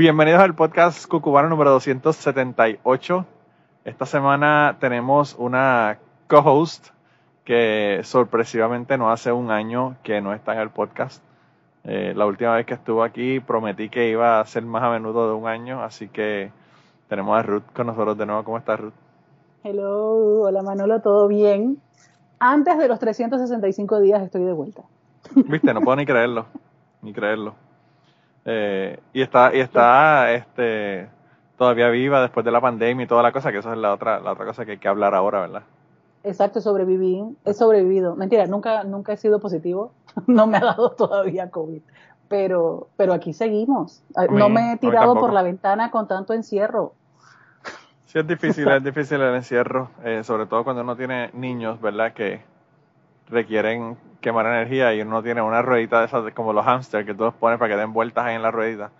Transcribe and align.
Bienvenidos 0.00 0.40
al 0.40 0.54
podcast 0.54 1.06
Cucubano 1.06 1.50
número 1.50 1.72
278. 1.72 3.26
Esta 3.84 4.06
semana 4.06 4.78
tenemos 4.80 5.36
una 5.38 5.98
co-host 6.26 6.86
que 7.44 8.00
sorpresivamente 8.02 8.96
no 8.96 9.10
hace 9.10 9.30
un 9.30 9.50
año 9.50 9.98
que 10.02 10.22
no 10.22 10.32
está 10.32 10.54
en 10.54 10.60
el 10.60 10.70
podcast. 10.70 11.22
Eh, 11.84 12.14
la 12.16 12.24
última 12.24 12.54
vez 12.54 12.64
que 12.64 12.72
estuvo 12.72 13.02
aquí 13.02 13.40
prometí 13.40 13.90
que 13.90 14.08
iba 14.08 14.40
a 14.40 14.46
ser 14.46 14.62
más 14.62 14.82
a 14.84 14.88
menudo 14.88 15.28
de 15.28 15.34
un 15.34 15.46
año, 15.46 15.82
así 15.82 16.08
que 16.08 16.50
tenemos 17.10 17.38
a 17.38 17.42
Ruth 17.42 17.64
con 17.74 17.88
nosotros 17.88 18.16
de 18.16 18.24
nuevo. 18.24 18.42
¿Cómo 18.42 18.56
estás, 18.56 18.80
Ruth? 18.80 18.94
Hello, 19.64 20.40
hola 20.44 20.62
Manolo, 20.62 21.02
¿todo 21.02 21.28
bien? 21.28 21.78
Antes 22.38 22.78
de 22.78 22.88
los 22.88 22.98
365 22.98 24.00
días 24.00 24.22
estoy 24.22 24.44
de 24.44 24.54
vuelta. 24.54 24.82
Viste, 25.34 25.74
no 25.74 25.82
puedo 25.82 25.96
ni 25.96 26.06
creerlo, 26.06 26.46
ni 27.02 27.12
creerlo. 27.12 27.54
Eh, 28.44 28.98
y 29.12 29.22
está, 29.22 29.54
y 29.54 29.60
está 29.60 30.32
este, 30.32 31.08
todavía 31.58 31.88
viva 31.88 32.22
después 32.22 32.44
de 32.44 32.50
la 32.50 32.60
pandemia 32.60 33.04
y 33.04 33.06
toda 33.06 33.22
la 33.22 33.32
cosa, 33.32 33.52
que 33.52 33.58
esa 33.58 33.72
es 33.72 33.78
la 33.78 33.92
otra, 33.92 34.20
la 34.20 34.32
otra 34.32 34.46
cosa 34.46 34.64
que 34.64 34.72
hay 34.72 34.78
que 34.78 34.88
hablar 34.88 35.14
ahora, 35.14 35.40
¿verdad? 35.40 35.62
Exacto, 36.22 36.60
sobreviví, 36.60 37.24
he 37.44 37.54
sobrevivido. 37.54 38.14
Mentira, 38.16 38.46
nunca, 38.46 38.84
nunca 38.84 39.12
he 39.12 39.16
sido 39.16 39.40
positivo, 39.40 39.92
no 40.26 40.46
me 40.46 40.58
ha 40.58 40.60
dado 40.60 40.92
todavía 40.92 41.50
COVID, 41.50 41.82
pero, 42.28 42.88
pero 42.96 43.12
aquí 43.12 43.32
seguimos. 43.32 44.02
No 44.30 44.48
me 44.48 44.72
he 44.72 44.76
tirado 44.78 45.14
por 45.14 45.32
la 45.32 45.42
ventana 45.42 45.90
con 45.90 46.08
tanto 46.08 46.32
encierro. 46.32 46.94
Sí, 48.06 48.18
es 48.18 48.26
difícil, 48.26 48.68
es 48.68 48.82
difícil 48.82 49.20
el 49.20 49.36
encierro, 49.36 49.90
eh, 50.02 50.24
sobre 50.24 50.46
todo 50.46 50.64
cuando 50.64 50.82
uno 50.82 50.96
tiene 50.96 51.30
niños, 51.32 51.80
¿verdad? 51.80 52.12
Que 52.12 52.42
requieren 53.30 53.96
quemar 54.20 54.46
energía 54.46 54.94
y 54.94 55.00
uno 55.02 55.22
tiene 55.22 55.42
una 55.42 55.62
ruedita 55.62 56.00
de 56.00 56.06
esas 56.06 56.32
como 56.34 56.52
los 56.52 56.64
hamsters 56.64 57.06
que 57.06 57.14
tú 57.14 57.24
los 57.24 57.34
pones 57.34 57.58
para 57.58 57.74
que 57.74 57.80
den 57.80 57.92
vueltas 57.92 58.26
ahí 58.26 58.36
en 58.36 58.42
la 58.42 58.50
ruedita. 58.50 58.90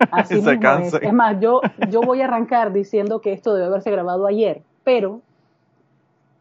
Así 0.10 0.38
y 0.38 0.42
se 0.42 0.52
es. 0.52 0.94
es 0.94 1.12
más, 1.12 1.38
yo, 1.40 1.60
yo 1.90 2.00
voy 2.00 2.22
a 2.22 2.24
arrancar 2.24 2.72
diciendo 2.72 3.20
que 3.20 3.32
esto 3.32 3.52
debe 3.52 3.66
haberse 3.66 3.90
grabado 3.90 4.26
ayer, 4.26 4.62
pero 4.82 5.20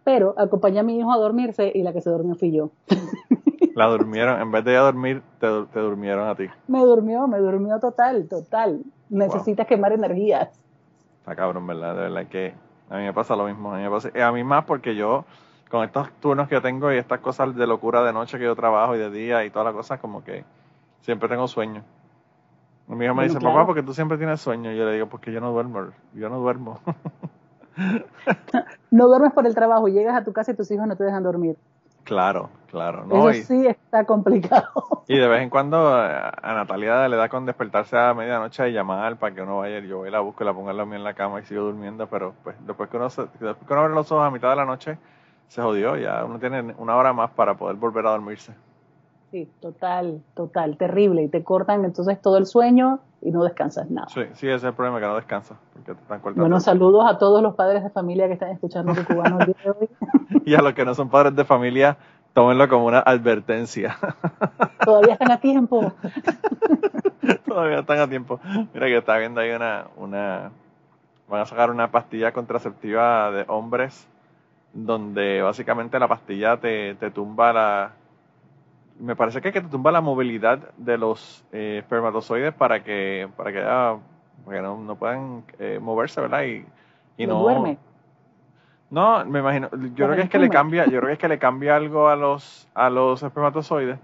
pero 0.09 0.33
acompañé 0.37 0.79
a 0.79 0.83
mi 0.83 0.97
hijo 0.97 1.11
a 1.11 1.17
dormirse 1.17 1.71
y 1.75 1.83
la 1.83 1.93
que 1.93 2.01
se 2.01 2.09
durmió 2.09 2.35
fui 2.35 2.51
yo. 2.51 2.71
La 3.75 3.85
durmieron, 3.85 4.41
en 4.41 4.51
vez 4.51 4.65
de 4.65 4.71
ella 4.71 4.81
dormir, 4.81 5.21
te, 5.39 5.47
durmieron 5.47 6.27
a 6.27 6.35
ti. 6.35 6.47
Me 6.67 6.79
durmió, 6.79 7.27
me 7.27 7.37
durmió 7.37 7.79
total, 7.79 8.27
total. 8.27 8.81
Necesitas 9.07 9.67
quemar 9.67 9.93
energías. 9.93 10.49
Está 11.19 11.35
cabrón, 11.35 11.67
¿verdad? 11.67 11.95
De 11.95 12.01
verdad 12.01 12.27
que 12.27 12.53
a 12.89 12.97
mí 12.97 13.03
me 13.03 13.13
pasa 13.13 13.35
lo 13.35 13.45
mismo. 13.45 13.71
A 13.71 13.77
mí, 13.77 13.83
me 13.83 13.89
pasa, 13.89 14.09
a 14.21 14.31
mí 14.31 14.43
más 14.43 14.65
porque 14.65 14.95
yo, 14.95 15.23
con 15.69 15.83
estos 15.83 16.11
turnos 16.19 16.47
que 16.47 16.55
yo 16.55 16.61
tengo 16.61 16.91
y 16.91 16.97
estas 16.97 17.19
cosas 17.19 17.55
de 17.55 17.67
locura 17.67 18.03
de 18.03 18.11
noche 18.11 18.37
que 18.37 18.45
yo 18.45 18.55
trabajo 18.55 18.95
y 18.95 18.99
de 18.99 19.11
día 19.11 19.45
y 19.45 19.49
todas 19.49 19.65
las 19.65 19.75
cosas, 19.75 19.99
como 19.99 20.23
que 20.23 20.43
siempre 21.01 21.29
tengo 21.29 21.47
sueño. 21.47 21.83
Mi 22.87 23.05
hijo 23.05 23.13
me 23.13 23.25
dice, 23.25 23.39
papá, 23.39 23.67
porque 23.67 23.83
tú 23.83 23.93
siempre 23.93 24.17
tienes 24.17 24.41
sueño. 24.41 24.71
Y 24.71 24.77
yo 24.77 24.85
le 24.85 24.93
digo, 24.93 25.07
porque 25.07 25.31
yo 25.31 25.39
no 25.39 25.51
duermo, 25.51 25.91
yo 26.13 26.27
no 26.27 26.39
duermo. 26.39 26.79
no 28.91 29.07
duermes 29.07 29.31
por 29.33 29.45
el 29.45 29.53
trabajo, 29.53 29.87
llegas 29.87 30.19
a 30.19 30.23
tu 30.23 30.33
casa 30.33 30.51
y 30.51 30.55
tus 30.55 30.71
hijos 30.71 30.87
no 30.87 30.95
te 30.95 31.03
dejan 31.03 31.21
dormir. 31.21 31.55
Claro, 32.03 32.49
claro. 32.71 33.05
Eso 33.29 33.47
sí 33.47 33.67
está 33.67 34.03
complicado. 34.05 35.03
Y 35.07 35.19
de 35.19 35.27
vez 35.27 35.43
en 35.43 35.51
cuando 35.51 35.93
a 35.93 36.31
Natalia 36.41 37.07
le 37.07 37.15
da 37.15 37.29
con 37.29 37.45
despertarse 37.45 37.95
a 37.95 38.15
medianoche 38.15 38.67
y 38.69 38.73
llamar 38.73 39.17
para 39.17 39.35
que 39.35 39.43
uno 39.43 39.59
vaya. 39.59 39.79
Yo 39.81 39.99
voy 39.99 40.07
y 40.07 40.11
la 40.11 40.19
busco 40.19 40.43
y 40.43 40.47
la 40.47 40.53
pongo 40.53 40.71
en 40.71 41.03
la 41.03 41.13
cama 41.13 41.41
y 41.41 41.45
sigo 41.45 41.65
durmiendo. 41.65 42.07
Pero 42.07 42.33
pues 42.43 42.55
después 42.65 42.89
que, 42.89 42.97
uno 42.97 43.05
después 43.05 43.37
que 43.39 43.73
uno 43.73 43.81
abre 43.81 43.93
los 43.93 44.11
ojos 44.11 44.25
a 44.25 44.31
mitad 44.31 44.49
de 44.49 44.55
la 44.55 44.65
noche, 44.65 44.97
se 45.49 45.61
jodió. 45.61 45.97
Ya 45.97 46.23
uno 46.23 46.39
tiene 46.39 46.73
una 46.77 46.95
hora 46.95 47.11
más 47.11 47.31
para 47.31 47.55
poder 47.55 47.75
volver 47.75 48.05
a 48.05 48.11
dormirse. 48.11 48.53
Sí, 49.31 49.47
total, 49.59 50.23
total, 50.33 50.77
terrible. 50.77 51.23
Y 51.23 51.27
te 51.27 51.43
cortan 51.43 51.85
entonces 51.85 52.19
todo 52.21 52.37
el 52.37 52.45
sueño 52.45 52.99
y 53.21 53.31
no 53.31 53.43
descansas 53.43 53.89
nada. 53.91 54.07
Sí, 54.09 54.21
sí, 54.33 54.47
ese 54.47 54.55
es 54.55 54.63
el 54.63 54.73
problema, 54.73 54.99
que 54.99 55.05
no 55.05 55.15
descansas. 55.15 55.57
Porque 55.73 55.93
te 55.93 56.01
están 56.01 56.19
cortando. 56.19 56.41
Bueno, 56.41 56.59
saludos 56.59 57.05
a 57.07 57.17
todos 57.17 57.43
los 57.43 57.53
padres 57.55 57.83
de 57.83 57.89
familia 57.89 58.27
que 58.27 58.33
están 58.33 58.49
escuchando 58.49 58.93
de 58.93 59.03
cubano 59.03 59.39
el 59.39 59.47
día 59.47 59.55
de 59.63 59.69
hoy. 59.71 59.89
y 60.45 60.55
a 60.55 60.61
los 60.61 60.73
que 60.73 60.85
no 60.85 60.95
son 60.95 61.09
padres 61.09 61.35
de 61.35 61.45
familia, 61.45 61.97
tómenlo 62.33 62.67
como 62.69 62.85
una 62.85 62.99
advertencia. 62.99 63.97
Todavía 64.85 65.13
están 65.13 65.31
a 65.31 65.39
tiempo. 65.39 65.93
Todavía 67.45 67.79
están 67.79 67.99
a 67.99 68.07
tiempo. 68.07 68.39
Mira 68.73 68.87
que 68.87 68.97
está 68.97 69.17
viendo 69.17 69.41
ahí 69.41 69.51
una, 69.51 69.87
una, 69.95 70.51
van 71.27 71.41
a 71.41 71.45
sacar 71.45 71.69
una 71.69 71.91
pastilla 71.91 72.31
contraceptiva 72.31 73.29
de 73.31 73.45
hombres 73.47 74.07
donde 74.73 75.41
básicamente 75.41 75.99
la 75.99 76.07
pastilla 76.07 76.57
te, 76.57 76.95
te 76.95 77.11
tumba 77.11 77.53
la, 77.53 77.91
me 78.99 79.15
parece 79.15 79.41
que, 79.41 79.51
que 79.51 79.61
te 79.61 79.67
tumba 79.69 79.91
la 79.91 80.01
movilidad 80.01 80.59
de 80.77 80.97
los 80.97 81.43
eh, 81.51 81.77
espermatozoides 81.79 82.53
para 82.53 82.83
que 82.83 83.27
para 83.35 83.51
que, 83.51 83.61
ah, 83.61 83.97
no, 84.45 84.95
puedan 84.95 85.43
eh, 85.57 85.79
moverse, 85.81 86.21
¿verdad? 86.21 86.43
Y, 86.43 86.65
y 87.17 87.27
no, 87.27 87.39
duerme. 87.39 87.77
No, 88.89 89.23
me 89.25 89.39
imagino, 89.39 89.69
yo 89.71 90.05
creo 90.05 90.15
que 90.15 90.23
es 90.23 90.29
que 90.29 90.39
le 90.39 90.49
cambia, 90.49 90.85
yo 90.85 90.99
creo 90.99 91.07
que 91.07 91.13
es 91.13 91.19
que 91.19 91.27
le 91.27 91.39
cambia 91.39 91.75
algo 91.75 92.09
a 92.09 92.15
los 92.15 92.67
a 92.73 92.89
los 92.89 93.21
espermatozoides 93.23 93.99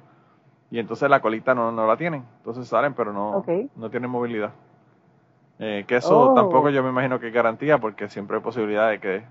y 0.72 0.80
entonces 0.80 1.10
la 1.10 1.22
colita 1.22 1.54
no, 1.54 1.72
no 1.72 1.88
la 1.88 1.98
tienen, 1.98 2.24
entonces 2.38 2.68
salen 2.68 2.94
pero 2.94 3.12
no 3.12 3.44
no 3.76 3.90
tienen 3.90 4.10
movilidad. 4.10 4.52
Eh, 5.58 5.86
que 5.88 5.96
eso 5.96 6.32
oh. 6.32 6.34
tampoco 6.34 6.70
yo 6.70 6.84
me 6.84 6.90
imagino 6.90 7.20
que 7.20 7.32
garantía 7.32 7.78
porque 7.78 8.10
siempre 8.10 8.38
hay 8.38 8.44
posibilidad 8.44 8.90
de 8.90 9.00
que 9.00 9.24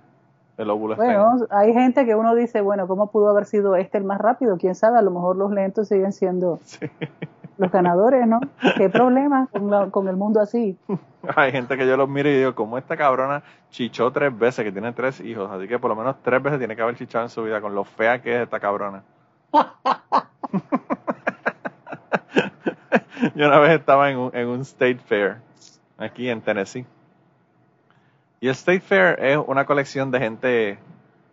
el 0.57 0.71
óvulo 0.71 0.97
bueno, 0.97 1.37
hay 1.51 1.73
gente 1.73 2.07
que 2.07 2.15
uno 2.15 2.35
dice, 2.35 2.61
bueno, 2.61 2.87
¿cómo 2.87 3.11
pudo 3.11 3.29
haber 3.29 3.45
sido 3.45 3.77
este 3.77 3.99
el 3.99 4.05
más 4.05 4.21
rápido? 4.21 4.57
¿Quién 4.57 4.75
sabe? 4.75 4.99
A 4.99 5.03
lo 5.03 5.11
mejor 5.11 5.37
los 5.37 5.51
lentos 5.51 5.89
siguen 5.89 6.13
siendo 6.13 6.61
los 7.59 7.73
ganadores, 7.73 8.27
¿no? 8.27 8.41
¿Qué 8.77 8.89
problema 8.89 9.49
con, 9.91 10.09
el 10.09 10.17
mundo 10.17 10.41
así? 10.41 10.79
Hay 11.37 11.53
gente 11.53 11.77
que 11.77 11.87
yo 11.87 11.97
los 11.97 12.09
miro 12.09 12.29
y 12.29 12.37
digo, 12.37 12.55
¿cómo 12.55 12.79
esta 12.79 12.97
cabrona 12.97 13.43
chichó 13.71 14.13
tres 14.13 14.37
veces, 14.37 14.65
que 14.65 14.73
tiene 14.73 14.93
tres 14.93 15.21
hijos? 15.21 15.51
Así 15.51 15.67
que 15.67 15.79
por 15.79 15.91
lo 15.91 15.97
menos 15.97 16.17
tres 16.23 16.43
veces 16.43 16.59
tiene 16.59 16.77
que 16.77 16.83
haber 16.83 16.97
chichado 16.97 17.25
en 17.25 17.31
su 17.31 17.43
vida 17.43 17.61
con 17.61 17.75
lo 17.75 17.85
fea 17.85 18.23
que 18.23 18.37
es 18.37 18.43
esta 18.43 18.61
cabrona. 18.61 19.03
yo 23.35 23.47
una 23.47 23.59
vez 23.59 23.73
estaba 23.73 24.11
en 24.11 24.19
un, 24.19 24.31
en 24.35 24.49
un 24.49 24.61
state 24.61 24.99
fair 25.07 25.37
aquí 25.99 26.29
en 26.29 26.41
Tennessee 26.41 26.87
y 28.45 28.49
el 28.49 28.53
State 28.53 28.81
Fair 28.81 29.19
es 29.25 29.39
una 29.47 29.65
colección 29.65 30.11
de 30.11 30.19
gente, 30.19 30.79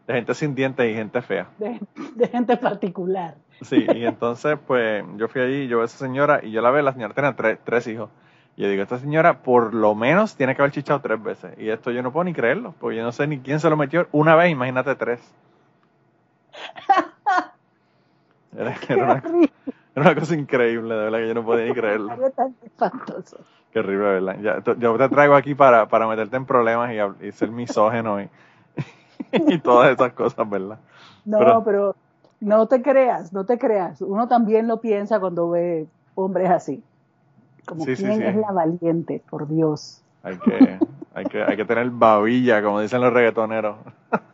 de 0.08 0.14
gente 0.14 0.34
sin 0.34 0.56
dientes 0.56 0.90
y 0.90 0.94
gente 0.94 1.22
fea. 1.22 1.50
De, 1.58 1.78
gente 2.30 2.56
particular. 2.56 3.36
Sí, 3.60 3.86
y 3.94 4.06
entonces 4.06 4.58
pues 4.66 5.04
yo 5.18 5.28
fui 5.28 5.42
allí, 5.42 5.68
yo 5.68 5.80
vi 5.80 5.82
a 5.82 5.86
esa 5.88 5.98
señora 5.98 6.40
y 6.42 6.52
yo 6.52 6.62
la 6.62 6.72
veo, 6.72 6.82
la 6.82 6.94
señora 6.94 7.14
tiene 7.14 7.58
tres, 7.66 7.86
hijos. 7.88 8.10
Y 8.56 8.62
yo 8.62 8.70
digo, 8.70 8.84
esta 8.84 8.98
señora 8.98 9.40
por 9.40 9.74
lo 9.74 9.94
menos 9.94 10.38
tiene 10.38 10.56
que 10.56 10.62
haber 10.62 10.72
chichado 10.72 11.02
tres 11.02 11.22
veces. 11.22 11.52
Y 11.58 11.68
esto 11.68 11.92
yo 11.92 12.02
no 12.02 12.14
puedo 12.14 12.24
ni 12.24 12.34
creerlo, 12.34 12.74
porque 12.80 12.96
yo 12.96 13.04
no 13.04 13.12
sé 13.12 13.28
ni 13.28 13.40
quién 13.40 13.60
se 13.60 13.70
lo 13.70 13.76
metió 13.76 14.08
una 14.14 14.36
vez, 14.36 14.50
imagínate 14.50 14.96
tres. 14.96 15.20
Era, 18.58 18.74
una, 18.96 19.22
era 19.96 20.12
una, 20.12 20.16
cosa 20.16 20.36
increíble, 20.36 20.96
de 20.96 21.02
verdad 21.02 21.20
que 21.20 21.28
yo 21.28 21.34
no 21.34 21.46
podía 21.46 21.66
ni 21.66 21.74
creerlo. 21.74 22.10
Qué 23.72 23.80
horrible, 23.80 24.20
¿verdad? 24.20 24.38
Ya, 24.42 24.76
yo 24.76 24.98
te 24.98 25.10
traigo 25.10 25.36
aquí 25.36 25.56
para, 25.56 25.88
para 25.88 26.08
meterte 26.08 26.36
en 26.38 26.46
problemas 26.46 26.92
y, 26.92 27.28
y 27.28 27.32
ser 27.32 27.52
misógeno 27.52 28.22
y, 28.22 28.30
y, 29.32 29.60
todas 29.60 29.92
esas 29.92 30.14
cosas, 30.14 30.50
¿verdad? 30.50 30.80
No, 31.26 31.64
pero, 31.64 31.96
no 32.40 32.68
te 32.68 32.82
creas, 32.82 33.32
no 33.32 33.46
te 33.46 33.58
creas. 33.58 34.02
Uno 34.02 34.28
también 34.28 34.68
lo 34.68 34.82
piensa 34.82 35.20
cuando 35.20 35.50
ve 35.50 35.88
hombres 36.16 36.50
así. 36.50 36.84
Como 37.66 37.86
quién 37.86 38.22
es 38.22 38.36
la 38.36 38.52
valiente, 38.52 39.22
por 39.30 39.48
Dios. 39.48 40.02
Hay 40.24 40.38
que, 40.38 40.80
hay 41.14 41.26
que, 41.26 41.44
hay 41.44 41.56
que 41.56 41.66
tener 41.66 41.90
babilla, 41.92 42.62
como 42.62 42.82
dicen 42.82 43.02
los 43.02 43.14
reggaetoneros. 43.14 43.78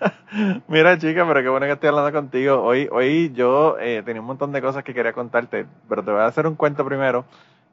Mira, 0.68 0.98
chica, 0.98 1.26
pero 1.26 1.42
qué 1.42 1.48
bueno 1.48 1.66
que 1.66 1.72
estoy 1.72 1.88
hablando 1.88 2.12
contigo. 2.12 2.62
Hoy, 2.62 2.88
hoy 2.90 3.32
yo 3.34 3.78
eh, 3.78 4.02
tenía 4.04 4.20
un 4.20 4.26
montón 4.26 4.52
de 4.52 4.60
cosas 4.60 4.84
que 4.84 4.94
quería 4.94 5.12
contarte, 5.12 5.66
pero 5.88 6.02
te 6.02 6.10
voy 6.10 6.20
a 6.20 6.26
hacer 6.26 6.46
un 6.46 6.54
cuento 6.54 6.84
primero 6.84 7.24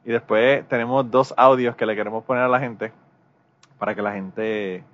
y 0.04 0.10
después 0.12 0.66
tenemos 0.68 1.10
dos 1.10 1.34
audios 1.36 1.76
que 1.76 1.86
le 1.86 1.96
queremos 1.96 2.24
poner 2.24 2.44
a 2.44 2.48
la 2.48 2.60
gente 2.60 2.92
para 3.78 3.94
que 3.94 4.02
la 4.02 4.12
gente 4.12 4.84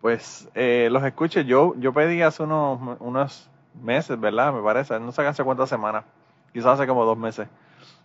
pues 0.00 0.48
eh, 0.54 0.88
los 0.90 1.02
escuche. 1.04 1.44
Yo, 1.44 1.74
yo 1.78 1.92
pedí 1.92 2.22
hace 2.22 2.42
unos, 2.42 2.98
unos 3.00 3.50
meses, 3.82 4.18
¿verdad? 4.18 4.52
Me 4.52 4.62
parece, 4.62 4.98
no 5.00 5.12
sé 5.12 5.26
hace 5.26 5.44
cuántas 5.44 5.68
semanas, 5.68 6.04
quizás 6.52 6.74
hace 6.74 6.86
como 6.86 7.04
dos 7.04 7.18
meses. 7.18 7.48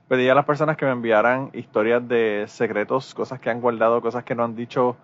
Pedí 0.08 0.28
a 0.28 0.36
las 0.36 0.46
personas 0.46 0.76
que 0.76 0.86
me 0.86 0.92
enviaran 0.92 1.50
historias 1.54 2.06
de 2.08 2.46
secretos, 2.48 3.14
cosas 3.14 3.40
que 3.40 3.50
han 3.50 3.62
guardado, 3.62 4.02
cosas 4.02 4.24
que 4.24 4.36
no 4.36 4.44
han 4.44 4.56
dicho 4.56 4.98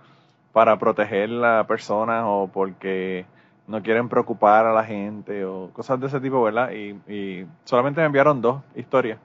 para 0.53 0.77
proteger 0.79 1.29
a 1.29 1.57
la 1.57 1.67
persona 1.67 2.27
o 2.27 2.47
porque 2.47 3.25
no 3.67 3.83
quieren 3.83 4.09
preocupar 4.09 4.65
a 4.65 4.73
la 4.73 4.83
gente 4.83 5.45
o 5.45 5.69
cosas 5.73 5.99
de 5.99 6.07
ese 6.07 6.19
tipo, 6.19 6.41
¿verdad? 6.41 6.71
Y, 6.71 7.45
solamente 7.65 8.01
me 8.01 8.07
enviaron 8.07 8.41
dos 8.41 8.61
historias. 8.75 9.19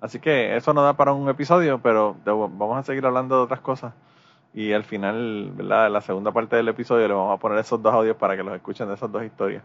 Así 0.00 0.20
que 0.20 0.54
eso 0.54 0.74
no 0.74 0.82
da 0.82 0.92
para 0.92 1.12
un 1.14 1.28
episodio, 1.30 1.80
pero 1.82 2.14
vamos 2.24 2.78
a 2.78 2.82
seguir 2.82 3.06
hablando 3.06 3.36
de 3.36 3.42
otras 3.44 3.60
cosas. 3.60 3.94
Y 4.52 4.72
al 4.72 4.84
final, 4.84 5.50
¿verdad? 5.54 5.90
La 5.90 6.02
segunda 6.02 6.30
parte 6.30 6.56
del 6.56 6.68
episodio 6.68 7.08
le 7.08 7.14
vamos 7.14 7.34
a 7.34 7.40
poner 7.40 7.58
esos 7.58 7.82
dos 7.82 7.92
audios 7.92 8.16
para 8.16 8.36
que 8.36 8.42
los 8.42 8.54
escuchen 8.54 8.86
de 8.88 8.94
esas 8.94 9.10
dos 9.10 9.24
historias. 9.24 9.62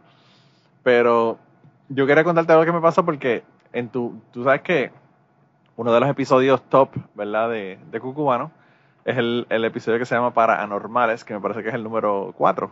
Pero 0.83 1.37
yo 1.89 2.07
quería 2.07 2.23
contarte 2.23 2.53
algo 2.53 2.65
que 2.65 2.71
me 2.71 2.81
pasó 2.81 3.03
porque 3.03 3.43
en 3.73 3.89
tu, 3.89 4.21
tú 4.31 4.45
sabes 4.45 4.61
que 4.61 4.91
uno 5.75 5.93
de 5.93 5.99
los 5.99 6.09
episodios 6.09 6.61
top, 6.69 6.89
¿verdad? 7.15 7.49
De, 7.49 7.79
de 7.91 7.99
Cucubano 7.99 8.51
es 9.05 9.17
el, 9.17 9.47
el 9.49 9.65
episodio 9.65 9.99
que 9.99 10.05
se 10.05 10.15
llama 10.15 10.33
Para 10.33 10.61
Anormales, 10.61 11.23
que 11.23 11.33
me 11.33 11.41
parece 11.41 11.63
que 11.63 11.69
es 11.69 11.75
el 11.75 11.83
número 11.83 12.33
4. 12.37 12.71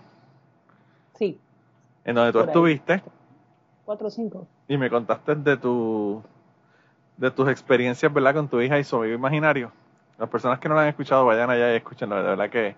Sí 1.15 1.39
en 2.09 2.15
donde 2.15 2.31
tú 2.31 2.39
estuviste. 2.39 3.03
Cuatro 3.85 4.07
o 4.07 4.09
cinco. 4.09 4.47
Y 4.67 4.77
me 4.77 4.89
contaste 4.89 5.35
de 5.35 5.57
tu 5.57 6.21
de 7.17 7.31
tus 7.31 7.49
experiencias, 7.49 8.11
¿verdad? 8.11 8.33
Con 8.33 8.47
tu 8.47 8.61
hija 8.61 8.79
y 8.79 8.83
su 8.83 8.95
amigo 8.95 9.13
imaginario. 9.13 9.71
Las 10.17 10.29
personas 10.29 10.59
que 10.59 10.69
no 10.69 10.75
lo 10.75 10.81
han 10.81 10.87
escuchado, 10.87 11.25
vayan 11.25 11.49
allá 11.49 11.73
y 11.73 11.77
escúchenlo. 11.77 12.15
De 12.15 12.23
verdad 12.23 12.49
que 12.49 12.75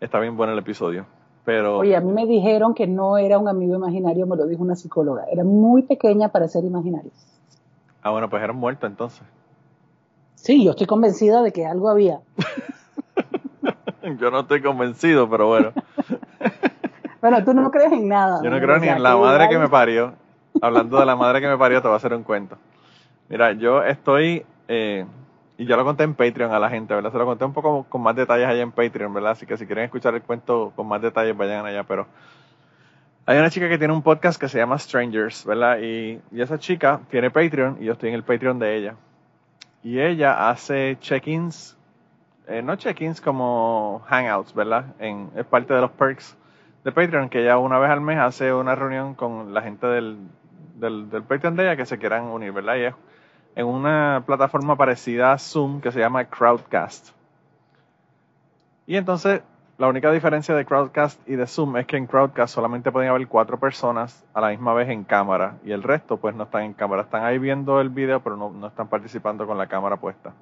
está 0.00 0.20
bien 0.20 0.36
bueno 0.36 0.52
el 0.52 0.58
episodio. 0.58 1.06
Pero... 1.44 1.78
Oye, 1.78 1.96
a 1.96 2.00
mí 2.00 2.12
me 2.12 2.26
dijeron 2.26 2.74
que 2.74 2.86
no 2.86 3.16
era 3.16 3.38
un 3.38 3.48
amigo 3.48 3.74
imaginario, 3.74 4.26
me 4.26 4.36
lo 4.36 4.46
dijo 4.46 4.62
una 4.62 4.76
psicóloga. 4.76 5.24
Era 5.32 5.44
muy 5.44 5.82
pequeña 5.82 6.28
para 6.28 6.46
ser 6.46 6.64
imaginario. 6.64 7.10
Ah, 8.02 8.10
bueno, 8.10 8.28
pues 8.28 8.42
era 8.42 8.52
muerto 8.52 8.86
entonces. 8.86 9.22
Sí, 10.34 10.64
yo 10.64 10.70
estoy 10.70 10.86
convencida 10.86 11.42
de 11.42 11.52
que 11.52 11.66
algo 11.66 11.88
había. 11.88 12.20
yo 14.18 14.30
no 14.30 14.40
estoy 14.40 14.62
convencido, 14.62 15.28
pero 15.28 15.46
bueno. 15.46 15.72
Bueno, 17.20 17.44
tú 17.44 17.52
no 17.52 17.70
crees 17.70 17.92
en 17.92 18.08
nada. 18.08 18.40
Yo 18.42 18.48
no 18.48 18.58
creo 18.58 18.78
ni 18.78 18.88
en 18.88 19.02
la 19.02 19.14
madre 19.14 19.48
que 19.50 19.58
me 19.58 19.68
parió. 19.68 20.14
Hablando 20.62 20.98
de 20.98 21.04
la 21.04 21.16
madre 21.16 21.42
que 21.42 21.48
me 21.48 21.58
parió, 21.58 21.82
te 21.82 21.88
voy 21.88 21.94
a 21.94 21.96
hacer 21.98 22.14
un 22.14 22.22
cuento. 22.22 22.56
Mira, 23.28 23.52
yo 23.52 23.82
estoy, 23.82 24.44
eh, 24.68 25.04
y 25.58 25.66
ya 25.66 25.76
lo 25.76 25.84
conté 25.84 26.04
en 26.04 26.14
Patreon 26.14 26.50
a 26.50 26.58
la 26.58 26.70
gente, 26.70 26.94
¿verdad? 26.94 27.12
Se 27.12 27.18
lo 27.18 27.26
conté 27.26 27.44
un 27.44 27.52
poco 27.52 27.84
con 27.90 28.00
más 28.00 28.16
detalles 28.16 28.48
allá 28.48 28.62
en 28.62 28.72
Patreon, 28.72 29.12
¿verdad? 29.12 29.32
Así 29.32 29.44
que 29.44 29.58
si 29.58 29.66
quieren 29.66 29.84
escuchar 29.84 30.14
el 30.14 30.22
cuento 30.22 30.72
con 30.74 30.88
más 30.88 31.02
detalles, 31.02 31.36
vayan 31.36 31.66
allá, 31.66 31.84
pero... 31.84 32.06
Hay 33.26 33.38
una 33.38 33.50
chica 33.50 33.68
que 33.68 33.76
tiene 33.76 33.92
un 33.92 34.02
podcast 34.02 34.40
que 34.40 34.48
se 34.48 34.56
llama 34.56 34.78
Strangers, 34.78 35.44
¿verdad? 35.44 35.78
Y, 35.78 36.20
y 36.32 36.40
esa 36.40 36.58
chica 36.58 37.00
tiene 37.10 37.30
Patreon 37.30 37.76
y 37.80 37.84
yo 37.84 37.92
estoy 37.92 38.08
en 38.08 38.14
el 38.14 38.24
Patreon 38.24 38.58
de 38.58 38.76
ella. 38.76 38.94
Y 39.82 40.00
ella 40.00 40.48
hace 40.48 40.96
check-ins, 41.00 41.76
eh, 42.50 42.62
no 42.62 42.74
check-ins 42.74 43.20
como 43.20 44.02
hangouts, 44.08 44.52
¿verdad? 44.54 44.86
En, 44.98 45.30
es 45.36 45.46
parte 45.46 45.72
de 45.72 45.80
los 45.80 45.92
perks 45.92 46.36
de 46.82 46.90
Patreon, 46.90 47.28
que 47.28 47.42
ella 47.42 47.58
una 47.58 47.78
vez 47.78 47.90
al 47.90 48.00
mes 48.00 48.18
hace 48.18 48.52
una 48.52 48.74
reunión 48.74 49.14
con 49.14 49.54
la 49.54 49.62
gente 49.62 49.86
del, 49.86 50.18
del, 50.74 51.22
Patreon 51.22 51.54
de 51.54 51.62
ella 51.62 51.76
que 51.76 51.86
se 51.86 51.98
quieran 51.98 52.24
unir, 52.24 52.50
¿verdad? 52.50 52.74
Y 52.76 52.84
es 52.86 52.94
en 53.54 53.66
una 53.66 54.24
plataforma 54.26 54.76
parecida 54.76 55.32
a 55.32 55.38
Zoom 55.38 55.80
que 55.80 55.92
se 55.92 56.00
llama 56.00 56.24
Crowdcast. 56.24 57.10
Y 58.86 58.96
entonces, 58.96 59.42
la 59.78 59.86
única 59.86 60.10
diferencia 60.10 60.54
de 60.54 60.64
Crowdcast 60.64 61.20
y 61.28 61.36
de 61.36 61.46
Zoom 61.46 61.76
es 61.76 61.86
que 61.86 61.96
en 61.96 62.06
Crowdcast 62.06 62.52
solamente 62.52 62.90
pueden 62.90 63.10
haber 63.10 63.28
cuatro 63.28 63.60
personas 63.60 64.24
a 64.34 64.40
la 64.40 64.48
misma 64.48 64.74
vez 64.74 64.88
en 64.88 65.04
cámara 65.04 65.58
y 65.64 65.70
el 65.70 65.84
resto 65.84 66.16
pues 66.16 66.34
no 66.34 66.44
están 66.44 66.64
en 66.64 66.72
cámara. 66.72 67.02
Están 67.02 67.24
ahí 67.24 67.38
viendo 67.38 67.80
el 67.80 67.90
video 67.90 68.20
pero 68.20 68.36
no, 68.36 68.50
no 68.50 68.66
están 68.66 68.88
participando 68.88 69.46
con 69.46 69.56
la 69.56 69.68
cámara 69.68 69.96
puesta. 69.96 70.32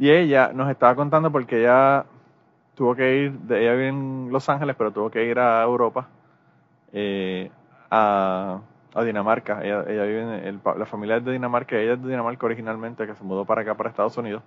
Y 0.00 0.10
ella 0.10 0.50
nos 0.54 0.70
estaba 0.70 0.94
contando 0.94 1.30
porque 1.30 1.60
ella 1.60 2.06
tuvo 2.74 2.94
que 2.94 3.16
ir, 3.16 3.38
ella 3.50 3.72
vive 3.72 3.88
en 3.88 4.28
Los 4.32 4.48
Ángeles, 4.48 4.74
pero 4.78 4.90
tuvo 4.92 5.10
que 5.10 5.26
ir 5.26 5.38
a 5.38 5.62
Europa, 5.62 6.08
eh, 6.90 7.50
a, 7.90 8.62
Dinamarca. 9.04 9.62
Ella, 9.62 9.82
vive 9.82 10.48
en 10.48 10.58
la 10.64 10.86
familia 10.86 11.18
es 11.18 11.24
de 11.26 11.32
Dinamarca, 11.32 11.76
ella 11.76 11.92
es 11.92 12.02
de 12.02 12.08
Dinamarca 12.08 12.46
originalmente, 12.46 13.06
que 13.06 13.14
se 13.14 13.22
mudó 13.22 13.44
para 13.44 13.60
acá, 13.60 13.74
para 13.74 13.90
Estados 13.90 14.16
Unidos. 14.16 14.42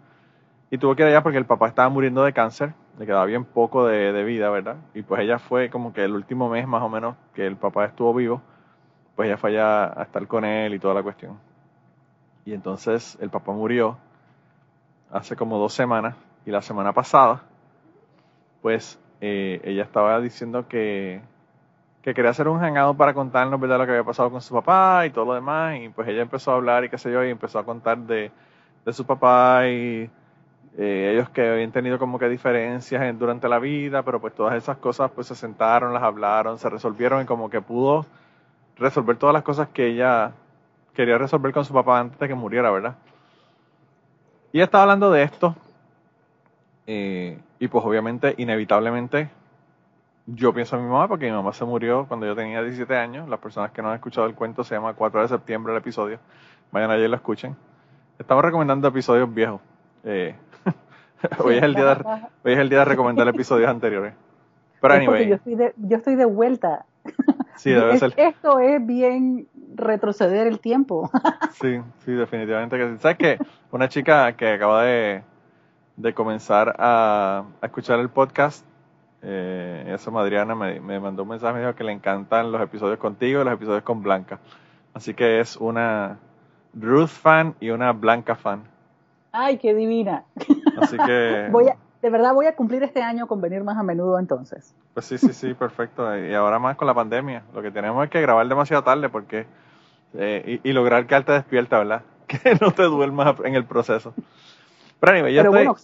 Y 0.71 0.79
tuvo 0.79 0.95
que 0.95 1.03
ir 1.03 1.09
allá 1.09 1.21
porque 1.21 1.38
el 1.38 1.45
papá 1.45 1.67
estaba 1.67 1.88
muriendo 1.88 2.23
de 2.23 2.33
cáncer, 2.33 2.73
le 2.97 3.05
quedaba 3.05 3.25
bien 3.25 3.45
poco 3.45 3.85
de, 3.85 4.11
de 4.11 4.23
vida, 4.23 4.50
¿verdad? 4.50 4.77
Y 4.95 5.03
pues 5.03 5.21
ella 5.21 5.38
fue 5.38 5.69
como 5.69 5.94
que 5.94 6.03
el 6.03 6.15
último 6.15 6.50
mes 6.50 6.67
más 6.67 6.81
o 6.81 6.89
menos 6.89 7.15
que 7.35 7.45
el 7.45 7.57
papá 7.57 7.85
estuvo 7.85 8.11
vivo, 8.15 8.41
pues 9.15 9.27
ella 9.27 9.38
fue 9.38 9.51
allá 9.51 10.00
a 10.00 10.01
estar 10.01 10.25
con 10.25 10.45
él 10.45 10.73
y 10.73 10.79
toda 10.79 10.95
la 10.95 11.03
cuestión. 11.03 11.38
Y 12.44 12.55
entonces 12.55 13.19
el 13.21 13.29
papá 13.29 13.51
murió 13.51 14.00
hace 15.13 15.36
como 15.36 15.57
dos 15.57 15.74
semanas 15.74 16.15
y 16.45 16.51
la 16.51 16.62
semana 16.62 16.92
pasada 16.92 17.44
pues 18.63 18.98
eh, 19.19 19.62
ella 19.65 19.83
estaba 19.83 20.19
diciendo 20.21 20.68
que, 20.68 21.21
quería 22.01 22.31
hacer 22.31 22.48
un 22.48 22.60
hangout 22.60 22.98
para 22.98 23.13
contarnos 23.13 23.60
¿verdad? 23.60 23.77
lo 23.77 23.86
que 23.86 23.92
había 23.92 24.04
pasado 24.04 24.31
con 24.31 24.42
su 24.42 24.54
papá 24.54 25.06
y 25.06 25.12
todo 25.12 25.25
lo 25.25 25.33
demás. 25.36 25.77
Y 25.80 25.89
pues 25.89 26.07
ella 26.07 26.21
empezó 26.21 26.51
a 26.51 26.56
hablar 26.56 26.86
y 26.86 26.89
qué 26.89 26.98
sé 26.98 27.12
yo, 27.12 27.24
y 27.24 27.30
empezó 27.30 27.60
a 27.60 27.65
contar 27.65 27.98
de, 28.00 28.31
su 28.92 29.06
papá 29.06 29.68
y 29.68 30.10
eh, 30.77 31.12
ellos 31.13 31.30
que 31.30 31.48
habían 31.48 31.71
tenido 31.71 32.00
como 32.00 32.18
que 32.18 32.30
diferencias 32.30 33.19
durante 33.19 33.48
la 33.50 33.60
vida, 33.60 34.01
pero 34.04 34.19
pues 34.19 34.33
todas 34.33 34.56
esas 34.56 34.77
cosas 34.77 35.12
pues 35.12 35.27
se 35.27 35.36
sentaron, 35.36 35.94
las 35.94 36.04
hablaron, 36.04 36.57
se 36.57 36.69
resolvieron 36.69 37.21
y 37.21 37.25
como 37.25 37.50
que 37.50 37.62
pudo 37.62 38.06
resolver 38.77 39.17
todas 39.17 39.34
las 39.34 39.43
cosas 39.43 39.67
que 39.70 39.88
ella 39.88 40.32
quería 40.93 41.17
resolver 41.17 41.53
con 41.53 41.65
su 41.65 41.74
papá 41.74 42.00
antes 42.00 42.17
de 42.20 42.27
que 42.29 42.36
muriera, 42.36 42.72
¿verdad? 42.72 42.96
Y 44.53 44.62
estaba 44.62 44.83
hablando 44.83 45.12
de 45.12 45.24
esto 45.24 45.55
eh, 46.86 47.39
y 47.60 47.67
pues 47.67 47.83
obviamente, 47.83 48.36
inevitablemente, 48.38 49.29
yo 50.27 50.53
pienso 50.53 50.75
en 50.75 50.83
mi 50.83 50.89
mamá 50.89 51.07
porque 51.07 51.25
mi 51.25 51.31
mamá 51.31 51.53
se 51.53 51.65
murió 51.65 52.05
cuando 52.07 52.25
yo 52.27 52.36
tenía 52.36 52.62
17 52.62 52.95
años. 52.95 53.27
Las 53.27 53.39
personas 53.39 53.72
que 53.72 53.81
no 53.81 53.89
han 53.89 53.95
escuchado 53.95 54.27
el 54.27 54.36
cuento 54.36 54.63
se 54.63 54.75
llama 54.75 54.93
4 54.93 55.22
de 55.24 55.27
septiembre 55.27 55.74
el 55.74 55.79
episodio. 55.79 56.19
Vayan 56.72 56.91
allí 56.91 57.03
y 57.03 57.07
lo 57.07 57.15
escuchen. 57.15 57.55
Estamos 58.19 58.45
recomendando 58.45 58.88
episodios 58.88 59.33
viejos. 59.33 59.60
Eh, 60.03 60.36
hoy, 61.39 61.57
es 61.57 61.63
el 61.63 61.74
día 61.74 61.95
de, 61.95 62.03
hoy 62.43 62.53
es 62.53 62.60
el 62.60 62.69
día 62.69 62.79
de 62.79 62.86
recomendar 62.86 63.27
episodios 63.27 63.69
anteriores. 63.69 64.13
Pero 64.79 64.93
anyway. 64.93 65.29
Yo 65.29 65.36
estoy, 65.36 65.55
de, 65.55 65.74
yo 65.77 65.98
estoy 65.98 66.15
de 66.15 66.25
vuelta. 66.25 66.86
Sí, 67.55 67.72
debe 67.72 67.98
ser. 67.98 68.13
Esto 68.17 68.60
es 68.60 68.86
bien 68.86 69.48
retroceder 69.75 70.48
el 70.48 70.60
tiempo. 70.60 71.10
Sí, 71.62 71.79
sí, 72.03 72.12
definitivamente 72.12 72.77
que 72.77 72.89
sí. 72.89 72.98
¿Sabes 73.00 73.17
qué? 73.17 73.38
Una 73.72 73.88
chica 73.88 74.36
que 74.36 74.53
acaba 74.53 74.83
de 74.83 75.24
de 75.95 76.13
comenzar 76.13 76.75
a, 76.79 77.45
escuchar 77.62 78.00
el 78.00 78.10
podcast. 78.10 78.65
Eh, 79.22 79.86
esa 79.93 80.12
Madriana 80.12 80.53
me, 80.55 80.79
me, 80.79 81.00
mandó 81.00 81.24
un 81.24 81.29
mensaje, 81.29 81.53
me 81.53 81.60
dijo 81.62 81.75
que 81.75 81.83
le 81.83 81.93
encantan 81.93 82.51
los 82.51 82.62
episodios 82.62 83.00
contigo 83.00 83.41
y 83.41 83.45
los 83.45 83.53
episodios 83.53 83.83
con 83.83 84.01
Blanca. 84.03 84.39
Así 84.93 85.13
que 85.13 85.39
es 85.39 85.55
una 85.55 86.17
Ruth 86.74 87.07
fan 87.07 87.55
y 87.60 87.69
una 87.69 87.93
Blanca 87.93 88.36
fan. 88.36 88.63
Ay, 89.31 89.57
qué 89.57 89.74
divina. 89.74 90.25
Así 90.77 90.98
que... 90.98 91.48
voy 91.51 91.69
a, 91.69 91.77
de 92.03 92.10
verdad 92.10 92.33
voy 92.33 92.48
a 92.48 92.55
cumplir 92.55 92.83
este 92.83 93.01
año 93.01 93.27
con 93.27 93.39
venir 93.39 93.63
más 93.63 93.77
a 93.77 93.83
menudo 93.83 94.19
entonces. 94.19 94.75
Pues 94.93 95.05
sí, 95.05 95.17
sí, 95.17 95.31
sí, 95.31 95.53
perfecto. 95.60 96.15
Y 96.17 96.33
ahora 96.33 96.60
más 96.60 96.75
con 96.75 96.86
la 96.86 96.93
pandemia. 96.93 97.43
Lo 97.53 97.62
que 97.62 97.72
tenemos 97.72 98.03
es 98.03 98.12
que 98.12 98.22
grabar 98.22 98.45
demasiado 98.48 98.83
tarde 98.83 99.07
porque... 99.10 99.48
Eh, 100.15 100.60
y, 100.63 100.74
lograr 100.74 101.07
que 101.07 101.19
te 101.22 101.31
despierta, 101.31 101.79
¿verdad? 101.79 102.03
Que 102.27 102.55
no 102.62 102.72
te 102.72 102.83
duermas 102.83 103.36
en 103.43 103.55
el 103.55 103.65
proceso. 103.65 104.13
Pero, 105.00 105.50
bueno, 105.50 105.75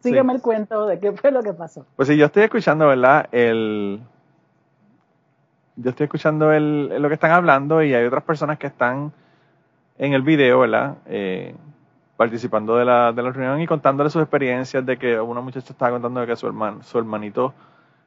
sígueme 0.00 0.32
el 0.32 0.40
cuento 0.40 0.86
de 0.86 0.98
qué 0.98 1.12
fue 1.12 1.30
lo 1.30 1.42
que 1.42 1.52
pasó. 1.52 1.86
Pues 1.94 2.08
sí, 2.08 2.16
yo 2.16 2.26
estoy 2.26 2.44
escuchando, 2.44 2.88
¿verdad? 2.88 3.28
El, 3.30 4.00
yo 5.76 5.90
estoy 5.90 6.04
escuchando 6.04 6.52
el, 6.52 7.00
lo 7.00 7.08
que 7.08 7.14
están 7.14 7.30
hablando 7.30 7.82
y 7.82 7.94
hay 7.94 8.04
otras 8.04 8.24
personas 8.24 8.58
que 8.58 8.66
están 8.66 9.12
en 9.98 10.14
el 10.14 10.22
video, 10.22 10.60
¿verdad? 10.60 10.96
Eh, 11.06 11.54
participando 12.20 12.76
de 12.76 12.84
la, 12.84 13.14
de 13.14 13.22
la 13.22 13.30
reunión 13.32 13.62
y 13.62 13.66
contándole 13.66 14.10
sus 14.10 14.20
experiencias 14.20 14.84
de 14.84 14.98
que 14.98 15.18
una 15.18 15.40
muchacha 15.40 15.72
estaba 15.72 15.92
contando 15.92 16.20
de 16.20 16.26
que 16.26 16.36
su 16.36 16.46
hermano, 16.46 16.82
su 16.82 16.98
hermanito 16.98 17.54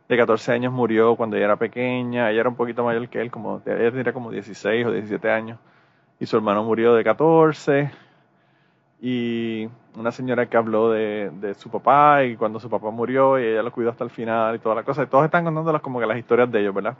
de 0.07 0.15
14 0.15 0.51
años 0.51 0.71
murió 0.71 1.15
cuando 1.15 1.35
ella 1.35 1.45
era 1.45 1.55
pequeña, 1.55 2.29
ella 2.29 2.41
era 2.41 2.49
un 2.49 2.55
poquito 2.55 2.83
mayor 2.83 3.09
que 3.09 3.19
él, 3.19 3.31
como 3.31 3.63
ella 3.65 3.89
tendría 3.91 4.13
como 4.13 4.29
16 4.29 4.85
o 4.85 4.91
17 4.91 5.31
años, 5.31 5.57
y 6.19 6.27
su 6.27 6.35
hermano 6.35 6.63
murió 6.63 6.93
de 6.93 7.03
14, 7.03 7.89
y 9.01 9.67
una 9.95 10.11
señora 10.11 10.45
que 10.45 10.57
habló 10.57 10.91
de, 10.91 11.31
de, 11.41 11.55
su 11.55 11.71
papá 11.71 12.23
y 12.23 12.35
cuando 12.35 12.59
su 12.59 12.69
papá 12.69 12.91
murió 12.91 13.39
y 13.39 13.45
ella 13.45 13.63
lo 13.63 13.71
cuidó 13.71 13.89
hasta 13.89 14.03
el 14.03 14.11
final 14.11 14.57
y 14.57 14.59
toda 14.59 14.75
la 14.75 14.83
cosa. 14.83 15.01
Y 15.01 15.07
todos 15.07 15.25
están 15.25 15.43
contando 15.43 15.81
como 15.81 15.99
que 15.99 16.05
las 16.05 16.19
historias 16.19 16.51
de 16.51 16.59
ellos, 16.59 16.75
¿verdad? 16.75 16.95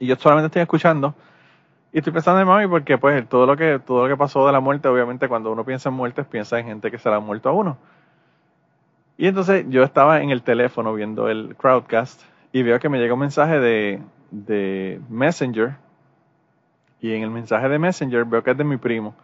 Y 0.00 0.08
yo 0.08 0.16
solamente 0.16 0.46
estoy 0.46 0.62
escuchando 0.62 1.14
y 1.96 2.00
estoy 2.00 2.12
pensando 2.12 2.42
en 2.42 2.46
mami 2.46 2.66
porque 2.66 2.98
pues 2.98 3.26
todo 3.26 3.46
lo 3.46 3.56
que 3.56 3.78
todo 3.78 4.02
lo 4.02 4.08
que 4.14 4.18
pasó 4.18 4.46
de 4.46 4.52
la 4.52 4.60
muerte, 4.60 4.86
obviamente 4.86 5.28
cuando 5.28 5.50
uno 5.50 5.64
piensa 5.64 5.88
en 5.88 5.94
muertes 5.94 6.26
piensa 6.26 6.58
en 6.58 6.66
gente 6.66 6.90
que 6.90 6.98
se 6.98 7.08
la 7.08 7.16
ha 7.16 7.20
muerto 7.20 7.48
a 7.48 7.52
uno. 7.52 7.78
Y 9.16 9.28
entonces 9.28 9.64
yo 9.70 9.82
estaba 9.82 10.20
en 10.20 10.28
el 10.28 10.42
teléfono 10.42 10.92
viendo 10.92 11.30
el 11.30 11.56
crowdcast 11.56 12.20
y 12.52 12.62
veo 12.62 12.78
que 12.80 12.90
me 12.90 12.98
llega 12.98 13.14
un 13.14 13.20
mensaje 13.20 13.58
de, 13.60 14.02
de 14.30 15.00
Messenger 15.08 15.76
y 17.00 17.14
en 17.14 17.22
el 17.22 17.30
mensaje 17.30 17.66
de 17.66 17.78
Messenger 17.78 18.26
veo 18.26 18.42
que 18.42 18.50
es 18.50 18.58
de 18.58 18.64
mi 18.64 18.76
primo, 18.76 19.14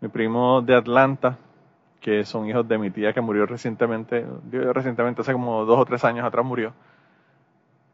mi 0.00 0.08
primo 0.08 0.62
de 0.62 0.74
Atlanta, 0.74 1.38
que 2.00 2.24
son 2.24 2.48
hijos 2.48 2.66
de 2.66 2.76
mi 2.76 2.90
tía 2.90 3.12
que 3.12 3.20
murió 3.20 3.46
recientemente, 3.46 4.26
recientemente 4.50 5.20
hace 5.20 5.32
como 5.32 5.64
dos 5.64 5.78
o 5.78 5.84
tres 5.84 6.04
años 6.04 6.26
atrás 6.26 6.44
murió. 6.44 6.72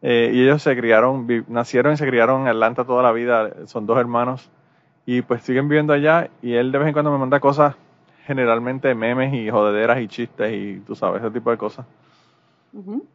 Eh, 0.03 0.31
y 0.33 0.43
ellos 0.43 0.63
se 0.63 0.77
criaron, 0.77 1.27
nacieron 1.49 1.95
y 1.95 1.97
se 1.97 2.07
criaron 2.07 2.43
en 2.43 2.49
Atlanta 2.49 2.85
toda 2.85 3.03
la 3.03 3.13
vida, 3.13 3.67
son 3.67 3.87
dos 3.87 3.99
hermanos, 3.99 4.51
y 5.07 5.23
pues 5.23 5.43
siguen 5.43 5.69
viviendo 5.69 5.93
allá, 5.93 6.31
y 6.43 6.55
él 6.55 6.71
de 6.73 6.79
vez 6.79 6.89
en 6.89 6.93
cuando 6.93 7.11
me 7.11 7.19
manda 7.19 7.41
cosas, 7.41 7.75
generalmente 8.27 8.95
memes 8.95 9.33
y 9.35 9.51
jodederas 9.51 10.01
y 10.01 10.09
chistes 10.09 10.53
y 10.53 10.81
tú 10.81 10.95
sabes, 10.95 11.23
ese 11.23 11.31
tipo 11.31 11.51
de 11.51 11.57
cosas. 11.57 11.87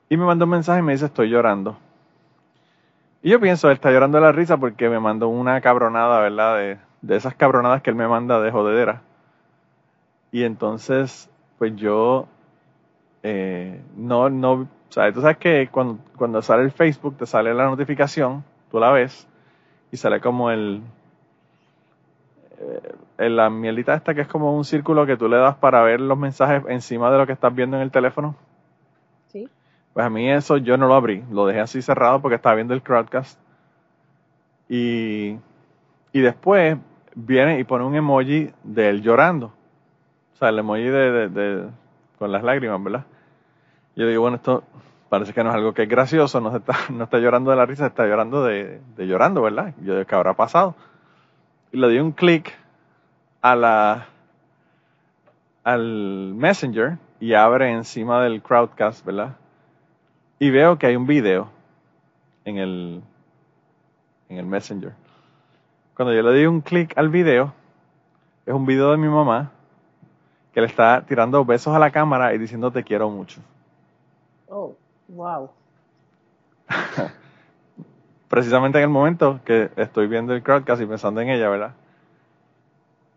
Y 0.09 0.17
me 0.17 0.25
mandó 0.25 0.45
un 0.45 0.51
mensaje 0.51 0.79
y 0.79 0.83
me 0.83 0.93
dice, 0.93 1.05
estoy 1.05 1.29
llorando. 1.29 1.77
Y 3.21 3.29
yo 3.29 3.39
pienso, 3.39 3.67
él 3.67 3.75
está 3.75 3.91
llorando 3.91 4.17
de 4.17 4.23
la 4.23 4.31
risa 4.31 4.57
porque 4.57 4.89
me 4.89 4.99
mandó 4.99 5.27
una 5.27 5.61
cabronada, 5.61 6.19
¿verdad? 6.21 6.57
De, 6.57 6.77
de 7.01 7.15
esas 7.15 7.35
cabronadas 7.35 7.81
que 7.81 7.91
él 7.91 7.95
me 7.95 8.07
manda 8.07 8.41
de 8.41 8.51
jodedera. 8.51 9.01
Y 10.31 10.43
entonces, 10.43 11.29
pues 11.59 11.75
yo, 11.75 12.27
eh, 13.23 13.81
no, 13.95 14.29
no, 14.29 14.53
o 14.53 14.67
sea, 14.89 15.11
tú 15.13 15.21
sabes 15.21 15.37
que 15.37 15.69
cuando, 15.71 15.99
cuando 16.15 16.41
sale 16.41 16.63
el 16.63 16.71
Facebook 16.71 17.17
te 17.17 17.25
sale 17.25 17.53
la 17.53 17.65
notificación, 17.65 18.43
tú 18.69 18.79
la 18.79 18.91
ves, 18.91 19.27
y 19.91 19.97
sale 19.97 20.19
como 20.21 20.51
el, 20.51 20.81
eh, 23.17 23.29
la 23.29 23.49
mielita 23.49 23.93
esta 23.93 24.13
que 24.13 24.21
es 24.21 24.27
como 24.27 24.55
un 24.55 24.65
círculo 24.65 25.05
que 25.05 25.17
tú 25.17 25.27
le 25.27 25.37
das 25.37 25.55
para 25.55 25.81
ver 25.83 25.99
los 25.99 26.17
mensajes 26.17 26.63
encima 26.67 27.11
de 27.11 27.17
lo 27.17 27.27
que 27.27 27.33
estás 27.33 27.53
viendo 27.53 27.77
en 27.77 27.83
el 27.83 27.91
teléfono. 27.91 28.35
Pues 29.93 30.05
a 30.05 30.09
mí 30.09 30.29
eso 30.29 30.57
yo 30.57 30.77
no 30.77 30.87
lo 30.87 30.95
abrí, 30.95 31.23
lo 31.31 31.45
dejé 31.45 31.59
así 31.59 31.81
cerrado 31.81 32.21
porque 32.21 32.35
estaba 32.35 32.55
viendo 32.55 32.73
el 32.73 32.81
crowdcast. 32.81 33.39
Y, 34.69 35.37
y 36.13 36.19
después 36.21 36.77
viene 37.13 37.59
y 37.59 37.65
pone 37.65 37.83
un 37.83 37.95
emoji 37.95 38.51
de 38.63 38.89
él 38.89 39.01
llorando. 39.01 39.47
O 40.33 40.37
sea, 40.37 40.49
el 40.49 40.59
emoji 40.59 40.83
de, 40.83 41.29
de, 41.29 41.69
con 42.21 42.31
las 42.31 42.43
lágrimas, 42.43 42.83
¿verdad? 42.83 43.05
Yo 43.95 44.05
digo, 44.05 44.21
bueno, 44.21 44.37
esto 44.37 44.63
parece 45.09 45.33
que 45.33 45.43
no 45.43 45.49
es 45.49 45.55
algo 45.55 45.73
que 45.73 45.81
es 45.81 45.89
gracioso, 45.89 46.39
no, 46.39 46.55
está, 46.55 46.75
no 46.91 47.05
está 47.05 47.17
llorando 47.17 47.49
de 47.49 47.57
la 47.57 47.65
risa, 47.65 47.87
está 47.87 48.05
llorando 48.05 48.43
de, 48.43 48.79
llorando, 48.95 49.41
¿verdad? 49.41 49.73
Yo 49.81 49.95
digo, 49.95 50.05
¿qué 50.05 50.13
habrá 50.13 50.35
pasado? 50.35 50.75
Y 51.71 51.77
le 51.77 51.89
di 51.89 51.97
un 51.97 52.11
clic 52.11 52.53
a 53.41 53.55
la 53.55 54.05
al 55.63 56.35
Messenger 56.35 56.99
y 57.19 57.33
abre 57.33 57.71
encima 57.71 58.21
del 58.21 58.43
Crowdcast, 58.43 59.03
¿verdad? 59.03 59.37
y 60.37 60.51
veo 60.51 60.77
que 60.77 60.85
hay 60.85 60.95
un 60.95 61.07
video 61.07 61.49
en 62.45 62.59
el, 62.59 63.01
en 64.29 64.37
el 64.37 64.45
Messenger. 64.45 64.93
Cuando 65.95 66.13
yo 66.13 66.21
le 66.21 66.29
doy 66.29 66.45
un 66.45 66.61
clic 66.61 66.95
al 66.99 67.09
video, 67.09 67.51
es 68.45 68.53
un 68.53 68.67
video 68.67 68.91
de 68.91 68.97
mi 68.97 69.07
mamá 69.07 69.51
que 70.53 70.61
le 70.61 70.67
está 70.67 71.03
tirando 71.07 71.45
besos 71.45 71.75
a 71.75 71.79
la 71.79 71.91
cámara 71.91 72.33
y 72.33 72.37
diciendo 72.37 72.71
te 72.71 72.83
quiero 72.83 73.09
mucho. 73.09 73.41
Oh, 74.47 74.75
wow. 75.07 75.49
Precisamente 78.27 78.77
en 78.77 78.83
el 78.85 78.89
momento 78.89 79.39
que 79.45 79.69
estoy 79.75 80.07
viendo 80.07 80.33
el 80.33 80.43
crowdcast 80.43 80.81
y 80.81 80.85
pensando 80.85 81.21
en 81.21 81.29
ella, 81.29 81.49
¿verdad? 81.49 81.73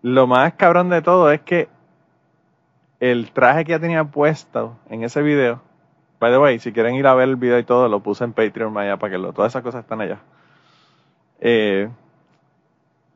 Lo 0.03 0.27
más 0.27 0.55
cabrón 0.55 0.91
de 0.91 1.03
todo 1.03 1.31
es 1.31 1.41
que 1.41 1.69
el 3.01 3.33
traje 3.33 3.65
que 3.65 3.73
ella 3.73 3.81
tenía 3.81 4.05
puesto 4.05 4.77
en 4.89 5.03
ese 5.05 5.23
video 5.23 5.61
By 6.25 6.33
the 6.33 6.39
way, 6.39 6.59
si 6.59 6.73
quieren 6.73 6.95
ir 6.95 7.07
a 7.07 7.13
ver 7.13 7.29
el 7.29 7.37
video 7.37 7.59
y 7.59 7.65
todo, 7.65 7.87
lo 7.87 8.01
puse 8.01 8.25
en 8.25 8.33
Patreon 8.33 8.77
allá 8.79 8.97
para 8.97 9.11
que 9.11 9.19
lo, 9.19 9.35
todas 9.35 9.53
esas 9.53 9.63
cosas 9.63 9.83
están 9.83 10.01
allá. 10.01 10.21
Eh, 11.39 11.91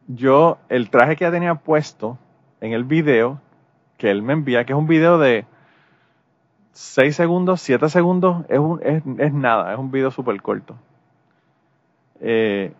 yo, 0.08 0.58
el 0.68 0.90
traje 0.90 1.16
que 1.16 1.24
ya 1.24 1.30
tenía 1.30 1.54
puesto 1.54 2.18
en 2.60 2.74
el 2.74 2.84
video 2.84 3.40
que 3.98 4.10
él 4.10 4.22
me 4.22 4.32
envía, 4.32 4.64
que 4.64 4.72
es 4.72 4.78
un 4.78 4.86
video 4.86 5.18
de 5.18 5.44
6 6.72 7.14
segundos, 7.14 7.60
7 7.60 7.88
segundos, 7.88 8.44
es, 8.48 8.58
un, 8.58 8.80
es, 8.82 9.32
nada, 9.34 9.72
es 9.72 9.78
un 9.78 9.90
video 9.90 10.10
súper 10.10 10.40
corto. 10.40 10.76
Eh, 12.20 12.72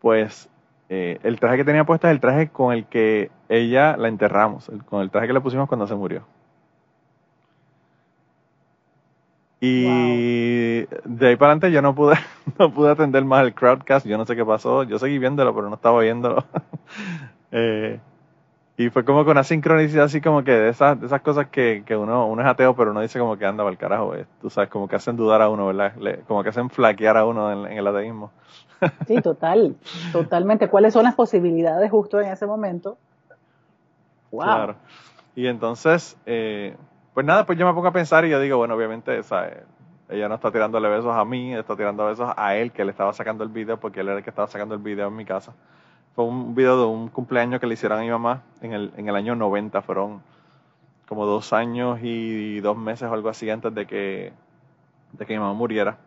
pues 0.00 0.48
eh, 0.88 1.18
el 1.22 1.40
traje 1.40 1.56
que 1.56 1.64
tenía 1.64 1.84
puesto 1.84 2.06
es 2.06 2.12
el 2.12 2.20
traje 2.20 2.48
con 2.48 2.72
el 2.72 2.84
que 2.86 3.30
ella 3.48 3.96
la 3.96 4.08
enterramos, 4.08 4.70
con 4.86 5.02
el 5.02 5.10
traje 5.10 5.26
que 5.26 5.32
le 5.32 5.40
pusimos 5.40 5.68
cuando 5.68 5.86
se 5.86 5.94
murió. 5.94 6.24
Y 9.62 10.86
de 11.04 11.28
ahí 11.28 11.36
para 11.36 11.52
adelante 11.52 11.70
yo 11.70 11.82
no 11.82 11.94
pude, 11.94 12.16
no 12.58 12.72
pude 12.72 12.90
atender 12.90 13.24
más 13.24 13.44
el 13.44 13.54
crowdcast, 13.54 14.06
yo 14.06 14.16
no 14.16 14.24
sé 14.24 14.34
qué 14.34 14.44
pasó, 14.44 14.84
yo 14.84 14.98
seguí 14.98 15.18
viéndolo, 15.18 15.54
pero 15.54 15.68
no 15.68 15.74
estaba 15.76 16.00
viéndolo. 16.00 16.44
Eh, 17.52 17.98
y 18.80 18.88
fue 18.88 19.04
como 19.04 19.26
con 19.26 19.32
una 19.32 19.44
sincronicidad 19.44 20.06
así 20.06 20.22
como 20.22 20.42
que 20.42 20.52
de 20.52 20.70
esas, 20.70 20.98
de 20.98 21.04
esas 21.04 21.20
cosas 21.20 21.48
que, 21.48 21.82
que 21.84 21.94
uno, 21.94 22.26
uno 22.26 22.40
es 22.40 22.48
ateo, 22.48 22.74
pero 22.74 22.92
uno 22.92 23.02
dice 23.02 23.18
como 23.18 23.36
que 23.36 23.44
anda 23.44 23.62
para 23.62 23.72
el 23.72 23.76
carajo, 23.76 24.14
eh. 24.14 24.24
tú 24.40 24.48
sabes, 24.48 24.70
como 24.70 24.88
que 24.88 24.96
hacen 24.96 25.16
dudar 25.16 25.42
a 25.42 25.50
uno, 25.50 25.66
¿verdad? 25.66 25.92
como 26.26 26.42
que 26.42 26.48
hacen 26.48 26.70
flaquear 26.70 27.18
a 27.18 27.26
uno 27.26 27.66
en, 27.66 27.76
el 27.76 27.86
ateísmo. 27.86 28.32
Sí, 29.06 29.20
total, 29.20 29.76
totalmente. 30.10 30.68
¿Cuáles 30.68 30.94
son 30.94 31.04
las 31.04 31.14
posibilidades 31.14 31.90
justo 31.90 32.18
en 32.18 32.32
ese 32.32 32.46
momento? 32.46 32.96
Wow. 34.30 34.44
Claro. 34.44 34.76
Y 35.36 35.46
entonces, 35.46 36.16
eh, 36.24 36.74
pues 37.12 37.26
nada, 37.26 37.44
pues 37.44 37.58
yo 37.58 37.66
me 37.66 37.74
pongo 37.74 37.88
a 37.88 37.92
pensar 37.92 38.24
y 38.24 38.30
yo 38.30 38.40
digo, 38.40 38.56
bueno, 38.56 38.74
obviamente, 38.76 39.20
ella 40.08 40.28
no 40.30 40.36
está 40.36 40.50
tirándole 40.50 40.88
besos 40.88 41.14
a 41.14 41.26
mí, 41.26 41.54
está 41.54 41.76
tirando 41.76 42.06
besos 42.06 42.32
a 42.34 42.56
él 42.56 42.72
que 42.72 42.86
le 42.86 42.92
estaba 42.92 43.12
sacando 43.12 43.44
el 43.44 43.50
video 43.50 43.78
porque 43.78 44.00
él 44.00 44.08
era 44.08 44.16
el 44.16 44.24
que 44.24 44.30
estaba 44.30 44.48
sacando 44.48 44.74
el 44.74 44.80
video 44.80 45.08
en 45.08 45.16
mi 45.16 45.26
casa. 45.26 45.52
Fue 46.14 46.24
un 46.24 46.54
video 46.54 46.78
de 46.78 46.86
un 46.86 47.08
cumpleaños 47.08 47.60
que 47.60 47.66
le 47.66 47.74
hicieron 47.74 47.98
a 47.98 48.02
mi 48.02 48.10
mamá 48.10 48.42
en 48.60 48.72
el, 48.72 48.92
en 48.96 49.08
el 49.08 49.16
año 49.16 49.36
90, 49.36 49.80
fueron 49.82 50.22
como 51.08 51.26
dos 51.26 51.52
años 51.52 51.98
y 52.02 52.60
dos 52.60 52.76
meses 52.76 53.08
o 53.08 53.12
algo 53.12 53.28
así 53.28 53.48
antes 53.50 53.74
de 53.74 53.86
que, 53.86 54.32
de 55.12 55.26
que 55.26 55.32
mi 55.32 55.38
mamá 55.38 55.54
muriera. 55.54 55.98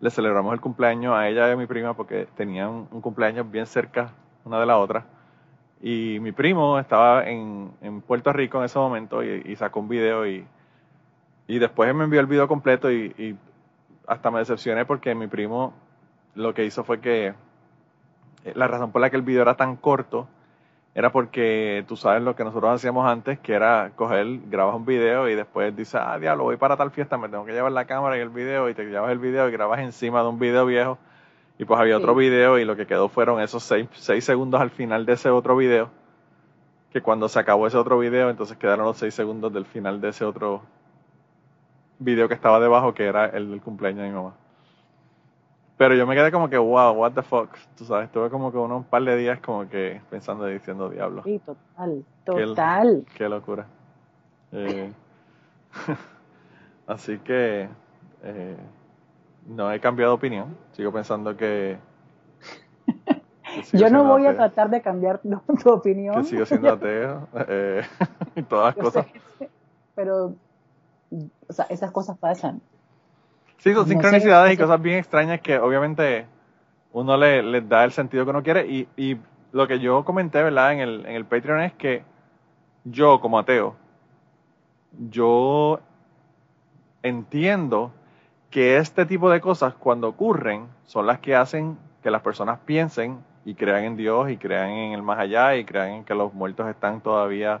Le 0.00 0.10
celebramos 0.10 0.52
el 0.52 0.60
cumpleaños 0.60 1.14
a 1.14 1.28
ella 1.28 1.48
y 1.48 1.52
a 1.52 1.56
mi 1.56 1.66
prima 1.66 1.94
porque 1.94 2.26
tenían 2.36 2.86
un 2.90 3.00
cumpleaños 3.00 3.50
bien 3.50 3.66
cerca 3.66 4.12
una 4.44 4.60
de 4.60 4.66
la 4.66 4.78
otra. 4.78 5.04
Y 5.82 6.18
mi 6.20 6.32
primo 6.32 6.78
estaba 6.78 7.28
en, 7.28 7.70
en 7.82 8.00
Puerto 8.00 8.32
Rico 8.32 8.58
en 8.58 8.64
ese 8.64 8.78
momento 8.78 9.22
y, 9.22 9.54
sacó 9.56 9.80
un 9.80 9.88
video 9.88 10.26
y, 10.26 10.46
y 11.46 11.58
después 11.58 11.94
me 11.94 12.04
envió 12.04 12.20
el 12.20 12.26
video 12.26 12.48
completo 12.48 12.90
y, 12.90 13.14
y, 13.18 13.36
hasta 14.06 14.30
me 14.30 14.38
decepcioné 14.38 14.86
porque 14.86 15.14
mi 15.14 15.26
primo 15.26 15.74
lo 16.34 16.54
que 16.54 16.64
hizo 16.64 16.84
fue 16.84 17.00
que 17.00 17.34
la 18.54 18.68
razón 18.68 18.92
por 18.92 19.00
la 19.00 19.10
que 19.10 19.16
el 19.16 19.22
video 19.22 19.42
era 19.42 19.56
tan 19.56 19.76
corto 19.76 20.28
era 20.94 21.12
porque 21.12 21.84
tú 21.86 21.96
sabes 21.96 22.22
lo 22.22 22.34
que 22.34 22.42
nosotros 22.42 22.72
hacíamos 22.72 23.06
antes, 23.06 23.38
que 23.40 23.52
era 23.52 23.92
coger, 23.96 24.26
grabas 24.48 24.74
un 24.76 24.86
video 24.86 25.28
y 25.28 25.34
después 25.34 25.76
dices, 25.76 26.00
ah, 26.02 26.18
diablo, 26.18 26.44
voy 26.44 26.56
para 26.56 26.76
tal 26.76 26.90
fiesta, 26.90 27.18
me 27.18 27.28
tengo 27.28 27.44
que 27.44 27.52
llevar 27.52 27.72
la 27.72 27.84
cámara 27.84 28.16
y 28.16 28.20
el 28.20 28.30
video 28.30 28.70
y 28.70 28.74
te 28.74 28.84
llevas 28.84 29.12
el 29.12 29.18
video 29.18 29.46
y 29.46 29.52
grabas 29.52 29.80
encima 29.80 30.22
de 30.22 30.28
un 30.28 30.38
video 30.38 30.64
viejo 30.64 30.96
y 31.58 31.64
pues 31.64 31.80
había 31.80 31.96
otro 31.96 32.14
video 32.14 32.58
y 32.58 32.64
lo 32.64 32.76
que 32.76 32.86
quedó 32.86 33.08
fueron 33.08 33.40
esos 33.40 33.62
seis, 33.62 33.88
seis 33.92 34.24
segundos 34.24 34.60
al 34.60 34.70
final 34.70 35.06
de 35.06 35.14
ese 35.14 35.30
otro 35.30 35.56
video. 35.56 35.90
Que 36.92 37.00
cuando 37.00 37.28
se 37.28 37.38
acabó 37.38 37.66
ese 37.66 37.76
otro 37.76 37.98
video, 37.98 38.30
entonces 38.30 38.56
quedaron 38.56 38.86
los 38.86 38.96
seis 38.96 39.14
segundos 39.14 39.52
del 39.52 39.64
final 39.64 40.00
de 40.00 40.10
ese 40.10 40.24
otro 40.24 40.62
video 41.98 42.28
que 42.28 42.34
estaba 42.34 42.60
debajo, 42.60 42.94
que 42.94 43.04
era 43.04 43.26
el 43.26 43.50
del 43.50 43.60
cumpleaños 43.60 44.02
de 44.02 44.08
mi 44.08 44.14
mamá. 44.14 44.34
Pero 45.76 45.94
yo 45.94 46.06
me 46.06 46.14
quedé 46.14 46.32
como 46.32 46.48
que, 46.48 46.56
wow, 46.56 46.92
what 46.92 47.12
the 47.12 47.22
fuck. 47.22 47.50
Tú 47.76 47.84
sabes, 47.84 48.06
estuve 48.06 48.30
como 48.30 48.50
que 48.50 48.56
unos 48.56 48.86
par 48.86 49.02
de 49.02 49.16
días 49.16 49.40
como 49.40 49.68
que 49.68 50.00
pensando 50.08 50.48
y 50.48 50.54
diciendo 50.54 50.88
diablo. 50.88 51.22
Sí, 51.22 51.38
total, 51.40 52.04
total. 52.24 53.04
Qué, 53.14 53.28
locura. 53.28 53.66
Eh, 54.52 54.90
así 56.86 57.18
que, 57.18 57.68
eh, 58.22 58.56
no 59.46 59.70
he 59.70 59.78
cambiado 59.78 60.12
de 60.12 60.16
opinión. 60.16 60.56
Sigo 60.72 60.92
pensando 60.92 61.36
que. 61.36 61.78
Yo 63.72 63.90
no 63.90 64.04
voy 64.04 64.26
a 64.26 64.34
tratar 64.34 64.70
de 64.70 64.80
cambiar 64.80 65.20
tu, 65.62 65.70
opinión. 65.70 66.16
Que 66.16 66.24
sigo 66.24 66.46
siendo 66.46 66.72
ateo. 66.72 67.28
eh, 67.48 67.82
y 68.34 68.42
todas 68.42 68.74
las 68.74 68.84
cosas. 68.84 69.06
pero, 69.94 70.34
o 71.48 71.52
sea, 71.52 71.66
esas 71.66 71.90
cosas 71.90 72.16
pasan. 72.16 72.62
Sí, 73.58 73.72
son 73.74 73.86
sincronicidades 73.86 74.54
y 74.54 74.56
cosas 74.56 74.80
bien 74.80 74.98
extrañas 74.98 75.40
que 75.40 75.58
obviamente 75.58 76.26
uno 76.92 77.16
le, 77.16 77.42
les 77.42 77.68
da 77.68 77.84
el 77.84 77.92
sentido 77.92 78.24
que 78.24 78.30
uno 78.30 78.42
quiere. 78.42 78.66
Y, 78.66 78.88
y 78.96 79.18
lo 79.52 79.66
que 79.66 79.78
yo 79.80 80.04
comenté, 80.04 80.42
¿verdad? 80.42 80.72
En 80.72 80.80
el, 80.80 81.06
en 81.06 81.14
el 81.14 81.24
Patreon 81.24 81.62
es 81.62 81.72
que 81.72 82.02
yo, 82.84 83.20
como 83.20 83.38
ateo, 83.38 83.74
yo 85.10 85.80
entiendo 87.02 87.92
que 88.50 88.76
este 88.76 89.06
tipo 89.06 89.30
de 89.30 89.40
cosas 89.40 89.74
cuando 89.74 90.08
ocurren 90.08 90.66
son 90.84 91.06
las 91.06 91.18
que 91.18 91.34
hacen 91.34 91.78
que 92.02 92.10
las 92.10 92.22
personas 92.22 92.58
piensen 92.64 93.18
y 93.44 93.54
crean 93.54 93.84
en 93.84 93.96
Dios 93.96 94.30
y 94.30 94.36
crean 94.36 94.70
en 94.70 94.92
el 94.92 95.02
más 95.02 95.18
allá 95.18 95.56
y 95.56 95.64
crean 95.64 95.88
en 95.90 96.04
que 96.04 96.14
los 96.14 96.32
muertos 96.32 96.68
están 96.68 97.00
todavía 97.00 97.60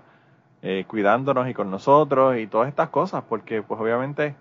eh, 0.62 0.84
cuidándonos 0.86 1.48
y 1.48 1.54
con 1.54 1.70
nosotros 1.70 2.36
y 2.38 2.46
todas 2.46 2.68
estas 2.68 2.88
cosas, 2.88 3.22
porque 3.28 3.62
pues 3.62 3.80
obviamente 3.80 4.34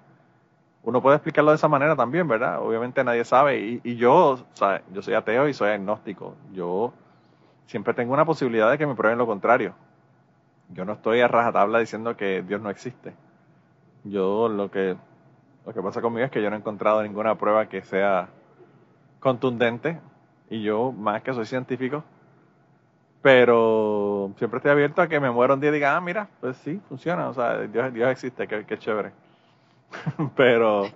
uno 0.86 1.02
puede 1.02 1.18
explicarlo 1.18 1.52
de 1.52 1.56
esa 1.56 1.68
manera 1.68 1.96
también, 1.96 2.28
¿verdad? 2.28 2.62
Obviamente 2.62 3.04
nadie 3.04 3.26
sabe 3.26 3.82
y, 3.84 3.96
yo, 3.96 4.32
o 4.32 4.46
sea, 4.54 4.84
yo 4.94 5.02
soy 5.02 5.16
ateo 5.16 5.50
y 5.50 5.54
soy 5.54 5.72
agnóstico. 5.72 6.36
Yo 6.54 6.94
siempre 7.66 7.94
tengo 7.96 8.14
una 8.14 8.26
posibilidad 8.26 8.70
de 8.70 8.78
que 8.78 8.86
me 8.86 8.96
prueben 8.96 9.18
lo 9.18 9.26
contrario. 9.26 9.74
Yo 10.70 10.86
no 10.86 10.94
estoy 10.94 11.22
a 11.22 11.28
rajatabla 11.28 11.80
diciendo 11.80 12.16
que 12.16 12.44
Dios 12.44 12.62
no 12.62 12.70
existe. 12.70 13.14
Yo 14.04 14.48
lo 14.48 14.70
que, 14.70 14.96
lo 15.66 15.74
que 15.74 15.82
pasa 15.82 16.02
conmigo 16.02 16.26
es 16.26 16.32
que 16.32 16.42
yo 16.42 16.52
no 16.52 16.56
he 16.56 16.60
encontrado 16.60 17.02
ninguna 17.02 17.36
prueba 17.36 17.68
que 17.68 17.82
sea 17.82 18.30
contundente 19.20 20.00
y 20.52 20.62
yo 20.62 20.92
más 20.92 21.24
que 21.24 21.34
soy 21.34 21.46
científico, 21.46 22.04
pero 23.24 24.32
siempre 24.38 24.58
estoy 24.58 24.72
abierto 24.72 25.02
a 25.02 25.08
que 25.08 25.20
me 25.20 25.32
muera 25.32 25.56
un 25.56 25.60
día 25.60 25.72
y 25.72 25.74
diga, 25.74 25.96
ah, 25.96 26.02
mira, 26.02 26.30
pues 26.42 26.58
sí, 26.58 26.80
funciona, 26.88 27.28
o 27.30 27.34
sea, 27.34 27.62
Dios, 27.62 27.92
Dios 27.92 28.12
existe, 28.12 28.48
qué, 28.48 28.78
chévere. 28.78 29.25
pero, 30.36 30.88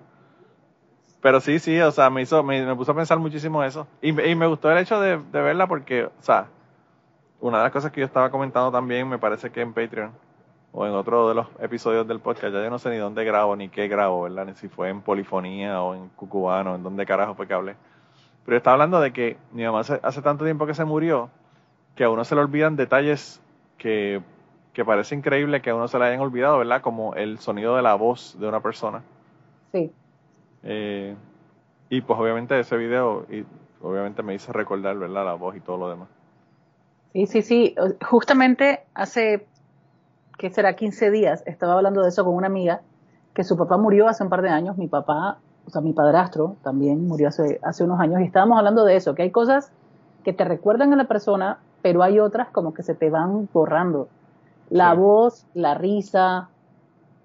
pero 1.21 1.39
sí, 1.39 1.59
sí, 1.59 1.79
o 1.79 1.91
sea, 1.91 2.09
me 2.09 2.21
hizo, 2.21 2.43
me, 2.43 2.75
puso 2.75 2.91
a 2.91 2.95
pensar 2.95 3.19
muchísimo 3.19 3.63
eso. 3.63 3.87
Y, 4.01 4.09
y 4.09 4.35
me 4.35 4.47
gustó 4.47 4.71
el 4.71 4.77
hecho 4.77 4.99
de, 4.99 5.17
de, 5.17 5.41
verla 5.41 5.67
porque, 5.67 6.05
o 6.05 6.11
sea, 6.21 6.47
una 7.41 7.57
de 7.57 7.63
las 7.63 7.73
cosas 7.73 7.91
que 7.91 8.01
yo 8.01 8.05
estaba 8.05 8.31
comentando 8.31 8.71
también, 8.71 9.07
me 9.07 9.17
parece 9.17 9.51
que 9.51 9.61
en 9.61 9.73
Patreon, 9.73 10.11
o 10.71 10.85
en 10.85 10.93
otro 10.93 11.29
de 11.29 11.35
los 11.35 11.47
episodios 11.59 12.07
del 12.07 12.19
podcast, 12.19 12.53
ya 12.53 12.63
yo 12.63 12.69
no 12.69 12.79
sé 12.79 12.89
ni 12.89 12.97
dónde 12.97 13.23
grabo, 13.23 13.55
ni 13.55 13.69
qué 13.69 13.87
grabo, 13.87 14.23
¿verdad? 14.23 14.45
Ni 14.45 14.53
si 14.53 14.67
fue 14.67 14.89
en 14.89 15.01
polifonía 15.01 15.81
o 15.81 15.95
en 15.95 16.09
cucubano, 16.09 16.75
en 16.75 16.83
dónde 16.83 17.05
carajo 17.05 17.35
fue 17.35 17.47
que 17.47 17.53
hablé. 17.53 17.75
Pero 18.45 18.57
estaba 18.57 18.73
hablando 18.73 18.99
de 18.99 19.11
que 19.11 19.37
mi 19.51 19.63
mamá 19.63 19.81
hace, 19.81 19.99
hace 20.03 20.21
tanto 20.21 20.45
tiempo 20.45 20.65
que 20.65 20.73
se 20.73 20.85
murió, 20.85 21.29
que 21.95 22.03
a 22.03 22.09
uno 22.09 22.23
se 22.23 22.35
le 22.35 22.41
olvidan 22.41 22.75
detalles 22.75 23.41
que, 23.77 24.21
que 24.79 24.85
parece 24.85 25.13
increíble 25.13 25.61
que 25.61 25.71
a 25.71 25.75
uno 25.75 25.89
se 25.89 25.99
le 25.99 26.05
hayan 26.05 26.21
olvidado, 26.21 26.59
¿verdad? 26.59 26.81
Como 26.81 27.13
el 27.13 27.37
sonido 27.39 27.75
de 27.75 27.81
la 27.81 27.95
voz 27.95 28.37
de 28.39 28.47
una 28.47 28.61
persona. 28.61 29.03
Sí. 29.73 29.91
Eh, 30.63 31.17
y 31.89 31.99
pues 31.99 32.17
obviamente 32.17 32.57
ese 32.57 32.77
video, 32.77 33.25
y 33.29 33.43
obviamente 33.81 34.23
me 34.23 34.35
hizo 34.35 34.53
recordar, 34.53 34.97
¿verdad? 34.97 35.25
La 35.25 35.33
voz 35.33 35.57
y 35.57 35.59
todo 35.59 35.75
lo 35.75 35.89
demás. 35.89 36.07
Sí, 37.11 37.25
sí, 37.25 37.41
sí. 37.41 37.75
Justamente 38.09 38.85
hace, 38.93 39.47
¿qué 40.37 40.49
será? 40.49 40.77
15 40.77 41.11
días, 41.11 41.43
estaba 41.45 41.73
hablando 41.73 42.01
de 42.01 42.07
eso 42.07 42.23
con 42.23 42.35
una 42.35 42.47
amiga, 42.47 42.79
que 43.33 43.43
su 43.43 43.57
papá 43.57 43.75
murió 43.75 44.07
hace 44.07 44.23
un 44.23 44.29
par 44.29 44.41
de 44.41 44.49
años, 44.49 44.77
mi 44.77 44.87
papá, 44.87 45.39
o 45.67 45.69
sea, 45.71 45.81
mi 45.81 45.91
padrastro 45.91 46.55
también 46.63 47.05
murió 47.05 47.27
hace, 47.27 47.59
hace 47.63 47.83
unos 47.83 47.99
años, 47.99 48.21
y 48.21 48.23
estábamos 48.23 48.57
hablando 48.57 48.85
de 48.85 48.95
eso, 48.95 49.13
que 49.13 49.23
hay 49.23 49.31
cosas 49.31 49.73
que 50.23 50.31
te 50.31 50.45
recuerdan 50.45 50.93
a 50.93 50.95
la 50.95 51.09
persona, 51.09 51.57
pero 51.81 52.01
hay 52.01 52.21
otras 52.21 52.47
como 52.51 52.73
que 52.73 52.81
se 52.81 52.95
te 52.95 53.09
van 53.09 53.49
borrando. 53.51 54.07
La 54.69 54.93
voz, 54.93 55.45
la 55.53 55.73
risa, 55.73 56.49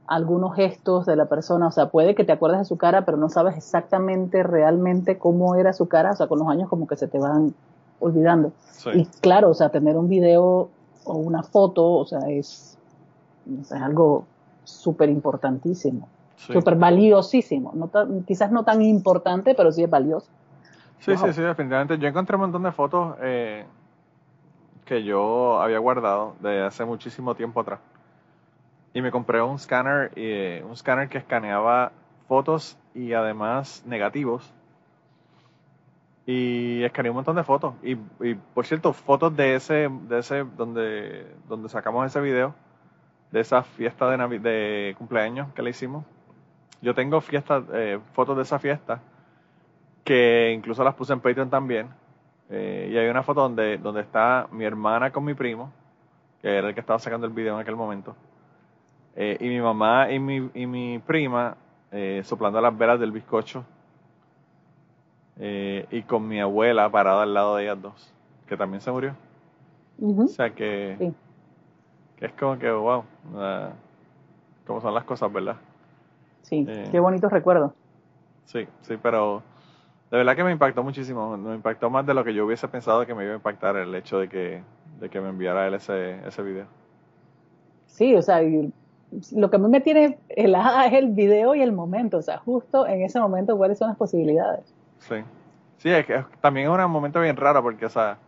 algunos 0.06 0.54
gestos 0.54 1.06
de 1.06 1.16
la 1.16 1.26
persona, 1.26 1.68
o 1.68 1.70
sea, 1.70 1.88
puede 1.88 2.14
que 2.14 2.24
te 2.24 2.32
acuerdes 2.32 2.60
de 2.60 2.64
su 2.64 2.76
cara, 2.76 3.04
pero 3.04 3.16
no 3.16 3.28
sabes 3.28 3.56
exactamente 3.56 4.42
realmente 4.42 5.18
cómo 5.18 5.54
era 5.54 5.72
su 5.72 5.88
cara, 5.88 6.12
o 6.12 6.16
sea, 6.16 6.26
con 6.26 6.38
los 6.38 6.48
años 6.48 6.68
como 6.68 6.86
que 6.86 6.96
se 6.96 7.08
te 7.08 7.18
van 7.18 7.54
olvidando. 8.00 8.52
Y 8.92 9.06
claro, 9.20 9.50
o 9.50 9.54
sea, 9.54 9.70
tener 9.70 9.96
un 9.96 10.08
video 10.08 10.68
o 11.04 11.14
una 11.14 11.42
foto, 11.42 11.84
o 11.84 12.04
sea, 12.04 12.20
es, 12.28 12.76
es 13.60 13.72
algo 13.72 14.24
súper 14.64 15.08
importantísimo, 15.08 16.08
súper 16.36 16.76
valiosísimo. 16.76 17.72
No 17.74 17.90
quizás 18.26 18.50
no 18.52 18.64
tan 18.64 18.82
importante, 18.82 19.54
pero 19.54 19.72
sí 19.72 19.82
es 19.82 19.90
valioso. 19.90 20.26
Sí, 21.00 21.16
sí, 21.16 21.32
sí, 21.32 21.42
definitivamente. 21.42 21.98
Yo 21.98 22.08
encontré 22.08 22.36
un 22.36 22.42
montón 22.42 22.62
de 22.62 22.72
fotos 22.72 23.16
eh, 23.22 23.64
que 24.84 25.02
yo 25.02 25.60
había 25.60 25.78
guardado 25.78 26.36
de 26.40 26.62
hace 26.62 26.84
muchísimo 26.84 27.34
tiempo 27.34 27.60
atrás. 27.60 27.80
Y 28.92 29.02
me 29.02 29.10
compré 29.10 29.42
un 29.42 29.58
scanner, 29.58 30.12
eh, 30.14 30.64
un 30.68 30.76
scanner 30.76 31.08
que 31.08 31.18
escaneaba 31.18 31.92
fotos 32.28 32.78
y 32.94 33.12
además 33.12 33.82
negativos. 33.86 34.52
Y 36.26 36.82
escaneé 36.82 37.10
un 37.10 37.16
montón 37.16 37.36
de 37.36 37.44
fotos. 37.44 37.74
Y, 37.82 37.92
y, 38.20 38.34
por 38.54 38.66
cierto, 38.66 38.92
fotos 38.92 39.36
de 39.36 39.56
ese, 39.56 39.88
de 40.08 40.18
ese, 40.18 40.44
donde, 40.56 41.26
donde 41.48 41.68
sacamos 41.68 42.06
ese 42.06 42.20
video, 42.20 42.54
de 43.32 43.40
esa 43.40 43.62
fiesta 43.62 44.08
de, 44.08 44.38
de 44.38 44.94
cumpleaños 44.96 45.52
que 45.54 45.62
le 45.62 45.70
hicimos. 45.70 46.04
Yo 46.80 46.94
tengo 46.94 47.20
fiestas, 47.20 47.64
eh, 47.72 47.98
fotos 48.12 48.36
de 48.36 48.42
esa 48.42 48.58
fiesta, 48.58 49.00
que 50.04 50.52
incluso 50.52 50.84
las 50.84 50.94
puse 50.94 51.12
en 51.12 51.20
Patreon 51.20 51.50
también 51.50 51.88
eh, 52.56 52.88
y 52.92 52.96
hay 52.96 53.08
una 53.08 53.24
foto 53.24 53.40
donde, 53.40 53.78
donde 53.78 54.02
está 54.02 54.46
mi 54.52 54.64
hermana 54.64 55.10
con 55.10 55.24
mi 55.24 55.34
primo, 55.34 55.72
que 56.40 56.56
era 56.56 56.68
el 56.68 56.74
que 56.74 56.78
estaba 56.78 57.00
sacando 57.00 57.26
el 57.26 57.32
video 57.32 57.54
en 57.54 57.60
aquel 57.60 57.74
momento. 57.74 58.14
Eh, 59.16 59.36
y 59.40 59.48
mi 59.48 59.60
mamá 59.60 60.12
y 60.12 60.20
mi, 60.20 60.50
y 60.54 60.64
mi 60.64 61.00
prima 61.00 61.56
eh, 61.90 62.22
soplando 62.24 62.60
las 62.60 62.76
velas 62.78 63.00
del 63.00 63.10
bizcocho. 63.10 63.64
y 65.36 66.02
con 66.02 66.28
mi 66.28 66.40
abuela 66.40 66.88
parada 66.90 67.24
al 67.24 67.34
lado 67.34 67.56
de 67.56 67.64
ellas 67.64 67.82
dos, 67.82 68.14
que 68.46 68.56
también 68.56 68.80
se 68.80 68.92
murió. 68.92 69.16
O 70.00 70.28
sea 70.28 70.50
que, 70.50 71.12
que 72.16 72.26
es 72.26 72.32
como 72.34 72.56
que, 72.56 72.70
wow, 72.70 73.02
como 74.64 74.80
son 74.80 74.94
las 74.94 75.02
cosas, 75.02 75.32
¿verdad? 75.32 75.56
Sí, 76.42 76.64
qué 76.92 77.00
bonitos 77.00 77.32
recuerdos. 77.32 77.72
Sí, 78.44 78.68
sí, 78.82 78.96
pero 79.02 79.42
de 80.14 80.18
verdad 80.18 80.36
que 80.36 80.44
me 80.44 80.52
impactó 80.52 80.84
muchísimo. 80.84 81.36
Me 81.36 81.56
impactó 81.56 81.90
más 81.90 82.06
de 82.06 82.14
lo 82.14 82.22
que 82.22 82.32
yo 82.32 82.46
hubiese 82.46 82.68
pensado 82.68 83.04
que 83.04 83.16
me 83.16 83.24
iba 83.24 83.32
a 83.32 83.36
impactar 83.36 83.74
el 83.74 83.92
hecho 83.96 84.20
de 84.20 84.28
que, 84.28 84.62
de 85.00 85.10
que 85.10 85.20
me 85.20 85.28
enviara 85.28 85.66
él 85.66 85.74
ese, 85.74 86.24
ese 86.24 86.40
video. 86.40 86.66
Sí, 87.86 88.14
o 88.14 88.22
sea, 88.22 88.40
lo 88.40 89.50
que 89.50 89.56
a 89.56 89.58
mí 89.58 89.68
me 89.68 89.80
tiene 89.80 90.20
helada 90.28 90.86
es 90.86 90.92
el 90.92 91.08
video 91.08 91.56
y 91.56 91.62
el 91.62 91.72
momento. 91.72 92.18
O 92.18 92.22
sea, 92.22 92.38
justo 92.38 92.86
en 92.86 93.02
ese 93.02 93.18
momento, 93.18 93.56
¿cuáles 93.56 93.76
son 93.76 93.88
las 93.88 93.96
posibilidades? 93.96 94.72
Sí. 95.00 95.16
Sí, 95.78 95.90
es 95.90 96.06
que 96.06 96.24
también 96.40 96.70
es 96.70 96.78
un 96.78 96.90
momento 96.92 97.20
bien 97.20 97.36
raro 97.36 97.60
porque, 97.60 97.86
o 97.86 97.90
sea, 97.90 98.18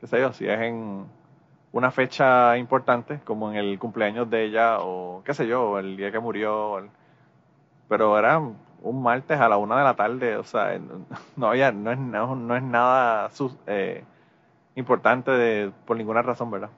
qué 0.00 0.06
sé 0.06 0.20
yo, 0.20 0.32
si 0.32 0.48
es 0.48 0.58
en 0.58 1.04
una 1.70 1.90
fecha 1.90 2.56
importante, 2.56 3.20
como 3.26 3.50
en 3.50 3.58
el 3.58 3.78
cumpleaños 3.78 4.30
de 4.30 4.44
ella, 4.44 4.78
o 4.80 5.20
qué 5.22 5.34
sé 5.34 5.46
yo, 5.46 5.78
el 5.78 5.98
día 5.98 6.10
que 6.10 6.18
murió, 6.18 6.82
pero 7.90 8.18
era 8.18 8.40
un 8.82 9.02
martes 9.02 9.38
a 9.40 9.48
la 9.48 9.56
una 9.56 9.78
de 9.78 9.84
la 9.84 9.94
tarde, 9.94 10.36
o 10.36 10.44
sea, 10.44 10.78
no 11.36 11.48
había, 11.48 11.72
no 11.72 11.90
es, 11.90 11.98
no, 11.98 12.56
es 12.56 12.62
nada 12.62 13.30
eh, 13.66 14.04
importante 14.74 15.30
de, 15.30 15.72
por 15.86 15.96
ninguna 15.96 16.22
razón, 16.22 16.50
¿verdad? 16.50 16.70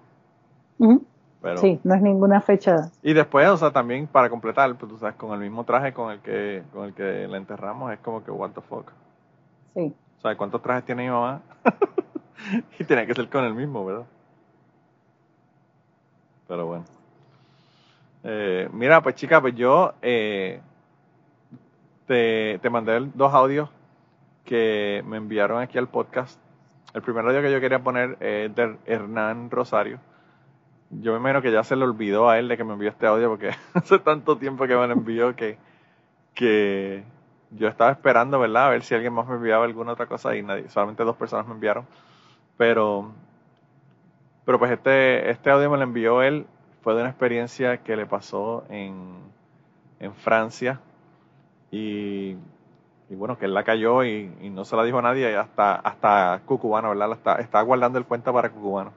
sí, 1.57 1.81
no 1.85 1.95
es 1.95 2.03
ninguna 2.03 2.41
fecha. 2.41 2.91
Y 3.03 3.13
después, 3.13 3.49
o 3.49 3.57
sea, 3.57 3.71
también 3.71 4.07
para 4.07 4.31
completar, 4.31 4.75
pues 4.77 4.91
tú 4.91 4.99
sabes, 4.99 5.17
con 5.17 5.33
el 5.33 5.41
mismo 5.41 5.65
traje 5.65 5.93
con 5.93 6.11
el 6.11 6.21
que, 6.21 6.63
con 6.73 6.87
el 6.87 6.95
que 6.95 7.27
la 7.29 7.37
enterramos, 7.37 7.93
es 7.93 7.99
como 8.01 8.25
que 8.25 8.31
what 8.31 8.51
the 8.51 8.61
fuck. 8.61 8.91
Sí. 9.75 9.95
O 10.19 10.21
sea, 10.21 10.37
¿cuántos 10.37 10.63
trajes 10.63 10.85
tiene 10.85 11.05
mi 11.05 11.11
mamá? 11.11 11.43
y 12.79 12.85
tiene 12.85 13.07
que 13.07 13.15
ser 13.15 13.29
con 13.29 13.45
el 13.45 13.55
mismo, 13.55 13.85
¿verdad? 13.85 14.07
Pero 16.49 16.67
bueno. 16.67 16.85
Eh, 18.25 18.69
mira, 18.73 19.03
pues 19.03 19.15
chica, 19.15 19.41
pues 19.41 19.55
yo 19.55 19.95
eh, 20.03 20.61
te, 22.11 22.71
mandé 22.71 23.09
dos 23.15 23.33
audios 23.33 23.69
que 24.45 25.05
me 25.07 25.17
enviaron 25.17 25.63
aquí 25.63 25.79
al 25.79 25.89
podcast. 25.89 26.41
El 26.93 27.03
primer 27.03 27.25
audio 27.25 27.41
que 27.41 27.53
yo 27.53 27.61
quería 27.61 27.85
poner 27.85 28.17
es 28.19 28.53
de 28.53 28.77
Hernán 28.85 29.49
Rosario. 29.49 30.01
Yo 30.91 31.13
me 31.13 31.19
imagino 31.21 31.41
que 31.41 31.53
ya 31.53 31.63
se 31.63 31.77
le 31.77 31.85
olvidó 31.85 32.29
a 32.29 32.41
él 32.41 32.49
de 32.49 32.57
que 32.57 32.65
me 32.65 32.73
envió 32.73 32.89
este 32.89 33.07
audio 33.07 33.29
porque 33.29 33.51
hace 33.75 34.01
tanto 34.01 34.37
tiempo 34.37 34.67
que 34.67 34.75
me 34.75 34.89
lo 34.89 34.93
envió 34.95 35.37
que, 35.37 35.57
que 36.35 37.05
yo 37.53 37.69
estaba 37.69 37.93
esperando, 37.93 38.41
¿verdad? 38.41 38.67
A 38.67 38.71
ver 38.71 38.83
si 38.83 38.93
alguien 38.97 39.13
más 39.13 39.29
me 39.29 39.37
enviaba 39.37 39.65
alguna 39.65 39.93
otra 39.93 40.07
cosa 40.07 40.35
y 40.35 40.43
nadie, 40.43 40.69
solamente 40.69 41.05
dos 41.05 41.15
personas 41.15 41.47
me 41.47 41.55
enviaron. 41.55 41.87
Pero, 42.57 43.13
pero 44.45 44.59
pues 44.59 44.73
este, 44.73 45.31
este 45.31 45.49
audio 45.49 45.71
me 45.71 45.77
lo 45.77 45.85
envió 45.85 46.23
él. 46.23 46.45
Fue 46.83 46.93
de 46.95 47.03
una 47.03 47.11
experiencia 47.11 47.85
que 47.85 47.95
le 47.95 48.07
pasó 48.07 48.65
en, 48.69 49.15
en 50.01 50.13
Francia 50.15 50.81
y, 51.71 52.37
bueno, 53.11 53.39
que 53.39 53.47
él 53.47 53.55
la 53.55 53.65
cayó 53.65 54.05
y, 54.05 54.27
no 54.51 54.65
se 54.65 54.77
la 54.77 54.85
dijo 54.85 54.99
a 54.99 55.03
nadie 55.03 55.37
hasta, 55.37 55.75
hasta 55.75 56.43
Cucubano, 56.45 56.91
¿verdad? 56.91 57.13
Está, 57.13 57.37
está 57.37 57.63
guardando 57.63 57.99
el 57.99 58.05
cuenta 58.05 58.33
para 58.33 58.51
Cucubano. 58.51 58.93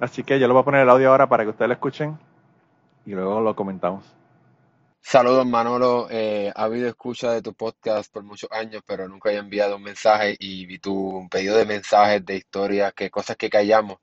Así 0.00 0.24
que 0.24 0.38
yo 0.40 0.46
le 0.46 0.52
voy 0.52 0.62
a 0.62 0.64
poner 0.64 0.82
el 0.82 0.90
audio 0.90 1.10
ahora 1.10 1.28
para 1.28 1.44
que 1.44 1.50
ustedes 1.50 1.68
lo 1.68 1.74
escuchen 1.74 2.18
y 3.06 3.12
luego 3.12 3.40
lo 3.40 3.54
comentamos. 3.54 4.04
Saludos 5.00 5.44
Manolo, 5.44 6.06
eh, 6.10 6.52
ha 6.54 6.62
habido 6.62 6.88
escucha 6.88 7.32
de 7.32 7.42
tu 7.42 7.54
podcast 7.54 8.12
por 8.12 8.22
muchos 8.22 8.50
años, 8.52 8.82
pero 8.86 9.08
nunca 9.08 9.30
he 9.32 9.36
enviado 9.36 9.76
un 9.76 9.82
mensaje 9.82 10.36
y 10.38 10.64
vi 10.64 10.78
tu 10.78 11.26
pedido 11.28 11.56
de 11.56 11.66
mensajes, 11.66 12.24
de 12.24 12.36
historias, 12.36 12.92
que 12.94 13.10
cosas 13.10 13.36
que 13.36 13.50
callamos 13.50 13.98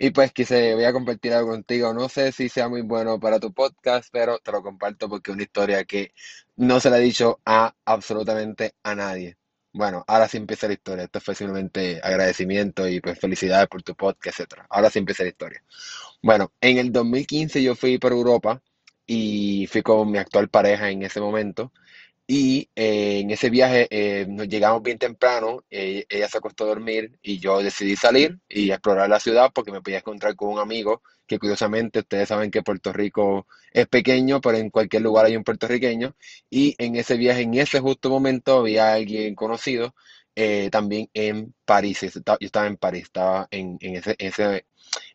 y 0.00 0.10
pues 0.10 0.32
quise, 0.32 0.74
voy 0.74 0.84
a 0.84 0.92
compartir 0.92 1.32
algo 1.32 1.50
contigo. 1.50 1.92
No 1.92 2.08
sé 2.08 2.30
si 2.32 2.48
sea 2.48 2.68
muy 2.68 2.82
bueno 2.82 3.18
para 3.18 3.40
tu 3.40 3.52
podcast, 3.52 4.08
pero 4.12 4.38
te 4.38 4.52
lo 4.52 4.62
comparto 4.62 5.08
porque 5.08 5.32
es 5.32 5.34
una 5.34 5.42
historia 5.42 5.84
que 5.84 6.12
no 6.56 6.78
se 6.78 6.88
la 6.90 6.98
he 6.98 7.02
dicho 7.02 7.40
a 7.44 7.74
absolutamente 7.84 8.74
a 8.84 8.94
nadie. 8.94 9.36
Bueno, 9.72 10.04
ahora 10.06 10.28
sí 10.28 10.36
empieza 10.36 10.68
la 10.68 10.74
historia. 10.74 11.04
Esto 11.04 11.20
fue 11.20 11.34
simplemente 11.34 12.00
agradecimiento 12.02 12.88
y 12.88 13.00
pues 13.00 13.18
felicidades 13.18 13.66
por 13.68 13.82
tu 13.82 13.94
podcast, 13.96 14.40
etc. 14.40 14.62
Ahora 14.70 14.88
sí 14.88 15.00
empieza 15.00 15.24
la 15.24 15.30
historia. 15.30 15.64
Bueno, 16.22 16.52
en 16.60 16.78
el 16.78 16.92
2015 16.92 17.62
yo 17.62 17.74
fui 17.74 17.98
por 17.98 18.12
Europa 18.12 18.62
y 19.06 19.66
fui 19.66 19.82
con 19.82 20.10
mi 20.10 20.18
actual 20.18 20.48
pareja 20.48 20.90
en 20.90 21.02
ese 21.02 21.20
momento. 21.20 21.72
Y 22.30 22.68
eh, 22.76 23.20
en 23.20 23.30
ese 23.30 23.48
viaje 23.48 23.86
eh, 23.90 24.26
nos 24.28 24.48
llegamos 24.48 24.82
bien 24.82 24.98
temprano, 24.98 25.64
eh, 25.70 26.04
ella 26.10 26.28
se 26.28 26.36
acostó 26.38 26.64
a 26.64 26.68
dormir 26.68 27.18
y 27.22 27.38
yo 27.38 27.62
decidí 27.62 27.96
salir 27.96 28.38
y 28.48 28.70
explorar 28.70 29.08
la 29.08 29.18
ciudad 29.18 29.50
porque 29.54 29.72
me 29.72 29.80
podía 29.80 29.98
encontrar 29.98 30.36
con 30.36 30.50
un 30.50 30.58
amigo 30.58 31.02
que 31.26 31.38
curiosamente 31.38 32.00
ustedes 32.00 32.28
saben 32.28 32.50
que 32.50 32.62
Puerto 32.62 32.92
Rico 32.92 33.46
es 33.72 33.86
pequeño, 33.88 34.40
pero 34.42 34.58
en 34.58 34.68
cualquier 34.70 35.02
lugar 35.02 35.24
hay 35.26 35.36
un 35.36 35.44
puertorriqueño. 35.44 36.16
Y 36.50 36.74
en 36.78 36.96
ese 36.96 37.16
viaje, 37.16 37.42
en 37.42 37.54
ese 37.54 37.80
justo 37.80 38.10
momento, 38.10 38.58
había 38.60 38.92
alguien 38.94 39.34
conocido 39.34 39.94
también 40.70 41.08
en 41.14 41.54
París. 41.64 42.00
Yo 42.02 42.36
estaba 42.40 42.66
en 42.66 42.76
París, 42.76 43.04
estaba 43.04 43.48
en, 43.50 43.76
en, 43.80 43.96
ese, 43.96 44.14
ese, 44.18 44.66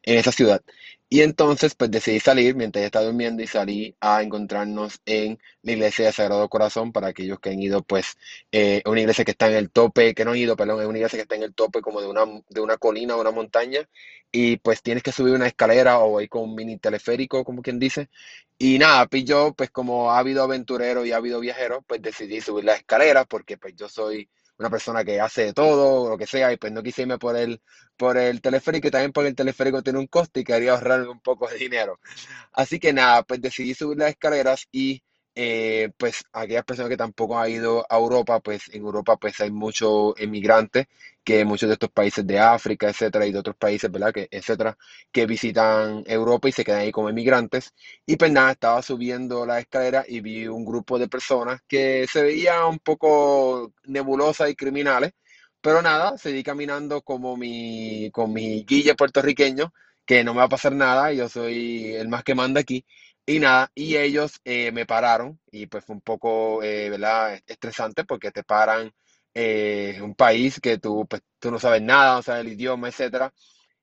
en 0.04 0.18
esa 0.18 0.32
ciudad. 0.32 0.62
Y 1.10 1.22
entonces, 1.22 1.76
pues 1.76 1.92
decidí 1.92 2.20
salir 2.20 2.56
mientras 2.56 2.82
ella 2.82 2.88
estaba 2.88 3.06
durmiendo 3.06 3.44
y 3.44 3.48
salí 3.48 3.96
a 4.00 4.24
encontrarnos 4.24 5.00
en 5.06 5.40
la 5.62 5.74
iglesia 5.74 6.06
de 6.08 6.12
Sagrado 6.12 6.50
Corazón 6.50 6.92
para 6.92 7.08
aquellos 7.10 7.40
que 7.40 7.52
han 7.52 7.62
ido, 7.62 7.84
pues, 7.84 8.18
eh, 8.52 8.82
una 8.86 9.02
iglesia 9.02 9.24
que 9.24 9.32
está 9.32 9.48
en 9.48 9.56
el 9.58 9.70
tope, 9.70 10.16
que 10.16 10.26
no 10.26 10.32
han 10.32 10.38
ido, 10.38 10.56
perdón, 10.56 10.82
es 10.82 10.88
una 10.88 10.98
iglesia 10.98 11.18
que 11.18 11.24
está 11.24 11.36
en 11.36 11.44
el 11.44 11.54
tope 11.54 11.82
como 11.82 12.02
de 12.02 12.08
una, 12.08 12.24
de 12.50 12.62
una 12.62 12.78
colina 12.78 13.16
o 13.16 13.22
una 13.22 13.30
montaña 13.30 13.88
y 14.32 14.58
pues 14.58 14.82
tienes 14.82 15.04
que 15.04 15.12
subir 15.12 15.36
una 15.36 15.46
escalera 15.48 16.00
o 16.00 16.20
ir 16.20 16.28
con 16.30 16.44
un 16.44 16.56
mini 16.56 16.80
teleférico, 16.80 17.44
como 17.44 17.62
quien 17.62 17.78
dice. 17.80 18.10
Y 18.58 18.80
nada, 18.80 19.06
pues 19.08 19.26
yo, 19.26 19.54
pues 19.54 19.70
como 19.70 20.12
ha 20.12 20.18
habido 20.20 20.44
aventurero 20.44 21.06
y 21.06 21.12
ha 21.12 21.18
habido 21.18 21.40
viajero, 21.40 21.84
pues 21.84 22.02
decidí 22.02 22.42
subir 22.42 22.66
la 22.66 22.76
escalera 22.76 23.26
porque 23.26 23.58
pues 23.58 23.76
yo 23.76 23.88
soy 23.90 24.30
una 24.58 24.70
persona 24.70 25.04
que 25.04 25.20
hace 25.20 25.46
de 25.46 25.54
todo, 25.54 26.10
lo 26.10 26.18
que 26.18 26.28
sea, 26.28 26.52
y 26.54 26.58
pues 26.58 26.72
no 26.72 26.84
quise 26.84 27.04
irme 27.04 27.18
por 27.18 27.36
el, 27.36 27.62
por 27.98 28.18
el 28.18 28.42
teleférico, 28.42 28.88
y 28.88 28.92
también 28.92 29.12
porque 29.12 29.30
el 29.30 29.36
teleférico 29.36 29.82
tiene 29.82 30.00
un 30.00 30.08
coste 30.08 30.42
y 30.42 30.44
quería 30.44 30.74
ahorrarme 30.74 31.10
un 31.10 31.22
poco 31.22 31.48
de 31.50 31.58
dinero. 31.58 32.00
Así 32.54 32.80
que 32.80 32.94
nada, 32.94 33.24
pues 33.24 33.42
decidí 33.42 33.74
subir 33.74 33.98
las 33.98 34.10
escaleras 34.12 34.68
y 34.72 35.04
eh, 35.36 35.92
pues 35.98 36.24
aquellas 36.34 36.64
personas 36.66 36.90
que 36.90 36.98
tampoco 36.98 37.38
han 37.40 37.52
ido 37.52 37.86
a 37.90 37.98
Europa, 37.98 38.40
pues 38.40 38.70
en 38.74 38.82
Europa 38.84 39.18
pues 39.18 39.40
hay 39.42 39.52
muchos 39.52 40.14
emigrantes 40.18 40.88
que 41.24 41.46
muchos 41.46 41.70
de 41.70 41.74
estos 41.74 41.90
países 41.92 42.26
de 42.28 42.40
África, 42.40 42.90
etcétera, 42.90 43.26
y 43.26 43.32
de 43.32 43.40
otros 43.40 43.56
países, 43.56 43.90
¿verdad? 43.92 44.14
Que, 44.14 44.28
etcétera, 44.32 44.78
que 45.12 45.26
visitan 45.26 46.04
Europa 46.06 46.50
y 46.50 46.52
se 46.52 46.64
quedan 46.64 46.82
ahí 46.82 46.92
como 46.92 47.10
emigrantes. 47.10 47.74
Y 48.06 48.18
pues 48.18 48.32
nada, 48.32 48.52
estaba 48.52 48.82
subiendo 48.82 49.46
la 49.46 49.60
escalera 49.60 50.04
y 50.08 50.22
vi 50.22 50.48
un 50.48 50.66
grupo 50.66 51.00
de 51.00 51.08
personas 51.08 51.62
que 51.68 52.06
se 52.12 52.22
veían 52.24 52.66
un 52.66 52.80
poco 52.80 53.74
nebulosas 53.86 54.50
y 54.50 54.56
criminales, 54.56 55.14
pero 55.62 55.82
nada, 55.82 56.18
seguí 56.18 56.44
caminando 56.44 57.02
como 57.02 57.38
mi, 57.38 58.10
con 58.12 58.34
mi 58.34 58.64
guille 58.66 58.96
puertorriqueño, 58.96 59.74
que 60.06 60.24
no 60.24 60.34
me 60.34 60.40
va 60.40 60.46
a 60.46 60.50
pasar 60.50 60.74
nada, 60.74 61.14
yo 61.14 61.30
soy 61.30 61.94
el 61.96 62.10
más 62.10 62.24
que 62.24 62.36
manda 62.36 62.60
aquí. 62.62 62.86
Y 63.26 63.40
nada, 63.40 63.72
y 63.74 63.96
ellos 63.98 64.42
eh, 64.44 64.72
me 64.74 64.86
pararon 64.86 65.40
y 65.52 65.68
pues 65.68 65.86
fue 65.86 65.96
un 65.96 66.02
poco, 66.02 66.62
eh, 66.64 66.90
¿verdad? 66.90 67.40
Estresante 67.48 68.04
porque 68.04 68.32
te 68.32 68.44
paran 68.44 68.92
eh, 69.34 69.98
un 70.02 70.14
país 70.16 70.60
que 70.60 70.78
tú, 70.78 71.08
pues, 71.08 71.22
tú 71.40 71.50
no 71.50 71.58
sabes 71.60 71.82
nada, 71.82 72.16
no 72.16 72.22
sabes 72.24 72.46
el 72.46 72.52
idioma, 72.54 72.90
etcétera. 72.90 73.34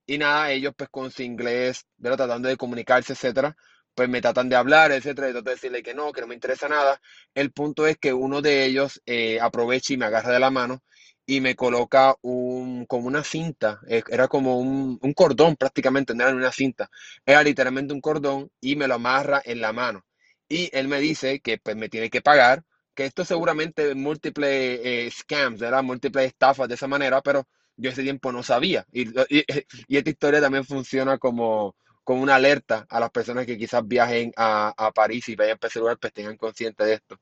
Y 0.07 0.19
nada, 0.19 0.51
ellos 0.53 0.75
pues 0.77 0.91
con 0.91 1.11
su 1.11 1.23
inglés, 1.23 1.87
¿verdad? 1.97 2.19
Tratando 2.19 2.49
de 2.49 2.57
comunicarse, 2.59 3.15
etcétera, 3.15 3.57
pues 3.95 4.09
me 4.11 4.21
tratan 4.21 4.49
de 4.51 4.57
hablar, 4.57 4.93
etcétera, 4.93 5.31
y 5.31 5.33
trato 5.33 5.51
de 5.51 5.55
decirle 5.57 5.83
que 5.83 5.95
no, 5.95 6.13
que 6.13 6.21
no 6.23 6.27
me 6.29 6.35
interesa 6.35 6.69
nada. 6.69 7.01
El 7.35 7.53
punto 7.53 7.87
es 7.87 7.99
que 7.99 8.13
uno 8.13 8.43
de 8.43 8.65
ellos 8.67 9.01
aprovecha 9.41 9.95
y 9.95 9.97
me 9.99 10.07
agarra 10.07 10.33
de 10.33 10.41
la 10.41 10.51
mano 10.51 10.83
y 11.31 11.41
me 11.41 11.55
coloca 11.55 12.17
un, 12.23 12.87
como 12.87 13.07
una 13.07 13.23
cinta, 13.23 13.81
eh, 13.89 14.03
era 14.09 14.27
como 14.27 14.59
un, 14.59 14.99
un 15.01 15.13
cordón 15.15 15.55
prácticamente, 15.55 16.13
no 16.13 16.25
era 16.27 16.35
una 16.35 16.51
cinta, 16.51 16.91
era 17.25 17.45
literalmente 17.45 17.95
un 17.95 18.01
cordón 18.01 18.51
y 18.61 18.75
me 18.75 18.89
lo 18.89 18.95
amarra 18.95 19.41
en 19.45 19.61
la 19.61 19.73
mano. 19.73 20.05
Y 20.49 20.71
él 20.73 20.89
me 20.89 20.99
dice 20.99 21.39
que 21.39 21.59
pues, 21.59 21.77
me 21.77 21.89
tiene 21.89 22.11
que 22.11 22.21
pagar, 22.21 22.65
que 22.97 23.05
esto 23.05 23.25
seguramente 23.25 23.95
múltiples 23.95 24.81
eh, 24.83 25.09
scams, 25.13 25.63
era 25.63 25.83
múltiples 25.83 26.27
estafas 26.27 26.69
de 26.69 26.75
esa 26.75 26.89
manera, 26.89 27.21
pero 27.23 27.47
yo 27.77 27.91
ese 27.91 28.03
tiempo 28.03 28.33
no 28.33 28.43
sabía. 28.43 28.85
Y, 28.91 29.05
y, 29.89 29.97
esta 29.97 30.11
historia 30.11 30.41
también 30.41 30.65
funciona 30.65 31.17
como, 31.19 31.77
como 32.03 32.23
una 32.23 32.35
alerta 32.35 32.87
a 32.91 32.99
las 32.99 33.11
personas 33.11 33.47
que 33.47 33.57
quizás 33.57 33.87
viajen 33.87 34.33
a, 34.37 34.75
a 34.77 34.91
París 34.91 35.29
y 35.29 35.37
vayan 35.37 35.59
a 35.63 35.67
ese 35.69 35.79
lugar, 35.79 35.97
pues 36.01 36.13
tengan 36.13 36.37
consciente 36.37 36.85
de 36.85 36.95
esto. 36.95 37.21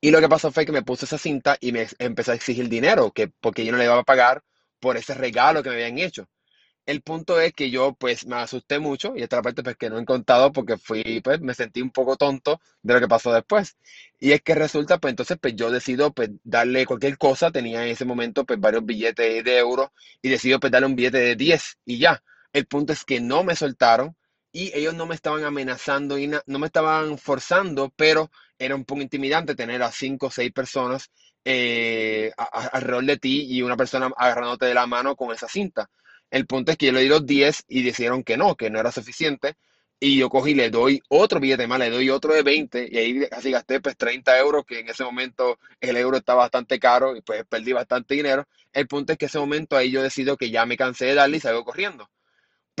Y 0.00 0.10
lo 0.10 0.20
que 0.20 0.28
pasó 0.28 0.50
fue 0.52 0.66
que 0.66 0.72
me 0.72 0.82
puse 0.82 1.04
esa 1.06 1.18
cinta 1.18 1.56
y 1.60 1.72
me 1.72 1.86
empezó 1.98 2.32
a 2.32 2.34
exigir 2.34 2.68
dinero, 2.68 3.12
que, 3.12 3.28
porque 3.28 3.64
yo 3.64 3.72
no 3.72 3.78
le 3.78 3.84
iba 3.84 3.98
a 3.98 4.04
pagar 4.04 4.42
por 4.80 4.96
ese 4.96 5.14
regalo 5.14 5.62
que 5.62 5.70
me 5.70 5.76
habían 5.76 5.98
hecho. 5.98 6.28
El 6.86 7.02
punto 7.02 7.40
es 7.40 7.52
que 7.52 7.70
yo 7.70 7.94
pues 7.94 8.26
me 8.26 8.36
asusté 8.36 8.78
mucho 8.80 9.14
y 9.16 9.22
esta 9.22 9.40
parte 9.42 9.62
pues 9.62 9.76
que 9.76 9.88
no 9.90 9.98
he 9.98 10.04
contado 10.04 10.50
porque 10.52 10.76
fui 10.76 11.20
pues 11.22 11.40
me 11.40 11.54
sentí 11.54 11.80
un 11.82 11.90
poco 11.90 12.16
tonto 12.16 12.60
de 12.82 12.94
lo 12.94 13.00
que 13.00 13.08
pasó 13.08 13.32
después. 13.32 13.76
Y 14.18 14.32
es 14.32 14.42
que 14.42 14.54
resulta 14.54 14.98
pues 14.98 15.12
entonces 15.12 15.38
pues 15.40 15.54
yo 15.56 15.70
decido 15.70 16.12
pues 16.12 16.30
darle 16.42 16.86
cualquier 16.86 17.16
cosa, 17.18 17.50
tenía 17.52 17.82
en 17.84 17.90
ese 17.90 18.04
momento 18.04 18.44
pues 18.44 18.58
varios 18.60 18.84
billetes 18.84 19.44
de 19.44 19.58
euros 19.58 19.90
y 20.22 20.28
decido 20.30 20.58
pues 20.60 20.72
darle 20.72 20.86
un 20.88 20.96
billete 20.96 21.18
de 21.18 21.36
10 21.36 21.78
y 21.84 21.98
ya. 21.98 22.22
El 22.52 22.66
punto 22.66 22.92
es 22.92 23.04
que 23.04 23.20
no 23.20 23.44
me 23.44 23.54
soltaron 23.56 24.16
y 24.52 24.76
ellos 24.76 24.94
no 24.94 25.06
me 25.06 25.14
estaban 25.14 25.44
amenazando 25.44 26.18
y 26.18 26.26
no 26.26 26.58
me 26.58 26.66
estaban 26.66 27.18
forzando, 27.18 27.92
pero 27.96 28.30
era 28.58 28.74
un 28.74 28.84
poco 28.84 29.02
intimidante 29.02 29.54
tener 29.54 29.82
a 29.82 29.92
cinco 29.92 30.26
o 30.26 30.30
seis 30.30 30.52
personas 30.52 31.10
eh, 31.44 32.32
alrededor 32.72 33.04
de 33.04 33.16
ti 33.16 33.46
y 33.48 33.62
una 33.62 33.76
persona 33.76 34.10
agarrándote 34.16 34.66
de 34.66 34.74
la 34.74 34.86
mano 34.86 35.16
con 35.16 35.32
esa 35.32 35.48
cinta. 35.48 35.88
El 36.30 36.46
punto 36.46 36.70
es 36.72 36.78
que 36.78 36.86
yo 36.86 36.92
le 36.92 37.00
di 37.00 37.08
los 37.08 37.26
10 37.26 37.64
y 37.68 37.82
decidieron 37.82 38.22
que 38.22 38.36
no, 38.36 38.56
que 38.56 38.70
no 38.70 38.78
era 38.78 38.92
suficiente. 38.92 39.54
Y 40.02 40.16
yo 40.18 40.30
cogí 40.30 40.52
y 40.52 40.54
le 40.54 40.70
doy 40.70 41.02
otro 41.08 41.40
billete 41.40 41.66
más, 41.66 41.78
le 41.78 41.90
doy 41.90 42.08
otro 42.08 42.32
de 42.32 42.42
20 42.42 42.88
y 42.90 42.96
ahí 42.96 43.28
así 43.32 43.50
gasté 43.50 43.80
pues 43.80 43.96
30 43.98 44.38
euros, 44.38 44.64
que 44.66 44.80
en 44.80 44.88
ese 44.88 45.04
momento 45.04 45.58
el 45.80 45.96
euro 45.96 46.16
está 46.16 46.34
bastante 46.34 46.78
caro 46.78 47.16
y 47.16 47.20
pues 47.20 47.44
perdí 47.46 47.72
bastante 47.72 48.14
dinero. 48.14 48.46
El 48.72 48.86
punto 48.88 49.12
es 49.12 49.18
que 49.18 49.26
ese 49.26 49.38
momento 49.38 49.76
ahí 49.76 49.90
yo 49.90 50.02
decido 50.02 50.36
que 50.38 50.50
ya 50.50 50.64
me 50.64 50.76
cansé 50.78 51.06
de 51.06 51.14
darle 51.16 51.36
y 51.38 51.40
salgo 51.40 51.64
corriendo. 51.64 52.08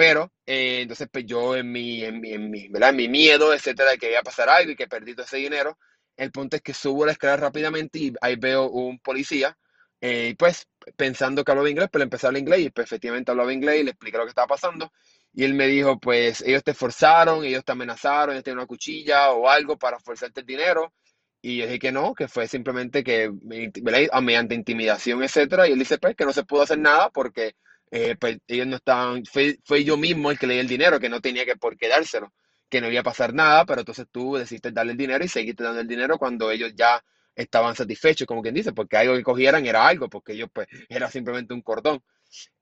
Pero, 0.00 0.32
eh, 0.46 0.80
entonces, 0.80 1.08
pues 1.12 1.26
yo 1.26 1.54
en 1.54 1.70
mi, 1.70 2.02
en 2.02 2.22
mi, 2.22 2.32
en 2.32 2.50
mi, 2.50 2.68
¿verdad? 2.68 2.88
En 2.88 2.96
mi 2.96 3.08
miedo, 3.10 3.52
etcétera, 3.52 3.90
de 3.90 3.98
que 3.98 4.08
iba 4.08 4.20
a 4.20 4.22
pasar 4.22 4.48
algo 4.48 4.70
y 4.72 4.74
que 4.74 4.88
perdí 4.88 5.12
todo 5.12 5.26
ese 5.26 5.36
dinero, 5.36 5.76
el 6.16 6.32
punto 6.32 6.56
es 6.56 6.62
que 6.62 6.72
subo 6.72 7.04
la 7.04 7.12
escalera 7.12 7.36
rápidamente 7.36 7.98
y 7.98 8.12
ahí 8.22 8.36
veo 8.36 8.70
un 8.70 8.98
policía, 9.00 9.58
eh, 10.00 10.34
pues 10.38 10.66
pensando 10.96 11.44
que 11.44 11.52
hablaba 11.52 11.68
inglés, 11.68 11.90
pues 11.92 11.98
le 12.00 12.04
empecé 12.04 12.24
a 12.24 12.28
hablar 12.28 12.40
inglés 12.40 12.60
y 12.60 12.70
pues, 12.70 12.86
efectivamente 12.86 13.30
hablaba 13.30 13.52
inglés 13.52 13.80
y 13.80 13.84
le 13.84 13.90
expliqué 13.90 14.16
lo 14.16 14.24
que 14.24 14.30
estaba 14.30 14.46
pasando. 14.46 14.90
Y 15.34 15.44
él 15.44 15.52
me 15.52 15.66
dijo, 15.66 16.00
pues 16.00 16.40
ellos 16.46 16.64
te 16.64 16.72
forzaron, 16.72 17.44
ellos 17.44 17.62
te 17.62 17.72
amenazaron, 17.72 18.30
ellos 18.30 18.44
tienen 18.44 18.60
una 18.60 18.66
cuchilla 18.66 19.32
o 19.32 19.50
algo 19.50 19.76
para 19.78 20.00
forzarte 20.00 20.40
el 20.40 20.46
dinero. 20.46 20.94
Y 21.42 21.58
yo 21.58 21.66
dije 21.66 21.78
que 21.78 21.92
no, 21.92 22.14
que 22.14 22.26
fue 22.26 22.48
simplemente 22.48 23.04
que, 23.04 23.30
mediante 24.22 24.54
intimidación, 24.54 25.22
etcétera. 25.22 25.68
Y 25.68 25.72
él 25.72 25.78
dice, 25.78 25.98
pues, 25.98 26.16
que 26.16 26.24
no 26.24 26.32
se 26.32 26.44
pudo 26.44 26.62
hacer 26.62 26.78
nada 26.78 27.10
porque 27.10 27.54
eh, 27.90 28.16
pues 28.18 28.38
ellos 28.46 28.66
no 28.66 28.76
estaban, 28.76 29.24
fue, 29.24 29.58
fue, 29.64 29.84
yo 29.84 29.96
mismo 29.96 30.30
el 30.30 30.38
que 30.38 30.46
le 30.46 30.54
di 30.54 30.60
el 30.60 30.68
dinero, 30.68 31.00
que 31.00 31.08
no 31.08 31.20
tenía 31.20 31.44
que 31.44 31.56
por 31.56 31.76
qué 31.76 31.88
dárselo, 31.88 32.32
que 32.68 32.80
no 32.80 32.90
iba 32.90 33.00
a 33.00 33.04
pasar 33.04 33.34
nada, 33.34 33.64
pero 33.66 33.80
entonces 33.80 34.06
tú 34.10 34.36
decidiste 34.36 34.70
darle 34.72 34.92
el 34.92 34.98
dinero 34.98 35.24
y 35.24 35.28
seguiste 35.28 35.64
dando 35.64 35.80
el 35.80 35.88
dinero 35.88 36.18
cuando 36.18 36.50
ellos 36.50 36.72
ya 36.76 37.02
estaban 37.34 37.74
satisfechos, 37.74 38.26
como 38.26 38.42
quien 38.42 38.54
dice, 38.54 38.72
porque 38.72 38.96
algo 38.96 39.14
que 39.14 39.22
cogieran 39.22 39.66
era 39.66 39.86
algo, 39.86 40.08
porque 40.08 40.32
ellos 40.32 40.48
pues 40.52 40.68
era 40.88 41.10
simplemente 41.10 41.54
un 41.54 41.62
cordón. 41.62 42.02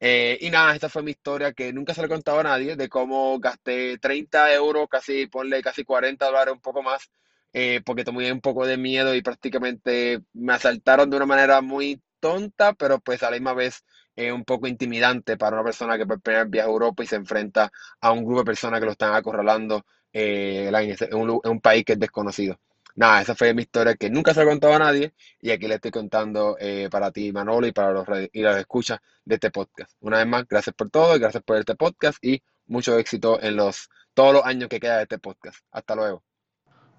Eh, 0.00 0.38
y 0.40 0.50
nada, 0.50 0.74
esta 0.74 0.88
fue 0.88 1.02
mi 1.02 1.10
historia 1.10 1.52
que 1.52 1.72
nunca 1.72 1.92
se 1.94 2.00
le 2.00 2.06
he 2.06 2.10
contado 2.10 2.40
a 2.40 2.44
nadie 2.44 2.76
de 2.76 2.88
cómo 2.88 3.38
gasté 3.38 3.98
30 3.98 4.52
euros, 4.54 4.88
casi, 4.88 5.26
ponle 5.26 5.62
casi 5.62 5.84
40 5.84 6.24
dólares, 6.26 6.54
un 6.54 6.60
poco 6.60 6.82
más, 6.82 7.10
eh, 7.52 7.82
porque 7.84 8.04
tomé 8.04 8.32
un 8.32 8.40
poco 8.40 8.66
de 8.66 8.78
miedo 8.78 9.14
y 9.14 9.22
prácticamente 9.22 10.20
me 10.32 10.54
asaltaron 10.54 11.10
de 11.10 11.16
una 11.16 11.26
manera 11.26 11.60
muy 11.60 12.00
tonta, 12.20 12.72
pero 12.74 12.98
pues 13.00 13.22
a 13.22 13.30
la 13.30 13.36
misma 13.36 13.54
vez 13.54 13.84
es 14.18 14.32
un 14.32 14.44
poco 14.44 14.66
intimidante 14.66 15.36
para 15.36 15.54
una 15.54 15.64
persona 15.64 15.96
que 15.96 16.04
por 16.04 16.20
primera 16.20 16.42
vez 16.42 16.50
viaja 16.50 16.68
a 16.68 16.72
Europa 16.72 17.04
y 17.04 17.06
se 17.06 17.14
enfrenta 17.14 17.70
a 18.00 18.10
un 18.10 18.24
grupo 18.24 18.40
de 18.40 18.46
personas 18.46 18.80
que 18.80 18.86
lo 18.86 18.92
están 18.92 19.14
acorralando 19.14 19.86
eh, 20.12 20.70
en, 20.72 21.40
un, 21.44 21.60
país 21.60 21.84
que 21.84 21.92
es 21.92 22.00
desconocido. 22.00 22.58
Nada, 22.96 23.20
esa 23.22 23.36
fue 23.36 23.54
mi 23.54 23.62
historia 23.62 23.94
que 23.94 24.10
nunca 24.10 24.34
se 24.34 24.42
ha 24.42 24.44
contado 24.44 24.74
a 24.74 24.80
nadie 24.80 25.12
y 25.40 25.52
aquí 25.52 25.68
le 25.68 25.76
estoy 25.76 25.92
contando 25.92 26.56
eh, 26.58 26.88
para 26.90 27.12
ti, 27.12 27.30
Manolo, 27.30 27.68
y 27.68 27.72
para 27.72 27.92
los 27.92 28.06
y 28.32 28.42
las 28.42 28.56
escuchas 28.56 28.98
de 29.24 29.36
este 29.36 29.52
podcast. 29.52 29.92
Una 30.00 30.16
vez 30.16 30.26
más, 30.26 30.48
gracias 30.48 30.74
por 30.74 30.90
todo, 30.90 31.14
y 31.14 31.20
gracias 31.20 31.44
por 31.44 31.56
este 31.56 31.76
podcast 31.76 32.18
y 32.20 32.42
mucho 32.66 32.98
éxito 32.98 33.40
en 33.40 33.54
los 33.54 33.88
todos 34.14 34.32
los 34.34 34.44
años 34.44 34.68
que 34.68 34.80
queda 34.80 34.96
de 34.96 35.04
este 35.04 35.20
podcast. 35.20 35.60
Hasta 35.70 35.94
luego. 35.94 36.24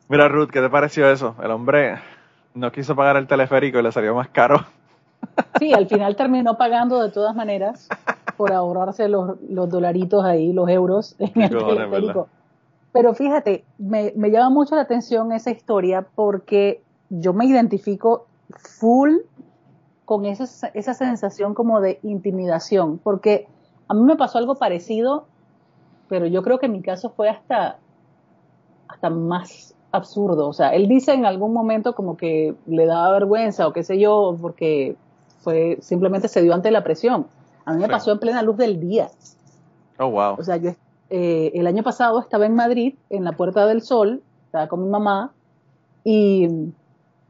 Mira, 0.08 0.30
Ruth, 0.30 0.52
¿qué 0.52 0.62
te 0.62 0.70
pareció 0.70 1.12
eso? 1.12 1.36
El 1.44 1.52
hombre 1.52 2.00
no 2.54 2.72
quiso 2.72 2.96
pagar 2.96 3.18
el 3.18 3.28
teleférico 3.28 3.80
y 3.80 3.84
le 3.84 3.92
salió 3.92 4.16
más 4.16 4.30
caro 4.30 4.66
Sí, 5.60 5.74
al 5.74 5.88
final 5.88 6.16
terminó 6.16 6.58
pagando 6.58 7.02
de 7.02 7.12
todas 7.12 7.36
maneras 7.36 7.90
por 8.38 8.54
ahorrarse 8.54 9.08
los, 9.10 9.40
los 9.50 9.70
dolaritos 9.70 10.24
ahí, 10.24 10.54
los 10.54 10.70
euros 10.70 11.16
en 11.20 11.42
el 11.42 11.50
teleférico. 11.50 12.28
Pero 12.92 13.14
fíjate, 13.14 13.66
me, 13.78 14.14
me 14.16 14.32
llama 14.32 14.50
mucho 14.50 14.76
la 14.76 14.82
atención 14.82 15.32
esa 15.32 15.52
historia 15.52 16.06
porque 16.16 16.82
yo 17.10 17.34
me 17.34 17.46
identifico 17.46 18.26
full 18.58 19.18
con 20.06 20.26
esa, 20.26 20.70
esa 20.70 20.94
sensación 20.94 21.54
como 21.54 21.82
de 21.82 22.00
intimidación, 22.02 22.98
porque 22.98 23.48
a 23.88 23.94
mí 23.94 24.02
me 24.02 24.16
pasó 24.16 24.40
algo 24.40 24.56
parecido, 24.56 25.26
pero 26.08 26.26
yo 26.26 26.42
creo 26.42 26.58
que 26.58 26.66
en 26.66 26.72
mi 26.72 26.82
caso 26.82 27.12
fue 27.12 27.30
hasta, 27.30 27.78
hasta 28.88 29.10
más 29.10 29.76
absurdo. 29.92 30.48
O 30.48 30.54
sea, 30.54 30.70
él 30.70 30.88
dice 30.88 31.14
en 31.14 31.26
algún 31.26 31.54
momento 31.54 31.94
como 31.94 32.18
que 32.18 32.56
le 32.66 32.86
daba 32.86 33.12
vergüenza 33.12 33.68
o 33.68 33.74
qué 33.74 33.84
sé 33.84 34.00
yo, 34.00 34.36
porque 34.42 34.96
fue 35.40 35.78
simplemente 35.82 36.28
se 36.28 36.42
dio 36.42 36.54
ante 36.54 36.72
la 36.72 36.84
presión. 36.84 37.28
A 37.66 37.74
mí 37.74 37.82
me 37.82 37.88
pasó 37.88 38.12
en 38.12 38.20
plena 38.20 38.42
luz 38.42 38.58
del 38.58 38.80
día. 38.80 39.10
Oh, 39.98 40.10
wow. 40.10 40.36
O 40.38 40.44
sea, 40.44 40.58
yo 40.58 40.72
eh, 41.10 41.52
el 41.56 41.68
año 41.68 41.84
pasado 41.84 42.20
estaba 42.20 42.46
en 42.46 42.56
Madrid, 42.56 42.96
en 43.10 43.24
la 43.24 43.34
Puerta 43.34 43.66
del 43.66 43.82
Sol, 43.82 44.22
estaba 44.46 44.68
con 44.68 44.84
mi 44.84 44.90
mamá 44.90 45.32
y 46.04 46.48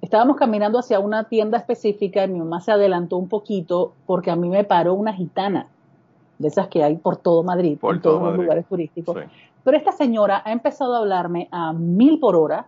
estábamos 0.02 0.38
caminando 0.38 0.80
hacia 0.80 1.00
una 1.00 1.26
tienda 1.26 1.58
específica 1.58 2.24
y 2.24 2.28
mi 2.30 2.40
mamá 2.40 2.62
se 2.62 2.72
adelantó 2.72 3.18
un 3.18 3.28
poquito 3.28 3.94
porque 4.06 4.32
a 4.32 4.36
mí 4.36 4.50
me 4.50 4.64
paró 4.64 4.94
una 4.94 5.14
gitana, 5.14 5.68
de 6.38 6.48
esas 6.48 6.68
que 6.68 6.84
hay 6.84 6.98
por 6.98 7.18
todo 7.18 7.44
Madrid, 7.44 7.78
por 7.80 8.02
todos 8.02 8.22
los 8.22 8.38
lugares 8.38 8.66
turísticos. 8.66 9.18
Pero 9.64 9.78
esta 9.78 9.92
señora 9.92 10.42
ha 10.46 10.52
empezado 10.52 10.96
a 10.96 11.00
hablarme 11.00 11.48
a 11.52 11.74
mil 11.74 12.20
por 12.20 12.36
hora 12.36 12.68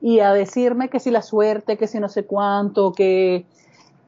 y 0.00 0.20
a 0.20 0.32
decirme 0.32 0.88
que 0.88 1.00
si 1.00 1.10
la 1.10 1.22
suerte, 1.22 1.76
que 1.76 1.86
si 1.86 2.00
no 2.00 2.08
sé 2.08 2.26
cuánto, 2.26 2.92
que, 2.92 3.46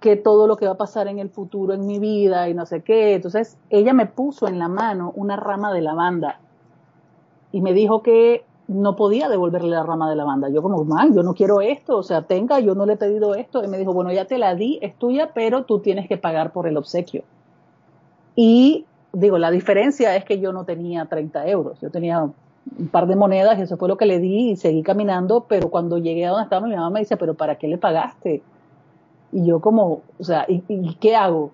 que 0.01 0.17
todo 0.17 0.47
lo 0.47 0.57
que 0.57 0.67
va 0.67 0.73
a 0.73 0.79
pasar 0.79 1.09
en 1.09 1.19
el 1.19 1.31
futuro 1.31 1.75
en 1.75 1.87
mi 1.87 1.99
vida 1.99 2.49
y 2.49 2.55
no 2.55 2.67
sé 2.67 2.83
qué. 2.83 3.15
Entonces 3.15 3.57
ella 3.69 3.93
me 3.93 4.07
puso 4.07 4.49
en 4.49 4.59
la 4.59 4.69
mano 4.69 5.13
una 5.15 5.37
rama 5.37 5.73
de 5.73 5.83
lavanda 5.83 6.41
y 7.53 7.61
me 7.61 7.73
dijo 7.75 8.03
que 8.03 8.45
no 8.69 8.97
podía 8.97 9.29
devolverle 9.29 9.71
la 9.71 9.83
rama 9.83 10.09
de 10.09 10.17
lavanda. 10.17 10.49
Yo 10.49 10.63
como, 10.63 10.85
man, 10.85 11.15
yo 11.15 11.23
no 11.23 11.35
quiero 11.35 11.61
esto, 11.61 11.99
o 11.99 12.03
sea, 12.03 12.23
tenga, 12.23 12.61
yo 12.61 12.75
no 12.75 12.87
le 12.87 12.95
he 12.95 12.97
pedido 12.97 13.35
esto. 13.35 13.65
Y 13.65 13.69
me 13.69 13.79
dijo, 13.79 13.93
bueno, 13.93 14.13
ya 14.13 14.25
te 14.25 14.39
la 14.39 14.55
di, 14.55 14.79
es 14.81 14.97
tuya, 14.97 15.33
pero 15.35 15.65
tú 15.65 15.81
tienes 15.81 16.09
que 16.09 16.17
pagar 16.17 16.53
por 16.53 16.67
el 16.69 16.77
obsequio. 16.77 17.25
Y 18.37 18.87
digo, 19.13 19.39
la 19.39 19.51
diferencia 19.51 20.15
es 20.17 20.25
que 20.25 20.39
yo 20.39 20.53
no 20.53 20.65
tenía 20.65 21.05
30 21.07 21.49
euros, 21.49 21.81
yo 21.81 21.91
tenía 21.91 22.23
un 22.79 22.89
par 22.89 23.07
de 23.07 23.17
monedas 23.17 23.59
eso 23.59 23.77
fue 23.77 23.89
lo 23.89 23.97
que 23.97 24.07
le 24.07 24.19
di 24.19 24.51
y 24.51 24.57
seguí 24.57 24.83
caminando, 24.83 25.47
pero 25.49 25.71
cuando 25.71 25.99
llegué 25.99 26.27
a 26.27 26.31
donde 26.31 26.45
estaba 26.45 26.67
mi 26.67 26.75
mamá 26.75 26.91
me 26.91 27.01
dice, 27.01 27.17
pero 27.17 27.35
¿para 27.35 27.57
qué 27.57 27.69
le 27.69 27.79
pagaste? 27.79 28.43
Y 29.33 29.47
yo 29.47 29.61
como, 29.61 30.03
o 30.19 30.25
sea, 30.25 30.45
¿y, 30.49 30.63
y 30.69 30.95
qué 30.95 31.17
hago? 31.17 31.53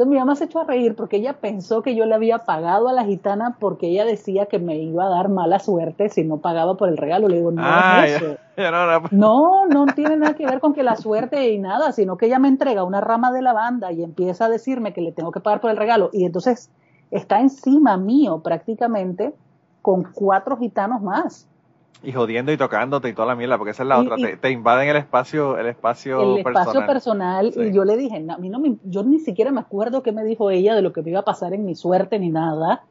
Entonces 0.00 0.12
mi 0.12 0.18
mamá 0.18 0.34
se 0.34 0.44
echó 0.44 0.60
a 0.60 0.64
reír 0.64 0.94
porque 0.94 1.18
ella 1.18 1.34
pensó 1.34 1.82
que 1.82 1.94
yo 1.94 2.06
le 2.06 2.14
había 2.14 2.38
pagado 2.38 2.88
a 2.88 2.94
la 2.94 3.04
gitana 3.04 3.58
porque 3.60 3.88
ella 3.88 4.06
decía 4.06 4.46
que 4.46 4.58
me 4.58 4.78
iba 4.78 5.04
a 5.04 5.10
dar 5.10 5.28
mala 5.28 5.58
suerte 5.58 6.08
si 6.08 6.24
no 6.24 6.38
pagaba 6.38 6.78
por 6.78 6.88
el 6.88 6.96
regalo. 6.96 7.28
Le 7.28 7.36
digo, 7.36 7.50
no 7.50 7.60
ah, 7.62 8.06
es 8.06 8.16
eso. 8.16 8.36
no, 9.10 9.66
no, 9.66 9.84
no 9.84 9.92
tiene 9.92 10.16
nada 10.16 10.32
que 10.32 10.46
ver 10.46 10.58
con 10.58 10.72
que 10.72 10.82
la 10.82 10.96
suerte 10.96 11.50
y 11.50 11.58
nada, 11.58 11.92
sino 11.92 12.16
que 12.16 12.26
ella 12.26 12.38
me 12.38 12.48
entrega 12.48 12.82
una 12.82 13.02
rama 13.02 13.30
de 13.30 13.42
lavanda 13.42 13.92
y 13.92 14.02
empieza 14.02 14.46
a 14.46 14.48
decirme 14.48 14.94
que 14.94 15.02
le 15.02 15.12
tengo 15.12 15.32
que 15.32 15.40
pagar 15.40 15.60
por 15.60 15.70
el 15.70 15.76
regalo. 15.76 16.08
Y 16.14 16.24
entonces 16.24 16.70
está 17.10 17.38
encima 17.40 17.98
mío 17.98 18.40
prácticamente 18.42 19.34
con 19.82 20.04
cuatro 20.14 20.56
gitanos 20.56 21.02
más. 21.02 21.46
Y 22.02 22.12
jodiendo 22.12 22.50
y 22.50 22.56
tocándote 22.56 23.10
y 23.10 23.12
toda 23.12 23.28
la 23.28 23.34
mierda, 23.34 23.58
porque 23.58 23.72
esa 23.72 23.82
es 23.82 23.88
la 23.88 23.98
otra, 23.98 24.16
te, 24.40 24.50
invaden 24.50 24.88
el 24.88 24.96
espacio, 24.96 25.58
el 25.58 25.66
espacio 25.66 26.36
el 26.36 26.38
espacio 26.38 26.86
personal. 26.86 27.52
Y 27.54 27.72
yo 27.72 27.84
le 27.84 27.96
dije, 27.96 28.24
a 28.28 28.38
mí 28.38 28.48
no 28.48 28.58
me, 28.58 28.76
yo 28.84 29.02
ni 29.02 29.18
siquiera 29.18 29.50
me 29.50 29.60
acuerdo 29.60 30.02
qué 30.02 30.10
me 30.10 30.24
dijo 30.24 30.50
ella 30.50 30.74
de 30.74 30.80
lo 30.80 30.92
que 30.92 31.02
me 31.02 31.10
iba 31.10 31.20
a 31.20 31.24
pasar 31.24 31.52
en 31.52 31.66
mi 31.66 31.74
suerte 31.74 32.18
ni 32.18 32.30
nada, 32.30 32.84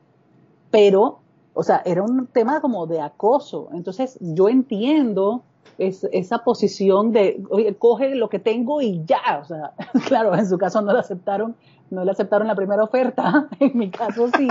pero, 0.69 1.19
o 1.53 1.63
sea, 1.63 1.81
era 1.85 2.03
un 2.03 2.27
tema 2.27 2.61
como 2.61 2.85
de 2.85 3.01
acoso. 3.01 3.69
Entonces, 3.73 4.17
yo 4.21 4.47
entiendo 4.47 5.41
esa 5.79 6.39
posición 6.39 7.11
de, 7.11 7.41
oye, 7.49 7.75
coge 7.75 8.13
lo 8.15 8.29
que 8.29 8.39
tengo 8.39 8.81
y 8.81 9.03
ya, 9.05 9.39
o 9.41 9.45
sea, 9.45 9.71
claro, 10.07 10.35
en 10.35 10.47
su 10.47 10.57
caso 10.57 10.81
no 10.81 10.93
la 10.93 10.99
aceptaron, 10.99 11.55
no 11.89 12.03
le 12.03 12.11
aceptaron 12.11 12.47
la 12.47 12.55
primera 12.55 12.83
oferta, 12.83 13.47
en 13.59 13.77
mi 13.77 13.89
caso 13.89 14.27
sí, 14.37 14.47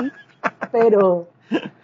pero 0.72 1.28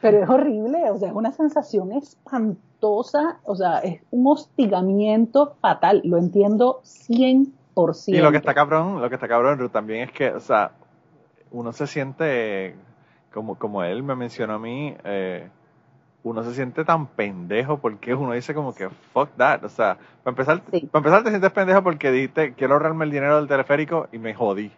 pero 0.00 0.22
es 0.22 0.28
horrible, 0.28 0.90
o 0.90 0.98
sea, 0.98 1.08
es 1.08 1.14
una 1.14 1.32
sensación 1.32 1.92
espantosa, 1.92 3.38
o 3.44 3.54
sea, 3.54 3.78
es 3.78 4.02
un 4.10 4.26
hostigamiento 4.26 5.56
fatal, 5.60 6.02
lo 6.04 6.18
entiendo 6.18 6.80
100%. 6.84 8.08
Y 8.08 8.18
lo 8.18 8.30
que 8.30 8.38
está 8.38 8.54
cabrón, 8.54 9.00
lo 9.00 9.08
que 9.08 9.14
está 9.14 9.28
cabrón, 9.28 9.58
Ruth, 9.58 9.72
también 9.72 10.02
es 10.02 10.12
que, 10.12 10.30
o 10.30 10.40
sea, 10.40 10.72
uno 11.50 11.72
se 11.72 11.86
siente, 11.86 12.76
como, 13.32 13.56
como 13.56 13.82
él 13.82 14.02
me 14.02 14.14
mencionó 14.14 14.54
a 14.54 14.58
mí, 14.58 14.94
eh, 15.04 15.48
uno 16.24 16.42
se 16.42 16.54
siente 16.54 16.84
tan 16.84 17.06
pendejo 17.06 17.78
porque 17.78 18.14
uno 18.14 18.32
dice 18.32 18.54
como 18.54 18.74
que 18.74 18.88
fuck 18.88 19.30
that, 19.36 19.62
o 19.62 19.68
sea, 19.68 19.98
para 20.22 20.32
empezar, 20.32 20.62
para 20.62 20.98
empezar 20.98 21.22
te 21.22 21.30
sientes 21.30 21.52
pendejo 21.52 21.82
porque 21.82 22.10
dijiste 22.10 22.54
quiero 22.54 22.74
ahorrarme 22.74 23.04
el 23.04 23.10
dinero 23.10 23.36
del 23.36 23.46
teleférico 23.46 24.08
y 24.10 24.18
me 24.18 24.34
jodí. 24.34 24.72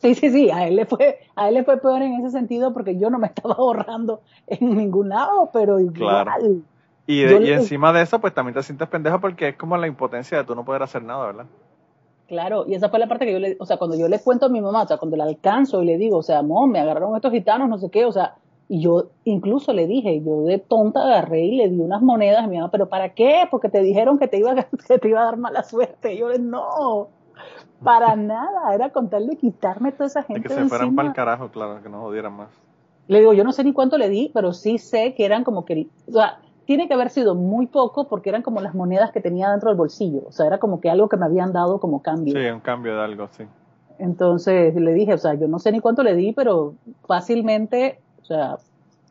Sí, 0.00 0.14
sí, 0.14 0.30
sí, 0.30 0.50
a 0.50 0.66
él 0.66 0.76
le 0.76 0.86
fue, 0.86 1.18
a 1.36 1.48
él 1.48 1.54
le 1.54 1.64
fue 1.64 1.78
peor 1.78 2.02
en 2.02 2.14
ese 2.14 2.30
sentido 2.30 2.72
porque 2.72 2.98
yo 2.98 3.10
no 3.10 3.18
me 3.18 3.26
estaba 3.28 3.54
ahorrando 3.54 4.22
en 4.46 4.76
ningún 4.76 5.10
lado, 5.10 5.50
pero 5.52 5.78
igual. 5.78 6.24
Claro. 6.24 6.46
Y, 7.06 7.24
y 7.24 7.52
encima 7.52 7.92
de 7.92 8.02
eso, 8.02 8.20
pues 8.20 8.32
también 8.32 8.54
te 8.54 8.62
sientes 8.62 8.88
pendejo 8.88 9.20
porque 9.20 9.48
es 9.48 9.56
como 9.56 9.76
la 9.76 9.86
impotencia 9.86 10.38
de 10.38 10.44
tú 10.44 10.54
no 10.54 10.64
poder 10.64 10.82
hacer 10.82 11.02
nada, 11.02 11.26
¿verdad? 11.26 11.46
Claro, 12.28 12.64
y 12.68 12.74
esa 12.74 12.88
fue 12.88 13.00
la 13.00 13.08
parte 13.08 13.26
que 13.26 13.32
yo 13.32 13.40
le, 13.40 13.56
o 13.58 13.66
sea, 13.66 13.76
cuando 13.76 13.96
yo 13.96 14.06
le 14.06 14.20
cuento 14.20 14.46
a 14.46 14.48
mi 14.48 14.60
mamá, 14.60 14.82
o 14.82 14.86
sea, 14.86 14.98
cuando 14.98 15.16
la 15.16 15.24
alcanzo 15.24 15.82
y 15.82 15.86
le 15.86 15.98
digo, 15.98 16.18
o 16.18 16.22
sea, 16.22 16.42
mom, 16.42 16.70
me 16.70 16.78
agarraron 16.78 17.16
estos 17.16 17.32
gitanos, 17.32 17.68
no 17.68 17.76
sé 17.76 17.90
qué, 17.90 18.04
o 18.04 18.12
sea, 18.12 18.36
y 18.68 18.80
yo 18.80 19.10
incluso 19.24 19.72
le 19.72 19.88
dije, 19.88 20.22
yo 20.22 20.44
de 20.44 20.60
tonta 20.60 21.02
agarré 21.02 21.46
y 21.46 21.56
le 21.56 21.68
di 21.68 21.80
unas 21.80 22.02
monedas 22.02 22.44
a 22.44 22.46
mi 22.46 22.56
mamá, 22.56 22.70
pero 22.70 22.88
¿para 22.88 23.14
qué? 23.14 23.48
Porque 23.50 23.68
te 23.68 23.80
dijeron 23.80 24.16
que 24.16 24.28
te 24.28 24.38
iba, 24.38 24.54
que 24.86 24.98
te 25.00 25.08
iba 25.08 25.22
a 25.22 25.24
dar 25.24 25.38
mala 25.38 25.64
suerte. 25.64 26.14
Y 26.14 26.18
yo 26.18 26.28
le, 26.28 26.38
no, 26.38 27.08
para 27.82 28.16
nada, 28.16 28.74
era 28.74 28.90
contarle 28.90 29.36
quitarme 29.36 29.92
toda 29.92 30.06
esa 30.06 30.22
gente. 30.22 30.48
De 30.48 30.54
que 30.54 30.62
se 30.62 30.68
fueran 30.68 30.94
para 30.94 31.08
el 31.08 31.14
carajo, 31.14 31.48
claro, 31.48 31.82
que 31.82 31.88
no 31.88 32.00
jodieran 32.00 32.34
más. 32.34 32.48
Le 33.08 33.18
digo, 33.18 33.32
yo 33.32 33.42
no 33.42 33.52
sé 33.52 33.64
ni 33.64 33.72
cuánto 33.72 33.98
le 33.98 34.08
di, 34.08 34.30
pero 34.32 34.52
sí 34.52 34.78
sé 34.78 35.14
que 35.14 35.24
eran 35.24 35.44
como 35.44 35.64
que. 35.64 35.88
O 36.08 36.12
sea, 36.12 36.38
tiene 36.66 36.86
que 36.86 36.94
haber 36.94 37.10
sido 37.10 37.34
muy 37.34 37.66
poco 37.66 38.06
porque 38.08 38.28
eran 38.28 38.42
como 38.42 38.60
las 38.60 38.74
monedas 38.74 39.10
que 39.10 39.20
tenía 39.20 39.50
dentro 39.50 39.70
del 39.70 39.76
bolsillo. 39.76 40.22
O 40.26 40.32
sea, 40.32 40.46
era 40.46 40.58
como 40.58 40.80
que 40.80 40.90
algo 40.90 41.08
que 41.08 41.16
me 41.16 41.26
habían 41.26 41.52
dado 41.52 41.80
como 41.80 42.02
cambio. 42.02 42.34
Sí, 42.34 42.46
un 42.46 42.60
cambio 42.60 42.94
de 42.94 43.02
algo, 43.02 43.28
sí. 43.32 43.44
Entonces 43.98 44.74
le 44.74 44.94
dije, 44.94 45.14
o 45.14 45.18
sea, 45.18 45.34
yo 45.34 45.48
no 45.48 45.58
sé 45.58 45.72
ni 45.72 45.80
cuánto 45.80 46.02
le 46.02 46.14
di, 46.14 46.32
pero 46.32 46.74
fácilmente, 47.06 48.00
o 48.22 48.24
sea, 48.24 48.58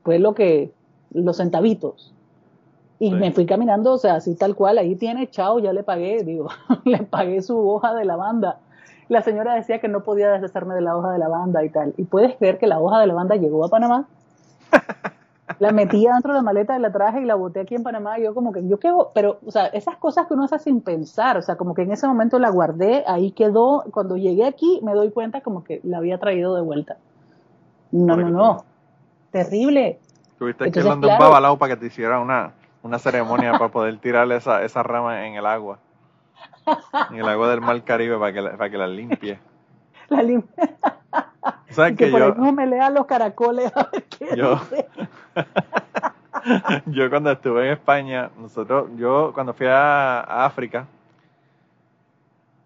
fue 0.04 0.20
lo 0.20 0.34
que. 0.34 0.72
los 1.12 1.38
centavitos. 1.38 2.14
Y 3.02 3.12
me 3.12 3.32
fui 3.32 3.46
caminando, 3.46 3.94
o 3.94 3.98
sea, 3.98 4.16
así 4.16 4.36
tal 4.36 4.56
cual, 4.56 4.78
ahí 4.78 4.96
tiene, 4.96 5.30
chao, 5.30 5.60
ya 5.60 5.72
le 5.72 5.84
pagué, 5.84 6.24
digo, 6.26 6.50
le 6.84 7.00
pagué 7.00 7.42
su 7.42 7.58
hoja 7.58 7.94
de 7.94 8.04
lavanda. 8.04 8.60
La 9.08 9.22
señora 9.22 9.56
decía 9.56 9.80
que 9.80 9.88
no 9.88 10.04
podía 10.04 10.30
deshacerme 10.32 10.76
de 10.76 10.82
la 10.82 10.96
hoja 10.96 11.12
de 11.12 11.18
lavanda 11.18 11.64
y 11.64 11.70
tal. 11.70 11.94
¿Y 11.98 12.04
puedes 12.04 12.36
creer 12.36 12.60
que 12.60 12.68
la 12.68 12.80
hoja 12.80 13.00
de 13.00 13.08
lavanda 13.08 13.38
llegó 13.38 13.66
a 13.66 13.70
Panamá? 13.70 14.06
la 15.60 15.72
metí 15.72 16.06
dentro 16.06 16.34
de 16.34 16.40
la 16.40 16.44
maleta 16.44 16.74
de 16.74 16.80
la 16.80 16.92
traje 16.92 17.22
y 17.22 17.26
la 17.26 17.36
boté 17.36 17.62
aquí 17.62 17.74
en 17.74 17.84
Panamá. 17.84 18.20
Y 18.20 18.24
yo 18.24 18.36
como 18.36 18.52
que, 18.52 18.68
yo 18.68 18.80
qué, 18.80 18.94
pero, 19.16 19.40
o 19.46 19.52
sea, 19.52 19.68
esas 19.68 19.96
cosas 19.98 20.28
que 20.28 20.34
uno 20.34 20.44
hace 20.44 20.60
sin 20.60 20.82
pensar, 20.82 21.38
o 21.38 21.42
sea, 21.42 21.56
como 21.56 21.74
que 21.74 21.84
en 21.84 21.92
ese 21.92 22.06
momento 22.06 22.38
la 22.38 22.52
guardé, 22.52 23.04
ahí 23.08 23.32
quedó. 23.32 23.86
Cuando 23.92 24.18
llegué 24.18 24.46
aquí 24.46 24.80
me 24.84 24.94
doy 24.94 25.10
cuenta 25.10 25.42
como 25.42 25.64
que 25.64 25.80
la 25.84 25.98
había 25.98 26.20
traído 26.20 26.54
de 26.56 26.62
vuelta. 26.62 26.98
No, 27.92 28.16
no, 28.16 28.30
no. 28.30 28.64
Terrible. 29.32 30.00
Tuviste 30.38 30.72
que 30.72 30.84
un 30.84 31.02
babalao 31.02 31.58
para 31.58 31.74
que 31.74 31.82
te 31.82 31.88
hiciera 31.88 32.20
una, 32.20 32.54
una 32.84 33.00
ceremonia 33.00 33.54
para 33.54 33.70
poder 33.70 33.98
tirarle 33.98 34.38
esa, 34.38 34.64
esa 34.64 34.84
rama 34.84 35.28
en 35.28 35.36
el 35.36 35.46
agua. 35.46 35.80
En 37.10 37.18
el 37.18 37.28
agua 37.28 37.50
del 37.50 37.62
Mar 37.62 37.82
Caribe 37.84 38.18
para 38.18 38.34
que 38.34 38.42
la, 38.42 38.52
para 38.52 38.70
que 38.70 38.78
la 38.78 38.88
limpie. 38.88 39.40
La 40.10 40.22
limpie. 40.22 40.70
¿Sabes 41.70 41.98
que, 41.98 42.08
por 42.08 42.20
yo, 42.20 42.36
no 42.36 42.52
me 42.52 42.66
lean 42.66 42.94
los 42.94 43.06
caracoles. 43.06 43.72
yo, 44.36 44.60
yo 46.88 47.10
cuando 47.10 47.32
estuve 47.32 47.68
en 47.68 47.74
España, 47.74 48.30
nosotros, 48.38 48.90
yo 48.96 49.32
cuando 49.34 49.54
fui 49.54 49.68
a, 49.68 50.46
África, 50.46 50.88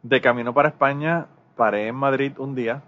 de 0.02 0.21
camino 0.21 0.54
para 0.54 0.69
España, 0.69 1.28
paré 1.56 1.88
en 1.88 1.95
Madrid 1.95 2.34
un 2.38 2.56
día 2.56 2.82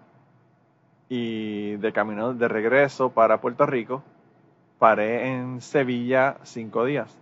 y 1.10 1.76
de 1.76 1.94
camino 1.94 2.34
de 2.34 2.48
regreso 2.48 3.10
para 3.10 3.40
Puerto 3.40 3.66
Rico, 3.66 4.04
paré 4.80 5.30
en 5.34 5.62
Sevilla 5.62 6.38
cinco 6.44 6.86
días. 6.86 7.18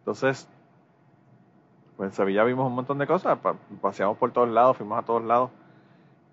Entonces, 0.00 0.48
pues 1.96 2.10
en 2.10 2.16
Sevilla 2.16 2.44
vimos 2.44 2.66
un 2.66 2.74
montón 2.74 2.98
de 2.98 3.06
cosas, 3.06 3.38
paseamos 3.80 4.18
por 4.18 4.32
todos 4.32 4.48
lados, 4.48 4.76
fuimos 4.76 4.98
a 4.98 5.02
todos 5.02 5.22
lados. 5.24 5.50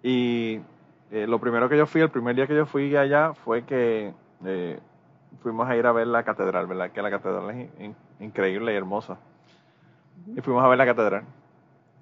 Y 0.02 0.62
eh, 1.12 1.28
lo 1.28 1.40
primero 1.40 1.70
que 1.70 1.78
yo 1.78 1.86
fui, 1.86 2.02
el 2.02 2.10
primer 2.10 2.36
día 2.36 2.48
que 2.48 2.56
yo 2.56 2.66
fui 2.66 2.96
allá, 2.96 3.34
fue 3.34 3.64
que 3.64 4.14
eh, 4.46 4.80
fuimos 5.42 5.68
a 5.68 5.76
ir 5.76 5.86
a 5.86 5.92
ver 5.92 6.08
la 6.08 6.24
catedral, 6.24 6.68
¿verdad? 6.68 6.92
Que 6.92 7.02
la 7.02 7.10
catedral 7.10 7.50
es 7.50 7.92
increíble 8.20 8.74
y 8.74 8.76
hermosa. 8.76 9.18
Y 10.36 10.42
fuimos 10.42 10.64
a 10.64 10.68
ver 10.68 10.78
la 10.78 10.86
catedral. 10.86 11.24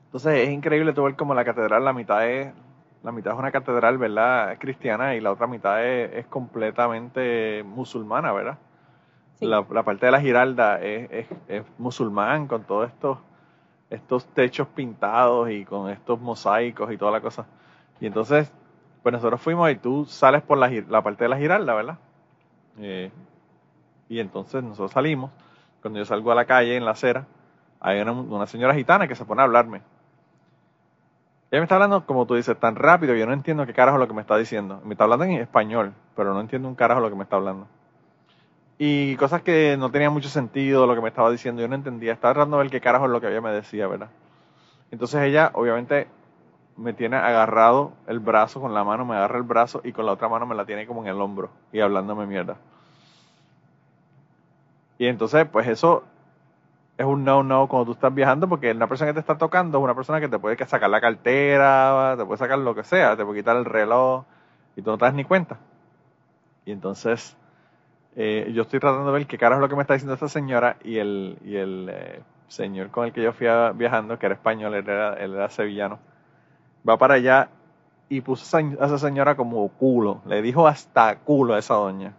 Entonces 0.05 0.47
es 0.47 0.49
increíble 0.49 0.93
tú 0.93 1.03
ver 1.03 1.15
como 1.15 1.33
la 1.33 1.43
catedral, 1.43 1.83
la 1.83 1.93
mitad 1.93 2.25
es 2.27 2.53
la 3.07 3.13
mitad 3.13 3.31
es 3.31 3.39
una 3.39 3.53
catedral, 3.53 3.97
¿verdad? 3.97 4.57
Cristiana 4.59 5.15
y 5.15 5.21
la 5.21 5.31
otra 5.31 5.47
mitad 5.47 5.81
es, 5.81 6.25
completamente 6.25 7.63
musulmana, 7.65 8.33
¿verdad? 8.33 8.57
La, 9.39 9.63
parte 9.63 10.07
de 10.07 10.11
la 10.11 10.19
Giralda 10.19 10.81
es, 10.81 11.25
musulmán 11.77 12.47
con 12.47 12.65
todos 12.65 12.89
estos, 12.89 13.19
estos 13.89 14.25
techos 14.33 14.67
pintados 14.67 15.49
y 15.49 15.63
con 15.63 15.89
estos 15.89 16.19
mosaicos 16.19 16.91
y 16.91 16.97
toda 16.97 17.13
la 17.13 17.21
cosa. 17.21 17.45
Y 18.01 18.07
entonces, 18.07 18.51
pues 19.03 19.13
nosotros 19.13 19.39
fuimos 19.39 19.71
y 19.71 19.77
tú 19.77 20.03
sales 20.03 20.41
por 20.41 20.57
la, 20.57 20.69
la 20.89 21.01
parte 21.01 21.23
de 21.23 21.29
la 21.29 21.37
Giralda, 21.37 21.75
¿verdad? 21.75 21.99
Eh, 22.77 23.09
y 24.09 24.19
entonces 24.19 24.61
nosotros 24.61 24.91
salimos 24.91 25.31
cuando 25.81 25.99
yo 25.99 26.05
salgo 26.05 26.33
a 26.33 26.35
la 26.35 26.43
calle, 26.43 26.75
en 26.75 26.83
la 26.83 26.91
acera, 26.91 27.25
hay 27.79 28.01
una, 28.01 28.47
señora 28.47 28.73
gitana 28.73 29.07
que 29.07 29.15
se 29.15 29.23
pone 29.23 29.43
a 29.43 29.45
hablarme. 29.45 29.81
Ella 31.49 31.61
me 31.61 31.63
está 31.63 31.75
hablando, 31.75 32.05
como 32.05 32.25
tú 32.25 32.35
dices, 32.35 32.59
tan 32.59 32.75
rápido, 32.75 33.15
yo 33.15 33.25
no 33.25 33.31
entiendo 33.31 33.65
qué 33.65 33.73
carajo 33.73 33.97
es 33.97 34.01
lo 34.01 34.07
que 34.07 34.13
me 34.13 34.21
está 34.21 34.35
diciendo. 34.37 34.81
Me 34.83 34.95
está 34.95 35.05
hablando 35.05 35.23
en 35.25 35.31
español, 35.33 35.93
pero 36.15 36.33
no 36.33 36.41
entiendo 36.41 36.67
un 36.67 36.75
carajo 36.75 36.99
lo 36.99 37.09
que 37.09 37.15
me 37.15 37.23
está 37.23 37.37
hablando. 37.37 37.67
Y 38.77 39.15
cosas 39.15 39.41
que 39.41 39.77
no 39.79 39.89
tenían 39.89 40.11
mucho 40.11 40.27
sentido, 40.27 40.85
lo 40.85 40.93
que 40.93 41.01
me 41.01 41.07
estaba 41.07 41.31
diciendo, 41.31 41.61
yo 41.61 41.69
no 41.69 41.75
entendía. 41.75 42.11
Estaba 42.11 42.33
tratando 42.33 42.57
de 42.57 42.63
ver 42.63 42.71
qué 42.71 42.81
carajo 42.81 43.05
es 43.05 43.11
lo 43.11 43.21
que 43.21 43.29
ella 43.29 43.39
me 43.39 43.51
decía, 43.51 43.87
¿verdad? 43.87 44.09
Entonces 44.91 45.21
ella, 45.21 45.51
obviamente, 45.53 46.07
me 46.75 46.93
tiene 46.93 47.15
agarrado 47.15 47.93
el 48.07 48.19
brazo 48.19 48.59
con 48.59 48.73
la 48.73 48.83
mano, 48.83 49.05
me 49.05 49.15
agarra 49.15 49.37
el 49.37 49.43
brazo 49.43 49.79
y 49.85 49.93
con 49.93 50.05
la 50.05 50.11
otra 50.11 50.27
mano 50.27 50.45
me 50.45 50.53
la 50.53 50.65
tiene 50.65 50.85
como 50.85 51.01
en 51.01 51.07
el 51.07 51.19
hombro 51.21 51.49
y 51.71 51.79
hablándome 51.79 52.27
mierda. 52.27 52.57
Y 54.99 55.07
entonces, 55.07 55.47
pues 55.51 55.67
eso 55.67 56.03
es 56.97 57.05
un 57.05 57.23
no-no 57.23 57.67
cuando 57.67 57.85
tú 57.85 57.91
estás 57.91 58.13
viajando 58.13 58.49
porque 58.49 58.71
una 58.71 58.87
persona 58.87 59.11
que 59.11 59.13
te 59.13 59.19
está 59.19 59.37
tocando 59.37 59.77
es 59.77 59.83
una 59.83 59.93
persona 59.93 60.19
que 60.19 60.27
te 60.27 60.39
puede 60.39 60.57
sacar 60.65 60.89
la 60.89 60.99
cartera, 60.99 62.15
te 62.17 62.25
puede 62.25 62.39
sacar 62.39 62.57
lo 62.57 62.73
que 62.73 62.83
sea, 62.83 63.15
te 63.15 63.23
puede 63.23 63.39
quitar 63.39 63.55
el 63.55 63.65
reloj 63.65 64.25
y 64.75 64.81
tú 64.81 64.89
no 64.89 64.97
te 64.97 65.05
das 65.05 65.13
ni 65.13 65.23
cuenta. 65.23 65.57
Y 66.65 66.71
entonces 66.71 67.37
eh, 68.15 68.51
yo 68.53 68.63
estoy 68.63 68.79
tratando 68.79 69.11
de 69.11 69.19
ver 69.19 69.27
qué 69.27 69.37
cara 69.37 69.55
es 69.55 69.61
lo 69.61 69.69
que 69.69 69.75
me 69.75 69.81
está 69.81 69.93
diciendo 69.93 70.15
esta 70.15 70.27
señora 70.27 70.77
y 70.83 70.97
el, 70.97 71.37
y 71.45 71.55
el 71.55 71.89
eh, 71.91 72.21
señor 72.47 72.89
con 72.89 73.05
el 73.05 73.13
que 73.13 73.21
yo 73.21 73.31
fui 73.31 73.47
viajando, 73.75 74.17
que 74.17 74.25
era 74.25 74.35
español, 74.35 74.73
él 74.73 74.89
era, 74.89 75.13
él 75.13 75.35
era 75.35 75.49
sevillano, 75.49 75.99
va 76.87 76.97
para 76.97 77.13
allá 77.13 77.49
y 78.09 78.21
puso 78.21 78.57
a 78.57 78.61
esa 78.61 78.97
señora 78.97 79.35
como 79.35 79.67
culo, 79.69 80.21
le 80.25 80.41
dijo 80.41 80.67
hasta 80.67 81.17
culo 81.19 81.53
a 81.53 81.59
esa 81.59 81.75
doña 81.75 82.13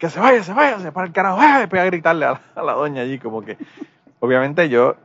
que 0.00 0.08
se 0.08 0.18
vaya, 0.18 0.42
se 0.42 0.54
vaya, 0.54 0.78
se 0.80 0.92
para 0.92 1.06
el 1.06 1.12
carajo, 1.12 1.36
¡ay! 1.38 1.68
a 1.70 1.84
gritarle 1.84 2.24
a 2.24 2.40
la, 2.56 2.72
doña 2.72 3.02
allí, 3.02 3.18
como 3.18 3.42
que, 3.42 3.58
obviamente 4.18 4.70
yo 4.70 4.96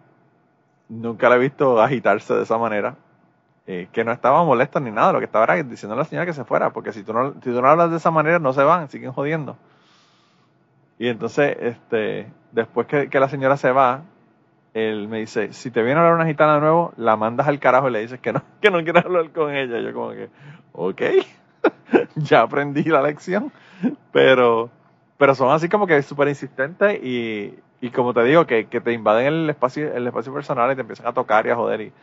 nunca 0.87 1.27
la 1.27 1.35
he 1.35 1.39
visto 1.39 1.81
agitarse 1.81 2.33
de 2.33 2.43
esa 2.43 2.57
manera, 2.57 2.95
eh, 3.67 3.89
que 3.91 4.05
no 4.05 4.13
estaba 4.13 4.41
molesto 4.45 4.79
ni 4.79 4.91
nada, 4.91 5.11
lo 5.11 5.19
que 5.19 5.25
estaba 5.25 5.53
diciendo 5.63 5.95
a 5.95 5.97
la 5.97 6.05
señora 6.05 6.25
que 6.25 6.31
se 6.31 6.45
fuera, 6.45 6.69
porque 6.69 6.93
si 6.93 7.03
tú 7.03 7.11
no, 7.11 7.33
si 7.33 7.51
tú 7.51 7.61
no 7.61 7.67
hablas 7.67 7.91
de 7.91 7.97
esa 7.97 8.09
manera, 8.09 8.39
no 8.39 8.53
se 8.53 8.63
van, 8.63 8.89
siguen 8.89 9.11
jodiendo. 9.11 9.57
Y 10.97 11.09
entonces, 11.09 11.57
este, 11.59 12.31
después 12.53 12.87
que, 12.87 13.09
que 13.09 13.19
la 13.19 13.27
señora 13.27 13.57
se 13.57 13.73
va, 13.73 14.03
él 14.73 15.09
me 15.09 15.19
dice, 15.19 15.51
si 15.51 15.71
te 15.71 15.83
viene 15.83 15.99
a 15.99 16.03
hablar 16.03 16.15
una 16.15 16.25
gitana 16.25 16.55
de 16.55 16.61
nuevo, 16.61 16.93
la 16.95 17.17
mandas 17.17 17.49
al 17.49 17.59
carajo 17.59 17.89
y 17.89 17.91
le 17.91 17.99
dices 17.99 18.21
que 18.21 18.31
no, 18.31 18.41
que 18.61 18.71
no 18.71 18.81
quieres 18.81 19.03
hablar 19.03 19.29
con 19.31 19.53
ella. 19.53 19.77
Yo 19.81 19.93
como 19.93 20.11
que, 20.11 20.29
ok, 20.71 21.01
ya 22.15 22.43
aprendí 22.43 22.83
la 22.83 23.01
lección, 23.01 23.51
pero 24.13 24.69
pero 25.17 25.35
son 25.35 25.51
así 25.51 25.69
como 25.69 25.87
que 25.87 26.01
súper 26.01 26.27
insistentes 26.27 27.01
y, 27.03 27.57
y 27.81 27.89
como 27.91 28.13
te 28.13 28.23
digo, 28.23 28.45
que, 28.45 28.67
que, 28.67 28.81
te 28.81 28.91
invaden 28.91 29.27
el 29.27 29.49
espacio, 29.49 29.93
el 29.93 30.07
espacio 30.07 30.33
personal 30.33 30.71
y 30.71 30.75
te 30.75 30.81
empiezan 30.81 31.07
a 31.07 31.13
tocar 31.13 31.45
y 31.45 31.49
a 31.49 31.55
joder 31.55 31.81
y, 31.81 31.93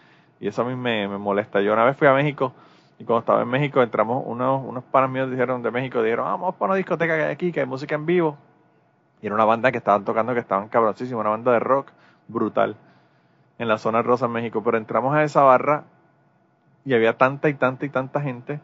y 0.40 0.48
eso 0.48 0.62
a 0.62 0.64
mí 0.64 0.74
me, 0.74 1.08
me, 1.08 1.18
molesta. 1.18 1.60
Yo 1.60 1.72
una 1.72 1.84
vez 1.84 1.96
fui 1.96 2.08
a 2.08 2.14
México 2.14 2.52
y 2.98 3.04
cuando 3.04 3.20
estaba 3.20 3.42
en 3.42 3.48
México 3.48 3.82
entramos, 3.82 4.22
unos, 4.26 4.64
unos 4.64 4.84
panas 4.84 5.10
míos 5.10 5.30
dijeron 5.30 5.62
de 5.62 5.70
México, 5.70 6.02
dijeron, 6.02 6.26
ah, 6.26 6.32
vamos 6.32 6.54
para 6.54 6.70
una 6.70 6.76
discoteca 6.76 7.16
que 7.16 7.24
hay 7.24 7.32
aquí, 7.32 7.52
que 7.52 7.60
hay 7.60 7.66
música 7.66 7.94
en 7.94 8.06
vivo. 8.06 8.36
Y 9.20 9.26
era 9.26 9.34
una 9.34 9.44
banda 9.44 9.70
que 9.70 9.78
estaban 9.78 10.04
tocando, 10.04 10.34
que 10.34 10.40
estaban 10.40 10.68
cabroncísimos, 10.68 11.20
una 11.20 11.30
banda 11.30 11.52
de 11.52 11.60
rock 11.60 11.92
brutal 12.28 12.76
en 13.58 13.68
la 13.68 13.78
zona 13.78 14.02
rosa 14.02 14.26
en 14.26 14.32
México. 14.32 14.62
Pero 14.64 14.78
entramos 14.78 15.14
a 15.14 15.22
esa 15.22 15.42
barra 15.42 15.84
y 16.84 16.94
había 16.94 17.16
tanta 17.16 17.48
y 17.48 17.54
tanta 17.54 17.86
y 17.86 17.88
tanta 17.88 18.20
gente 18.20 18.60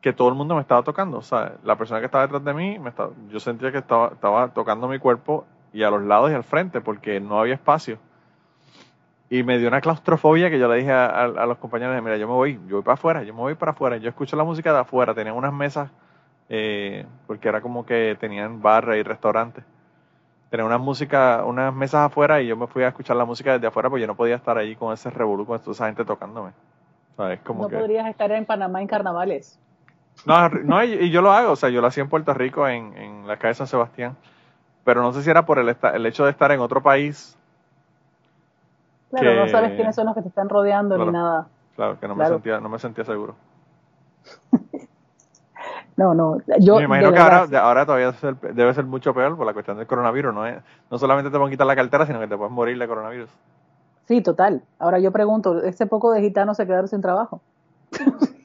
que 0.00 0.12
todo 0.12 0.28
el 0.28 0.34
mundo 0.34 0.54
me 0.54 0.60
estaba 0.60 0.82
tocando. 0.82 1.18
O 1.18 1.22
sea, 1.22 1.54
la 1.64 1.76
persona 1.76 2.00
que 2.00 2.06
estaba 2.06 2.24
detrás 2.24 2.44
de 2.44 2.54
mí, 2.54 2.78
me 2.78 2.90
estaba, 2.90 3.10
yo 3.28 3.40
sentía 3.40 3.72
que 3.72 3.78
estaba, 3.78 4.08
estaba 4.08 4.48
tocando 4.48 4.88
mi 4.88 4.98
cuerpo 4.98 5.44
y 5.72 5.82
a 5.82 5.90
los 5.90 6.02
lados 6.02 6.30
y 6.30 6.34
al 6.34 6.44
frente 6.44 6.80
porque 6.80 7.20
no 7.20 7.40
había 7.40 7.54
espacio. 7.54 7.98
Y 9.30 9.42
me 9.42 9.58
dio 9.58 9.68
una 9.68 9.82
claustrofobia 9.82 10.48
que 10.48 10.58
yo 10.58 10.68
le 10.68 10.76
dije 10.78 10.92
a, 10.92 11.26
los 11.26 11.58
compañeros, 11.58 12.02
mira, 12.02 12.16
yo 12.16 12.26
me 12.26 12.32
voy, 12.32 12.58
yo 12.66 12.76
voy 12.76 12.82
para 12.82 12.94
afuera, 12.94 13.22
yo 13.24 13.34
me 13.34 13.40
voy 13.40 13.54
para 13.56 13.72
afuera. 13.72 13.98
Yo 13.98 14.08
escucho 14.08 14.36
la 14.36 14.44
música 14.44 14.72
de 14.72 14.78
afuera, 14.78 15.12
tenían 15.12 15.36
unas 15.36 15.52
mesas, 15.52 15.90
eh, 16.48 17.04
porque 17.26 17.48
era 17.48 17.60
como 17.60 17.84
que 17.84 18.16
tenían 18.18 18.62
barra 18.62 18.96
y 18.96 19.02
restaurantes. 19.02 19.64
Tenían 20.48 20.66
unas 20.66 20.80
música, 20.80 21.44
unas 21.44 21.74
mesas 21.74 22.06
afuera 22.06 22.40
y 22.40 22.46
yo 22.46 22.56
me 22.56 22.66
fui 22.66 22.84
a 22.84 22.88
escuchar 22.88 23.16
la 23.16 23.26
música 23.26 23.52
desde 23.52 23.66
afuera 23.66 23.90
porque 23.90 24.00
yo 24.00 24.06
no 24.06 24.16
podía 24.16 24.36
estar 24.36 24.56
ahí 24.56 24.74
con 24.76 24.94
ese 24.94 25.10
revolú, 25.10 25.44
con 25.44 25.58
toda 25.58 25.72
esa 25.72 25.86
gente 25.86 26.06
tocándome. 26.06 26.52
como 27.44 27.64
no 27.64 27.68
podrías 27.68 28.06
estar 28.08 28.32
en 28.32 28.46
Panamá 28.46 28.80
en 28.80 28.86
carnavales. 28.86 29.60
No, 30.26 30.48
no, 30.48 30.84
y 30.84 31.10
yo 31.10 31.22
lo 31.22 31.32
hago, 31.32 31.52
o 31.52 31.56
sea, 31.56 31.68
yo 31.68 31.80
lo 31.80 31.86
hacía 31.86 32.02
en 32.02 32.08
Puerto 32.08 32.34
Rico, 32.34 32.68
en, 32.68 32.96
en 32.96 33.26
la 33.26 33.38
calle 33.38 33.54
San 33.54 33.66
Sebastián, 33.66 34.16
pero 34.84 35.02
no 35.02 35.12
sé 35.12 35.22
si 35.22 35.30
era 35.30 35.46
por 35.46 35.58
el, 35.58 35.76
el 35.94 36.06
hecho 36.06 36.24
de 36.24 36.30
estar 36.30 36.50
en 36.52 36.60
otro 36.60 36.82
país. 36.82 37.36
Claro, 39.10 39.34
no 39.36 39.48
sabes 39.48 39.72
quiénes 39.72 39.94
son 39.94 40.06
los 40.06 40.14
que 40.14 40.22
te 40.22 40.28
están 40.28 40.48
rodeando 40.48 40.98
ni 40.98 41.10
nada. 41.10 41.48
Claro, 41.76 41.98
que 41.98 42.08
no, 42.08 42.16
Me 42.16 42.26
sentía, 42.26 42.60
no 42.60 42.68
me 42.68 42.78
sentía 42.78 43.04
seguro. 43.04 43.36
no, 45.96 46.14
no, 46.14 46.38
yo... 46.58 46.76
Me 46.76 46.84
imagino 46.84 47.12
que 47.12 47.18
ahora, 47.18 47.46
ahora 47.60 47.86
todavía 47.86 48.12
debe 48.52 48.74
ser 48.74 48.84
mucho 48.84 49.14
peor 49.14 49.36
por 49.36 49.46
la 49.46 49.52
cuestión 49.52 49.78
del 49.78 49.86
coronavirus, 49.86 50.34
¿no? 50.34 50.46
Es, 50.46 50.56
no 50.90 50.98
solamente 50.98 51.30
te 51.30 51.36
pueden 51.36 51.52
quitar 51.52 51.66
la 51.66 51.76
cartera, 51.76 52.04
sino 52.04 52.20
que 52.20 52.26
te 52.26 52.36
puedes 52.36 52.52
morir 52.52 52.78
de 52.78 52.88
coronavirus. 52.88 53.30
Sí, 54.06 54.22
total. 54.22 54.62
Ahora 54.78 54.98
yo 54.98 55.12
pregunto, 55.12 55.62
¿este 55.62 55.86
poco 55.86 56.12
de 56.12 56.20
gitanos 56.20 56.56
se 56.56 56.66
quedaron 56.66 56.88
sin 56.88 57.00
trabajo? 57.00 57.40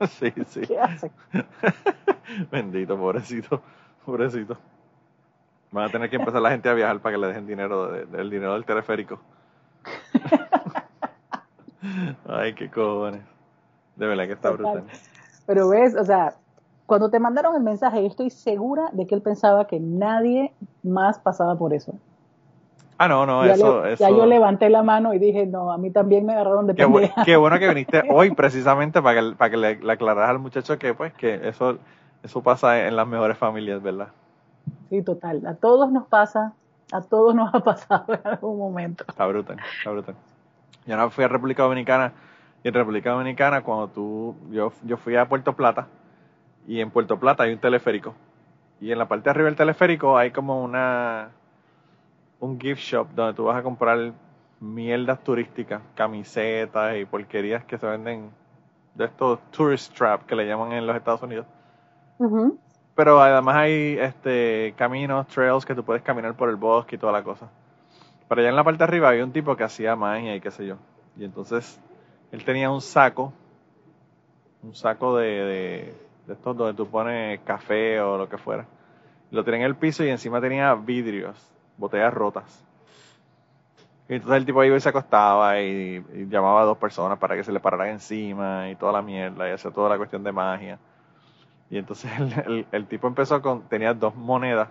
sí, 0.08 0.32
sí. 0.46 0.60
¿Qué 0.62 0.78
hace? 0.78 1.10
Bendito, 2.50 2.96
pobrecito, 2.96 3.60
pobrecito. 4.04 4.56
Van 5.72 5.84
a 5.84 5.88
tener 5.88 6.10
que 6.10 6.16
empezar 6.16 6.40
la 6.40 6.50
gente 6.50 6.68
a 6.68 6.74
viajar 6.74 7.00
para 7.00 7.14
que 7.14 7.20
le 7.20 7.26
dejen 7.28 7.46
dinero 7.46 7.92
del 7.92 8.30
dinero 8.30 8.54
del 8.54 8.64
teleférico. 8.64 9.20
Ay, 12.28 12.54
qué 12.54 12.70
cojones. 12.70 13.22
De 13.96 14.06
verdad 14.06 14.26
que 14.26 14.32
está 14.32 14.50
brutal. 14.50 14.84
Pero 15.46 15.68
ves, 15.68 15.94
o 15.94 16.04
sea, 16.04 16.34
cuando 16.86 17.10
te 17.10 17.20
mandaron 17.20 17.54
el 17.54 17.62
mensaje, 17.62 18.00
yo 18.00 18.08
estoy 18.08 18.30
segura 18.30 18.88
de 18.92 19.06
que 19.06 19.14
él 19.14 19.22
pensaba 19.22 19.66
que 19.66 19.78
nadie 19.78 20.52
más 20.82 21.18
pasaba 21.18 21.56
por 21.56 21.72
eso. 21.72 21.94
Ah, 23.02 23.08
no, 23.08 23.24
no, 23.24 23.42
eso, 23.44 23.86
eso, 23.86 24.04
Ya 24.04 24.10
yo 24.14 24.26
levanté 24.26 24.68
la 24.68 24.82
mano 24.82 25.14
y 25.14 25.18
dije, 25.18 25.46
no, 25.46 25.72
a 25.72 25.78
mí 25.78 25.90
también 25.90 26.26
me 26.26 26.34
agarraron 26.34 26.66
de 26.66 26.74
qué, 26.74 27.10
qué 27.24 27.34
bueno 27.34 27.58
que 27.58 27.66
viniste 27.66 28.02
hoy 28.10 28.32
precisamente 28.32 29.00
para 29.00 29.22
que, 29.22 29.36
para 29.36 29.50
que 29.50 29.56
le, 29.56 29.76
le, 29.76 29.92
aclararas 29.94 30.28
al 30.28 30.38
muchacho 30.38 30.78
que, 30.78 30.92
pues, 30.92 31.14
que 31.14 31.48
eso, 31.48 31.78
eso 32.22 32.42
pasa 32.42 32.86
en 32.86 32.96
las 32.96 33.08
mejores 33.08 33.38
familias, 33.38 33.82
¿verdad? 33.82 34.08
Sí, 34.90 35.00
total. 35.00 35.46
A 35.46 35.54
todos 35.54 35.90
nos 35.90 36.08
pasa, 36.08 36.52
a 36.92 37.00
todos 37.00 37.34
nos 37.34 37.54
ha 37.54 37.60
pasado 37.60 38.04
en 38.12 38.20
algún 38.22 38.58
momento. 38.58 39.02
Está 39.08 39.26
brutal, 39.26 39.56
está 39.78 39.90
brutal. 39.92 40.14
Yo 40.84 40.94
no 40.94 41.08
fui 41.08 41.24
a 41.24 41.28
República 41.28 41.62
Dominicana 41.62 42.12
y 42.62 42.68
en 42.68 42.74
República 42.74 43.12
Dominicana 43.12 43.62
cuando 43.62 43.88
tú, 43.88 44.36
yo, 44.50 44.74
yo 44.84 44.98
fui 44.98 45.16
a 45.16 45.26
Puerto 45.26 45.54
Plata 45.54 45.86
y 46.66 46.80
en 46.80 46.90
Puerto 46.90 47.18
Plata 47.18 47.44
hay 47.44 47.54
un 47.54 47.60
teleférico 47.60 48.14
y 48.78 48.92
en 48.92 48.98
la 48.98 49.08
parte 49.08 49.24
de 49.24 49.30
arriba 49.30 49.46
del 49.46 49.56
teleférico 49.56 50.18
hay 50.18 50.32
como 50.32 50.62
una 50.62 51.30
un 52.40 52.58
gift 52.58 52.80
shop 52.80 53.08
donde 53.14 53.34
tú 53.34 53.44
vas 53.44 53.56
a 53.56 53.62
comprar 53.62 54.12
mierdas 54.60 55.22
turísticas, 55.22 55.82
camisetas 55.94 56.96
y 56.96 57.04
porquerías 57.04 57.64
que 57.64 57.78
se 57.78 57.86
venden 57.86 58.30
de 58.94 59.04
estos 59.04 59.38
tourist 59.50 59.94
trap 59.94 60.26
que 60.26 60.34
le 60.34 60.46
llaman 60.46 60.72
en 60.72 60.86
los 60.86 60.96
Estados 60.96 61.22
Unidos. 61.22 61.46
Pero 62.94 63.20
además 63.20 63.56
hay 63.56 63.96
este 63.98 64.74
caminos, 64.76 65.26
trails 65.28 65.64
que 65.64 65.74
tú 65.74 65.84
puedes 65.84 66.02
caminar 66.02 66.34
por 66.34 66.48
el 66.48 66.56
bosque 66.56 66.96
y 66.96 66.98
toda 66.98 67.12
la 67.12 67.22
cosa. 67.22 67.48
Pero 68.28 68.40
allá 68.40 68.50
en 68.50 68.56
la 68.56 68.64
parte 68.64 68.78
de 68.78 68.84
arriba 68.84 69.08
había 69.08 69.24
un 69.24 69.32
tipo 69.32 69.56
que 69.56 69.64
hacía 69.64 69.96
magia 69.96 70.34
y 70.34 70.40
qué 70.40 70.50
sé 70.50 70.66
yo. 70.66 70.76
Y 71.16 71.24
entonces 71.24 71.80
él 72.32 72.44
tenía 72.44 72.70
un 72.70 72.80
saco, 72.80 73.32
un 74.62 74.74
saco 74.74 75.16
de, 75.16 75.26
de, 75.26 75.94
de 76.26 76.32
estos 76.32 76.56
donde 76.56 76.74
tú 76.74 76.86
pones 76.86 77.40
café 77.40 78.00
o 78.00 78.18
lo 78.18 78.28
que 78.28 78.38
fuera. 78.38 78.66
Lo 79.30 79.44
tenía 79.44 79.60
en 79.60 79.66
el 79.66 79.76
piso 79.76 80.04
y 80.04 80.10
encima 80.10 80.40
tenía 80.40 80.74
vidrios 80.74 81.50
botellas 81.80 82.14
rotas. 82.14 82.64
Y 84.10 84.14
entonces 84.14 84.38
el 84.38 84.44
tipo 84.44 84.62
iba 84.64 84.76
y 84.76 84.80
se 84.80 84.88
acostaba 84.88 85.60
y, 85.60 86.04
llamaba 86.28 86.62
a 86.62 86.64
dos 86.64 86.78
personas 86.78 87.16
para 87.18 87.36
que 87.36 87.44
se 87.44 87.52
le 87.52 87.60
pararan 87.60 87.90
encima 87.90 88.68
y 88.68 88.74
toda 88.74 88.90
la 88.90 89.02
mierda 89.02 89.48
y 89.48 89.52
hacía 89.52 89.70
toda 89.70 89.88
la 89.88 89.96
cuestión 89.96 90.24
de 90.24 90.32
magia. 90.32 90.78
Y 91.70 91.78
entonces 91.78 92.10
el, 92.72 92.86
tipo 92.86 93.06
empezó 93.06 93.40
con, 93.40 93.62
tenía 93.62 93.94
dos 93.94 94.16
monedas 94.16 94.68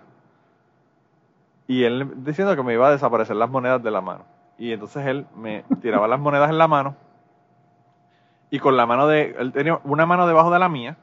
y 1.66 1.84
él 1.84 2.12
diciendo 2.16 2.54
que 2.54 2.62
me 2.62 2.74
iba 2.74 2.88
a 2.88 2.90
desaparecer 2.90 3.34
las 3.34 3.48
monedas 3.48 3.82
de 3.82 3.90
la 3.90 4.02
mano. 4.02 4.24
Y 4.58 4.72
entonces 4.72 5.06
él 5.06 5.26
me 5.34 5.64
tiraba 5.80 6.06
las 6.06 6.20
monedas 6.20 6.50
en 6.50 6.58
la 6.58 6.68
mano 6.68 6.94
y 8.50 8.58
con 8.58 8.76
la 8.76 8.84
mano 8.84 9.06
de, 9.06 9.36
él 9.38 9.52
tenía 9.52 9.80
una 9.84 10.04
mano 10.04 10.26
debajo 10.26 10.50
de 10.50 10.58
la 10.58 10.68
mía 10.68 10.98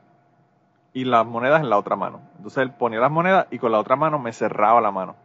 y 0.94 1.06
las 1.06 1.26
monedas 1.26 1.62
en 1.62 1.72
la 1.72 1.78
otra 1.80 1.96
mano. 1.96 2.22
Entonces 2.36 2.60
él 2.60 2.70
ponía 2.70 3.00
las 3.00 3.10
monedas 3.10 3.48
y 3.50 3.58
con 3.58 3.72
la 3.72 3.80
otra 3.80 3.96
mano 3.96 4.20
me 4.20 4.32
cerraba 4.32 4.80
la 4.80 4.92
mano 4.92 5.16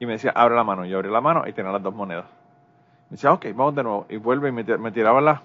y 0.00 0.06
me 0.06 0.12
decía, 0.12 0.32
abre 0.34 0.56
la 0.56 0.64
mano. 0.64 0.86
Yo 0.86 0.96
abrí 0.96 1.10
la 1.10 1.20
mano 1.20 1.46
y 1.46 1.52
tenía 1.52 1.70
las 1.70 1.82
dos 1.82 1.94
monedas. 1.94 2.24
Me 3.10 3.16
decía, 3.16 3.32
ok, 3.32 3.46
vamos 3.54 3.74
de 3.74 3.82
nuevo. 3.82 4.06
Y 4.08 4.16
vuelve 4.16 4.48
y 4.48 4.52
me, 4.52 4.92
tiraba 4.92 5.20
las, 5.20 5.40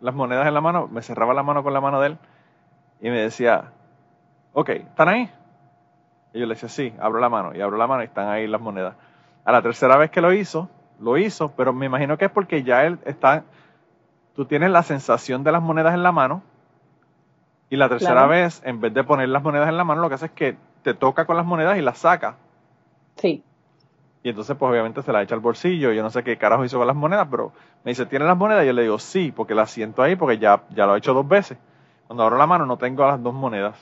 las 0.00 0.14
monedas 0.14 0.48
en 0.48 0.54
la 0.54 0.62
mano, 0.62 0.88
me 0.90 1.02
cerraba 1.02 1.34
la 1.34 1.42
mano 1.42 1.62
con 1.62 1.74
la 1.74 1.80
mano 1.80 2.00
de 2.00 2.08
él 2.08 2.18
y 3.00 3.10
me 3.10 3.18
decía, 3.18 3.70
ok, 4.54 4.70
¿están 4.70 5.08
ahí? 5.10 5.30
Y 6.32 6.40
yo 6.40 6.46
le 6.46 6.54
decía, 6.54 6.70
sí, 6.70 6.94
abro 6.98 7.20
la 7.20 7.28
mano. 7.28 7.54
Y 7.54 7.60
abro 7.60 7.76
la 7.76 7.86
mano 7.86 8.02
y 8.02 8.06
están 8.06 8.28
ahí 8.28 8.46
las 8.46 8.62
monedas. 8.62 8.94
A 9.44 9.52
la 9.52 9.60
tercera 9.60 9.98
vez 9.98 10.10
que 10.10 10.22
lo 10.22 10.32
hizo, 10.32 10.70
lo 10.98 11.18
hizo, 11.18 11.52
pero 11.52 11.74
me 11.74 11.84
imagino 11.84 12.16
que 12.16 12.24
es 12.24 12.30
porque 12.30 12.62
ya 12.62 12.86
él 12.86 12.98
está, 13.04 13.44
tú 14.34 14.46
tienes 14.46 14.70
la 14.70 14.82
sensación 14.82 15.44
de 15.44 15.52
las 15.52 15.62
monedas 15.62 15.92
en 15.92 16.02
la 16.02 16.12
mano. 16.12 16.42
Y 17.68 17.76
la 17.76 17.90
tercera 17.90 18.26
vez, 18.26 18.62
en 18.64 18.80
vez 18.80 18.94
de 18.94 19.04
poner 19.04 19.28
las 19.28 19.42
monedas 19.42 19.68
en 19.68 19.76
la 19.76 19.84
mano, 19.84 20.00
lo 20.00 20.08
que 20.08 20.14
hace 20.14 20.26
es 20.26 20.32
que 20.32 20.56
te 20.82 20.94
toca 20.94 21.26
con 21.26 21.36
las 21.36 21.44
monedas 21.44 21.76
y 21.76 21.82
las 21.82 21.98
saca. 21.98 22.36
Sí. 23.16 23.44
Y 24.28 24.30
entonces, 24.30 24.58
pues 24.58 24.70
obviamente 24.70 25.00
se 25.00 25.10
la 25.10 25.22
echa 25.22 25.34
al 25.34 25.40
bolsillo. 25.40 25.90
Yo 25.90 26.02
no 26.02 26.10
sé 26.10 26.22
qué 26.22 26.36
carajo 26.36 26.62
hizo 26.62 26.76
con 26.76 26.86
las 26.86 26.94
monedas, 26.94 27.28
pero 27.30 27.50
me 27.82 27.92
dice, 27.92 28.04
¿tiene 28.04 28.26
las 28.26 28.36
monedas? 28.36 28.62
Y 28.62 28.66
yo 28.66 28.74
le 28.74 28.82
digo, 28.82 28.98
sí, 28.98 29.32
porque 29.34 29.54
las 29.54 29.70
siento 29.70 30.02
ahí, 30.02 30.16
porque 30.16 30.36
ya, 30.36 30.64
ya 30.68 30.84
lo 30.84 30.94
he 30.94 30.98
hecho 30.98 31.14
dos 31.14 31.26
veces. 31.26 31.56
Cuando 32.06 32.24
abro 32.24 32.36
la 32.36 32.46
mano 32.46 32.66
no 32.66 32.76
tengo 32.76 33.06
las 33.06 33.22
dos 33.22 33.32
monedas. 33.32 33.74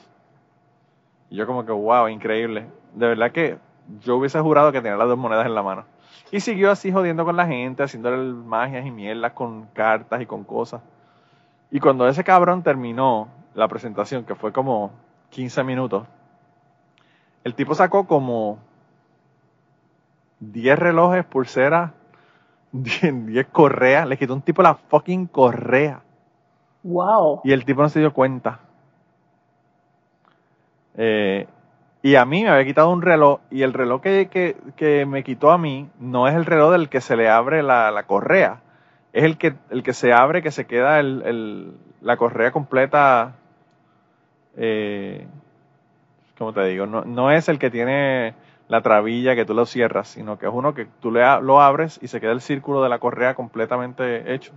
Y 1.29 1.35
yo 1.35 1.45
como 1.45 1.65
que, 1.65 1.73
wow, 1.73 2.07
increíble. 2.07 2.65
De 2.93 3.07
verdad 3.07 3.33
que 3.33 3.57
yo 3.99 4.15
hubiese 4.15 4.39
jurado 4.39 4.71
que 4.71 4.79
tenía 4.79 4.95
las 4.95 5.09
dos 5.09 5.17
monedas 5.17 5.45
en 5.45 5.53
la 5.53 5.63
mano. 5.63 5.83
Y 6.31 6.39
siguió 6.39 6.71
así 6.71 6.93
jodiendo 6.93 7.25
con 7.25 7.35
la 7.35 7.45
gente, 7.45 7.83
haciéndole 7.83 8.31
magias 8.31 8.85
y 8.85 8.91
mierdas 8.91 9.33
con 9.33 9.65
cartas 9.73 10.21
y 10.21 10.25
con 10.25 10.45
cosas. 10.45 10.81
Y 11.71 11.81
cuando 11.81 12.07
ese 12.07 12.23
cabrón 12.23 12.63
terminó 12.63 13.27
la 13.53 13.67
presentación, 13.67 14.23
que 14.23 14.33
fue 14.33 14.53
como 14.53 14.91
15 15.31 15.65
minutos, 15.65 16.07
el 17.43 17.53
tipo 17.53 17.75
sacó 17.75 18.07
como 18.07 18.59
10 20.39 20.79
relojes, 20.79 21.25
pulseras, 21.25 21.91
10, 22.71 23.47
correas. 23.51 24.07
Le 24.07 24.17
quitó 24.17 24.33
un 24.33 24.41
tipo 24.41 24.61
la 24.61 24.75
fucking 24.75 25.27
correa. 25.27 26.01
Wow. 26.83 27.41
Y 27.43 27.51
el 27.51 27.65
tipo 27.65 27.81
no 27.81 27.89
se 27.89 27.99
dio 27.99 28.13
cuenta. 28.13 28.59
Eh, 30.95 31.47
y 32.01 32.15
a 32.15 32.25
mí 32.25 32.43
me 32.43 32.49
había 32.49 32.65
quitado 32.65 32.89
un 32.89 33.01
reloj. 33.01 33.39
Y 33.51 33.63
el 33.63 33.73
reloj 33.73 34.01
que, 34.01 34.55
que, 34.75 35.05
me 35.05 35.23
quitó 35.23 35.51
a 35.51 35.57
mí 35.57 35.89
no 35.99 36.27
es 36.27 36.35
el 36.35 36.45
reloj 36.45 36.71
del 36.71 36.89
que 36.89 37.01
se 37.01 37.15
le 37.15 37.29
abre 37.29 37.63
la, 37.63 38.03
correa. 38.07 38.61
Es 39.13 39.23
el 39.23 39.37
que, 39.37 39.55
el 39.69 39.83
que 39.83 39.93
se 39.93 40.13
abre, 40.13 40.41
que 40.41 40.51
se 40.51 40.65
queda 40.65 40.99
el, 40.99 41.73
la 42.01 42.17
correa 42.17 42.51
completa. 42.51 43.35
Eh, 44.55 45.27
¿Cómo 46.37 46.53
te 46.53 46.63
digo? 46.65 46.85
No, 46.85 47.03
no 47.03 47.31
es 47.31 47.49
el 47.49 47.57
que 47.57 47.71
tiene 47.71 48.35
la 48.67 48.81
trabilla 48.81 49.35
que 49.35 49.45
tú 49.45 49.53
lo 49.53 49.65
cierras, 49.65 50.09
sino 50.09 50.37
que 50.37 50.45
es 50.45 50.51
uno 50.53 50.73
que 50.73 50.87
tú 50.99 51.11
le, 51.11 51.21
lo 51.41 51.61
abres 51.61 51.99
y 52.01 52.07
se 52.07 52.19
queda 52.19 52.31
el 52.31 52.41
círculo 52.41 52.83
de 52.83 52.89
la 52.89 52.99
correa 52.99 53.33
completamente 53.33 54.33
hecho. 54.33 54.51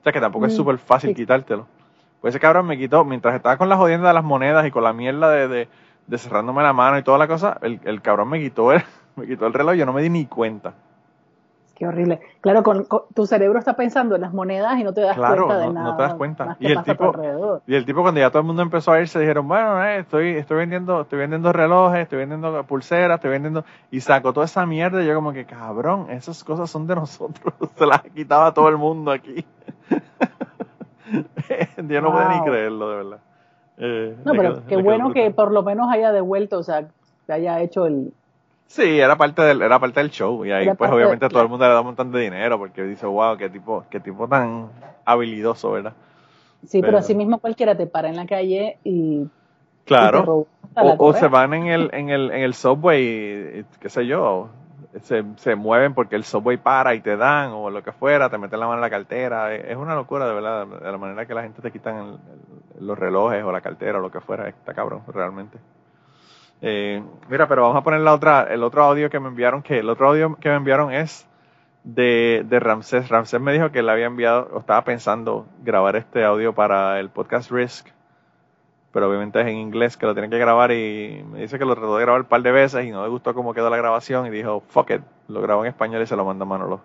O 0.00 0.02
sea 0.02 0.12
que 0.12 0.20
tampoco 0.20 0.46
es 0.46 0.52
mm, 0.52 0.56
súper 0.56 0.78
fácil 0.78 1.14
quitártelo. 1.14 1.66
Pues 2.20 2.34
ese 2.34 2.40
cabrón 2.40 2.66
me 2.66 2.78
quitó, 2.78 3.04
mientras 3.04 3.34
estaba 3.34 3.56
con 3.56 3.68
la 3.68 3.76
jodienda 3.76 4.08
de 4.08 4.14
las 4.14 4.24
monedas 4.24 4.66
y 4.66 4.70
con 4.70 4.84
la 4.84 4.92
mierda 4.92 5.30
de, 5.30 5.68
de, 6.06 6.18
cerrándome 6.18 6.62
la 6.62 6.72
mano 6.72 6.98
y 6.98 7.02
toda 7.02 7.18
la 7.18 7.28
cosa, 7.28 7.58
el, 7.62 7.80
el 7.84 8.02
cabrón 8.02 8.28
me 8.28 8.40
quitó 8.40 8.72
el, 8.72 8.82
me 9.16 9.26
quitó 9.26 9.46
el 9.46 9.52
reloj 9.52 9.74
y 9.74 9.78
yo 9.78 9.86
no 9.86 9.92
me 9.92 10.02
di 10.02 10.10
ni 10.10 10.26
cuenta. 10.26 10.74
Qué 11.76 11.86
horrible. 11.86 12.20
Claro, 12.40 12.62
con, 12.62 12.86
tu 13.14 13.26
cerebro 13.26 13.58
está 13.58 13.76
pensando 13.76 14.14
en 14.14 14.22
las 14.22 14.32
monedas 14.32 14.78
y 14.78 14.84
no 14.84 14.94
te 14.94 15.02
das 15.02 15.14
cuenta 15.14 15.58
de 15.58 15.70
nada. 15.70 15.90
No 15.90 15.96
te 15.96 16.02
das 16.04 16.14
cuenta. 16.14 16.56
Y 16.58 16.72
el, 16.72 16.82
tipo, 16.82 17.12
y 17.66 17.74
el 17.74 17.84
tipo, 17.84 18.00
cuando 18.00 18.18
ya 18.18 18.30
todo 18.30 18.40
el 18.40 18.46
mundo 18.46 18.62
empezó 18.62 18.92
a 18.92 19.00
irse, 19.00 19.20
dijeron, 19.20 19.46
bueno, 19.46 19.84
eh, 19.84 19.98
estoy, 19.98 20.30
estoy 20.30 20.56
vendiendo, 20.56 21.02
estoy 21.02 21.18
vendiendo 21.18 21.52
relojes, 21.52 22.00
estoy 22.00 22.20
vendiendo 22.20 22.64
pulseras, 22.64 23.16
estoy 23.16 23.30
vendiendo. 23.30 23.66
Y 23.90 24.00
sacó 24.00 24.32
toda 24.32 24.46
esa 24.46 24.64
mierda 24.64 25.02
y 25.02 25.06
yo 25.06 25.14
como 25.14 25.34
que, 25.34 25.44
cabrón, 25.44 26.06
esas 26.08 26.42
cosas 26.44 26.70
son 26.70 26.86
de 26.86 26.94
nosotros. 26.94 27.52
Se 27.76 27.84
las 27.84 28.00
quitaba 28.04 28.54
todo 28.54 28.70
el 28.70 28.78
mundo 28.78 29.10
aquí. 29.10 29.44
yo 31.76 32.00
no 32.00 32.10
podía 32.10 32.28
ni 32.28 32.40
creerlo, 32.42 32.88
de 32.88 32.96
verdad. 32.96 33.18
Eh, 33.76 34.16
no, 34.24 34.32
pero 34.32 34.66
qué 34.66 34.78
bueno 34.78 35.12
que 35.12 35.30
por 35.30 35.52
lo 35.52 35.62
menos 35.62 35.92
haya 35.92 36.10
devuelto, 36.10 36.58
o 36.58 36.62
sea, 36.62 36.88
que 37.26 37.32
haya 37.34 37.60
hecho 37.60 37.84
el, 37.84 38.14
Sí, 38.66 39.00
era 39.00 39.16
parte 39.16 39.42
del, 39.42 39.62
era 39.62 39.78
parte 39.78 40.00
del 40.00 40.10
show. 40.10 40.44
Y 40.44 40.52
ahí, 40.52 40.68
pues, 40.74 40.90
obviamente, 40.90 41.28
todo 41.28 41.42
el 41.42 41.48
mundo 41.48 41.66
le 41.66 41.72
da 41.72 41.80
un 41.80 41.86
montón 41.86 42.12
de 42.12 42.20
dinero 42.20 42.58
porque 42.58 42.82
dice, 42.82 43.06
wow, 43.06 43.36
qué 43.36 43.48
tipo, 43.48 43.84
qué 43.90 44.00
tipo 44.00 44.28
tan 44.28 44.68
habilidoso, 45.04 45.72
¿verdad? 45.72 45.92
Sí, 46.66 46.80
pero, 46.80 46.98
así 46.98 47.14
mismo 47.14 47.38
cualquiera 47.38 47.76
te 47.76 47.86
para 47.86 48.08
en 48.08 48.16
la 48.16 48.26
calle 48.26 48.78
y. 48.82 49.26
Claro. 49.84 50.48
o, 50.74 51.12
se 51.12 51.28
van 51.28 51.54
en 51.54 51.66
el, 51.68 51.90
en 51.92 52.10
el, 52.10 52.32
en 52.32 52.42
el 52.42 52.54
subway, 52.54 53.64
qué 53.78 53.88
sé 53.88 54.04
yo, 54.04 54.48
se, 55.02 55.24
se 55.36 55.54
mueven 55.54 55.94
porque 55.94 56.16
el 56.16 56.24
subway 56.24 56.56
para 56.56 56.94
y 56.96 57.00
te 57.00 57.16
dan, 57.16 57.52
o 57.52 57.70
lo 57.70 57.84
que 57.84 57.92
fuera, 57.92 58.28
te 58.28 58.36
meten 58.36 58.58
la 58.58 58.66
mano 58.66 58.78
en 58.78 58.82
la 58.82 58.90
cartera. 58.90 59.54
Es 59.54 59.76
una 59.76 59.94
locura, 59.94 60.26
de 60.26 60.34
verdad, 60.34 60.66
de 60.66 60.90
la 60.90 60.98
manera 60.98 61.24
que 61.24 61.34
la 61.34 61.42
gente 61.42 61.62
te 61.62 61.70
quitan 61.70 62.18
los 62.80 62.98
relojes 62.98 63.44
o 63.44 63.52
la 63.52 63.60
cartera 63.60 63.98
o 63.98 64.00
lo 64.00 64.10
que 64.10 64.20
fuera. 64.20 64.48
Está 64.48 64.74
cabrón, 64.74 65.02
realmente. 65.06 65.58
Eh, 66.62 67.02
mira, 67.28 67.46
pero 67.48 67.62
vamos 67.62 67.76
a 67.76 67.82
poner 67.82 68.00
la 68.00 68.14
otra, 68.14 68.44
el 68.50 68.62
otro 68.62 68.82
audio 68.82 69.10
que 69.10 69.20
me 69.20 69.28
enviaron, 69.28 69.62
que 69.62 69.78
el 69.78 69.88
otro 69.88 70.08
audio 70.08 70.36
que 70.36 70.48
me 70.48 70.56
enviaron 70.56 70.92
es 70.92 71.26
de, 71.84 72.44
de 72.48 72.60
Ramsés. 72.60 73.08
Ramsés 73.08 73.40
me 73.40 73.52
dijo 73.52 73.70
que 73.70 73.82
le 73.82 73.92
había 73.92 74.06
enviado, 74.06 74.48
o 74.52 74.60
estaba 74.60 74.82
pensando 74.84 75.46
grabar 75.62 75.96
este 75.96 76.24
audio 76.24 76.54
para 76.54 76.98
el 76.98 77.10
podcast 77.10 77.50
Risk, 77.50 77.88
pero 78.92 79.08
obviamente 79.08 79.40
es 79.40 79.46
en 79.46 79.56
inglés 79.56 79.96
que 79.96 80.06
lo 80.06 80.14
tienen 80.14 80.30
que 80.30 80.38
grabar 80.38 80.72
y 80.72 81.24
me 81.30 81.40
dice 81.40 81.58
que 81.58 81.64
lo 81.64 81.74
trató 81.74 81.96
de 81.96 82.02
grabar 82.02 82.22
un 82.22 82.26
par 82.26 82.42
de 82.42 82.52
veces 82.52 82.84
y 82.84 82.90
no 82.90 83.02
le 83.02 83.10
gustó 83.10 83.34
cómo 83.34 83.52
quedó 83.52 83.68
la 83.70 83.76
grabación 83.76 84.26
y 84.26 84.30
dijo, 84.30 84.62
fuck 84.68 84.90
it, 84.90 85.02
lo 85.28 85.40
grabo 85.42 85.64
en 85.64 85.68
español 85.68 86.02
y 86.02 86.06
se 86.06 86.16
lo 86.16 86.24
manda 86.24 86.44
a 86.44 86.48
Manolo. 86.48 86.80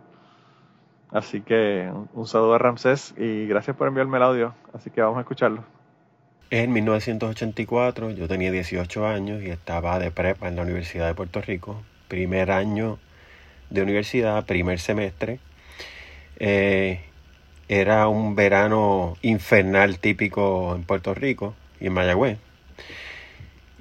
Así 1.11 1.41
que 1.41 1.91
un 2.13 2.27
saludo 2.27 2.55
a 2.55 2.57
Ramsés 2.57 3.13
y 3.17 3.47
gracias 3.47 3.75
por 3.75 3.87
enviarme 3.87 4.17
el 4.17 4.23
audio, 4.23 4.53
así 4.73 4.91
que 4.91 5.01
vamos 5.01 5.17
a 5.17 5.21
escucharlo. 5.21 5.63
En 6.53 6.73
1984 6.73 8.11
yo 8.11 8.27
tenía 8.27 8.51
18 8.51 9.07
años 9.07 9.41
y 9.41 9.49
estaba 9.49 9.99
de 9.99 10.11
prepa 10.11 10.49
en 10.49 10.57
la 10.57 10.63
Universidad 10.63 11.07
de 11.07 11.15
Puerto 11.15 11.39
Rico. 11.39 11.81
Primer 12.09 12.51
año 12.51 12.99
de 13.69 13.81
universidad, 13.81 14.45
primer 14.45 14.81
semestre. 14.81 15.39
Eh, 16.39 16.99
era 17.69 18.09
un 18.09 18.35
verano 18.35 19.15
infernal 19.21 19.97
típico 19.99 20.75
en 20.75 20.83
Puerto 20.83 21.13
Rico 21.13 21.55
y 21.79 21.87
en 21.87 21.93
Mayagüez. 21.93 22.37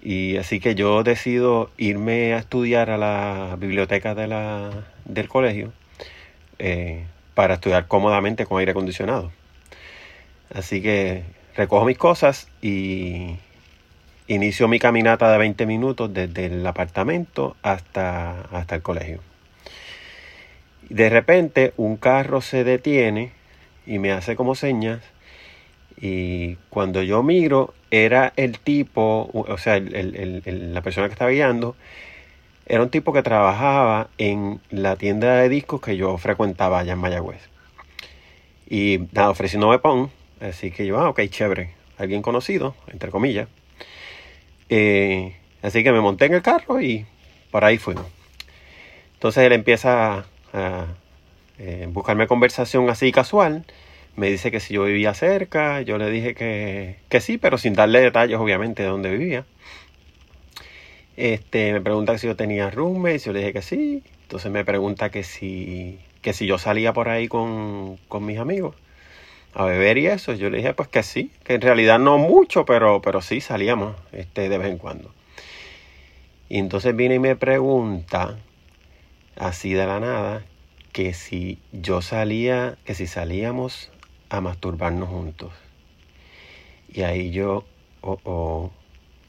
Y 0.01 0.37
así 0.37 0.61
que 0.61 0.77
yo 0.77 1.03
decido 1.03 1.73
irme 1.77 2.35
a 2.35 2.39
estudiar 2.39 2.91
a 2.91 2.99
la 2.99 3.57
biblioteca 3.59 4.15
de 4.15 4.29
la, 4.29 4.71
del 5.07 5.27
colegio 5.27 5.73
eh, 6.61 7.05
para 7.35 7.55
estudiar 7.55 7.89
cómodamente 7.89 8.47
con 8.47 8.61
aire 8.61 8.71
acondicionado. 8.71 9.33
Así 10.55 10.81
que 10.81 11.40
recojo 11.55 11.85
mis 11.85 11.99
cosas 11.99 12.49
y 12.63 13.37
inicio 14.27 14.69
mi 14.69 14.79
caminata 14.79 15.31
de 15.31 15.39
20 15.39 15.67
minutos 15.67 16.13
desde 16.13 16.47
el 16.47 16.67
apartamento 16.67 17.57
hasta, 17.63 18.43
hasta 18.53 18.77
el 18.77 18.83
colegio. 18.83 19.21
De 20.89 21.09
repente 21.09 21.73
un 21.77 21.97
carro 21.97 22.41
se 22.41 22.65
detiene 22.65 23.33
y 23.87 23.99
me 23.99 24.13
hace 24.13 24.37
como 24.37 24.55
señas 24.55 25.01
y 26.01 26.57
cuando 26.71 27.03
yo 27.03 27.23
miro 27.23 27.75
era 27.91 28.33
el 28.37 28.59
tipo, 28.59 29.31
o 29.33 29.59
sea, 29.59 29.81
la 29.81 30.83
persona 30.83 31.09
que 31.09 31.13
estaba 31.13 31.31
guiando, 31.31 31.77
era 32.67 32.83
un 32.83 32.89
tipo 32.89 33.13
que 33.13 33.23
trabajaba 33.23 34.09
en 34.17 34.61
la 34.71 34.97
tienda 34.97 35.35
de 35.35 35.49
discos 35.49 35.81
que 35.81 35.97
yo 35.97 36.17
frecuentaba 36.19 36.79
allá 36.79 36.93
en 36.93 37.01
Mayagüez. 37.01 37.51
Y 38.69 39.01
nada, 39.13 39.31
ofreciéndome 39.31 39.81
pan 39.81 40.11
Así 40.41 40.71
que 40.71 40.87
yo, 40.87 40.99
ah, 40.99 41.11
ok, 41.11 41.21
chévere. 41.29 41.71
Alguien 41.99 42.23
conocido, 42.23 42.75
entre 42.89 43.11
comillas. 43.11 43.49
Eh, 44.71 45.37
así 45.63 45.85
que 45.85 45.93
me 45.93 46.01
monté 46.01 46.27
en 46.27 46.35
el 46.35 46.43
carro 46.43 46.81
y 46.81 47.05
por 47.51 47.65
ahí 47.65 47.77
fuimos. 47.77 48.07
Entonces 49.15 49.45
él 49.45 49.53
empieza 49.53 50.25
a, 50.55 50.87
eh, 51.59 51.87
buscarme 51.91 52.27
conversación 52.27 52.89
así 52.89 53.13
casual. 53.13 53.67
Me 54.17 54.31
dice 54.31 54.51
que 54.51 54.61
si 54.61 54.75
yo 54.75 54.85
vivía 54.85 55.13
cerca, 55.15 55.83
yo 55.83 55.99
le 55.99 56.11
dije 56.11 56.35
que, 56.35 56.97
que 57.11 57.21
sí, 57.21 57.37
pero 57.37 57.59
sin 57.59 57.75
darle 57.75 58.01
detalles 58.01 58.39
obviamente 58.39 58.83
de 58.83 58.89
dónde 58.89 59.11
vivía. 59.11 59.45
Este, 61.17 61.73
me 61.75 61.83
pregunta 61.83 62.17
si 62.17 62.27
yo 62.27 62.37
tenía 62.37 62.71
roommates, 62.71 63.27
yo 63.27 63.33
le 63.35 63.41
dije 63.41 63.53
que 63.53 63.63
sí. 63.63 64.03
Entonces 64.23 64.51
me 64.51 64.65
pregunta 64.65 65.11
que 65.11 65.23
si, 65.23 65.99
que 66.23 66.33
si 66.33 66.47
yo 66.47 66.57
salía 66.57 66.95
por 66.95 67.09
ahí 67.11 67.29
con, 67.29 67.99
con 68.09 68.25
mis 68.25 68.39
amigos 68.39 68.75
a 69.55 69.65
beber 69.65 69.99
y 69.99 70.07
eso. 70.07 70.33
Yo 70.33 70.51
le 70.51 70.59
dije 70.59 70.75
pues 70.75 70.89
que 70.89 71.03
sí, 71.03 71.31
que 71.45 71.55
en 71.55 71.61
realidad 71.61 71.99
no 71.99 72.19
mucho, 72.19 72.65
pero, 72.65 73.03
pero 73.03 73.21
sí 73.21 73.41
salíamos 73.41 73.97
este, 74.13 74.49
de 74.49 74.59
vez 74.59 74.69
en 74.69 74.79
cuando. 74.79 75.13
Y 76.49 76.59
entonces 76.59 76.97
viene 76.97 77.17
y 77.17 77.19
me 77.21 77.37
pregunta, 77.37 78.37
así 79.37 79.73
de 79.73 79.87
la 79.87 80.01
nada, 80.01 80.45
que 80.93 81.15
si 81.15 81.59
yo 81.73 82.03
salía, 82.03 82.77
que 82.85 82.95
si 82.95 83.07
salíamos 83.07 83.91
a 84.29 84.41
masturbarnos 84.41 85.09
juntos. 85.09 85.53
Y 86.93 87.03
ahí 87.03 87.31
yo, 87.31 87.65
oh, 88.01 88.19
oh, 88.25 88.71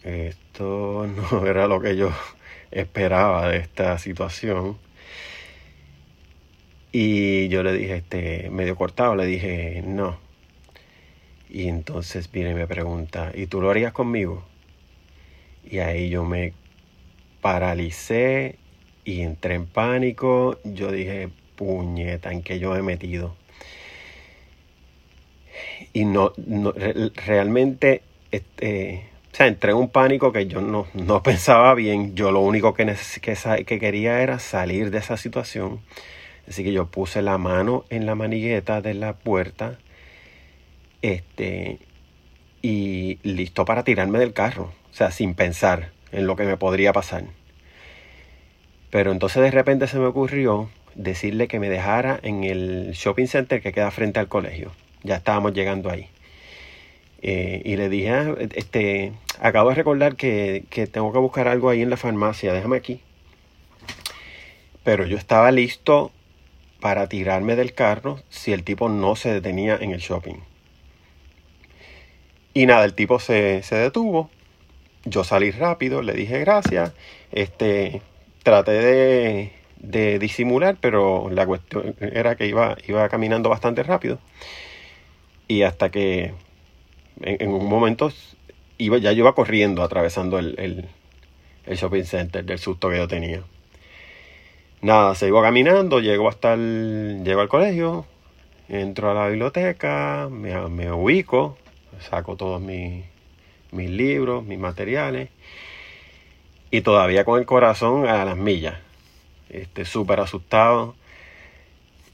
esto 0.04 1.08
no 1.32 1.46
era 1.46 1.68
lo 1.68 1.80
que 1.80 1.96
yo 1.96 2.10
esperaba 2.72 3.50
de 3.50 3.58
esta 3.58 3.98
situación. 4.00 4.78
Y 6.92 7.48
yo 7.48 7.64
le 7.64 7.74
dije, 7.74 7.98
este, 7.98 8.50
medio 8.50 8.76
cortado, 8.76 9.16
le 9.16 9.26
dije, 9.26 9.82
no. 9.86 10.18
Y 11.50 11.68
entonces 11.68 12.32
viene 12.32 12.52
y 12.52 12.56
me 12.56 12.68
pregunta, 12.68 13.32
¿y 13.34 13.48
tú 13.48 13.62
lo 13.62 13.70
harías 13.70 13.94
conmigo? 13.94 14.46
Y 15.70 15.80
ahí 15.80 16.10
yo 16.10 16.26
me 16.26 16.54
paralicé 17.42 18.58
y 19.06 19.22
entré 19.22 19.56
en 19.56 19.68
pánico. 19.68 20.60
Yo 20.64 20.92
dije, 20.92 21.30
puñeta, 21.56 22.32
¿en 22.32 22.42
qué 22.42 22.60
yo 22.60 22.72
me 22.72 22.80
he 22.80 22.84
metido? 22.84 23.36
Y 25.94 26.06
no, 26.06 26.34
realmente, 27.26 28.02
este, 28.32 29.06
o 29.32 29.36
sea, 29.36 29.48
entré 29.48 29.72
en 29.72 29.78
un 29.78 29.90
pánico 29.90 30.32
que 30.32 30.48
yo 30.48 30.62
no, 30.62 30.88
no 30.94 31.24
pensaba 31.24 31.74
bien. 31.74 32.16
Yo 32.16 32.32
lo 32.32 32.42
único 32.42 32.74
que, 32.74 32.96
que, 33.22 33.66
que 33.66 33.80
quería 33.80 34.22
era 34.22 34.40
salir 34.40 34.92
de 34.92 35.00
esa 35.00 35.18
situación. 35.18 35.80
Así 36.48 36.64
que 36.64 36.74
yo 36.74 36.88
puse 36.88 37.22
la 37.22 37.38
mano 37.38 37.86
en 37.90 38.06
la 38.06 38.16
manigueta 38.16 38.82
de 38.82 38.94
la 38.94 39.14
puerta. 39.14 39.78
Este, 41.02 41.80
y 42.62 43.20
listo 43.24 43.66
para 43.66 43.84
tirarme 43.84 44.20
del 44.20 44.34
carro. 44.34 44.74
O 44.92 44.94
sea, 44.94 45.12
sin 45.12 45.34
pensar 45.34 45.92
en 46.12 46.28
lo 46.28 46.36
que 46.36 46.44
me 46.44 46.58
podría 46.58 46.94
pasar. 46.94 47.24
Pero 48.90 49.12
entonces 49.12 49.42
de 49.42 49.52
repente 49.52 49.88
se 49.88 49.98
me 49.98 50.06
ocurrió 50.06 50.70
decirle 50.96 51.48
que 51.48 51.60
me 51.60 51.70
dejara 51.70 52.20
en 52.22 52.44
el 52.44 52.92
shopping 52.92 53.28
center 53.28 53.62
que 53.62 53.72
queda 53.72 53.92
frente 53.92 54.20
al 54.20 54.28
colegio. 54.28 54.72
Ya 55.04 55.16
estábamos 55.16 55.54
llegando 55.54 55.90
ahí. 55.90 56.10
Eh, 57.22 57.62
y 57.64 57.78
le 57.78 57.88
dije, 57.88 58.10
ah, 58.10 58.36
este, 58.56 59.14
acabo 59.40 59.70
de 59.70 59.76
recordar 59.76 60.16
que, 60.16 60.66
que 60.70 60.88
tengo 60.88 61.14
que 61.14 61.20
buscar 61.20 61.48
algo 61.48 61.70
ahí 61.70 61.82
en 61.82 61.90
la 61.90 61.98
farmacia, 61.98 62.52
déjame 62.52 62.78
aquí. 62.78 63.00
Pero 64.84 65.06
yo 65.06 65.18
estaba 65.18 65.52
listo 65.52 66.12
para 66.82 67.08
tirarme 67.08 67.56
del 67.56 67.74
carro 67.74 68.20
si 68.30 68.52
el 68.52 68.64
tipo 68.64 68.90
no 68.90 69.16
se 69.16 69.32
detenía 69.32 69.78
en 69.80 69.92
el 69.92 70.00
shopping. 70.00 70.36
Y 72.54 72.66
nada, 72.66 72.84
el 72.84 72.94
tipo 72.94 73.20
se, 73.20 73.64
se 73.64 73.76
detuvo. 73.76 74.30
Yo 75.06 75.24
salí 75.24 75.52
rápido, 75.52 76.02
le 76.02 76.14
dije 76.14 76.40
gracias. 76.40 76.94
Este, 77.32 78.02
traté 78.44 78.72
de, 78.72 79.52
de 79.78 80.20
disimular, 80.20 80.78
pero 80.82 81.30
la 81.30 81.46
cuestión 81.46 81.96
era 82.00 82.36
que 82.36 82.48
iba, 82.48 82.78
iba 82.88 83.08
caminando 83.10 83.50
bastante 83.50 83.84
rápido. 83.84 84.20
Y 85.48 85.64
hasta 85.64 85.90
que 85.92 86.34
en, 87.22 87.52
un 87.52 87.68
momento 87.68 88.12
iba, 88.78 88.98
ya 88.98 89.12
yo 89.12 89.20
iba 89.20 89.36
corriendo, 89.36 89.84
atravesando 89.84 90.40
el, 90.40 90.56
el, 90.60 90.90
el, 91.66 91.78
shopping 91.78 92.04
center 92.04 92.44
del 92.46 92.60
susto 92.60 92.90
que 92.90 92.98
yo 92.98 93.08
tenía. 93.08 93.44
Nada, 94.82 95.14
sigo 95.14 95.44
caminando, 95.44 96.00
llego 96.00 96.28
hasta 96.28 96.54
el, 96.54 97.22
llego 97.24 97.42
al 97.42 97.50
colegio, 97.50 98.08
entro 98.68 99.12
a 99.12 99.14
la 99.14 99.28
biblioteca, 99.28 100.28
me, 100.32 100.60
me 100.70 100.92
ubico, 100.92 101.56
saco 102.00 102.36
todos 102.36 102.60
mis, 102.60 103.06
mis 103.72 103.92
libros, 103.92 104.44
mis 104.44 104.58
materiales 104.58 105.30
y 106.72 106.82
todavía 106.82 107.26
con 107.26 107.40
el 107.40 107.46
corazón 107.46 108.08
a 108.08 108.26
las 108.26 108.38
millas, 108.38 108.80
este, 109.50 109.86
súper 109.86 110.20
asustado, 110.20 110.96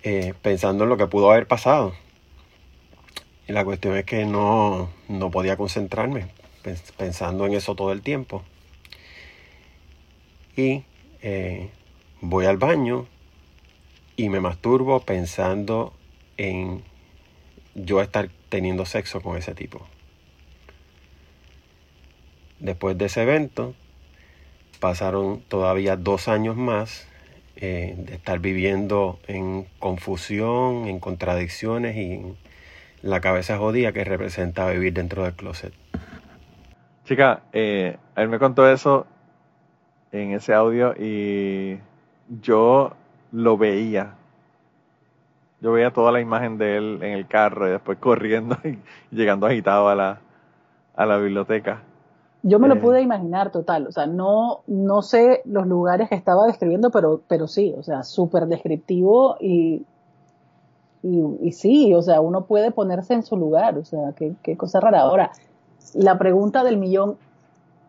eh, 0.03 0.33
pensando 0.41 0.83
en 0.83 0.89
lo 0.89 0.97
que 0.97 1.07
pudo 1.07 1.31
haber 1.31 1.47
pasado. 1.47 1.93
Y 3.47 3.53
la 3.53 3.63
cuestión 3.63 3.95
es 3.95 4.03
que 4.03 4.25
no, 4.25 4.89
no 5.07 5.31
podía 5.31 5.55
concentrarme, 5.55 6.27
pensando 6.97 7.45
en 7.45 7.53
eso 7.53 7.75
todo 7.75 7.93
el 7.93 8.01
tiempo. 8.01 8.43
Y 10.57 10.83
eh, 11.21 11.69
voy 12.21 12.45
al 12.45 12.57
baño 12.57 13.05
y 14.15 14.29
me 14.29 14.39
masturbo 14.39 14.99
pensando 15.01 15.93
en 16.37 16.83
yo 17.75 18.01
estar 18.01 18.29
teniendo 18.49 18.85
sexo 18.85 19.21
con 19.21 19.37
ese 19.37 19.53
tipo. 19.53 19.85
Después 22.59 22.97
de 22.97 23.05
ese 23.05 23.21
evento, 23.21 23.75
pasaron 24.79 25.41
todavía 25.41 25.95
dos 25.95 26.27
años 26.27 26.55
más 26.55 27.07
eh, 27.55 27.95
de 27.97 28.15
estar 28.15 28.39
viviendo 28.39 29.19
en 29.27 29.67
confusión, 29.79 30.87
en 30.87 30.99
contradicciones 30.99 31.95
y 31.95 32.13
en 32.13 32.37
la 33.01 33.21
cabeza 33.21 33.57
jodida 33.57 33.91
que 33.91 34.03
representa 34.03 34.69
vivir 34.69 34.93
dentro 34.93 35.23
del 35.23 35.33
closet. 35.33 35.73
Chica, 37.05 37.43
eh, 37.53 37.97
él 38.15 38.29
me 38.29 38.39
contó 38.39 38.69
eso 38.69 39.07
en 40.11 40.33
ese 40.33 40.53
audio 40.53 40.93
y 40.93 41.79
yo 42.41 42.91
lo 43.31 43.57
veía. 43.57 44.15
Yo 45.59 45.71
veía 45.71 45.91
toda 45.91 46.11
la 46.11 46.21
imagen 46.21 46.57
de 46.57 46.77
él 46.77 46.99
en 47.01 47.13
el 47.13 47.27
carro 47.27 47.67
y 47.67 47.71
después 47.71 47.97
corriendo 47.97 48.57
y 48.63 48.79
llegando 49.15 49.47
agitado 49.47 49.89
a 49.89 49.95
la, 49.95 50.21
a 50.95 51.05
la 51.05 51.17
biblioteca. 51.17 51.81
Yo 52.43 52.59
me 52.59 52.67
lo 52.67 52.79
pude 52.79 53.01
imaginar 53.01 53.51
total, 53.51 53.87
o 53.87 53.91
sea, 53.91 54.05
no, 54.05 54.61
no 54.67 55.01
sé 55.01 55.41
los 55.43 55.65
lugares 55.65 56.07
que 56.07 56.15
estaba 56.15 56.45
describiendo, 56.45 56.91
pero, 56.91 57.21
pero 57.27 57.47
sí, 57.47 57.73
o 57.77 57.83
sea, 57.83 58.03
súper 58.03 58.45
descriptivo 58.45 59.37
y, 59.41 59.85
y, 61.01 61.51
sí, 61.51 61.93
o 61.93 62.01
sea, 62.01 62.21
uno 62.21 62.45
puede 62.45 62.71
ponerse 62.71 63.15
en 63.15 63.23
su 63.23 63.35
lugar, 63.37 63.77
o 63.77 63.83
sea, 63.83 64.13
qué, 64.15 64.35
qué 64.43 64.55
cosa 64.55 64.79
rara. 64.79 65.01
Ahora, 65.01 65.31
la 65.93 66.17
pregunta 66.17 66.63
del 66.63 66.77
millón 66.77 67.17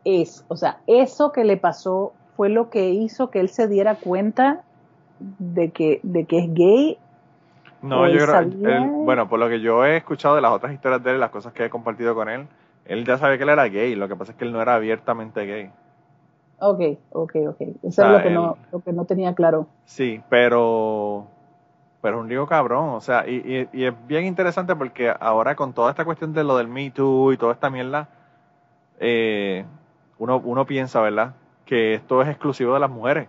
es, 0.04 0.44
o 0.48 0.56
sea, 0.56 0.80
¿eso 0.86 1.30
que 1.30 1.44
le 1.44 1.56
pasó 1.56 2.14
fue 2.38 2.50
lo 2.50 2.70
que 2.70 2.90
hizo 2.90 3.30
que 3.30 3.40
él 3.40 3.48
se 3.48 3.66
diera 3.66 3.96
cuenta 3.96 4.62
de 5.18 5.72
que, 5.72 5.98
de 6.04 6.24
que 6.24 6.38
es 6.38 6.54
gay 6.54 6.98
no, 7.82 8.08
yo 8.08 8.24
creo, 8.24 8.86
bueno, 9.04 9.28
por 9.28 9.40
lo 9.40 9.48
que 9.48 9.60
yo 9.60 9.84
he 9.84 9.96
escuchado 9.96 10.36
de 10.36 10.40
las 10.40 10.52
otras 10.52 10.72
historias 10.72 11.02
de 11.02 11.10
él, 11.10 11.20
las 11.20 11.30
cosas 11.30 11.52
que 11.52 11.64
he 11.64 11.70
compartido 11.70 12.14
con 12.14 12.28
él, 12.28 12.46
él 12.84 13.04
ya 13.04 13.18
sabía 13.18 13.38
que 13.38 13.42
él 13.42 13.48
era 13.48 13.64
gay, 13.64 13.96
lo 13.96 14.06
que 14.06 14.14
pasa 14.14 14.30
es 14.30 14.38
que 14.38 14.44
él 14.44 14.52
no 14.52 14.62
era 14.62 14.76
abiertamente 14.76 15.46
gay. 15.46 15.70
Ok, 16.60 16.80
ok, 17.10 17.36
ok. 17.48 17.60
Eso 17.82 18.04
es 18.04 18.08
lo 18.08 18.22
que, 18.22 18.30
no, 18.30 18.56
lo 18.70 18.80
que 18.82 18.92
no 18.92 19.04
tenía 19.04 19.34
claro. 19.34 19.66
Sí, 19.84 20.20
pero 20.28 21.26
pero 22.00 22.18
es 22.18 22.22
un 22.22 22.28
lío 22.28 22.46
cabrón, 22.46 22.90
o 22.90 23.00
sea, 23.00 23.28
y, 23.28 23.68
y, 23.72 23.84
es 23.84 23.94
bien 24.06 24.26
interesante 24.26 24.76
porque 24.76 25.12
ahora 25.18 25.56
con 25.56 25.72
toda 25.72 25.90
esta 25.90 26.04
cuestión 26.04 26.32
de 26.32 26.44
lo 26.44 26.56
del 26.56 26.68
Me 26.68 26.90
Too 26.92 27.32
y 27.32 27.36
toda 27.36 27.52
esta 27.52 27.68
mierda, 27.68 28.08
eh, 29.00 29.64
uno, 30.18 30.40
uno 30.44 30.66
piensa, 30.66 31.00
¿verdad? 31.00 31.34
Que 31.68 31.94
esto 31.94 32.22
es 32.22 32.28
exclusivo 32.28 32.72
de 32.72 32.80
las 32.80 32.88
mujeres, 32.88 33.28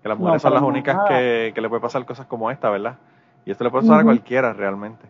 que 0.00 0.08
las 0.08 0.16
mujeres 0.16 0.40
son 0.42 0.54
las 0.54 0.62
únicas 0.62 0.96
que, 1.08 1.50
que, 1.52 1.60
le 1.60 1.68
puede 1.68 1.82
pasar 1.82 2.06
cosas 2.06 2.26
como 2.26 2.48
esta, 2.48 2.70
¿verdad? 2.70 2.98
Y 3.44 3.50
esto 3.50 3.64
le 3.64 3.70
puede 3.70 3.82
pasar 3.82 4.02
a 4.02 4.04
cualquiera 4.04 4.52
realmente. 4.52 5.04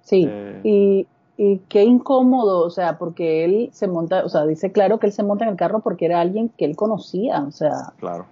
Sí, 0.00 0.26
eh, 0.26 0.60
y, 0.64 1.06
y 1.36 1.58
qué 1.68 1.84
incómodo, 1.84 2.64
o 2.64 2.70
sea, 2.70 2.96
porque 2.96 3.44
él 3.44 3.68
se 3.72 3.88
monta, 3.88 4.24
o 4.24 4.30
sea, 4.30 4.46
dice 4.46 4.72
claro 4.72 4.98
que 4.98 5.06
él 5.06 5.12
se 5.12 5.22
monta 5.22 5.44
en 5.44 5.50
el 5.50 5.56
carro 5.56 5.80
porque 5.80 6.06
era 6.06 6.22
alguien 6.22 6.48
que 6.48 6.64
él 6.64 6.76
conocía, 6.76 7.42
o 7.42 7.50
sea. 7.50 7.92
Claro. 7.98 8.24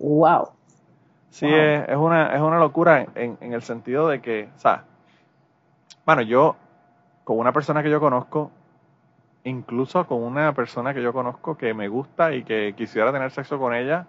Wow. 0.00 0.48
Sí, 1.30 1.46
es, 1.46 1.96
una, 1.96 2.34
es 2.34 2.40
una 2.40 2.58
locura 2.58 3.06
en, 3.14 3.38
en 3.40 3.52
el 3.52 3.62
sentido 3.62 4.08
de 4.08 4.20
que, 4.20 4.48
o 4.56 4.58
sea, 4.58 4.82
bueno, 6.04 6.22
yo, 6.22 6.56
con 7.22 7.38
una 7.38 7.52
persona 7.52 7.84
que 7.84 7.90
yo 7.90 8.00
conozco, 8.00 8.50
incluso 9.48 10.06
con 10.06 10.22
una 10.22 10.52
persona 10.54 10.94
que 10.94 11.02
yo 11.02 11.12
conozco 11.12 11.56
que 11.56 11.74
me 11.74 11.88
gusta 11.88 12.34
y 12.34 12.44
que 12.44 12.74
quisiera 12.76 13.12
tener 13.12 13.30
sexo 13.30 13.58
con 13.58 13.74
ella 13.74 14.06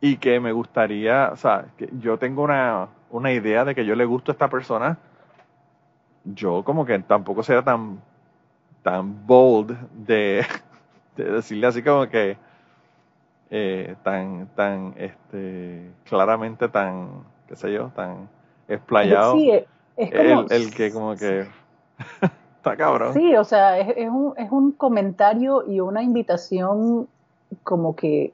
y 0.00 0.16
que 0.16 0.40
me 0.40 0.52
gustaría, 0.52 1.30
o 1.32 1.36
sea, 1.36 1.66
que 1.76 1.88
yo 1.98 2.18
tengo 2.18 2.42
una, 2.42 2.88
una 3.10 3.32
idea 3.32 3.64
de 3.64 3.74
que 3.74 3.84
yo 3.84 3.94
le 3.94 4.04
gusto 4.04 4.30
a 4.30 4.34
esta 4.34 4.50
persona, 4.50 4.98
yo 6.24 6.62
como 6.64 6.84
que 6.84 6.98
tampoco 6.98 7.42
sería 7.42 7.62
tan, 7.62 8.00
tan 8.82 9.26
bold 9.26 9.76
de, 9.92 10.44
decirle 11.16 11.66
así 11.66 11.82
como 11.82 12.08
que 12.08 12.36
eh, 13.50 13.94
tan, 14.02 14.48
tan, 14.54 14.94
este, 14.96 15.90
claramente 16.04 16.68
tan, 16.68 17.24
qué 17.48 17.56
sé 17.56 17.72
yo, 17.72 17.90
tan 17.94 18.28
explayado. 18.68 19.34
Sí, 19.34 19.50
es 19.96 20.10
como, 20.10 20.46
el, 20.50 20.74
que 20.74 20.92
como 20.92 21.16
que 21.16 21.46
está 22.66 22.76
cabrón. 22.76 23.14
Sí, 23.14 23.36
o 23.36 23.44
sea, 23.44 23.78
es, 23.78 23.96
es, 23.96 24.08
un, 24.08 24.34
es 24.36 24.50
un 24.50 24.72
comentario 24.72 25.64
y 25.66 25.80
una 25.80 26.02
invitación 26.02 27.08
como 27.62 27.94
que, 27.94 28.32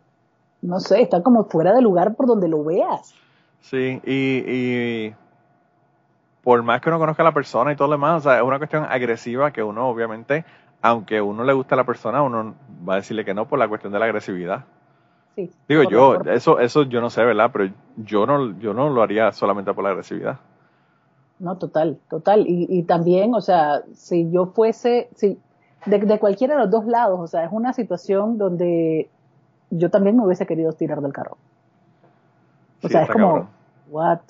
no 0.63 0.81
sé, 0.81 1.03
está 1.03 1.23
como 1.23 1.45
fuera 1.45 1.73
de 1.73 1.83
lugar 1.83 2.15
por 2.15 2.27
donde 2.27 2.49
lo 2.49 2.65
veas. 2.65 3.15
Sí, 3.61 4.01
y, 4.05 4.45
y 4.47 5.15
por 6.43 6.63
más 6.63 6.81
que 6.81 6.89
uno 6.89 6.99
conozca 6.99 7.23
a 7.23 7.27
la 7.27 7.35
persona 7.35 7.73
y 7.73 7.77
todo 7.77 7.89
lo 7.89 7.93
demás, 7.95 8.19
o 8.19 8.29
sea, 8.29 8.39
es 8.39 8.43
una 8.43 8.59
cuestión 8.59 8.85
agresiva 8.85 9.53
que 9.53 9.63
uno 9.63 9.89
obviamente, 9.89 10.45
aunque 10.81 11.21
uno 11.21 11.45
le 11.45 11.53
guste 11.53 11.75
a 11.75 11.77
la 11.77 11.85
persona, 11.85 12.23
uno 12.23 12.55
va 12.89 12.95
a 12.95 12.97
decirle 12.97 13.25
que 13.25 13.35
no 13.35 13.47
por 13.47 13.59
la 13.59 13.69
cuestión 13.69 13.93
de 13.93 13.99
la 13.99 14.07
agresividad. 14.07 14.65
Sí, 15.37 15.51
Digo 15.67 15.85
yo, 15.85 16.21
eso 16.27 16.59
eso 16.59 16.83
yo 16.83 17.01
no 17.01 17.09
sé, 17.09 17.25
¿verdad? 17.25 17.51
Pero 17.53 17.73
yo 17.97 18.27
no 18.27 18.59
yo 18.59 18.75
no 18.75 18.91
lo 18.91 19.03
haría 19.03 19.33
solamente 19.33 19.73
por 19.73 19.85
la 19.85 19.91
agresividad. 19.91 20.39
No, 21.43 21.59
total, 21.59 21.99
total. 22.09 22.47
Y, 22.47 22.69
y 22.71 22.85
también, 22.85 23.35
o 23.35 23.41
sea, 23.41 23.83
si 23.95 24.31
yo 24.31 24.47
fuese, 24.47 25.09
si 25.17 25.37
de, 25.87 25.99
de 25.99 26.19
cualquiera 26.21 26.55
de 26.55 26.61
los 26.61 26.71
dos 26.71 26.87
lados, 26.87 27.19
o 27.19 27.27
sea, 27.27 27.45
es 27.45 27.51
una 27.51 27.73
situación 27.73 28.39
donde 28.39 29.11
yo 29.71 29.91
también 29.91 30.17
me 30.17 30.25
hubiese 30.25 30.47
querido 30.47 30.73
tirar 30.73 31.01
del 31.01 31.13
carro. 31.13 31.37
O 32.81 32.89
sea, 32.89 33.03
es 33.03 33.11
como, 33.11 33.49
what? 33.91 34.21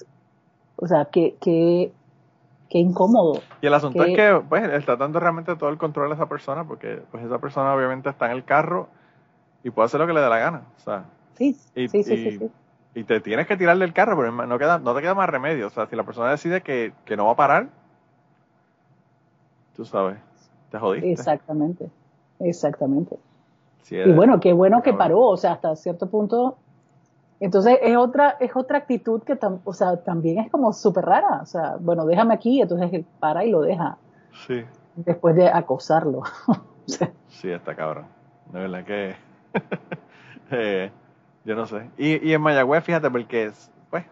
O 0.77 0.87
sea, 0.87 1.05
que, 1.05 1.37
que 1.39 1.93
qué 2.71 2.79
incómodo. 2.79 3.43
Y 3.61 3.67
el 3.67 3.75
asunto 3.75 4.03
es 4.05 4.17
que 4.17 4.43
pues, 4.49 4.65
está 4.73 4.97
dando 4.97 5.21
realmente 5.21 5.55
todo 5.57 5.69
el 5.69 5.77
control 5.77 6.13
a 6.13 6.15
esa 6.15 6.31
persona, 6.31 6.65
porque 6.65 7.03
pues 7.11 7.23
esa 7.23 7.39
persona 7.39 7.75
obviamente 7.75 8.09
está 8.09 8.25
en 8.25 8.33
el 8.33 8.45
carro 8.45 8.89
y 9.63 9.69
puede 9.69 9.85
hacer 9.85 10.01
lo 10.01 10.07
que 10.07 10.15
le 10.15 10.21
dé 10.23 10.31
la 10.31 10.39
gana. 10.39 10.63
O 10.79 10.81
sea, 10.81 11.05
sí, 11.35 11.55
y, 11.75 11.89
sí, 11.89 12.03
sí, 12.03 12.15
y- 12.15 12.17
sí, 12.31 12.39
sí. 12.39 12.51
Y 12.95 13.05
te 13.05 13.21
tienes 13.21 13.47
que 13.47 13.57
tirar 13.57 13.79
del 13.79 13.93
carro, 13.93 14.17
pero 14.17 14.31
no, 14.33 14.59
queda, 14.59 14.79
no 14.79 14.95
te 14.95 15.01
queda 15.01 15.15
más 15.15 15.29
remedio. 15.31 15.67
O 15.67 15.71
sea, 15.71 15.87
si 15.87 15.97
la 15.97 16.05
persona 16.05 16.31
decide 16.31 16.61
que, 16.61 16.93
que 17.05 17.17
no 17.17 17.27
va 17.27 17.33
a 17.33 17.37
parar, 17.37 17.69
tú 19.75 19.85
sabes, 19.85 20.19
te 20.71 20.79
jodiste. 20.79 21.11
Exactamente, 21.13 21.89
exactamente. 22.41 23.17
Sí, 23.83 23.97
Y 23.97 24.13
bueno, 24.13 24.41
qué 24.41 24.53
bueno 24.53 24.83
que 24.83 24.93
paró, 24.93 25.21
o 25.21 25.37
sea, 25.37 25.53
hasta 25.53 25.75
cierto 25.77 26.09
punto. 26.09 26.57
Entonces 27.41 27.79
es 27.83 27.97
otra, 27.97 28.37
es 28.39 28.55
otra 28.55 28.79
actitud 28.79 29.23
que 29.23 29.39
tam- 29.39 29.61
o 29.65 29.73
sea, 29.73 29.97
también 29.97 30.39
es 30.39 30.51
como 30.51 30.73
súper 30.73 31.05
rara. 31.05 31.41
O 31.43 31.47
sea, 31.47 31.77
bueno, 31.81 32.07
déjame 32.07 32.35
aquí, 32.35 32.61
entonces 32.61 32.93
él 32.93 33.05
para 33.19 33.45
y 33.45 33.51
lo 33.51 33.63
deja 33.63 33.97
Sí, 34.47 34.65
después 34.97 35.35
de 35.35 35.49
acosarlo. 35.49 36.21
O 36.21 36.55
sea, 36.87 37.11
sí, 37.29 37.51
está 37.51 37.75
cabrón. 37.75 38.07
De 38.53 38.61
verdad 38.61 38.85
que. 38.85 39.17
eh, 40.51 40.91
yo 41.45 41.55
no 41.55 41.67
sé. 41.67 41.91
Y, 41.97 42.29
y 42.29 42.35
en 42.35 42.41
Mayagüez, 42.41 42.85
fíjate, 42.85 43.11
porque, 43.11 43.47
es, 43.47 43.71
pues, 43.91 44.05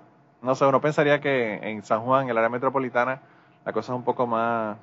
no 0.42 0.54
sé, 0.54 0.66
uno 0.66 0.80
pensaría 0.80 1.20
que 1.20 1.54
en 1.62 1.82
San 1.84 2.00
Juan, 2.00 2.28
el 2.28 2.36
área 2.36 2.48
metropolitana, 2.48 3.20
la 3.64 3.72
cosa 3.72 3.92
es 3.92 3.96
un 3.96 4.04
poco 4.04 4.26
más. 4.26 4.76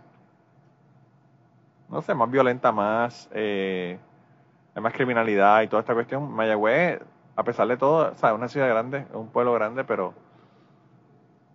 No 1.89 2.01
sé, 2.01 2.13
más 2.13 2.29
violenta, 2.29 2.71
más. 2.71 3.29
Eh, 3.33 3.97
hay 4.75 4.81
más 4.81 4.93
criminalidad 4.93 5.61
y 5.61 5.67
toda 5.67 5.81
esta 5.81 5.93
cuestión. 5.93 6.31
Mayagüez, 6.31 6.99
a 7.35 7.43
pesar 7.43 7.67
de 7.67 7.77
todo, 7.77 8.11
o 8.11 8.15
sea, 8.15 8.29
es 8.29 8.35
una 8.35 8.47
ciudad 8.47 8.69
grande, 8.69 8.99
es 9.09 9.15
un 9.15 9.27
pueblo 9.29 9.53
grande, 9.53 9.83
pero. 9.83 10.13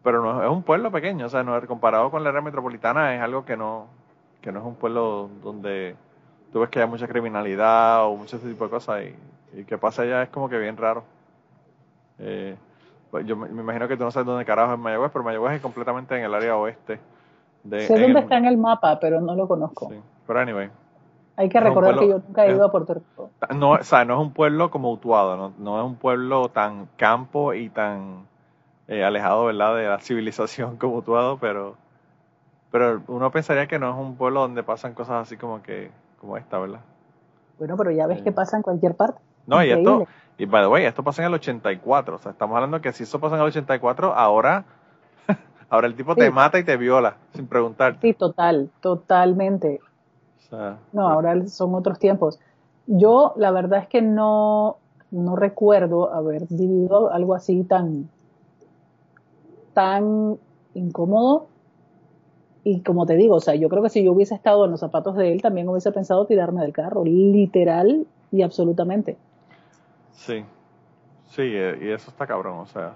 Pero 0.03 0.20
no 0.20 0.43
es 0.43 0.51
un 0.51 0.64
pueblo 0.64 0.90
pequeño, 0.90 1.26
o 1.26 1.28
sea, 1.28 1.45
no, 1.45 1.64
comparado 1.66 2.11
con 2.11 2.24
la 2.24 2.30
área 2.30 2.40
metropolitana, 2.40 3.14
es 3.14 3.22
algo 3.22 3.45
que 3.45 3.57
no, 3.57 3.86
que 4.40 4.51
no 4.51 4.59
es 4.59 4.64
un 4.64 4.74
pueblo 4.74 5.30
donde 5.43 5.95
tú 6.53 6.61
ves 6.61 6.70
que 6.70 6.80
hay 6.80 6.88
mucha 6.88 7.07
criminalidad 7.07 8.05
o 8.07 8.16
mucho 8.16 8.36
ese 8.36 8.49
tipo 8.49 8.64
de 8.64 8.70
cosas 8.70 9.05
y, 9.05 9.14
y 9.53 9.64
que 9.64 9.78
pasa 9.78 10.03
allá 10.03 10.22
es 10.22 10.30
como 10.30 10.48
que 10.48 10.59
bien 10.59 10.76
raro. 10.76 11.05
Eh, 12.18 12.57
pues 13.11 13.26
yo 13.26 13.36
me, 13.36 13.48
me 13.48 13.62
imagino 13.62 13.88
que 13.88 13.96
tú 13.96 14.05
no 14.05 14.11
sabes 14.11 14.26
dónde 14.26 14.44
carajo 14.44 14.72
es 14.74 14.78
Mayagüez, 14.78 15.11
pero 15.12 15.24
Mayagüez 15.24 15.55
es 15.55 15.61
completamente 15.62 16.16
en 16.16 16.24
el 16.24 16.34
área 16.34 16.57
oeste. 16.57 17.00
De, 17.64 17.86
sé 17.88 17.94
dónde 17.94 18.07
el- 18.09 18.16
está 18.18 18.38
en 18.38 18.46
el 18.46 18.59
mapa, 18.59 18.98
pero 19.00 19.20
no 19.20 19.34
lo 19.34 19.46
conozco. 19.48 19.88
sí. 19.88 20.00
Pero 20.26 20.40
anyway, 20.40 20.70
Hay 21.36 21.48
que 21.48 21.61
recordar 21.61 21.98
que 21.98 22.09
yo 22.09 22.18
nunca 22.18 22.44
he 22.46 22.50
es- 22.50 22.57
ido 22.57 22.64
a 22.64 22.70
Puerto 22.70 22.94
Rico. 22.94 23.30
no, 23.55 23.72
o 23.72 23.82
sea, 23.82 24.05
no 24.05 24.14
es 24.14 24.20
un 24.20 24.32
pueblo 24.32 24.70
como 24.70 24.92
Utuado, 24.92 25.36
no, 25.36 25.53
no 25.59 25.78
es 25.80 25.84
un 25.86 25.96
pueblo 25.96 26.48
tan 26.50 26.86
campo 26.96 27.55
y 27.55 27.68
tan 27.68 28.26
eh, 28.88 29.05
alejado, 29.05 29.46
¿verdad?, 29.46 29.76
de 29.76 29.88
la 29.88 29.98
civilización 30.00 30.76
como 30.76 30.96
Utuado, 30.96 31.38
pero, 31.38 31.76
pero 32.70 33.03
uno 33.09 33.30
pensaría 33.30 33.66
que 33.68 33.78
no 33.78 33.90
es 33.90 33.96
un 33.96 34.16
pueblo 34.16 34.40
donde 34.42 34.62
pasan 34.62 34.94
cosas 34.94 35.22
así 35.22 35.36
como 35.36 35.62
que, 35.62 35.90
como 36.20 36.36
esta, 36.36 36.59
¿verdad? 36.59 36.80
Bueno, 37.59 37.76
pero 37.78 37.90
ya 37.92 38.07
ves 38.07 38.20
que 38.22 38.32
pasa 38.32 38.57
en 38.59 38.62
cualquier 38.62 38.94
parte. 38.94 39.22
No, 39.47 39.64
y 39.64 39.70
esto, 39.70 40.07
y 40.38 40.47
by 40.47 40.62
the 40.62 40.68
way, 40.68 40.84
esto 40.84 41.03
pasa 41.03 41.22
en 41.22 41.28
el 41.28 41.34
84, 41.34 42.16
o 42.16 42.18
sea, 42.18 42.32
estamos 42.32 42.55
hablando 42.55 42.80
que 42.80 42.93
si 42.93 43.05
eso 43.05 43.20
pasa 43.20 43.36
en 43.36 43.43
el 43.43 43.49
84, 43.49 44.14
ahora, 44.14 44.64
ahora 45.70 45.86
el 45.86 45.95
tipo 45.95 46.14
te 46.14 46.30
mata 46.30 46.59
y 46.59 46.64
te 46.64 46.76
viola, 46.76 47.16
sin 47.34 47.47
preguntarte. 47.47 48.01
Sí, 48.01 48.14
total, 48.14 48.70
totalmente. 48.80 49.80
O 50.38 50.43
sea, 50.49 50.78
No, 50.93 51.09
ahora 51.09 51.47
son 51.47 51.74
otros 51.74 51.99
tiempos. 51.99 52.38
Yo, 52.86 53.34
la 53.36 53.51
verdad 53.51 53.80
es 53.80 53.88
que 53.88 54.03
no, 54.03 54.78
no 55.11 55.36
recuerdo 55.36 56.12
haber 56.12 56.47
vivido 56.49 57.12
algo 57.12 57.34
así 57.34 57.62
tan, 57.64 58.09
tan 59.74 60.38
incómodo. 60.74 61.47
Y 62.64 62.80
como 62.82 63.07
te 63.07 63.16
digo, 63.16 63.36
o 63.36 63.40
sea, 63.40 63.55
yo 63.57 63.68
creo 63.68 63.82
que 63.82 63.90
si 63.90 64.05
yo 64.05 64.12
hubiese 64.12 64.34
estado 64.34 64.64
en 64.64 64.70
los 64.70 64.80
zapatos 64.80 65.16
de 65.16 65.32
él, 65.32 65.43
también 65.43 65.68
hubiese 65.68 65.90
pensado 65.90 66.26
tirarme 66.26 66.62
del 66.62 66.72
carro, 66.72 67.05
literal 67.05 68.07
y 68.30 68.43
absolutamente. 68.43 69.16
Sí, 70.13 70.45
sí, 71.31 71.43
eh, 71.43 71.79
y 71.83 71.89
eso 71.91 72.11
está 72.11 72.27
cabrón, 72.27 72.59
o 72.61 72.67
sea, 72.67 72.95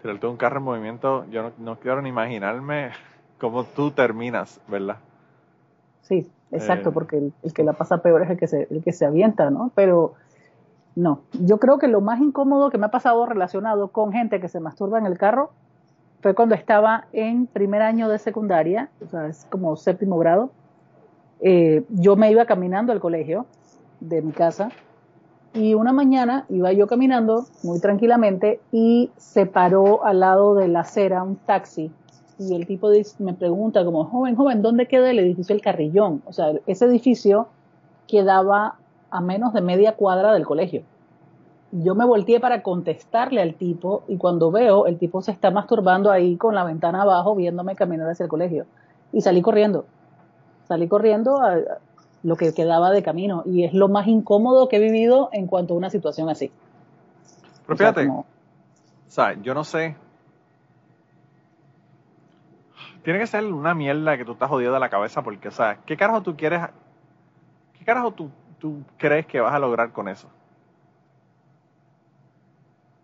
tirarte 0.00 0.26
un 0.26 0.36
carro 0.36 0.58
en 0.58 0.64
movimiento, 0.64 1.24
yo 1.30 1.42
no, 1.42 1.52
no 1.58 1.78
quiero 1.78 2.02
ni 2.02 2.08
imaginarme 2.08 2.90
cómo 3.38 3.64
tú 3.64 3.90
terminas, 3.90 4.60
¿verdad? 4.68 4.98
Sí, 6.02 6.30
exacto, 6.50 6.90
Eh, 6.90 6.92
porque 6.92 7.18
el, 7.18 7.32
el 7.42 7.52
que 7.52 7.64
la 7.64 7.72
pasa 7.74 7.98
peor 8.02 8.22
es 8.22 8.30
el 8.30 8.38
que 8.38 8.46
se, 8.46 8.68
el 8.70 8.82
que 8.82 8.92
se 8.92 9.04
avienta, 9.06 9.50
¿no? 9.50 9.72
Pero 9.74 10.14
no, 10.94 11.22
yo 11.32 11.58
creo 11.58 11.78
que 11.78 11.88
lo 11.88 12.00
más 12.00 12.20
incómodo 12.20 12.70
que 12.70 12.78
me 12.78 12.86
ha 12.86 12.90
pasado 12.90 13.26
relacionado 13.26 13.88
con 13.88 14.12
gente 14.12 14.40
que 14.40 14.48
se 14.48 14.60
masturba 14.60 14.98
en 14.98 15.06
el 15.06 15.18
carro 15.18 15.50
fue 16.22 16.34
cuando 16.34 16.54
estaba 16.54 17.06
en 17.12 17.46
primer 17.46 17.82
año 17.82 18.08
de 18.08 18.18
secundaria, 18.18 18.90
o 19.04 19.06
sea, 19.08 19.26
es 19.26 19.46
como 19.50 19.76
séptimo 19.76 20.18
grado. 20.18 20.50
Eh, 21.40 21.84
yo 21.90 22.16
me 22.16 22.30
iba 22.30 22.46
caminando 22.46 22.92
al 22.92 23.00
colegio 23.00 23.46
de 24.00 24.22
mi 24.22 24.32
casa 24.32 24.70
y 25.56 25.74
una 25.74 25.92
mañana 25.92 26.44
iba 26.50 26.72
yo 26.72 26.86
caminando 26.86 27.46
muy 27.62 27.80
tranquilamente 27.80 28.60
y 28.72 29.10
se 29.16 29.46
paró 29.46 30.04
al 30.04 30.20
lado 30.20 30.54
de 30.54 30.68
la 30.68 30.80
acera 30.80 31.22
un 31.22 31.36
taxi 31.36 31.90
y 32.38 32.54
el 32.54 32.66
tipo 32.66 32.90
me 33.18 33.32
pregunta 33.32 33.84
como, 33.84 34.04
joven, 34.04 34.36
joven, 34.36 34.60
¿dónde 34.60 34.86
queda 34.86 35.10
el 35.10 35.18
edificio 35.18 35.54
El 35.54 35.62
Carrillón? 35.62 36.22
O 36.26 36.32
sea, 36.32 36.52
ese 36.66 36.84
edificio 36.84 37.48
quedaba 38.06 38.76
a 39.10 39.20
menos 39.22 39.54
de 39.54 39.62
media 39.62 39.96
cuadra 39.96 40.34
del 40.34 40.44
colegio. 40.44 40.82
Yo 41.72 41.94
me 41.94 42.04
volteé 42.04 42.38
para 42.38 42.62
contestarle 42.62 43.40
al 43.40 43.54
tipo 43.54 44.02
y 44.06 44.18
cuando 44.18 44.50
veo, 44.50 44.86
el 44.86 44.98
tipo 44.98 45.22
se 45.22 45.32
está 45.32 45.50
masturbando 45.50 46.10
ahí 46.10 46.36
con 46.36 46.54
la 46.54 46.64
ventana 46.64 47.02
abajo 47.02 47.34
viéndome 47.34 47.74
caminar 47.74 48.10
hacia 48.10 48.24
el 48.24 48.30
colegio. 48.30 48.66
Y 49.12 49.22
salí 49.22 49.40
corriendo. 49.40 49.86
Salí 50.68 50.88
corriendo 50.88 51.40
lo 52.26 52.36
que 52.36 52.52
quedaba 52.52 52.90
de 52.90 53.02
camino 53.04 53.44
y 53.46 53.62
es 53.64 53.72
lo 53.72 53.88
más 53.88 54.08
incómodo 54.08 54.68
que 54.68 54.76
he 54.76 54.80
vivido 54.80 55.28
en 55.32 55.46
cuanto 55.46 55.74
a 55.74 55.76
una 55.76 55.90
situación 55.90 56.28
así. 56.28 56.50
Pero 57.66 57.74
O 57.74 57.76
sea, 57.76 57.88
fíjate, 57.92 58.06
como- 58.08 58.20
o 58.20 58.26
sea, 59.10 59.40
yo 59.40 59.54
no 59.54 59.62
sé, 59.62 59.96
tiene 63.04 63.20
que 63.20 63.28
ser 63.28 63.44
una 63.44 63.74
mierda 63.74 64.16
que 64.18 64.24
tú 64.24 64.32
estás 64.32 64.48
jodido 64.48 64.74
de 64.74 64.80
la 64.80 64.88
cabeza 64.88 65.22
porque, 65.22 65.48
o 65.48 65.52
sea, 65.52 65.78
¿qué 65.86 65.96
carajo 65.96 66.22
tú 66.22 66.36
quieres, 66.36 66.60
qué 67.78 67.84
carajo 67.84 68.10
tú, 68.10 68.28
tú 68.58 68.82
crees 68.98 69.26
que 69.26 69.40
vas 69.40 69.54
a 69.54 69.60
lograr 69.60 69.92
con 69.92 70.08
eso? 70.08 70.26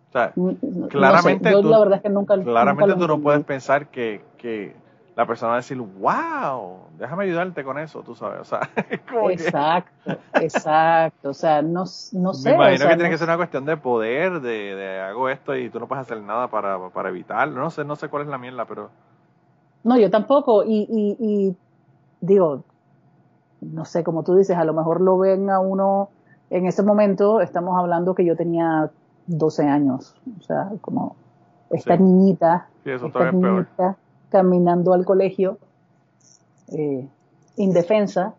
O 0.09 0.11
sea, 0.11 0.33
no 0.35 0.51
sé, 0.51 0.89
claramente 0.89 1.49
yo 1.49 1.61
tú- 1.61 1.69
la 1.69 1.79
verdad 1.79 1.95
es 1.95 2.01
que 2.03 2.09
nunca 2.09 2.35
Claramente 2.35 2.91
nunca 2.93 3.07
tú 3.07 3.07
no 3.07 3.23
puedes 3.23 3.43
pensar 3.45 3.87
que, 3.87 4.21
que 4.37 4.75
la 5.15 5.25
persona 5.27 5.49
va 5.49 5.53
a 5.55 5.57
decir, 5.57 5.77
wow, 5.79 6.87
déjame 6.97 7.25
ayudarte 7.25 7.63
con 7.63 7.77
eso, 7.77 8.01
tú 8.01 8.15
sabes. 8.15 8.41
O 8.41 8.43
sea, 8.45 8.61
que- 8.89 9.33
Exacto, 9.33 10.11
exacto. 10.33 11.29
O 11.29 11.33
sea, 11.33 11.61
no, 11.61 11.83
no 12.13 12.33
sé. 12.33 12.49
me 12.49 12.55
imagino 12.55 12.75
o 12.75 12.77
sea, 12.77 12.89
que 12.89 12.95
tiene 12.95 13.09
no 13.09 13.13
que 13.13 13.17
ser 13.17 13.27
una 13.27 13.37
cuestión 13.37 13.65
de 13.65 13.77
poder, 13.77 14.41
de, 14.41 14.75
de 14.75 14.99
hago 15.01 15.29
esto 15.29 15.55
y 15.55 15.69
tú 15.69 15.79
no 15.79 15.87
puedes 15.87 16.01
hacer 16.01 16.21
nada 16.21 16.47
para, 16.47 16.89
para 16.89 17.09
evitarlo. 17.09 17.59
No 17.61 17.69
sé, 17.69 17.85
no 17.85 17.95
sé 17.95 18.09
cuál 18.09 18.23
es 18.23 18.29
la 18.29 18.37
mierda, 18.39 18.65
pero 18.65 18.89
No, 19.83 19.97
yo 19.99 20.09
tampoco. 20.09 20.63
Y, 20.63 20.87
y, 20.89 21.15
y 21.19 21.55
digo, 22.21 22.63
no 23.61 23.85
sé, 23.85 24.03
como 24.03 24.23
tú 24.23 24.35
dices, 24.35 24.57
a 24.57 24.63
lo 24.65 24.73
mejor 24.73 24.99
lo 25.01 25.17
ven 25.19 25.49
a 25.49 25.59
uno 25.59 26.09
en 26.49 26.65
ese 26.65 26.81
momento. 26.83 27.39
Estamos 27.41 27.77
hablando 27.79 28.15
que 28.15 28.25
yo 28.25 28.35
tenía 28.35 28.89
12 29.27 29.63
años. 29.67 30.15
O 30.39 30.43
sea, 30.43 30.69
como 30.81 31.15
esta 31.69 31.97
Sí. 31.97 32.03
niñita, 32.03 32.67
sí, 32.83 32.89
eso 32.91 33.07
esta 33.07 33.29
es 33.29 33.35
peor. 33.35 33.67
Caminando 34.33 34.93
al 34.93 35.05
colegio, 35.05 35.59
eh, 36.71 37.07
indefensa. 37.55 38.33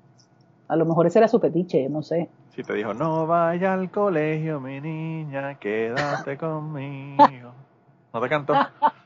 A 0.67 0.77
lo 0.77 0.85
mejor 0.85 1.07
ese 1.07 1.21
era 1.21 1.29
su 1.29 1.41
petiche, 1.41 1.89
no 1.89 2.03
sé. 2.03 2.29
Si 2.51 2.63
te 2.63 2.75
dijo, 2.75 2.93
no 2.95 3.27
vaya 3.27 3.75
al 3.75 3.91
colegio, 3.91 4.61
mi 4.61 4.81
niña, 4.81 5.55
quédate 5.55 6.37
conmigo. 6.39 7.53
No 8.13 8.21
te 8.21 8.29
cantó, 8.29 8.55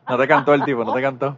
no 0.08 0.18
te 0.18 0.28
cantó 0.28 0.54
el 0.54 0.64
tipo, 0.64 0.84
no 0.84 0.94
te 0.94 1.02
cantó. 1.02 1.36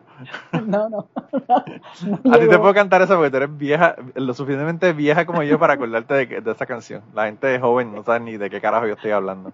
No, 0.65 0.89
no. 0.89 1.09
no 2.25 2.35
A 2.35 2.39
ti 2.39 2.49
te 2.49 2.59
puedo 2.59 2.75
cantar 2.75 3.03
eso 3.03 3.17
porque 3.17 3.31
tú 3.31 3.37
eres 3.39 3.57
vieja, 3.57 3.97
lo 4.15 4.35
suficientemente 4.35 4.93
vieja 4.93 5.27
como 5.27 5.43
yo 5.43 5.59
para 5.59 5.75
acordarte 5.75 6.15
de, 6.15 6.41
de 6.41 6.51
esa 6.51 6.67
canción. 6.67 7.03
La 7.13 7.27
gente 7.27 7.59
joven 7.59 7.93
no 7.93 8.05
sabe 8.05 8.21
ni 8.21 8.37
de 8.37 8.51
qué 8.51 8.61
carajo 8.61 8.87
yo 8.87 8.95
estoy 8.95 9.11
hablando. 9.11 9.53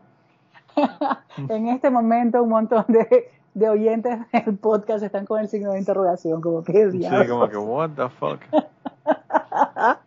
en 1.48 1.68
este 1.68 1.90
momento 1.90 2.42
un 2.42 2.50
montón 2.50 2.84
de, 2.88 3.30
de 3.56 3.68
oyentes 3.70 4.18
del 4.32 4.56
podcast 4.58 5.02
están 5.02 5.24
con 5.26 5.40
el 5.40 5.48
signo 5.48 5.72
de 5.72 5.78
interrogación, 5.78 6.40
como 6.40 6.62
que 6.62 6.90
Sí, 6.90 6.98
diablos. 6.98 7.26
como 7.28 7.48
que, 7.48 7.56
what 7.56 7.90
the 7.96 8.08
fuck. 8.10 8.40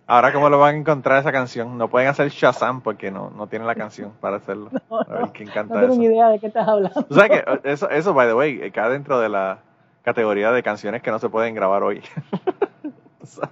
Ahora, 0.05 0.31
¿cómo 0.33 0.49
lo 0.49 0.59
van 0.59 0.75
a 0.75 0.77
encontrar 0.77 1.19
esa 1.19 1.31
canción? 1.31 1.77
No 1.77 1.89
pueden 1.89 2.07
hacer 2.09 2.29
Shazam 2.29 2.81
porque 2.81 3.09
no, 3.11 3.29
no 3.31 3.47
tienen 3.47 3.67
la 3.67 3.75
canción 3.75 4.11
para 4.19 4.37
hacerlo. 4.37 4.69
A 4.89 5.13
ver 5.13 5.29
quién 5.33 5.47
No 5.49 5.53
canta 5.53 5.79
tengo 5.79 5.93
eso. 5.93 5.99
ni 5.99 6.05
idea 6.05 6.29
de 6.29 6.39
qué 6.39 6.47
estás 6.47 6.67
hablando. 6.67 7.05
O 7.09 7.13
sea 7.13 7.29
que 7.29 7.43
eso, 7.63 7.89
eso, 7.89 8.13
by 8.13 8.27
the 8.27 8.33
way, 8.33 8.71
cae 8.71 8.89
dentro 8.91 9.19
de 9.19 9.29
la 9.29 9.59
categoría 10.03 10.51
de 10.51 10.61
canciones 10.63 11.01
que 11.01 11.11
no 11.11 11.19
se 11.19 11.29
pueden 11.29 11.55
grabar 11.55 11.83
hoy. 11.83 12.01
O 13.21 13.25
sea, 13.25 13.49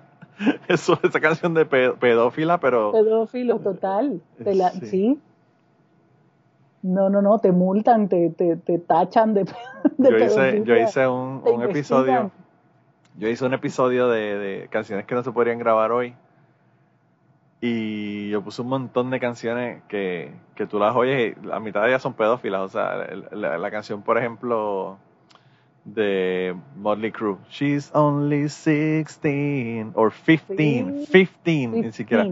eso, 0.69 0.97
esa 1.03 1.19
canción 1.19 1.53
de 1.53 1.65
pe- 1.65 1.91
pedófila, 1.91 2.57
pero 2.59 2.91
Pedófilo 2.93 3.59
total. 3.59 4.21
Te 4.43 4.55
la- 4.55 4.69
Sí. 4.71 4.85
sí. 4.87 5.21
No, 6.87 7.09
no, 7.09 7.21
no, 7.21 7.39
te 7.39 7.51
multan, 7.51 8.07
te, 8.07 8.29
te, 8.29 8.55
te 8.55 8.79
tachan 8.79 9.33
de, 9.33 9.43
de 9.97 10.09
yo 10.09 10.17
hice, 10.17 10.63
yo 10.63 10.75
hice 10.75 11.07
un, 11.07 11.61
episodio, 11.61 12.31
yo 13.17 13.27
hice 13.27 13.45
un 13.45 13.53
episodio 13.53 14.07
de, 14.07 14.37
de 14.37 14.67
canciones 14.69 15.05
que 15.05 15.13
no 15.13 15.23
se 15.23 15.31
podrían 15.31 15.59
grabar 15.59 15.91
hoy. 15.91 16.15
y 17.59 18.29
yo 18.29 18.41
puse 18.41 18.61
un 18.61 18.69
montón 18.69 19.09
de 19.09 19.19
canciones 19.19 19.83
que, 19.89 20.33
que 20.55 20.65
tú 20.65 20.79
las 20.79 20.95
oyes 20.95 21.35
y 21.37 21.45
la 21.45 21.59
mitad 21.59 21.81
de 21.81 21.89
ellas 21.89 22.01
son 22.01 22.13
pedófilas. 22.13 22.61
O 22.61 22.69
sea, 22.69 23.05
la, 23.31 23.57
la 23.57 23.71
canción, 23.71 24.01
por 24.01 24.17
ejemplo, 24.17 24.97
de 25.87 26.55
Motley 26.75 27.11
Crue, 27.11 27.37
She's 27.49 27.89
only 27.93 28.47
16 28.49 29.93
or 29.95 30.11
15, 30.11 31.07
15, 31.11 31.67
ni 31.67 31.91
siquiera. 31.91 32.27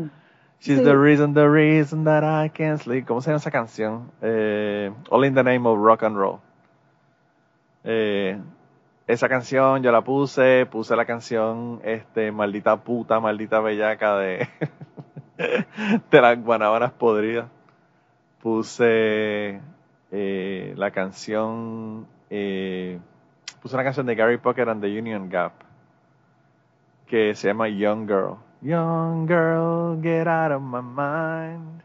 She's 0.60 0.82
the 0.82 0.98
reason, 0.98 1.34
the 1.34 1.48
reason 1.48 2.06
that 2.06 2.24
I 2.24 2.50
can't 2.50 2.82
sleep. 2.82 3.06
¿Cómo 3.06 3.22
se 3.22 3.30
llama 3.30 3.38
esa 3.38 3.52
canción? 3.52 4.12
Eh, 4.22 4.92
All 5.10 5.26
in 5.26 5.36
the 5.36 5.44
Name 5.44 5.68
of 5.68 5.78
Rock 5.78 6.04
and 6.04 6.18
Roll. 6.18 6.40
Eh, 7.84 8.40
esa 9.08 9.30
canción 9.30 9.84
yo 9.84 9.92
la 9.92 10.02
puse, 10.02 10.66
puse 10.66 10.96
la 10.96 11.06
canción 11.06 11.82
este 11.84 12.32
maldita 12.32 12.78
puta, 12.78 13.20
maldita 13.20 13.60
bellaca 13.60 14.18
de 14.18 14.50
de 16.12 16.22
las 16.22 16.44
guanábanas 16.44 16.92
podridas. 16.94 17.48
Puse 18.42 19.62
eh, 20.12 20.74
la 20.78 20.92
canción, 20.92 22.08
eh, 22.30 23.00
puse 23.62 23.76
una 23.76 23.84
canción 23.84 24.06
de 24.06 24.16
Gary 24.16 24.38
Pocket 24.38 24.68
and 24.68 24.82
the 24.82 25.00
Union 25.00 25.30
Gap 25.30 25.54
que 27.08 27.36
se 27.36 27.48
llama 27.50 27.70
Young 27.70 28.08
Girl. 28.08 28.38
Young 28.66 29.28
girl, 29.28 29.96
get 30.02 30.28
out 30.28 30.52
of 30.52 30.60
my 30.60 30.82
mind. 30.82 31.84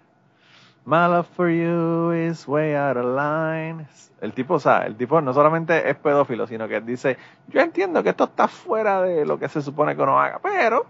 My 0.87 1.07
love 1.09 1.29
for 1.37 1.51
you 1.51 2.11
is 2.13 2.49
way 2.49 2.75
out 2.75 2.97
of 2.97 3.05
line. 3.05 3.87
El 4.23 4.33
tipo, 4.33 4.55
o 4.55 4.59
sea, 4.59 4.87
el 4.87 4.97
tipo 4.97 5.21
no 5.21 5.35
solamente 5.35 5.91
es 5.91 5.97
pedófilo, 5.97 6.47
sino 6.47 6.67
que 6.69 6.81
dice, 6.81 7.19
yo 7.49 7.61
entiendo 7.61 8.03
que 8.03 8.09
esto 8.09 8.25
está 8.25 8.49
fuera 8.49 9.03
de 9.03 9.27
lo 9.27 9.39
que 9.39 9.51
se 9.51 9.61
supone 9.61 9.95
que 9.95 10.01
uno 10.01 10.19
haga, 10.19 10.41
pero... 10.43 10.87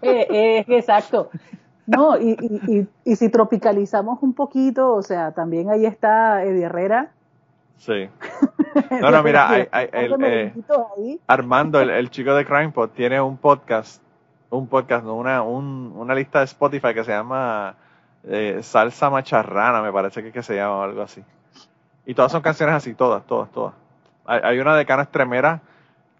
Eh, 0.00 0.28
eh, 0.30 0.64
exacto. 0.68 1.30
No, 1.88 2.16
y, 2.16 2.36
y, 2.40 2.86
y, 3.02 3.16
si 3.16 3.30
tropicalizamos 3.30 4.22
un 4.22 4.32
poquito, 4.32 4.94
o 4.94 5.02
sea, 5.02 5.32
también 5.32 5.70
ahí 5.70 5.86
está 5.86 6.44
Eddie 6.44 6.66
Herrera. 6.66 7.10
Sí. 7.78 8.08
No, 9.00 9.10
no, 9.10 9.24
mira, 9.24 9.50
hay, 9.50 9.66
hay, 9.72 9.88
el, 9.92 10.14
eh, 10.22 10.54
Armando, 11.26 11.80
el, 11.80 11.90
el, 11.90 12.08
chico 12.08 12.32
de 12.34 12.44
CrimePod, 12.44 12.90
tiene 12.90 13.20
un 13.20 13.36
podcast, 13.36 14.00
un 14.50 14.66
podcast, 14.66 15.06
una, 15.06 15.42
un, 15.42 15.92
una 15.96 16.14
lista 16.14 16.40
de 16.40 16.44
Spotify 16.46 16.92
que 16.92 17.04
se 17.04 17.12
llama 17.12 17.76
eh, 18.24 18.60
Salsa 18.62 19.08
Macharrana, 19.10 19.80
me 19.80 19.92
parece 19.92 20.22
que, 20.22 20.32
que 20.32 20.42
se 20.42 20.56
llama 20.56 20.76
o 20.76 20.82
algo 20.82 21.02
así. 21.02 21.22
Y 22.06 22.14
todas 22.14 22.32
son 22.32 22.42
canciones 22.42 22.74
así, 22.74 22.94
todas, 22.94 23.24
todas, 23.26 23.50
todas. 23.50 23.74
Hay, 24.26 24.40
hay 24.42 24.58
una 24.58 24.76
de 24.76 24.84
Cana 24.84 25.02
Estremera 25.02 25.60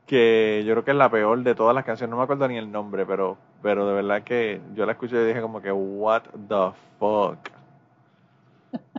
que 0.06 0.64
yo 0.66 0.74
creo 0.74 0.84
que 0.84 0.90
es 0.90 0.96
la 0.96 1.08
peor 1.08 1.40
de 1.42 1.54
todas 1.54 1.74
las 1.74 1.84
canciones, 1.84 2.10
no 2.10 2.16
me 2.16 2.24
acuerdo 2.24 2.48
ni 2.48 2.56
el 2.56 2.70
nombre, 2.70 3.06
pero, 3.06 3.36
pero 3.62 3.86
de 3.86 3.94
verdad 3.94 4.22
que 4.22 4.60
yo 4.74 4.84
la 4.84 4.92
escuché 4.92 5.22
y 5.22 5.26
dije 5.26 5.40
como 5.40 5.60
que, 5.60 5.70
what 5.70 6.22
the 6.48 6.72
fuck. 6.98 7.38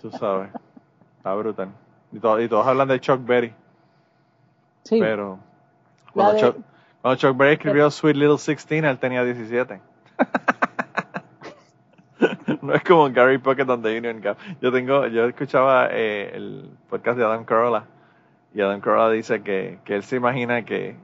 Tú 0.01 0.11
sabes, 0.11 0.49
está 1.17 1.33
brutal. 1.35 1.69
Y, 2.11 2.17
y 2.17 2.47
todos 2.47 2.65
hablan 2.65 2.87
de 2.87 2.99
Chuck 2.99 3.25
Berry. 3.25 3.53
Sí. 4.83 4.99
Pero 4.99 5.37
cuando, 6.13 6.39
Chuck, 6.39 6.57
cuando 7.01 7.19
Chuck 7.19 7.37
Berry 7.37 7.53
escribió 7.53 7.89
Sweet 7.89 8.15
Little 8.15 8.37
Sixteen, 8.37 8.85
él 8.85 8.99
tenía 8.99 9.23
17. 9.23 9.81
no 12.61 12.73
es 12.73 12.83
como 12.83 13.09
Gary 13.09 13.37
Pocket 13.37 13.65
donde 13.65 13.97
Union 13.97 14.21
Gap. 14.21 14.37
Yo 14.61 14.71
tengo, 14.71 15.07
yo 15.07 15.25
escuchaba 15.25 15.87
eh, 15.91 16.31
el 16.33 16.69
podcast 16.89 17.17
de 17.17 17.25
Adam 17.25 17.45
Carolla 17.45 17.85
y 18.53 18.61
Adam 18.61 18.81
Carolla 18.81 19.11
dice 19.11 19.41
que, 19.41 19.79
que 19.85 19.95
él 19.95 20.03
se 20.03 20.17
imagina 20.17 20.63
que 20.63 20.95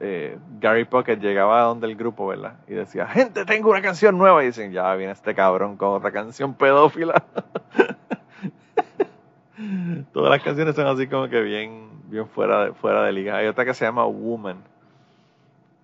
eh, 0.00 0.38
Gary 0.60 0.84
Pocket 0.84 1.16
llegaba 1.16 1.60
a 1.60 1.64
donde 1.64 1.86
el 1.86 1.96
grupo, 1.96 2.26
¿verdad? 2.26 2.54
Y 2.68 2.74
decía, 2.74 3.06
gente, 3.06 3.44
tengo 3.44 3.70
una 3.70 3.80
canción 3.80 4.18
nueva. 4.18 4.42
Y 4.42 4.46
dicen, 4.46 4.72
ya 4.72 4.94
viene 4.94 5.12
este 5.12 5.34
cabrón 5.34 5.76
con 5.76 5.90
otra 5.90 6.12
canción 6.12 6.54
pedófila. 6.54 7.22
Todas 10.12 10.30
las 10.30 10.42
canciones 10.42 10.74
son 10.74 10.86
así 10.86 11.06
como 11.06 11.28
que 11.28 11.40
bien, 11.40 11.88
bien 12.04 12.26
fuera, 12.28 12.66
de, 12.66 12.72
fuera 12.72 13.04
de 13.04 13.12
liga. 13.12 13.36
Hay 13.36 13.46
otra 13.46 13.64
que 13.64 13.74
se 13.74 13.84
llama 13.84 14.04
Woman. 14.04 14.62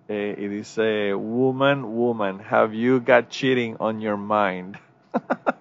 Eh, 0.09 0.35
y 0.37 0.47
dice, 0.47 1.13
Woman, 1.13 1.83
woman, 1.83 2.39
have 2.39 2.73
you 2.73 2.99
got 2.99 3.29
cheating 3.29 3.75
on 3.79 3.99
your 3.99 4.17
mind? 4.17 4.77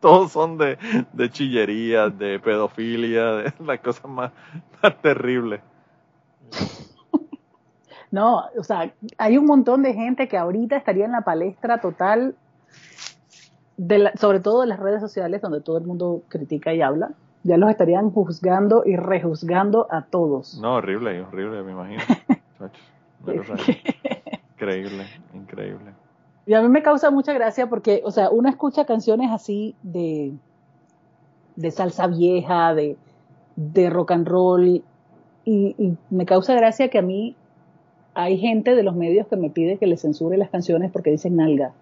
todos 0.00 0.32
son 0.32 0.56
de, 0.56 0.78
de 1.12 1.30
chillería, 1.30 2.08
de 2.10 2.38
pedofilia, 2.38 3.24
de 3.32 3.52
las 3.64 3.80
cosas 3.80 4.08
más, 4.08 4.30
terribles. 5.02 5.60
No, 8.12 8.44
o 8.56 8.62
sea, 8.62 8.92
hay 9.18 9.36
un 9.36 9.46
montón 9.46 9.82
de 9.82 9.94
gente 9.94 10.28
que 10.28 10.38
ahorita 10.38 10.76
estaría 10.76 11.04
en 11.06 11.12
la 11.12 11.22
palestra 11.22 11.80
total, 11.80 12.36
de 13.76 14.12
sobre 14.14 14.38
todo 14.38 14.62
en 14.62 14.68
las 14.68 14.78
redes 14.78 15.00
sociales 15.00 15.42
donde 15.42 15.60
todo 15.60 15.76
el 15.76 15.84
mundo 15.84 16.22
critica 16.28 16.72
y 16.72 16.82
habla, 16.82 17.10
ya 17.42 17.56
los 17.56 17.68
estarían 17.68 18.10
juzgando 18.10 18.84
y 18.86 18.96
rejuzgando 18.96 19.88
a 19.90 20.02
todos. 20.02 20.58
No, 20.60 20.76
horrible, 20.76 21.20
horrible, 21.20 21.62
me 21.64 21.72
imagino. 21.72 22.02
increíble, 24.54 25.06
increíble. 25.34 25.92
Y 26.46 26.54
a 26.54 26.62
mí 26.62 26.68
me 26.68 26.82
causa 26.82 27.10
mucha 27.10 27.32
gracia 27.32 27.68
porque, 27.68 28.02
o 28.04 28.10
sea, 28.10 28.30
uno 28.30 28.48
escucha 28.48 28.84
canciones 28.84 29.30
así 29.32 29.74
de, 29.82 30.32
de 31.56 31.70
salsa 31.70 32.06
vieja, 32.06 32.74
de, 32.74 32.96
de 33.56 33.90
rock 33.90 34.12
and 34.12 34.28
roll, 34.28 34.66
y, 34.68 34.82
y, 35.44 35.96
me 36.10 36.26
causa 36.26 36.54
gracia 36.54 36.88
que 36.88 36.98
a 36.98 37.02
mí 37.02 37.36
hay 38.14 38.38
gente 38.38 38.74
de 38.74 38.82
los 38.82 38.96
medios 38.96 39.26
que 39.26 39.36
me 39.36 39.50
pide 39.50 39.78
que 39.78 39.86
le 39.86 39.96
censure 39.96 40.36
las 40.36 40.50
canciones 40.50 40.90
porque 40.90 41.10
dicen 41.10 41.36
nalga. 41.36 41.72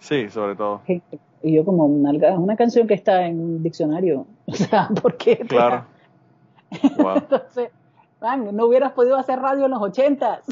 Sí, 0.00 0.28
sobre 0.28 0.54
todo. 0.54 0.82
Y 1.42 1.52
yo 1.52 1.64
como, 1.64 1.88
nalga 1.88 2.30
es 2.30 2.38
una 2.38 2.56
canción 2.56 2.86
que 2.86 2.94
está 2.94 3.26
en 3.26 3.40
un 3.40 3.62
diccionario. 3.62 4.26
O 4.46 4.52
sea, 4.52 4.88
¿por 4.88 5.16
qué? 5.16 5.38
Claro. 5.38 5.84
Wow. 6.98 7.16
Entonces, 7.16 7.70
no 8.20 8.66
hubieras 8.66 8.92
podido 8.92 9.16
hacer 9.16 9.38
radio 9.38 9.66
en 9.66 9.70
los 9.70 9.82
ochentas. 9.82 10.44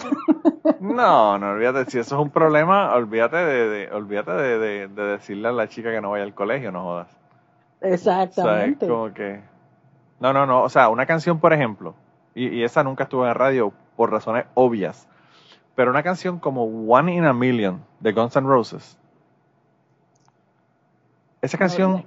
No, 0.80 1.38
no, 1.38 1.50
olvídate, 1.50 1.90
si 1.90 1.98
eso 1.98 2.16
es 2.16 2.20
un 2.20 2.30
problema, 2.30 2.92
olvídate 2.94 3.36
de, 3.36 3.92
olvídate 3.92 4.32
de, 4.32 4.88
decirle 4.88 5.48
a 5.48 5.52
la 5.52 5.68
chica 5.68 5.90
que 5.90 6.00
no 6.00 6.10
vaya 6.10 6.24
al 6.24 6.34
colegio, 6.34 6.72
no 6.72 6.82
jodas. 6.82 7.08
Exactamente. 7.80 8.86
como 8.88 9.14
que... 9.14 9.40
No, 10.18 10.32
no, 10.32 10.44
no, 10.44 10.62
o 10.62 10.68
sea, 10.68 10.88
una 10.88 11.06
canción, 11.06 11.38
por 11.38 11.52
ejemplo, 11.52 11.94
y, 12.34 12.48
y 12.48 12.64
esa 12.64 12.82
nunca 12.82 13.04
estuvo 13.04 13.26
en 13.26 13.34
radio 13.34 13.72
por 13.96 14.10
razones 14.10 14.46
obvias, 14.54 15.08
pero 15.76 15.90
una 15.90 16.02
canción 16.02 16.40
como 16.40 16.64
One 16.64 17.14
in 17.14 17.24
a 17.24 17.32
Million 17.32 17.84
de 18.00 18.12
Guns 18.12 18.34
N' 18.36 18.48
Roses, 18.48 18.98
esa 21.42 21.58
canción 21.58 22.04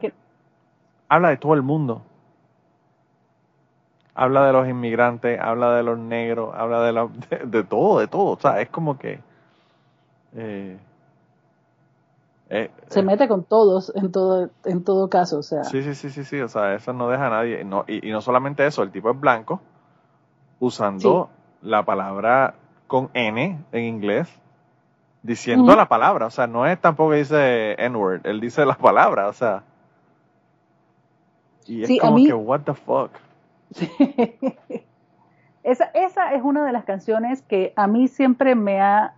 habla 1.08 1.30
de 1.30 1.38
todo 1.38 1.54
el 1.54 1.62
mundo 1.62 2.02
habla 4.20 4.46
de 4.46 4.52
los 4.52 4.68
inmigrantes, 4.68 5.40
habla 5.40 5.76
de 5.76 5.84
los 5.84 5.98
negros, 5.98 6.54
habla 6.54 6.82
de, 6.82 6.92
la, 6.92 7.08
de, 7.46 7.64
todo, 7.64 8.00
de 8.00 8.08
todo. 8.08 8.34
O 8.34 8.40
sea, 8.40 8.60
es 8.60 8.70
como 8.70 9.00
que... 9.00 9.22
Eh, 10.36 10.78
eh, 12.50 12.72
se 12.88 13.02
mete 13.02 13.30
con 13.30 13.46
todos 13.46 13.94
en 13.96 14.12
todo, 14.12 14.50
en 14.66 14.84
todo 14.84 15.10
caso, 15.10 15.40
o 15.40 15.44
sea. 15.44 15.64
Sí, 15.64 15.84
sí, 15.84 15.96
sí, 15.96 16.10
sí, 16.10 16.26
sí, 16.26 16.42
o 16.42 16.50
sea, 16.50 16.74
eso 16.74 16.92
no 16.92 17.08
deja 17.08 17.28
a 17.28 17.30
nadie. 17.30 17.64
No, 17.64 17.86
y, 17.88 18.12
no 18.12 18.20
solamente 18.22 18.66
eso, 18.66 18.84
el 18.84 18.92
tipo 18.92 19.10
es 19.12 19.20
blanco, 19.20 19.62
usando 20.60 21.30
la 21.62 21.84
palabra 21.84 22.56
con 22.88 23.10
N 23.14 23.60
en 23.72 23.84
inglés, 23.84 24.28
diciendo 25.24 25.76
la 25.76 25.88
palabra, 25.88 26.26
o 26.26 26.32
sea, 26.32 26.48
no 26.48 26.66
es 26.66 26.82
tampoco 26.82 27.12
que 27.12 27.18
dice 27.18 27.76
N-word, 27.84 28.26
él 28.26 28.42
dice 28.42 28.66
la 28.66 28.76
palabra, 28.76 29.30
o 29.30 29.34
sea. 29.34 29.64
Y 31.68 31.84
es 31.84 32.02
como 32.02 32.18
que, 32.18 32.34
what 32.34 32.62
the 32.62 32.74
fuck. 32.74 33.12
Esa, 35.64 35.86
esa 35.94 36.34
es 36.34 36.44
una 36.44 36.66
de 36.66 36.72
las 36.72 36.86
canciones 36.86 37.42
que 37.44 37.74
a 37.76 37.88
mí 37.88 38.08
siempre 38.08 38.56
me 38.56 38.82
ha, 38.82 39.16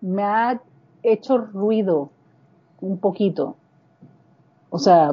me 0.00 0.22
ha 0.22 0.60
hecho 1.02 1.38
ruido 1.38 2.10
un 2.80 2.98
poquito. 2.98 3.56
O 4.70 4.78
sea, 4.78 5.12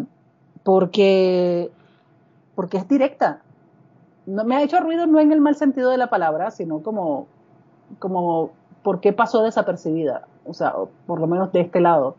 porque, 0.64 1.72
porque 2.56 2.78
es 2.78 2.88
directa. 2.88 3.42
No, 4.26 4.44
me 4.44 4.56
ha 4.56 4.64
hecho 4.64 4.80
ruido 4.80 5.08
no 5.08 5.20
en 5.20 5.32
el 5.32 5.42
mal 5.42 5.56
sentido 5.56 5.90
de 5.90 5.98
la 5.98 6.10
palabra, 6.10 6.52
sino 6.52 6.84
como, 6.84 7.28
como, 8.00 8.52
¿por 8.84 9.00
qué 9.00 9.14
pasó 9.14 9.42
desapercibida? 9.44 10.28
O 10.46 10.54
sea, 10.54 10.74
por 11.06 11.20
lo 11.20 11.28
menos 11.28 11.52
de 11.52 11.62
este 11.62 11.80
lado 11.80 12.16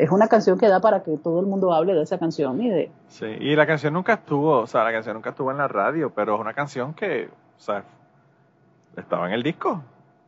es 0.00 0.10
una 0.10 0.28
canción 0.28 0.58
que 0.58 0.66
da 0.66 0.80
para 0.80 1.02
que 1.02 1.18
todo 1.18 1.40
el 1.40 1.46
mundo 1.46 1.74
hable 1.74 1.92
de 1.92 2.02
esa 2.02 2.18
canción 2.18 2.60
y 2.62 2.70
de... 2.70 2.90
Sí, 3.08 3.26
y 3.26 3.54
la 3.54 3.66
canción 3.66 3.92
nunca 3.92 4.14
estuvo, 4.14 4.60
o 4.60 4.66
sea, 4.66 4.82
la 4.82 4.92
canción 4.92 5.14
nunca 5.14 5.30
estuvo 5.30 5.50
en 5.50 5.58
la 5.58 5.68
radio, 5.68 6.10
pero 6.10 6.36
es 6.36 6.40
una 6.40 6.54
canción 6.54 6.94
que, 6.94 7.28
o 7.28 7.60
sea, 7.60 7.84
estaba 8.96 9.26
en 9.26 9.34
el 9.34 9.42
disco. 9.42 9.82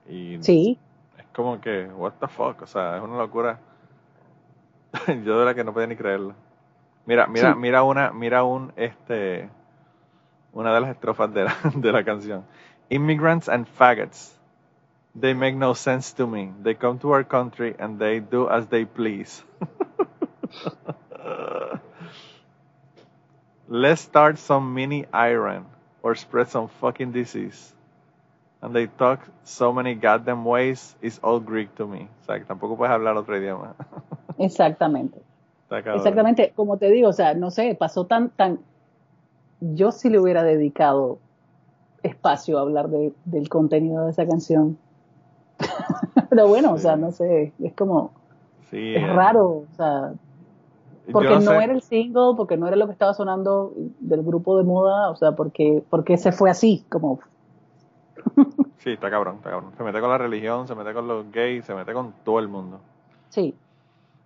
Y 0.07 0.37
sí. 0.43 0.79
Es 1.19 1.25
como 1.35 1.59
que, 1.59 1.87
what 1.87 2.13
the 2.21 2.29
fuck, 2.29 2.61
o 2.61 2.67
sea, 2.67 2.99
es 2.99 3.03
una 3.03 3.17
locura. 3.17 3.61
Yo 5.25 5.39
de 5.39 5.45
la 5.47 5.55
que 5.55 5.65
no 5.65 5.73
podía 5.73 5.87
ni 5.87 5.97
creerlo. 5.97 6.35
Mira, 7.07 7.27
mira, 7.27 7.55
mira 7.55 7.83
una, 7.83 8.13
mira 8.13 8.45
un, 8.45 8.75
este, 8.77 9.49
una 10.53 10.75
de 10.75 10.81
las 10.83 10.91
estrofas 10.91 11.33
de 11.33 11.45
la, 11.45 11.57
de 11.75 11.93
la 11.93 12.05
canción. 12.05 12.45
Immigrants 12.91 13.49
and 13.49 13.67
faggots 13.67 14.39
They 15.15 15.35
make 15.35 15.55
no 15.55 15.75
sense 15.75 16.13
to 16.15 16.27
me. 16.27 16.53
They 16.63 16.75
come 16.75 16.99
to 17.01 17.13
our 17.13 17.25
country 17.25 17.75
and 17.79 17.99
they 17.99 18.21
do 18.21 18.49
as 18.49 18.67
they 18.67 18.85
please. 18.85 19.43
Let's 23.69 24.03
start 24.03 24.39
some 24.39 24.75
mini 24.75 25.07
Iran 25.15 25.67
or 26.03 26.15
spread 26.15 26.49
some 26.49 26.69
fucking 26.81 27.13
disease. 27.13 27.73
And 28.61 28.75
they 28.75 28.87
talk 28.87 29.21
so 29.45 29.73
many 29.73 29.95
goddamn 29.95 30.45
ways, 30.45 30.95
it's 31.03 31.19
all 31.23 31.41
Greek 31.41 31.75
to 31.77 31.87
me. 31.87 32.09
O 32.23 32.27
sea, 32.27 32.39
que 32.39 32.45
tampoco 32.45 32.77
puedes 32.77 32.93
hablar 32.93 33.17
otro 33.17 33.37
idioma. 33.37 33.75
Exactamente. 34.39 35.21
Exactamente, 35.71 36.53
como 36.55 36.77
te 36.77 36.91
digo, 36.91 37.09
o 37.09 37.13
sea, 37.13 37.35
no 37.35 37.51
sé, 37.51 37.75
pasó 37.75 38.05
tan, 38.05 38.29
tan, 38.31 38.61
yo 39.61 39.91
sí 39.91 40.11
le 40.11 40.19
hubiera 40.19 40.43
dedicado 40.43 41.19
espacio 42.03 42.59
a 42.59 42.61
hablar 42.61 42.89
de, 42.89 43.15
del 43.25 43.49
contenido 43.49 44.05
de 44.05 44.11
esa 44.11 44.27
canción. 44.27 44.77
Pero 46.31 46.49
bueno, 46.49 46.73
o 46.73 46.79
sea, 46.79 46.97
no 46.97 47.13
sé, 47.13 47.53
es 47.59 47.75
como, 47.75 48.13
sí, 48.71 48.95
es 48.95 49.03
eh. 49.03 49.07
raro, 49.07 49.49
o 49.49 49.67
sea, 49.77 50.13
porque 51.11 51.39
no, 51.41 51.53
era 51.53 51.73
el 51.73 51.83
single, 51.83 52.35
porque 52.37 52.57
no 52.57 52.69
era 52.69 52.77
lo 52.77 52.87
que 52.87 52.93
estaba 52.93 53.13
sonando 53.15 53.73
del 53.99 54.23
grupo 54.23 54.57
de 54.57 54.65
moda, 54.65 55.11
o 55.11 55.17
sea, 55.17 55.33
porque, 55.33 55.83
porque 55.91 56.17
se 56.17 56.31
fue 56.33 56.51
así, 56.51 56.85
como... 56.89 57.21
sí, 58.79 58.91
está 58.91 59.11
cabrón, 59.11 59.37
está 59.37 59.51
cabrón. 59.51 59.73
Se 59.77 59.83
mete 59.83 60.01
con 60.01 60.11
la 60.11 60.19
religión, 60.19 60.69
se 60.69 60.75
mete 60.75 60.95
con 60.95 61.09
los 61.09 61.31
gays, 61.33 61.65
se 61.65 61.75
mete 61.75 61.93
con 61.93 62.13
todo 62.25 62.39
el 62.39 62.49
mundo. 62.49 62.81
Sí. 63.31 63.55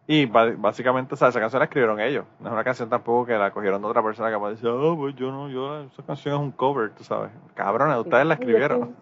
Y 0.09 0.26
básicamente, 0.26 1.14
o 1.14 1.16
sea, 1.16 1.28
esa 1.28 1.40
canción 1.40 1.59
la 1.59 1.64
escribieron 1.64 1.98
ellos. 1.98 2.24
No 2.38 2.48
es 2.48 2.52
una 2.52 2.62
canción 2.62 2.88
tampoco 2.88 3.26
que 3.26 3.32
la 3.32 3.50
cogieron 3.50 3.82
de 3.82 3.88
otra 3.88 4.04
persona 4.04 4.30
que 4.30 4.46
decir, 4.50 4.68
oh, 4.68 4.96
pues 4.96 5.16
yo 5.16 5.32
no, 5.32 5.48
yo, 5.48 5.80
esa 5.80 6.02
canción 6.04 6.34
es 6.34 6.40
un 6.40 6.52
cover, 6.52 6.92
tú 6.92 7.02
sabes. 7.02 7.32
Cabrones, 7.54 7.98
ustedes 7.98 8.24
la 8.24 8.34
escribieron. 8.34 8.94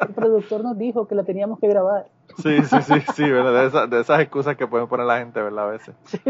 El 0.00 0.08
productor 0.08 0.64
nos 0.64 0.76
dijo 0.76 1.06
que 1.06 1.14
la 1.14 1.22
teníamos 1.22 1.60
que 1.60 1.68
grabar. 1.68 2.06
Sí, 2.36 2.62
sí, 2.62 2.76
sí, 2.82 2.94
sí, 3.14 3.28
¿verdad? 3.28 3.88
De, 3.88 4.00
esas 4.00 4.20
excusas 4.20 4.56
que 4.56 4.66
pueden 4.66 4.86
poner 4.86 5.04
la 5.04 5.18
gente, 5.18 5.42
¿verdad? 5.42 5.68
A 5.68 5.70
veces. 5.72 5.94
Sí. 6.04 6.20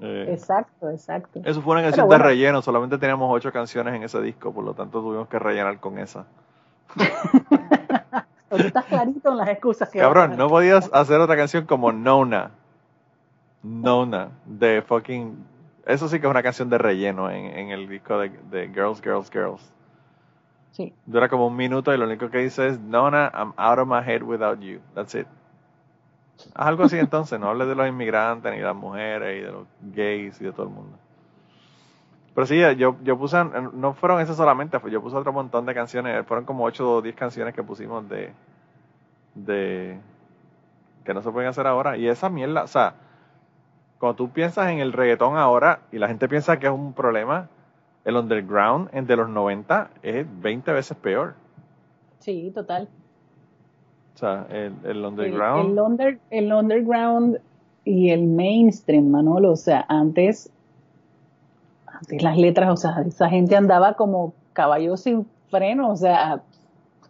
Eh, 0.00 0.26
exacto, 0.28 0.90
exacto. 0.90 1.40
Eso 1.44 1.62
fue 1.62 1.74
una 1.74 1.82
canción 1.82 2.08
de 2.08 2.18
relleno, 2.18 2.62
solamente 2.62 2.98
teníamos 2.98 3.28
ocho 3.32 3.52
canciones 3.52 3.94
en 3.94 4.02
ese 4.02 4.20
disco, 4.20 4.52
por 4.52 4.64
lo 4.64 4.74
tanto 4.74 5.00
tuvimos 5.00 5.28
que 5.28 5.38
rellenar 5.38 5.78
con 5.78 5.98
esa. 5.98 6.26
Porque 8.48 8.66
estás 8.66 8.84
clarito 8.86 9.30
en 9.30 9.36
las 9.36 9.48
excusas 9.48 9.88
que 9.88 9.98
Cabrón, 9.98 10.36
no 10.36 10.48
podías 10.48 10.90
hacer 10.92 11.20
otra 11.20 11.36
canción 11.36 11.64
como 11.66 11.92
Nona 11.92 12.50
Nona, 13.68 14.30
de 14.46 14.82
fucking. 14.82 15.46
Eso 15.86 16.08
sí 16.08 16.20
que 16.20 16.26
es 16.26 16.30
una 16.30 16.42
canción 16.42 16.68
de 16.70 16.78
relleno 16.78 17.30
en, 17.30 17.46
en 17.46 17.70
el 17.70 17.88
disco 17.88 18.18
de, 18.18 18.30
de, 18.50 18.68
Girls, 18.68 19.00
Girls, 19.02 19.30
Girls. 19.30 19.72
Sí. 20.72 20.94
Dura 21.06 21.28
como 21.28 21.46
un 21.46 21.56
minuto 21.56 21.94
y 21.94 21.98
lo 21.98 22.06
único 22.06 22.30
que 22.30 22.38
dice 22.38 22.68
es: 22.68 22.80
Nona, 22.80 23.30
I'm 23.34 23.52
out 23.56 23.78
of 23.78 23.88
my 23.88 24.00
head 24.04 24.22
without 24.22 24.60
you. 24.60 24.80
That's 24.94 25.14
it. 25.14 25.26
algo 26.54 26.84
así 26.84 26.98
entonces, 26.98 27.38
no 27.38 27.48
hables 27.48 27.68
de 27.68 27.74
los 27.74 27.88
inmigrantes, 27.88 28.52
ni 28.52 28.58
de 28.58 28.64
las 28.64 28.76
mujeres, 28.76 29.38
y 29.38 29.42
de 29.42 29.52
los 29.52 29.66
gays, 29.80 30.40
y 30.40 30.44
de 30.44 30.52
todo 30.52 30.64
el 30.64 30.72
mundo. 30.72 30.96
Pero 32.34 32.46
sí, 32.46 32.60
yo, 32.76 32.96
yo 33.02 33.18
puse, 33.18 33.36
no 33.72 33.94
fueron 33.94 34.20
esas 34.20 34.36
solamente, 34.36 34.78
yo 34.90 35.02
puse 35.02 35.16
otro 35.16 35.32
montón 35.32 35.66
de 35.66 35.74
canciones, 35.74 36.24
fueron 36.24 36.44
como 36.44 36.64
8 36.64 36.96
o 36.96 37.02
10 37.02 37.16
canciones 37.16 37.52
que 37.52 37.64
pusimos 37.64 38.08
de, 38.08 38.32
de, 39.34 39.98
que 41.04 41.14
no 41.14 41.22
se 41.22 41.30
pueden 41.32 41.48
hacer 41.48 41.66
ahora. 41.66 41.96
Y 41.96 42.06
esa 42.06 42.28
mierda, 42.28 42.62
o 42.62 42.68
sea, 42.68 42.94
cuando 43.98 44.16
tú 44.16 44.30
piensas 44.30 44.70
en 44.70 44.78
el 44.78 44.92
reggaetón 44.92 45.36
ahora 45.36 45.80
y 45.90 45.98
la 45.98 46.08
gente 46.08 46.28
piensa 46.28 46.58
que 46.58 46.66
es 46.66 46.72
un 46.72 46.92
problema, 46.92 47.48
el 48.04 48.16
underground 48.16 48.90
de 48.90 49.16
los 49.16 49.28
90 49.28 49.90
es 50.02 50.26
20 50.40 50.72
veces 50.72 50.96
peor. 50.96 51.34
Sí, 52.20 52.50
total. 52.54 52.88
O 54.14 54.18
sea, 54.18 54.46
el, 54.50 55.04
underground. 55.04 55.78
El, 56.30 56.52
underground 56.52 57.40
y 57.84 58.10
el 58.10 58.24
mainstream, 58.24 59.08
Manolo. 59.10 59.52
O 59.52 59.56
sea, 59.56 59.84
antes, 59.88 60.50
antes 61.86 62.22
las 62.22 62.36
letras, 62.36 62.70
o 62.70 62.76
sea, 62.76 63.02
esa 63.06 63.28
gente 63.28 63.56
andaba 63.56 63.94
como 63.94 64.34
caballo 64.52 64.96
sin 64.96 65.26
freno, 65.50 65.90
o 65.90 65.96
sea. 65.96 66.42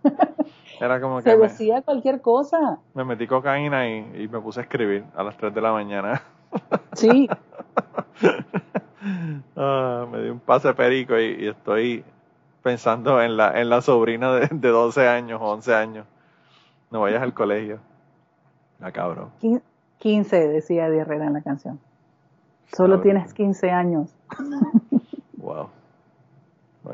Era 0.80 1.01
como 1.01 1.18
que. 1.18 1.30
Se 1.30 1.36
decía 1.36 1.82
cualquier 1.82 2.20
cosa. 2.20 2.78
Me 2.95 3.05
metí 3.05 3.26
cocaína 3.26 3.89
y, 3.89 4.24
y 4.24 4.28
me 4.28 4.41
puse 4.41 4.61
a 4.61 4.62
escribir 4.64 5.05
a 5.16 5.22
las 5.22 5.36
3 5.36 5.55
de 5.55 5.61
la 5.61 5.72
mañana. 5.72 6.22
Sí. 6.94 7.28
Ah, 9.57 10.07
me 10.11 10.22
di 10.22 10.28
un 10.28 10.40
pase 10.40 10.74
perico 10.74 11.18
y, 11.18 11.46
estoy 11.46 12.05
pensando 12.62 13.22
en 13.22 13.36
la, 13.36 13.59
en 13.59 13.70
la 13.70 13.80
sobrina 13.80 14.34
de, 14.34 14.49
de 14.51 14.68
12 14.68 15.09
años 15.09 15.40
o 15.40 15.46
11 15.53 15.74
años. 15.74 16.07
No 16.90 17.01
vayas 17.01 17.22
al 17.22 17.32
colegio. 17.32 17.78
La 18.80 18.92
cabrón. 18.92 19.30
15 19.99 20.49
decía 20.49 20.86
Eddie 20.88 21.01
Herrera 21.01 21.26
en 21.26 21.32
la 21.32 21.42
canción. 21.42 21.80
Solo 22.72 23.01
tienes 23.01 23.32
15 23.32 23.70
años. 23.70 24.14
wow. 25.36 25.68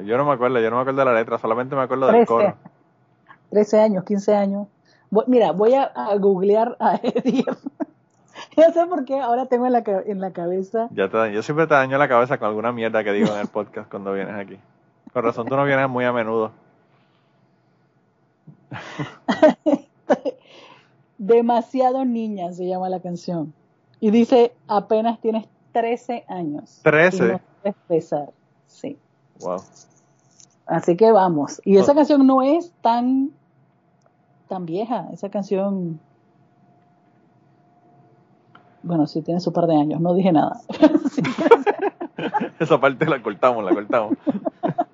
Yo 0.05 0.17
no 0.17 0.25
me 0.25 0.33
acuerdo, 0.33 0.61
yo 0.61 0.71
no 0.71 0.77
me 0.77 0.83
acuerdo 0.83 1.01
de 1.01 1.07
la 1.07 1.15
letra, 1.15 1.39
solamente 1.39 1.77
me 1.77 1.83
acuerdo 1.83 2.07
del 2.09 2.27
coro. 2.27 2.55
13 3.51 3.81
años, 3.81 4.05
15 4.05 4.35
años. 4.35 4.69
Mira, 5.27 5.53
voy 5.53 5.75
a, 5.75 5.85
a 5.85 6.17
googlear 6.17 6.77
a 6.81 6.97
Eddie 7.03 7.45
Ya 8.57 8.73
sé 8.73 8.87
por 8.87 9.05
qué, 9.05 9.21
ahora 9.21 9.47
tengo 9.47 9.67
en 9.67 9.73
la, 9.73 9.83
en 10.07 10.21
la 10.21 10.33
cabeza. 10.33 10.89
Ya 10.93 11.09
te, 11.09 11.33
yo 11.33 11.43
siempre 11.43 11.67
te 11.67 11.75
daño 11.75 11.99
la 11.99 12.09
cabeza 12.09 12.39
con 12.39 12.49
alguna 12.49 12.73
mierda 12.73 13.03
que 13.05 13.13
digo 13.13 13.33
en 13.35 13.41
el 13.41 13.49
podcast 13.49 13.91
cuando 13.91 14.13
vienes 14.13 14.35
aquí. 14.35 14.59
Con 15.13 15.25
razón, 15.25 15.47
tú 15.47 15.57
no 15.57 15.65
vienes 15.65 15.89
muy 15.89 16.05
a 16.05 16.13
menudo. 16.13 16.53
Demasiado 21.19 22.05
niña 22.05 22.53
se 22.53 22.67
llama 22.67 22.89
la 22.89 23.01
canción. 23.01 23.55
Y 24.01 24.11
dice, 24.11 24.53
apenas 24.67 25.21
tienes 25.21 25.47
13 25.73 26.25
años. 26.29 26.81
13. 26.83 27.17
Y 27.17 27.21
no 27.29 27.41
puedes 27.63 27.77
pesar. 27.89 28.31
Sí. 28.67 28.99
Wow. 29.41 29.63
Así 30.67 30.97
que 30.97 31.13
vamos. 31.13 31.61
Y 31.65 31.77
esa 31.77 31.95
canción 31.95 32.27
no 32.27 32.43
es 32.43 32.73
tan, 32.81 33.31
tan 34.49 34.67
vieja. 34.67 35.09
Esa 35.13 35.31
canción 35.31 36.01
bueno, 38.85 39.07
sí, 39.07 39.23
tiene 39.23 39.41
su 39.41 39.53
par 39.53 39.67
de 39.67 39.77
años, 39.77 40.01
no 40.01 40.15
dije 40.15 40.33
nada. 40.33 40.61
Esa 42.59 42.81
parte 42.81 43.07
la 43.07 43.23
cortamos, 43.23 43.65
la 43.65 43.75
cortamos. 43.75 44.17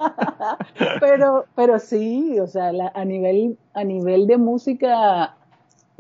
pero, 1.01 1.47
pero 1.55 1.79
sí, 1.79 2.39
o 2.41 2.47
sea, 2.47 2.73
a 2.95 3.05
nivel, 3.05 3.59
a 3.75 3.85
nivel 3.85 4.27
de 4.27 4.39
música, 4.39 5.35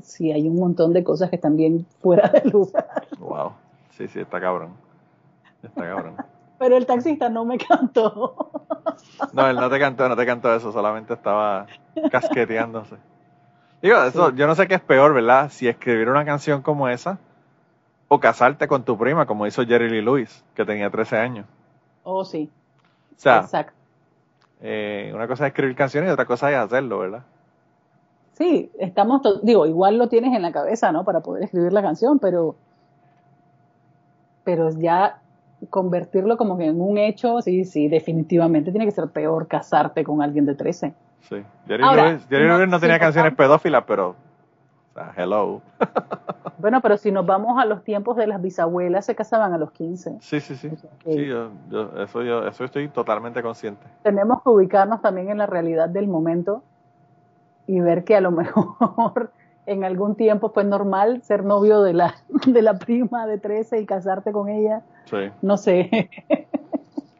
sí 0.02 0.32
hay 0.32 0.48
un 0.48 0.56
montón 0.56 0.92
de 0.92 1.04
cosas 1.04 1.30
que 1.30 1.36
están 1.36 1.56
bien 1.56 1.86
fuera 2.00 2.28
de 2.28 2.48
lugar. 2.50 3.06
Wow, 3.18 3.52
sí, 3.96 4.08
sí, 4.08 4.20
está 4.20 4.40
cabrón. 4.40 4.70
Está 5.62 5.82
cabrón. 5.82 6.16
Pero 6.58 6.76
el 6.76 6.86
taxista 6.86 7.28
no 7.28 7.44
me 7.44 7.58
cantó. 7.58 8.50
No, 9.32 9.48
él 9.48 9.56
no 9.56 9.70
te 9.70 9.78
cantó, 9.78 10.08
no 10.08 10.16
te 10.16 10.26
cantó 10.26 10.54
eso, 10.54 10.72
solamente 10.72 11.14
estaba 11.14 11.66
casqueteándose. 12.10 12.96
Digo, 13.80 14.02
eso, 14.02 14.34
yo 14.34 14.46
no 14.46 14.54
sé 14.54 14.68
qué 14.68 14.74
es 14.74 14.80
peor, 14.82 15.14
¿verdad? 15.14 15.50
Si 15.50 15.66
escribir 15.66 16.10
una 16.10 16.26
canción 16.26 16.60
como 16.60 16.88
esa 16.88 17.18
o 18.12 18.18
casarte 18.18 18.66
con 18.66 18.82
tu 18.82 18.98
prima, 18.98 19.24
como 19.24 19.46
hizo 19.46 19.64
Jerry 19.64 19.88
Lee 19.88 20.02
Lewis, 20.02 20.44
que 20.56 20.64
tenía 20.64 20.90
13 20.90 21.16
años. 21.16 21.46
Oh, 22.02 22.24
sí. 22.24 22.50
O 23.16 23.20
sea, 23.20 23.38
Exacto. 23.38 23.72
Eh, 24.60 25.12
una 25.14 25.28
cosa 25.28 25.46
es 25.46 25.52
escribir 25.52 25.76
canciones 25.76 26.10
y 26.10 26.12
otra 26.12 26.24
cosa 26.24 26.50
es 26.50 26.56
hacerlo, 26.56 26.98
¿verdad? 26.98 27.22
Sí, 28.32 28.68
estamos, 28.80 29.22
digo, 29.44 29.64
igual 29.64 29.96
lo 29.96 30.08
tienes 30.08 30.34
en 30.34 30.42
la 30.42 30.50
cabeza, 30.50 30.90
¿no? 30.90 31.04
Para 31.04 31.20
poder 31.20 31.44
escribir 31.44 31.72
la 31.72 31.82
canción, 31.82 32.18
pero, 32.18 32.56
pero 34.42 34.70
ya 34.70 35.20
convertirlo 35.68 36.36
como 36.36 36.58
que 36.58 36.64
en 36.64 36.80
un 36.80 36.98
hecho, 36.98 37.40
sí, 37.42 37.64
sí, 37.64 37.86
definitivamente 37.86 38.72
tiene 38.72 38.86
que 38.86 38.92
ser 38.92 39.06
peor 39.06 39.46
casarte 39.46 40.02
con 40.02 40.20
alguien 40.20 40.46
de 40.46 40.56
13. 40.56 40.94
Sí, 41.20 41.44
Jerry 41.68 41.84
Lewis, 41.84 42.26
Jerry 42.28 42.48
Lewis 42.48 42.68
no 42.68 42.80
tenía 42.80 42.98
canciones 42.98 43.34
pedófilas, 43.34 43.84
pero 43.86 44.16
hello. 45.16 45.62
bueno, 46.58 46.80
pero 46.80 46.96
si 46.96 47.10
nos 47.10 47.26
vamos 47.26 47.60
a 47.60 47.64
los 47.64 47.82
tiempos 47.84 48.16
de 48.16 48.26
las 48.26 48.40
bisabuelas, 48.40 49.06
se 49.06 49.14
casaban 49.14 49.52
a 49.52 49.58
los 49.58 49.70
15. 49.72 50.18
Sí, 50.20 50.40
sí, 50.40 50.56
sí. 50.56 50.70
sí 51.04 51.26
yo, 51.26 51.50
eso, 51.98 52.22
yo, 52.22 52.46
eso 52.46 52.64
estoy 52.64 52.88
totalmente 52.88 53.42
consciente. 53.42 53.86
Tenemos 54.02 54.42
que 54.42 54.50
ubicarnos 54.50 55.00
también 55.00 55.30
en 55.30 55.38
la 55.38 55.46
realidad 55.46 55.88
del 55.88 56.08
momento 56.08 56.62
y 57.66 57.80
ver 57.80 58.04
que 58.04 58.16
a 58.16 58.20
lo 58.20 58.30
mejor 58.30 59.32
en 59.66 59.84
algún 59.84 60.16
tiempo 60.16 60.50
fue 60.50 60.64
normal 60.64 61.22
ser 61.22 61.44
novio 61.44 61.82
de 61.82 61.92
la, 61.92 62.14
de 62.46 62.62
la 62.62 62.78
prima 62.78 63.26
de 63.26 63.38
13 63.38 63.80
y 63.80 63.86
casarte 63.86 64.32
con 64.32 64.48
ella. 64.48 64.82
Sí. 65.04 65.30
No 65.42 65.56
sé. 65.56 66.10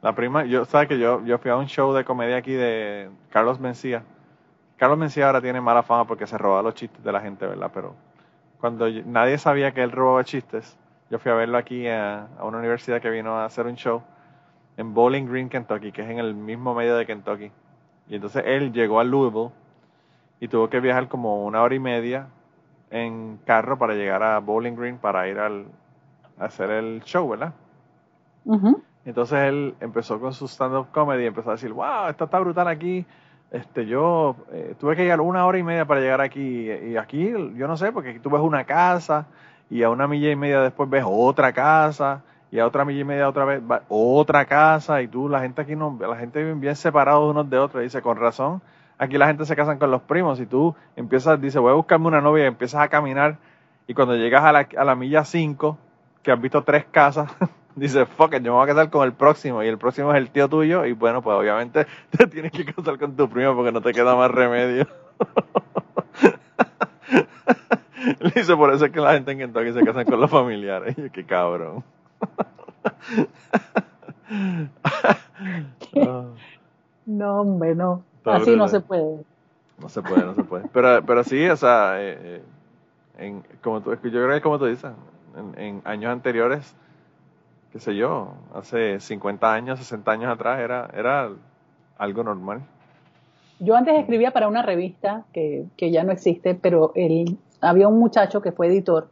La 0.02 0.14
prima, 0.14 0.44
yo, 0.46 0.64
sabes 0.64 0.88
que 0.88 0.98
yo, 0.98 1.22
yo 1.24 1.38
fui 1.38 1.50
a 1.50 1.56
un 1.56 1.66
show 1.66 1.92
de 1.92 2.04
comedia 2.04 2.38
aquí 2.38 2.52
de 2.52 3.10
Carlos 3.28 3.60
Mencía 3.60 4.02
Carlos 4.80 4.96
Mencía 4.96 5.26
ahora 5.26 5.42
tiene 5.42 5.60
mala 5.60 5.82
fama 5.82 6.06
porque 6.06 6.26
se 6.26 6.38
roba 6.38 6.62
los 6.62 6.72
chistes 6.72 7.04
de 7.04 7.12
la 7.12 7.20
gente, 7.20 7.46
¿verdad? 7.46 7.70
Pero 7.74 7.94
cuando 8.58 8.88
nadie 9.04 9.36
sabía 9.36 9.72
que 9.72 9.82
él 9.82 9.92
robaba 9.92 10.24
chistes, 10.24 10.74
yo 11.10 11.18
fui 11.18 11.30
a 11.30 11.34
verlo 11.34 11.58
aquí 11.58 11.86
a, 11.86 12.28
una 12.40 12.56
universidad 12.56 12.98
que 12.98 13.10
vino 13.10 13.36
a 13.36 13.44
hacer 13.44 13.66
un 13.66 13.74
show 13.74 14.02
en 14.78 14.94
Bowling 14.94 15.26
Green, 15.26 15.50
Kentucky, 15.50 15.92
que 15.92 16.00
es 16.00 16.08
en 16.08 16.18
el 16.18 16.34
mismo 16.34 16.74
medio 16.74 16.96
de 16.96 17.04
Kentucky. 17.04 17.52
Y 18.08 18.14
entonces 18.14 18.42
él 18.46 18.72
llegó 18.72 19.00
a 19.00 19.04
Louisville 19.04 19.50
y 20.40 20.48
tuvo 20.48 20.70
que 20.70 20.80
viajar 20.80 21.08
como 21.08 21.44
una 21.44 21.60
hora 21.60 21.74
y 21.74 21.78
media 21.78 22.28
en 22.88 23.38
carro 23.44 23.76
para 23.76 23.92
llegar 23.92 24.22
a 24.22 24.38
Bowling 24.38 24.76
Green 24.76 24.96
para 24.96 25.28
ir 25.28 25.40
al, 25.40 25.66
a 26.38 26.46
hacer 26.46 26.70
el 26.70 27.02
show, 27.02 27.28
¿verdad? 27.28 27.52
Entonces 29.04 29.40
él 29.40 29.74
empezó 29.80 30.18
con 30.18 30.32
su 30.32 30.48
stand-up 30.48 30.86
comedy 30.90 31.24
y 31.24 31.26
empezó 31.26 31.50
a 31.50 31.52
decir, 31.52 31.70
wow, 31.70 32.08
esto 32.08 32.24
está 32.24 32.38
brutal 32.38 32.66
aquí. 32.66 33.04
Este, 33.50 33.86
yo 33.86 34.36
eh, 34.52 34.74
tuve 34.78 34.94
que 34.94 35.02
llegar 35.02 35.20
una 35.20 35.44
hora 35.44 35.58
y 35.58 35.62
media 35.62 35.84
para 35.84 36.00
llegar 36.00 36.20
aquí. 36.20 36.70
Y 36.70 36.96
aquí, 36.96 37.32
yo 37.56 37.66
no 37.66 37.76
sé, 37.76 37.92
porque 37.92 38.10
aquí 38.10 38.18
tú 38.20 38.30
ves 38.30 38.40
una 38.40 38.64
casa 38.64 39.26
y 39.68 39.82
a 39.82 39.90
una 39.90 40.06
milla 40.06 40.30
y 40.30 40.36
media 40.36 40.60
después 40.60 40.88
ves 40.88 41.04
otra 41.06 41.52
casa 41.52 42.22
y 42.50 42.58
a 42.58 42.66
otra 42.66 42.84
milla 42.84 43.00
y 43.00 43.04
media 43.04 43.28
otra 43.28 43.44
vez 43.44 43.62
otra 43.88 44.44
casa 44.44 45.02
y 45.02 45.08
tú, 45.08 45.28
la 45.28 45.40
gente 45.40 45.62
aquí 45.62 45.76
no, 45.76 45.96
la 46.00 46.16
gente 46.16 46.40
vive 46.42 46.54
bien 46.54 46.76
separados 46.76 47.30
unos 47.30 47.48
de 47.50 47.58
otros. 47.58 47.82
Dice, 47.82 48.02
con 48.02 48.16
razón, 48.16 48.62
aquí 48.98 49.18
la 49.18 49.26
gente 49.26 49.44
se 49.44 49.56
casan 49.56 49.78
con 49.78 49.90
los 49.90 50.02
primos 50.02 50.40
y 50.40 50.46
tú 50.46 50.74
empiezas, 50.96 51.40
dice, 51.40 51.58
voy 51.58 51.72
a 51.72 51.74
buscarme 51.74 52.08
una 52.08 52.20
novia 52.20 52.44
y 52.44 52.48
empiezas 52.48 52.82
a 52.82 52.88
caminar 52.88 53.38
y 53.86 53.94
cuando 53.94 54.14
llegas 54.14 54.44
a 54.44 54.52
la, 54.52 54.68
a 54.76 54.84
la 54.84 54.94
milla 54.94 55.24
5, 55.24 55.76
que 56.22 56.30
has 56.30 56.40
visto 56.40 56.62
tres 56.62 56.84
casas, 56.90 57.30
dice, 57.74 58.06
fuck 58.06 58.34
it, 58.34 58.42
yo 58.42 58.52
me 58.52 58.58
voy 58.58 58.64
a 58.64 58.66
casar 58.74 58.90
con 58.90 59.04
el 59.04 59.12
próximo 59.12 59.62
y 59.62 59.68
el 59.68 59.78
próximo 59.78 60.12
es 60.12 60.18
el 60.18 60.30
tío 60.30 60.48
tuyo 60.48 60.84
y 60.86 60.92
bueno, 60.92 61.22
pues 61.22 61.36
obviamente 61.36 61.86
te 62.16 62.26
tienes 62.26 62.52
que 62.52 62.64
casar 62.64 62.98
con 62.98 63.16
tu 63.16 63.28
primo 63.28 63.54
porque 63.54 63.72
no 63.72 63.80
te 63.80 63.92
queda 63.92 64.14
más 64.16 64.30
remedio. 64.30 64.86
dice, 68.34 68.56
por 68.56 68.72
eso 68.72 68.86
es 68.86 68.92
que 68.92 69.00
la 69.00 69.12
gente 69.14 69.32
en 69.32 69.38
Kentucky 69.38 69.72
se 69.72 69.84
casan 69.84 70.04
con 70.04 70.20
los 70.20 70.30
familiares. 70.30 70.96
Y 70.98 71.02
yo, 71.04 71.12
qué 71.12 71.24
cabrón. 71.24 71.84
no, 77.06 77.40
hombre, 77.40 77.74
no. 77.74 78.02
Así 78.24 78.56
no 78.56 78.68
se 78.68 78.80
puede. 78.80 79.24
No 79.78 79.88
se 79.88 80.02
puede, 80.02 80.24
no 80.24 80.34
se 80.34 80.44
puede. 80.44 80.68
Pero, 80.72 81.02
pero 81.04 81.24
sí, 81.24 81.48
o 81.48 81.56
sea, 81.56 82.00
eh, 82.00 82.18
eh, 82.20 82.42
en, 83.18 83.42
como 83.62 83.80
tú, 83.80 83.92
yo 83.92 83.98
creo 84.10 84.30
que 84.30 84.40
como 84.42 84.58
tú 84.58 84.66
dices, 84.66 84.92
en, 85.56 85.80
años 85.84 86.12
anteriores, 86.12 86.74
qué 87.72 87.78
sé 87.78 87.96
yo, 87.96 88.34
hace 88.54 89.00
50 89.00 89.52
años, 89.52 89.78
60 89.78 90.10
años 90.10 90.32
atrás, 90.32 90.60
era, 90.60 90.90
era 90.94 91.30
algo 91.98 92.24
normal. 92.24 92.62
Yo 93.58 93.76
antes 93.76 93.98
escribía 93.98 94.30
para 94.32 94.48
una 94.48 94.62
revista 94.62 95.24
que, 95.32 95.66
que 95.76 95.90
ya 95.90 96.02
no 96.02 96.12
existe, 96.12 96.54
pero 96.54 96.92
el, 96.94 97.38
había 97.60 97.88
un 97.88 97.98
muchacho 97.98 98.40
que 98.40 98.52
fue 98.52 98.68
editor 98.68 99.08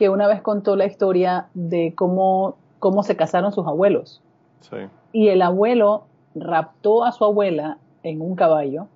que 0.00 0.08
una 0.08 0.26
vez 0.26 0.40
contó 0.40 0.76
la 0.76 0.86
historia 0.86 1.48
de 1.52 1.92
cómo, 1.94 2.56
cómo 2.78 3.02
se 3.02 3.16
casaron 3.16 3.52
sus 3.52 3.66
abuelos. 3.66 4.22
Sí. 4.60 4.76
Y 5.12 5.28
el 5.28 5.42
abuelo 5.42 6.04
raptó 6.34 7.04
a 7.04 7.12
su 7.12 7.22
abuela 7.22 7.76
en 8.02 8.22
un 8.22 8.34
caballo 8.34 8.86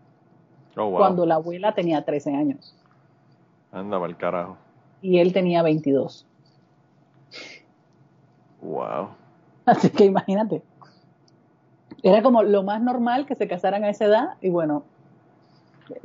oh, 0.78 0.96
cuando 0.96 1.26
la 1.26 1.34
abuela 1.34 1.74
tenía 1.74 2.06
13 2.06 2.34
años. 2.34 2.74
Andaba 3.70 4.06
el 4.06 4.16
carajo. 4.16 4.56
Y 5.02 5.18
él 5.18 5.34
tenía 5.34 5.62
22. 5.62 6.26
Wow. 8.64 9.10
Así 9.66 9.90
que 9.90 10.04
imagínate. 10.04 10.62
Era 12.02 12.22
como 12.22 12.42
lo 12.42 12.62
más 12.62 12.82
normal 12.82 13.26
que 13.26 13.34
se 13.34 13.48
casaran 13.48 13.84
a 13.84 13.90
esa 13.90 14.06
edad 14.06 14.28
y 14.40 14.50
bueno, 14.50 14.84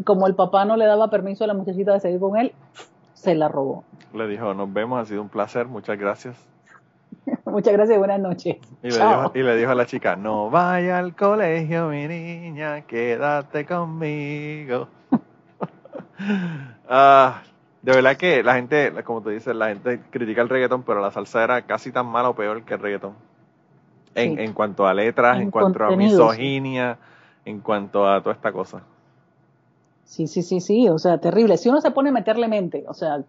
como 0.06 0.28
el 0.28 0.36
papá 0.36 0.66
no 0.66 0.78
le 0.78 0.86
daba 0.86 1.10
permiso 1.10 1.44
a 1.44 1.48
la 1.48 1.54
muchachita 1.54 1.94
de 1.94 2.00
seguir 2.00 2.20
con 2.20 2.38
él, 2.38 2.54
se 3.14 3.36
la 3.36 3.48
robó. 3.48 3.84
Le 4.14 4.28
dijo, 4.28 4.54
nos 4.54 4.72
vemos, 4.72 5.02
ha 5.02 5.06
sido 5.06 5.22
un 5.22 5.30
placer, 5.30 5.68
muchas 5.68 5.98
gracias. 5.98 6.38
muchas 7.46 7.74
gracias 7.74 7.96
y 7.96 8.00
buenas 8.00 8.20
noches. 8.20 8.58
Y 8.82 8.90
le, 8.92 8.98
dijo, 8.98 9.32
y 9.36 9.44
le, 9.44 9.56
dijo, 9.58 9.72
a 9.72 9.76
la 9.76 9.86
chica, 9.86 10.16
no 10.16 10.50
vaya 10.50 11.00
al 11.00 11.16
colegio, 11.16 11.90
mi 11.90 12.08
niña, 12.08 12.82
quédate 12.82 13.66
conmigo. 13.66 14.88
ah, 16.90 17.42
de 17.82 17.94
verdad 17.94 18.18
que 18.18 18.44
la 18.44 18.56
gente, 18.56 18.92
como 19.04 19.22
tú 19.22 19.30
dices, 19.30 19.56
la 19.56 19.70
gente 19.70 20.02
critica 20.10 20.42
el 20.42 20.50
reggaetón, 20.50 20.84
pero 20.84 21.00
la 21.00 21.12
salsa 21.12 21.44
era 21.44 21.62
casi 21.62 21.92
tan 21.92 22.08
mala 22.08 22.30
o 22.30 22.36
peor 22.36 22.64
que 22.64 22.74
el 22.74 22.80
reggaetón. 22.80 23.14
En, 24.16 24.38
en 24.40 24.54
cuanto 24.54 24.86
a 24.86 24.94
letras, 24.94 25.40
en, 25.40 25.50
cuanto 25.50 25.86
a 25.86 25.96
misoginia, 25.96 26.98
en 27.46 27.62
cuanto 27.62 28.06
a 28.06 28.22
toda 28.22 28.36
esta 28.36 28.52
cosa. 28.52 28.82
Sí, 30.04 30.28
sí, 30.28 30.42
sí, 30.42 30.60
sí, 30.60 30.90
o 30.90 30.98
sea, 30.98 31.20
terrible. 31.20 31.58
Si 31.58 31.70
uno 31.70 31.80
se 31.80 31.92
pone 31.92 32.10
a 32.10 32.12
meterle 32.12 32.48
mente, 32.48 32.84
o 32.88 32.94
sea, 32.94 33.24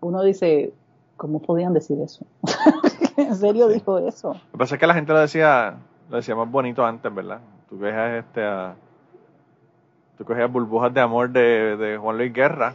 uno 0.00 0.22
dice, 0.22 0.72
¿cómo 1.16 1.40
podían 1.42 1.72
decir 1.72 1.98
eso? 2.00 2.24
¿En 3.16 3.34
serio 3.34 3.66
dijo 3.68 3.98
eso? 3.98 4.34
Lo 4.34 4.52
que 4.52 4.58
pasa 4.58 4.74
es 4.76 4.80
que 4.80 4.86
la 4.86 4.94
gente 4.94 5.12
lo 5.12 5.18
decía, 5.18 5.76
lo 6.08 6.18
decía 6.18 6.36
más 6.36 6.48
bonito 6.48 6.84
antes, 6.84 7.12
¿verdad? 7.12 7.40
Tú 7.68 7.78
cogías 7.78 8.24
este 8.24 8.44
a, 8.44 8.76
tú 10.18 10.24
cogías 10.24 10.52
burbujas 10.52 10.94
de 10.94 11.00
amor 11.00 11.30
de, 11.30 11.76
de 11.76 11.96
Juan 11.96 12.16
Luis 12.16 12.32
Guerra 12.32 12.74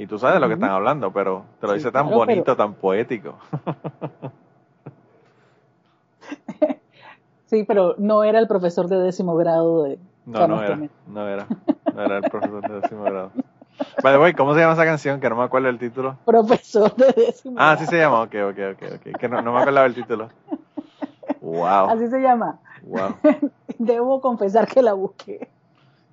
y 0.00 0.06
tú 0.06 0.18
sabes 0.18 0.36
de 0.36 0.40
lo 0.40 0.48
que 0.48 0.54
están 0.54 0.70
hablando, 0.70 1.12
pero 1.12 1.44
te 1.60 1.66
lo 1.66 1.74
dice 1.74 1.92
tan 1.92 2.08
bonito, 2.08 2.56
tan 2.56 2.72
poético. 2.72 3.34
sí, 7.44 7.64
pero 7.64 7.96
no 7.98 8.24
era 8.24 8.38
el 8.38 8.48
profesor 8.48 8.88
de 8.88 8.96
décimo 8.96 9.36
grado 9.36 9.82
de... 9.82 9.98
No, 10.24 10.48
no 10.48 10.62
era, 10.62 10.78
no 11.06 11.28
era, 11.28 11.46
no 11.94 12.02
era 12.02 12.16
el 12.16 12.30
profesor 12.30 12.66
de 12.66 12.80
décimo 12.80 13.02
grado. 13.02 13.30
By 14.02 14.14
the 14.14 14.18
way, 14.18 14.32
¿cómo 14.32 14.54
se 14.54 14.60
llama 14.60 14.72
esa 14.72 14.86
canción? 14.86 15.20
Que 15.20 15.28
no 15.28 15.36
me 15.36 15.44
acuerdo 15.44 15.68
el 15.68 15.78
título. 15.78 16.16
Profesor 16.24 16.96
de 16.96 17.12
décimo 17.12 17.56
Ah, 17.58 17.76
sí 17.78 17.84
se 17.84 17.98
llama, 17.98 18.22
ok, 18.22 18.34
ok, 18.52 18.58
ok, 18.72 18.82
ok. 18.94 19.18
Que 19.18 19.28
no, 19.28 19.42
no 19.42 19.52
me 19.52 19.60
acordaba 19.60 19.86
el 19.86 19.94
título. 19.94 20.28
Wow. 21.42 21.88
Así 21.88 22.06
se 22.08 22.20
llama. 22.20 22.58
Wow. 22.82 23.16
Debo 23.78 24.20
confesar 24.20 24.66
que 24.66 24.82
la 24.82 24.92
busqué. 24.92 25.48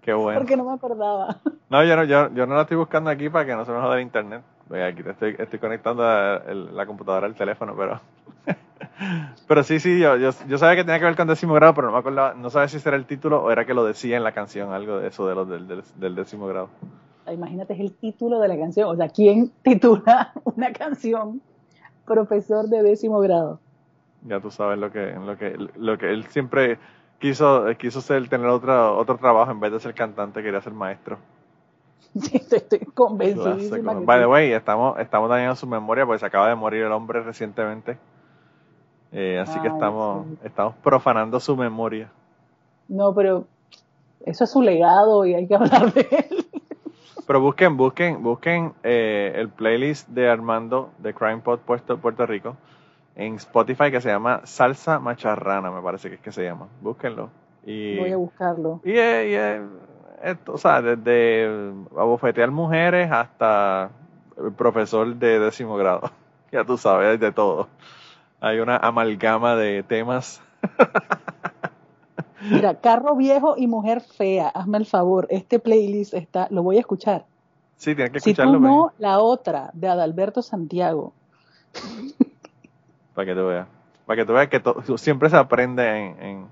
Qué 0.07 0.13
bueno. 0.13 0.39
Porque 0.39 0.55
no 0.55 0.63
me 0.63 0.73
acordaba. 0.73 1.41
No, 1.69 1.83
yo 1.83 1.97
no, 1.97 2.05
yo, 2.05 2.33
yo 2.33 2.45
no 2.47 2.55
la 2.55 2.61
estoy 2.61 2.77
buscando 2.77 3.09
aquí 3.09 3.27
para 3.27 3.45
que 3.45 3.53
no 3.53 3.65
se 3.65 3.73
me 3.73 3.81
joda 3.81 3.95
el 3.97 4.01
internet. 4.03 4.41
Aquí 4.71 5.03
estoy, 5.05 5.35
estoy 5.37 5.59
conectando 5.59 6.01
la 6.01 6.85
computadora 6.85 7.27
al 7.27 7.35
teléfono, 7.35 7.75
pero. 7.75 7.99
pero 9.49 9.63
sí, 9.63 9.81
sí, 9.81 9.99
yo, 9.99 10.15
yo, 10.15 10.29
yo, 10.47 10.57
sabía 10.57 10.77
que 10.77 10.85
tenía 10.85 10.99
que 10.99 11.05
ver 11.07 11.17
con 11.17 11.27
décimo 11.27 11.53
grado, 11.55 11.73
pero 11.73 11.87
no 11.87 11.93
me 11.93 11.99
acordaba. 11.99 12.33
No 12.35 12.49
sabía 12.49 12.69
si 12.69 12.77
ese 12.77 12.87
era 12.87 12.95
el 12.95 13.05
título 13.05 13.43
o 13.43 13.51
era 13.51 13.65
que 13.65 13.73
lo 13.73 13.83
decía 13.83 14.15
en 14.15 14.23
la 14.23 14.31
canción, 14.31 14.71
algo 14.71 14.99
de 14.99 15.09
eso 15.09 15.27
de 15.27 15.35
los 15.35 15.49
del, 15.49 15.67
del, 15.67 16.15
décimo 16.15 16.47
grado. 16.47 16.69
Imagínate, 17.29 17.73
es 17.73 17.81
el 17.81 17.91
título 17.91 18.39
de 18.39 18.47
la 18.47 18.57
canción. 18.57 18.89
O 18.89 18.95
sea, 18.95 19.09
¿quién 19.09 19.51
titula 19.61 20.31
una 20.45 20.71
canción 20.71 21.41
profesor 22.05 22.69
de 22.69 22.81
décimo 22.81 23.19
grado? 23.19 23.59
Ya 24.21 24.39
tú 24.39 24.51
sabes 24.51 24.79
lo 24.79 24.89
que, 24.89 25.11
lo 25.13 25.37
que, 25.37 25.57
lo 25.75 25.97
que 25.97 26.11
él 26.11 26.23
siempre 26.27 26.79
quiso, 27.19 27.65
quiso 27.77 28.01
ser, 28.01 28.27
tener 28.29 28.47
otro, 28.47 28.97
otro 28.97 29.17
trabajo 29.17 29.51
en 29.51 29.59
vez 29.59 29.71
de 29.71 29.79
ser 29.79 29.93
cantante, 29.93 30.41
quería 30.41 30.61
ser 30.61 30.73
maestro. 30.73 31.17
Sí, 32.19 32.41
estoy 32.49 32.79
convencido. 32.95 33.57
By 34.03 34.19
the 34.19 34.25
way, 34.25 34.51
estamos, 34.51 34.97
estamos 34.97 35.29
dañando 35.29 35.55
su 35.55 35.67
memoria 35.67 36.03
porque 36.03 36.19
se 36.19 36.25
acaba 36.25 36.49
de 36.49 36.55
morir 36.55 36.83
el 36.83 36.91
hombre 36.91 37.21
recientemente. 37.21 37.97
Eh, 39.11 39.37
así 39.39 39.59
que 39.59 39.67
estamos, 39.67 40.25
estamos 40.43 40.73
profanando 40.81 41.39
su 41.39 41.55
memoria. 41.55 42.09
No, 42.87 43.13
pero 43.13 43.45
eso 44.25 44.45
es 44.45 44.49
su 44.49 44.61
legado 44.61 45.25
y 45.25 45.35
hay 45.35 45.47
que 45.47 45.55
hablar 45.55 45.93
de 45.93 46.07
él. 46.29 46.45
Pero 47.27 47.41
busquen, 47.41 47.77
busquen, 47.77 48.23
busquen 48.23 48.73
eh, 48.83 49.33
el 49.35 49.49
playlist 49.49 50.07
de 50.09 50.29
Armando 50.29 50.89
de 50.97 51.13
Crime 51.13 51.39
Pod 51.39 51.59
Puerto, 51.59 51.97
Puerto 51.97 52.25
Rico 52.25 52.55
en 53.17 53.35
Spotify 53.35 53.89
que 53.89 53.99
se 53.99 54.09
llama 54.09 54.41
Salsa 54.45 54.99
Macharrana, 54.99 55.71
me 55.71 55.81
parece 55.81 56.07
que 56.09 56.15
es 56.15 56.21
que 56.21 56.31
se 56.31 56.43
llama. 56.43 56.67
Búsquenlo. 56.81 57.31
Y, 57.65 57.97
Voy 57.97 58.11
a 58.11 58.17
buscarlo. 58.17 58.79
Y, 58.85 58.93
esto, 60.23 60.53
o 60.53 60.57
sea, 60.57 60.81
desde 60.81 61.73
abofetear 61.97 62.51
mujeres 62.51 63.11
hasta 63.11 63.89
el 64.37 64.53
profesor 64.53 65.15
de 65.15 65.39
décimo 65.39 65.77
grado. 65.77 66.11
ya 66.51 66.63
tú 66.63 66.77
sabes, 66.77 67.19
de 67.19 67.31
todo. 67.31 67.67
Hay 68.39 68.59
una 68.59 68.77
amalgama 68.77 69.55
de 69.55 69.81
temas. 69.81 70.39
Mira, 72.51 72.75
carro 72.75 73.15
viejo 73.15 73.55
y 73.57 73.65
mujer 73.65 74.01
fea, 74.01 74.49
hazme 74.49 74.77
el 74.77 74.85
favor, 74.85 75.25
este 75.31 75.57
playlist 75.57 76.13
está, 76.13 76.47
lo 76.51 76.61
voy 76.61 76.77
a 76.77 76.81
escuchar. 76.81 77.25
Sí, 77.77 77.95
tienes 77.95 78.11
que 78.11 78.19
escucharlo. 78.19 78.53
Si 78.53 78.57
tú 78.59 78.63
no, 78.63 78.91
la 78.99 79.19
otra, 79.19 79.71
de 79.73 79.87
Adalberto 79.87 80.43
Santiago. 80.43 81.13
Para 83.17 83.25
que 83.25 83.33
tú 83.33 83.47
veas. 83.47 83.67
Para 84.05 84.17
que 84.17 84.25
tú 84.27 84.33
veas 84.33 84.47
que 84.47 84.61
siempre 84.99 85.27
se 85.31 85.37
aprende 85.37 85.89
en... 85.89 86.21
en 86.21 86.47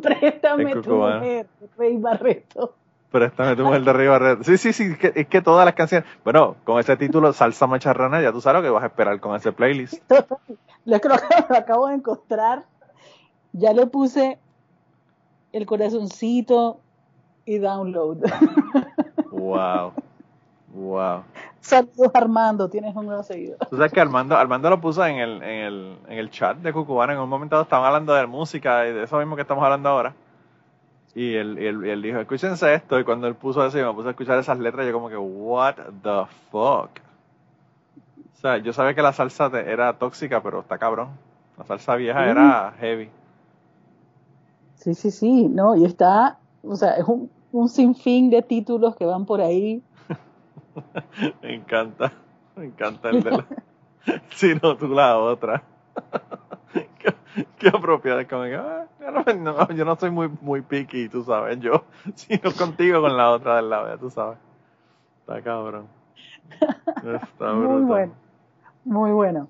Préstame 0.00 0.74
tu 0.76 0.96
mujer, 0.96 1.46
Rey 1.76 1.98
Barreto. 1.98 2.74
Préstame 3.10 3.54
tu 3.56 3.62
mujer 3.62 3.84
de 3.84 3.92
Rey 3.92 4.08
Barreto. 4.08 4.42
Sí, 4.42 4.56
sí, 4.56 4.72
sí, 4.72 4.96
es 5.14 5.26
que 5.26 5.42
todas 5.42 5.66
las 5.66 5.74
canciones... 5.74 6.08
Bueno, 6.24 6.56
con 6.64 6.80
ese 6.80 6.96
título, 6.96 7.34
Salsa 7.34 7.66
Macharrana, 7.66 8.22
ya 8.22 8.32
tú 8.32 8.40
sabes 8.40 8.62
lo 8.62 8.66
que 8.66 8.70
vas 8.70 8.84
a 8.84 8.86
esperar 8.86 9.20
con 9.20 9.36
ese 9.36 9.52
playlist. 9.52 10.02
lo, 10.86 10.96
lo 10.96 11.56
acabo 11.58 11.88
de 11.88 11.96
encontrar. 11.96 12.64
Ya 13.52 13.74
le 13.74 13.86
puse 13.86 14.38
el 15.52 15.66
corazoncito 15.66 16.80
y 17.44 17.58
download. 17.58 18.16
Wow. 19.30 19.92
Wow. 20.72 21.24
Saludos 21.62 22.10
Armando, 22.12 22.68
tienes 22.68 22.94
un 22.96 23.06
nuevo 23.06 23.22
seguidor. 23.22 23.56
Tú 23.70 23.76
sabes 23.76 23.92
que 23.92 24.00
Armando, 24.00 24.36
Armando 24.36 24.68
lo 24.68 24.80
puso 24.80 25.06
en 25.06 25.16
el, 25.16 25.42
en 25.42 25.64
el, 25.64 25.98
en 26.08 26.18
el 26.18 26.30
chat 26.30 26.58
de 26.58 26.72
Cucubana, 26.72 27.12
en 27.12 27.20
un 27.20 27.28
momento 27.28 27.60
estaban 27.60 27.86
hablando 27.86 28.12
de 28.14 28.26
música 28.26 28.86
y 28.86 28.92
de 28.92 29.04
eso 29.04 29.16
mismo 29.18 29.36
que 29.36 29.42
estamos 29.42 29.62
hablando 29.62 29.88
ahora. 29.88 30.12
Y 31.14 31.34
él, 31.34 31.58
él, 31.58 31.84
él, 31.84 32.02
dijo, 32.02 32.18
escúchense 32.18 32.74
esto. 32.74 32.98
Y 32.98 33.04
cuando 33.04 33.28
él 33.28 33.36
puso 33.36 33.64
eso 33.64 33.78
y 33.78 33.82
me 33.82 33.92
puse 33.92 34.08
a 34.08 34.10
escuchar 34.10 34.38
esas 34.38 34.58
letras, 34.58 34.86
yo 34.86 34.92
como 34.92 35.08
que, 35.08 35.16
what 35.16 35.74
the 36.02 36.26
fuck. 36.50 36.90
O 38.32 38.40
sea, 38.40 38.58
yo 38.58 38.72
sabía 38.72 38.94
que 38.94 39.02
la 39.02 39.12
salsa 39.12 39.46
era 39.60 39.92
tóxica, 39.92 40.42
pero 40.42 40.60
está 40.60 40.78
cabrón. 40.78 41.10
La 41.58 41.64
salsa 41.64 41.94
vieja 41.94 42.28
era 42.28 42.72
heavy. 42.80 43.08
Sí, 44.76 44.94
sí, 44.94 45.12
sí, 45.12 45.48
no, 45.48 45.76
y 45.76 45.84
está, 45.84 46.38
o 46.64 46.74
sea, 46.74 46.94
es 46.94 47.06
un, 47.06 47.30
un 47.52 47.68
sinfín 47.68 48.30
de 48.30 48.42
títulos 48.42 48.96
que 48.96 49.04
van 49.04 49.26
por 49.26 49.40
ahí. 49.40 49.80
me 51.42 51.54
encanta, 51.54 52.12
me 52.56 52.66
encanta 52.66 53.10
el 53.10 53.22
de 53.22 53.30
la... 53.30 53.46
si 54.30 54.54
no, 54.54 54.76
tú 54.76 54.88
la 54.88 55.18
otra. 55.18 55.62
qué, 57.58 57.68
apropiada, 57.68 58.26
como 58.26 58.44
que, 58.44 58.56
ah, 58.56 58.86
no, 59.38 59.70
yo 59.70 59.84
no 59.84 59.96
soy 59.96 60.10
muy, 60.10 60.30
muy 60.40 60.62
picky, 60.62 61.08
tú 61.08 61.22
sabes, 61.24 61.58
yo, 61.60 61.84
sino 62.14 62.52
contigo 62.52 63.00
con 63.00 63.16
la 63.16 63.30
otra 63.30 63.56
del 63.56 63.70
lado, 63.70 63.88
ya 63.88 63.96
tú 63.96 64.10
sabes. 64.10 64.38
Está 65.20 65.40
cabrón. 65.42 65.86
Está 67.22 67.52
Muy 67.52 67.82
bueno. 67.82 68.12
Muy 68.84 69.10
bueno. 69.12 69.48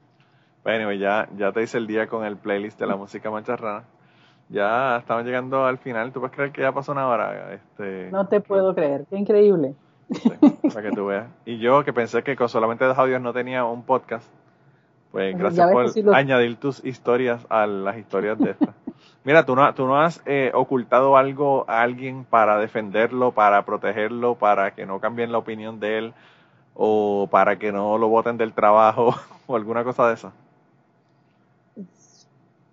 Bueno, 0.62 0.92
ya, 0.92 1.28
ya 1.36 1.52
te 1.52 1.62
hice 1.62 1.78
el 1.78 1.86
día 1.86 2.06
con 2.06 2.24
el 2.24 2.36
playlist 2.36 2.78
de 2.78 2.86
la 2.86 2.96
música 2.96 3.30
macharrana. 3.30 3.84
Ya 4.48 4.98
estamos 4.98 5.24
llegando 5.24 5.64
al 5.64 5.78
final. 5.78 6.12
¿Tú 6.12 6.20
puedes 6.20 6.36
creer 6.36 6.52
que 6.52 6.60
ya 6.60 6.72
pasó 6.72 6.92
una 6.92 7.08
hora? 7.08 7.54
Este, 7.54 8.10
no 8.12 8.28
te 8.28 8.40
puedo 8.40 8.74
creer. 8.74 9.06
Qué 9.08 9.16
increíble. 9.16 9.74
Para 10.72 10.82
que 10.82 10.94
tú 10.94 11.06
veas. 11.06 11.26
Y 11.44 11.58
yo 11.58 11.84
que 11.84 11.92
pensé 11.92 12.22
que 12.22 12.36
con 12.36 12.48
solamente 12.48 12.84
dos 12.84 12.98
audios 12.98 13.20
no 13.20 13.32
tenía 13.32 13.64
un 13.64 13.82
podcast, 13.82 14.26
pues 15.10 15.36
gracias 15.36 15.70
por 15.70 16.14
añadir 16.14 16.56
tus 16.56 16.84
historias 16.84 17.46
a 17.50 17.66
las 17.66 17.98
historias 17.98 18.38
de 18.38 18.50
esta. 18.52 18.74
Mira, 19.24 19.44
tú 19.44 19.54
no, 19.54 19.72
tú 19.74 19.86
no 19.86 20.00
has 20.00 20.22
eh, 20.26 20.50
ocultado 20.54 21.16
algo 21.16 21.64
a 21.68 21.82
alguien 21.82 22.24
para 22.24 22.58
defenderlo, 22.58 23.32
para 23.32 23.64
protegerlo, 23.64 24.34
para 24.34 24.74
que 24.74 24.86
no 24.86 25.00
cambien 25.00 25.30
la 25.30 25.38
opinión 25.38 25.78
de 25.78 25.98
él 25.98 26.14
o 26.74 27.28
para 27.30 27.58
que 27.58 27.72
no 27.72 27.98
lo 27.98 28.08
voten 28.08 28.36
del 28.36 28.52
trabajo 28.52 29.14
o 29.46 29.56
alguna 29.56 29.84
cosa 29.84 30.08
de 30.08 30.14
esa. 30.14 30.32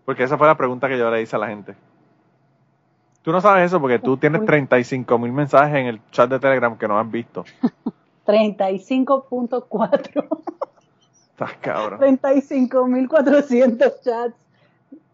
Porque 0.06 0.24
esa 0.24 0.38
fue 0.38 0.48
la 0.48 0.58
pregunta 0.58 0.88
que 0.88 0.98
yo 0.98 1.12
le 1.12 1.22
hice 1.22 1.36
a 1.36 1.40
la 1.40 1.48
gente. 1.48 1.76
Tú 3.30 3.34
no 3.34 3.42
sabes 3.42 3.68
eso 3.68 3.80
porque 3.80 4.00
tú 4.00 4.18
tienes 4.18 4.44
35 4.44 5.20
mil 5.20 5.32
mensajes 5.32 5.76
en 5.76 5.86
el 5.86 6.02
chat 6.10 6.28
de 6.28 6.40
Telegram 6.40 6.76
que 6.76 6.88
no 6.88 6.98
has 6.98 7.12
visto. 7.12 7.46
35.4. 8.26 10.28
Estás 11.30 11.54
cabrón. 11.62 12.00
35.400 12.00 14.02
chats. 14.02 14.34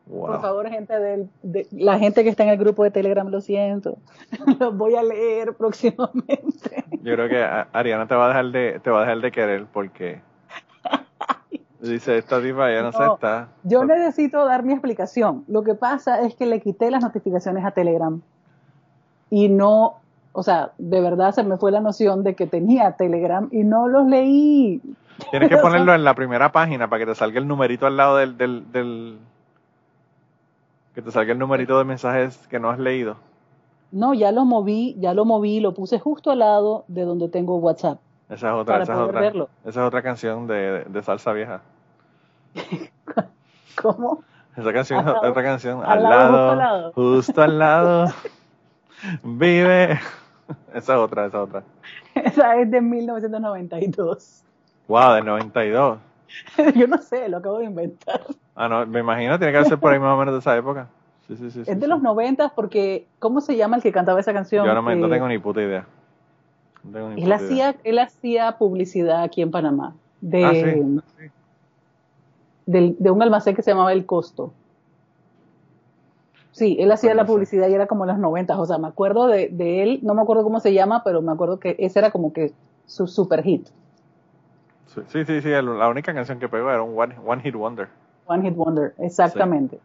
Por 0.10 0.40
favor, 0.40 0.70
gente 0.70 0.98
de 0.98 1.28
la 1.72 2.00
gente 2.00 2.24
que 2.24 2.30
está 2.30 2.44
en 2.44 2.52
el 2.52 2.58
grupo 2.58 2.86
de 2.86 2.92
Telegram, 2.92 3.28
lo 3.28 3.42
siento. 3.42 3.98
Los 4.62 4.78
voy 4.78 4.96
a 4.96 5.04
leer 5.04 5.54
próximamente. 5.56 6.86
Yo 7.02 7.16
creo 7.16 7.28
que 7.28 7.46
Ariana 7.74 8.08
te 8.08 8.16
va 8.16 8.28
a 8.28 8.30
dejar 8.30 8.46
de 8.46 8.80
te 8.82 8.92
va 8.92 9.00
a 9.00 9.02
dejar 9.02 9.20
de 9.20 9.32
querer 9.34 9.66
porque 9.74 10.22
dice 11.88 12.18
esta 12.18 12.40
diva 12.40 12.72
ya 12.72 12.82
no, 12.82 12.92
se 12.92 13.06
está. 13.06 13.50
Yo 13.64 13.86
necesito 13.86 14.46
dar 14.46 14.64
mi 14.64 14.74
explicación. 14.74 15.44
Lo 15.48 15.64
que 15.64 15.76
pasa 15.76 16.22
es 16.22 16.36
que 16.36 16.46
le 16.46 16.62
quité 16.62 16.92
las 16.92 17.02
notificaciones 17.02 17.66
a 17.66 17.72
Telegram 17.72 18.22
y 19.30 19.50
no, 19.50 19.96
o 20.32 20.44
sea, 20.44 20.72
de 20.78 21.02
verdad 21.02 21.34
se 21.34 21.44
me 21.44 21.58
fue 21.58 21.72
la 21.72 21.80
noción 21.80 22.24
de 22.24 22.36
que 22.36 22.48
tenía 22.48 22.94
Telegram 22.94 23.48
y 23.52 23.64
no 23.64 23.88
los 23.88 24.08
leí. 24.08 24.82
Tienes 25.32 25.50
que 25.50 25.58
ponerlo 25.62 25.94
en 25.94 26.04
la 26.04 26.14
primera 26.14 26.52
página 26.52 26.90
para 26.90 27.00
que 27.02 27.12
te 27.12 27.16
salga 27.16 27.40
el 27.40 27.48
numerito 27.48 27.88
al 27.88 27.98
lado 27.98 28.18
del, 28.18 28.38
del, 28.38 28.72
del, 28.72 29.18
que 30.94 31.02
te 31.02 31.12
salga 31.12 31.34
el 31.34 31.40
numerito 31.40 31.78
de 31.78 31.86
mensajes 31.86 32.48
que 32.48 32.60
no 32.60 32.70
has 32.70 32.80
leído. 32.80 33.18
No, 33.92 34.14
ya 34.14 34.32
lo 34.32 34.46
moví, 34.46 34.96
ya 35.00 35.14
lo 35.14 35.26
moví, 35.26 35.60
lo 35.60 35.74
puse 35.74 36.00
justo 36.00 36.32
al 36.32 36.40
lado 36.40 36.86
de 36.88 37.04
donde 37.04 37.30
tengo 37.30 37.58
WhatsApp. 37.58 38.00
Esa 38.30 38.50
es 38.50 38.54
otra, 38.56 38.82
esa 38.82 38.94
es 38.94 39.00
otra, 39.00 39.28
esa 39.28 39.48
es 39.66 39.78
otra 39.78 40.02
canción 40.02 40.48
de, 40.48 40.84
de 40.86 41.04
salsa 41.04 41.32
vieja. 41.32 41.62
¿Cómo? 43.82 44.24
Esa 44.56 44.72
canción 44.72 45.08
es 45.08 45.16
otra 45.16 45.44
canción. 45.44 45.82
Al, 45.84 46.04
lado, 46.04 46.92
justo 46.94 47.42
al 47.42 47.60
lado. 47.60 48.08
vive. 49.24 50.00
Esa 50.74 50.94
es 50.94 51.00
otra, 51.00 51.26
esa 51.26 51.38
es 51.38 51.44
otra. 51.44 51.64
Esa 52.16 52.56
es 52.62 52.72
de 52.72 52.82
1992. 52.82 54.44
Wow, 54.88 55.14
de 55.16 55.22
92. 55.24 56.00
Yo 56.76 56.88
no 56.88 56.98
sé, 57.00 57.28
lo 57.28 57.38
acabo 57.38 57.60
de 57.60 57.66
inventar. 57.66 58.22
Ah, 58.56 58.70
no, 58.70 58.86
me 58.86 59.00
imagino, 59.02 59.38
tiene 59.38 59.54
que 59.58 59.66
ser 59.66 59.78
por 59.78 59.92
ahí 59.92 60.00
más 60.00 60.14
o 60.14 60.18
menos 60.18 60.34
de 60.34 60.40
esa 60.40 60.56
época. 60.56 60.88
Sí, 61.28 61.36
sí, 61.38 61.52
sí. 61.52 61.64
Es 61.66 61.80
de 61.80 61.88
los 61.88 62.02
90 62.02 62.50
porque, 62.56 63.08
¿cómo 63.20 63.42
se 63.42 63.58
llama 63.58 63.78
el 63.78 63.84
que 63.84 63.92
cantaba 63.92 64.20
esa 64.20 64.32
canción? 64.32 64.66
Yo 64.66 64.74
no, 64.74 64.82
me, 64.82 64.96
no 64.96 65.10
tengo 65.10 65.28
ni 65.28 65.40
puta 65.40 65.62
idea. 65.62 65.86
él, 67.18 67.32
Hacía, 67.32 67.76
él 67.84 68.00
hacía 68.00 68.58
publicidad 68.58 69.24
aquí 69.24 69.42
en 69.42 69.52
Panamá. 69.52 69.96
De, 70.22 70.46
ah, 70.46 70.52
sí. 70.54 71.30
De, 72.66 72.96
de 72.98 73.12
un 73.12 73.22
almacén 73.22 73.56
que 73.56 73.62
se 73.62 73.72
llamaba 73.72 73.94
El 73.94 74.06
Costo. 74.06 74.54
Sí, 76.52 76.78
él 76.80 76.90
hacía 76.92 77.14
la 77.14 77.26
publicidad 77.26 77.68
y 77.68 77.74
era 77.74 77.86
como 77.86 78.06
en 78.06 78.12
los 78.12 78.18
90, 78.18 78.58
o 78.58 78.66
sea, 78.66 78.78
me 78.78 78.88
acuerdo 78.88 79.28
de, 79.28 79.50
de, 79.50 79.84
él, 79.84 80.00
no 80.04 80.16
me 80.16 80.22
acuerdo 80.22 80.44
cómo 80.44 80.62
se 80.62 80.74
llama, 80.74 81.04
pero 81.04 81.22
me 81.22 81.34
acuerdo 81.34 81.60
que 81.60 81.76
ese 81.80 82.00
era 82.00 82.12
como 82.12 82.32
que 82.32 82.54
su 82.86 83.08
super 83.08 83.44
hit. 83.44 83.68
Sí, 85.08 85.26
sí, 85.26 85.42
sí, 85.42 85.50
la 85.50 85.90
única 85.90 86.14
canción 86.14 86.40
que 86.40 86.48
pegó 86.48 86.70
era 86.70 86.82
un 86.82 86.98
One, 86.98 87.42
Hit 87.42 87.56
Wonder. 87.56 87.90
One 88.28 88.44
Hit 88.44 88.56
Wonder, 88.56 88.94
exactamente. 89.00 89.80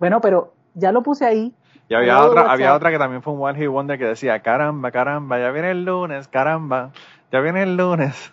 Bueno, 0.00 0.20
pero 0.20 0.52
ya 0.74 0.90
lo 0.90 1.02
puse 1.02 1.24
ahí. 1.24 1.54
Y 1.88 1.94
había 1.94 2.24
otra, 2.24 2.50
había 2.50 2.74
otra 2.74 2.90
que 2.90 2.98
también 2.98 3.22
fue 3.22 3.32
un 3.32 3.42
One 3.42 3.58
Hit 3.58 3.68
Wonder 3.68 3.96
que 3.96 4.06
decía, 4.06 4.40
caramba, 4.40 4.90
caramba, 4.90 5.38
ya 5.38 5.52
viene 5.52 5.70
el 5.70 5.84
lunes, 5.84 6.26
caramba, 6.26 6.90
ya 7.30 7.40
viene 7.40 7.62
el 7.62 7.76
lunes. 7.76 8.32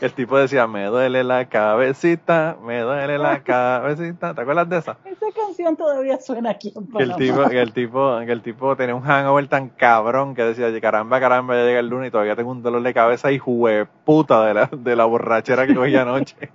El 0.00 0.12
tipo 0.12 0.38
decía, 0.38 0.66
me 0.66 0.84
duele 0.86 1.24
la 1.24 1.46
cabecita, 1.46 2.56
me 2.62 2.80
duele 2.80 3.18
la 3.18 3.40
cabecita. 3.42 4.34
¿Te 4.34 4.42
acuerdas 4.42 4.68
de 4.68 4.78
esa? 4.78 4.96
Esa 5.04 5.26
canción 5.34 5.76
todavía 5.76 6.20
suena 6.20 6.50
aquí 6.50 6.72
en 6.76 6.86
Panamá. 6.86 7.16
Que 7.16 7.24
el 7.24 7.30
tipo, 7.30 7.48
que 7.48 7.60
el 7.60 7.72
tipo, 7.72 8.18
que 8.24 8.32
el 8.32 8.42
tipo 8.42 8.76
tenía 8.76 8.94
un 8.94 9.02
hangover 9.02 9.48
tan 9.48 9.68
cabrón 9.70 10.34
que 10.34 10.44
decía, 10.44 10.68
caramba, 10.80 11.20
caramba, 11.20 11.56
ya 11.56 11.64
llega 11.64 11.80
el 11.80 11.88
lunes 11.88 12.08
y 12.08 12.10
todavía 12.10 12.36
tengo 12.36 12.50
un 12.50 12.62
dolor 12.62 12.82
de 12.82 12.94
cabeza 12.94 13.32
y 13.32 13.40
puta 14.04 14.46
de 14.46 14.54
la, 14.54 14.70
de 14.72 14.96
la 14.96 15.04
borrachera 15.04 15.66
que 15.66 15.74
cogí 15.74 15.96
anoche. 15.96 16.36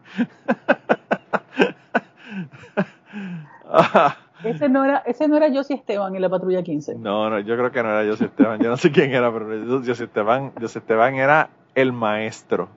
Ese 4.44 4.70
no 4.70 4.86
era, 4.86 4.98
ese 5.07 5.28
no 5.28 5.38
era 5.38 5.52
Josie 5.52 5.76
Esteban 5.76 6.16
en 6.16 6.22
la 6.22 6.30
patrulla 6.30 6.62
15. 6.62 6.99
No, 6.99 7.32
no, 7.32 7.40
yo 7.40 7.57
creo 7.57 7.72
que 7.72 7.82
no 7.82 7.90
era 7.90 8.07
Josie 8.07 8.28
Esteban. 8.28 8.62
Yo 8.62 8.70
no 8.70 8.78
sé 8.78 8.91
quién 8.91 9.12
era, 9.12 9.34
pero 9.34 9.48
Josie 9.68 10.06
Esteban, 10.06 10.52
Josie 10.62 10.80
Esteban 10.80 11.16
era 11.16 11.49
el 11.74 11.91
maestro 11.91 12.70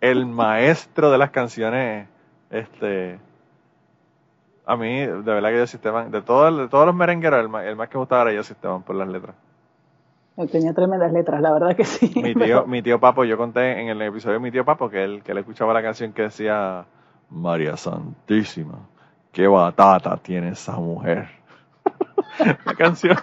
el 0.00 0.26
maestro 0.26 1.10
de 1.10 1.18
las 1.18 1.30
canciones, 1.30 2.08
este, 2.50 3.18
a 4.68 4.76
mí, 4.76 4.98
de 4.98 5.22
verdad 5.22 5.48
que 5.48 5.56
yo 5.56 5.62
Esteban, 5.62 6.10
de, 6.10 6.22
todo, 6.22 6.54
de 6.54 6.68
todos 6.68 6.86
los 6.86 6.94
merengueros, 6.94 7.40
el, 7.40 7.48
más, 7.48 7.88
que 7.88 7.96
me 7.96 8.00
gustaba 8.00 8.22
era 8.22 8.32
yo 8.32 8.40
Esteban 8.40 8.82
por 8.82 8.96
las 8.96 9.08
letras. 9.08 9.34
tenía 10.52 10.74
tremendas 10.74 11.12
letras, 11.12 11.40
la 11.40 11.52
verdad 11.52 11.74
que 11.74 11.84
sí. 11.84 12.12
Mi 12.16 12.34
tío, 12.44 12.66
mi 12.66 12.82
tío 12.82 13.00
Papo, 13.00 13.24
yo 13.24 13.36
conté 13.36 13.80
en 13.80 13.88
el 13.88 14.02
episodio 14.02 14.34
de 14.34 14.40
mi 14.40 14.50
tío 14.50 14.64
Papo 14.64 14.90
que 14.90 15.02
él, 15.02 15.22
que 15.22 15.32
él 15.32 15.38
escuchaba 15.38 15.72
la 15.72 15.82
canción 15.82 16.12
que 16.12 16.22
decía, 16.22 16.84
María 17.30 17.76
Santísima, 17.76 18.78
qué 19.32 19.46
batata 19.46 20.16
tiene 20.18 20.50
esa 20.50 20.76
mujer. 20.76 21.28
la 22.66 22.74
canción, 22.74 23.16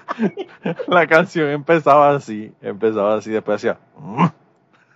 la 0.88 1.08
canción 1.08 1.50
empezaba 1.50 2.10
así, 2.10 2.52
empezaba 2.62 3.16
así, 3.16 3.32
después 3.32 3.62
decía, 3.62 3.78
mm". 3.98 4.26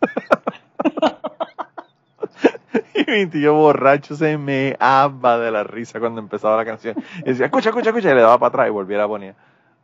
y 2.96 3.12
mi 3.12 3.26
tío 3.28 3.54
borracho 3.54 4.16
se 4.16 4.38
me 4.38 4.76
aba 4.80 5.38
de 5.38 5.52
la 5.52 5.64
risa 5.64 6.00
cuando 6.00 6.22
empezaba 6.22 6.58
la 6.58 6.66
canción. 6.66 6.96
Y 7.20 7.30
decía, 7.30 7.46
escucha, 7.46 7.70
escucha, 7.70 7.90
escucha, 7.90 8.12
y 8.12 8.16
le 8.16 8.22
daba 8.22 8.38
para 8.38 8.50
atrás 8.50 8.68
y 8.68 8.72
volviera 8.72 9.06
a 9.06 9.08
poner, 9.08 9.36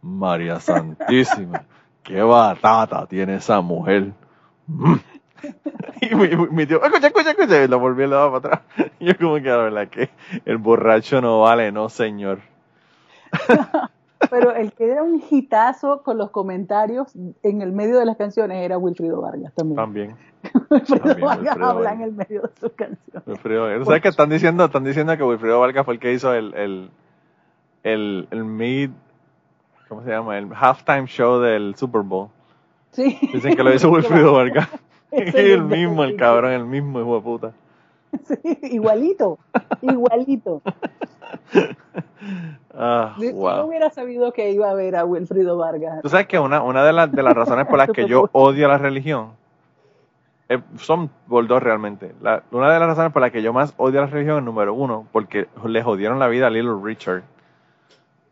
María 0.01 0.59
Santísima, 0.59 1.63
qué 2.03 2.21
batata 2.21 3.05
tiene 3.07 3.35
esa 3.35 3.61
mujer. 3.61 4.11
y 6.01 6.15
mi, 6.15 6.65
tío, 6.65 6.83
escucha, 6.83 7.07
escucha, 7.07 7.31
escucha, 7.31 7.63
y 7.63 7.67
lo 7.67 7.79
volvió 7.79 8.05
y 8.05 8.09
le 8.09 8.15
daba 8.15 8.41
para 8.41 8.55
atrás. 8.55 8.89
Y 8.99 9.05
yo 9.05 9.17
como 9.17 9.35
que, 9.35 9.41
la 9.41 9.57
verdad 9.57 9.87
que 9.87 10.09
el 10.45 10.57
borracho 10.57 11.21
no 11.21 11.41
vale, 11.41 11.71
no 11.71 11.89
señor. 11.89 12.39
Pero 14.29 14.55
el 14.55 14.71
que 14.73 14.89
era 14.89 15.03
un 15.03 15.21
hitazo 15.29 16.01
con 16.03 16.17
los 16.17 16.31
comentarios 16.31 17.13
en 17.43 17.61
el 17.61 17.71
medio 17.71 17.99
de 17.99 18.05
las 18.05 18.17
canciones 18.17 18.63
era 18.63 18.77
Wilfrido 18.77 19.21
Vargas 19.21 19.53
también. 19.53 19.75
También. 19.75 20.15
Wilfrido 20.69 21.25
Vargas 21.25 21.57
habla 21.59 21.93
en 21.93 22.01
el 22.01 22.11
medio 22.13 22.41
de 22.43 22.49
sus 22.59 22.71
canciones. 22.71 23.27
Wilfrido 23.27 23.85
¿Sabes 23.85 24.01
qué 24.01 24.07
están 24.09 24.29
diciendo? 24.29 24.65
Están 24.65 24.83
diciendo 24.83 25.15
que 25.17 25.23
Wilfrido 25.23 25.59
Vargas 25.59 25.85
fue 25.85 25.95
el 25.95 25.99
que 25.99 26.13
hizo 26.13 26.33
el, 26.33 26.53
el, 26.53 26.89
el, 27.83 28.27
el 28.31 28.45
mid, 28.45 28.91
¿cómo 29.89 30.03
se 30.03 30.09
llama? 30.09 30.37
El 30.37 30.49
halftime 30.53 31.07
show 31.07 31.39
del 31.39 31.75
Super 31.75 32.01
Bowl. 32.01 32.29
Sí. 32.91 33.19
Dicen 33.33 33.55
que 33.55 33.63
lo 33.63 33.73
hizo 33.73 33.89
Wilfrido 33.91 34.33
Vargas. 34.33 34.69
el 35.11 35.63
mismo, 35.63 36.03
el 36.03 36.15
cabrón, 36.15 36.51
el 36.51 36.65
mismo 36.65 36.99
hijo 36.99 37.15
de 37.15 37.21
puta. 37.21 37.53
Sí, 38.23 38.57
igualito, 38.63 39.39
igualito. 39.81 40.61
Ah, 42.77 43.15
Si 43.19 43.31
wow. 43.31 43.57
no 43.57 43.65
hubiera 43.67 43.89
sabido 43.89 44.33
que 44.33 44.51
iba 44.51 44.69
a 44.69 44.73
ver 44.73 44.95
a 44.97 45.05
Wilfrido 45.05 45.57
Vargas. 45.57 46.01
Tú 46.01 46.09
sabes 46.09 46.27
que 46.27 46.37
una, 46.39 46.61
una 46.61 46.83
de, 46.83 46.91
las 46.91 47.09
de 47.11 47.23
las 47.23 47.33
razones 47.33 47.67
por 47.67 47.77
las 47.77 47.89
que 47.91 48.05
yo 48.09 48.27
odio 48.33 48.67
la 48.67 48.77
religión 48.77 49.29
eh, 50.49 50.59
son 50.77 51.09
por 51.29 51.47
dos 51.47 51.63
realmente. 51.63 52.13
La- 52.21 52.43
una 52.51 52.71
de 52.73 52.79
las 52.79 52.89
razones 52.89 53.13
por 53.13 53.21
las 53.21 53.31
que 53.31 53.41
yo 53.41 53.53
más 53.53 53.73
odio 53.77 54.01
la 54.01 54.07
religión 54.07 54.39
es 54.39 54.43
número 54.43 54.73
uno, 54.73 55.07
porque 55.13 55.47
le 55.65 55.83
jodieron 55.83 56.19
la 56.19 56.27
vida 56.27 56.47
a 56.47 56.49
Little 56.49 56.75
Richard, 56.83 57.23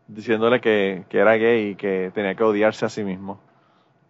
diciéndole 0.08 0.60
que, 0.60 1.04
que 1.08 1.18
era 1.18 1.32
gay 1.36 1.68
y 1.70 1.74
que 1.76 2.10
tenía 2.14 2.34
que 2.34 2.44
odiarse 2.44 2.84
a 2.84 2.90
sí 2.90 3.02
mismo. 3.02 3.38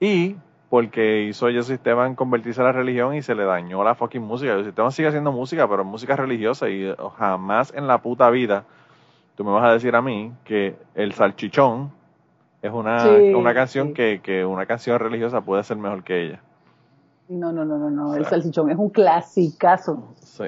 Y 0.01 0.35
porque 0.75 1.23
hizo 1.23 1.47
Jesse 1.47 1.71
Esteban 1.71 2.17
convertirse 2.17 2.61
a 2.61 2.65
la 2.65 2.73
religión 2.73 3.15
y 3.15 3.23
se 3.23 3.37
le 3.37 3.45
dañó 3.45 3.85
la 3.85 3.95
fucking 3.95 4.21
música. 4.21 4.57
Jesse 4.57 4.67
Esteban 4.71 4.91
sigue 4.91 5.07
haciendo 5.07 5.31
música, 5.31 5.69
pero 5.69 5.83
es 5.83 5.87
música 5.87 6.17
religiosa 6.17 6.69
y 6.69 6.83
eh, 6.83 6.97
jamás 7.17 7.73
en 7.77 7.87
la 7.87 7.99
puta 8.03 8.29
vida 8.29 8.65
tú 9.37 9.45
me 9.45 9.53
vas 9.53 9.63
a 9.63 9.73
decir 9.73 9.95
a 9.95 10.03
mí 10.03 10.33
que 10.43 10.77
el 10.97 11.13
salchichón 11.13 11.93
es 12.61 12.73
una, 12.73 12.99
Sí, 12.99 13.33
una 13.35 13.55
canción 13.55 13.87
sí. 13.87 13.95
que, 13.95 14.21
que 14.21 14.45
una 14.45 14.67
canción 14.67 14.99
religiosa 14.99 15.43
puede 15.43 15.63
ser 15.63 15.77
mejor 15.77 16.03
que 16.03 16.27
ella. 16.27 16.41
No, 17.29 17.53
no, 17.53 17.65
no, 17.65 17.79
no, 17.79 17.89
no. 17.91 18.17
El 18.17 18.27
salchichón 18.27 18.69
es 18.69 18.77
un 18.77 18.91
clasicazo. 18.91 20.09
Sí, 20.17 20.47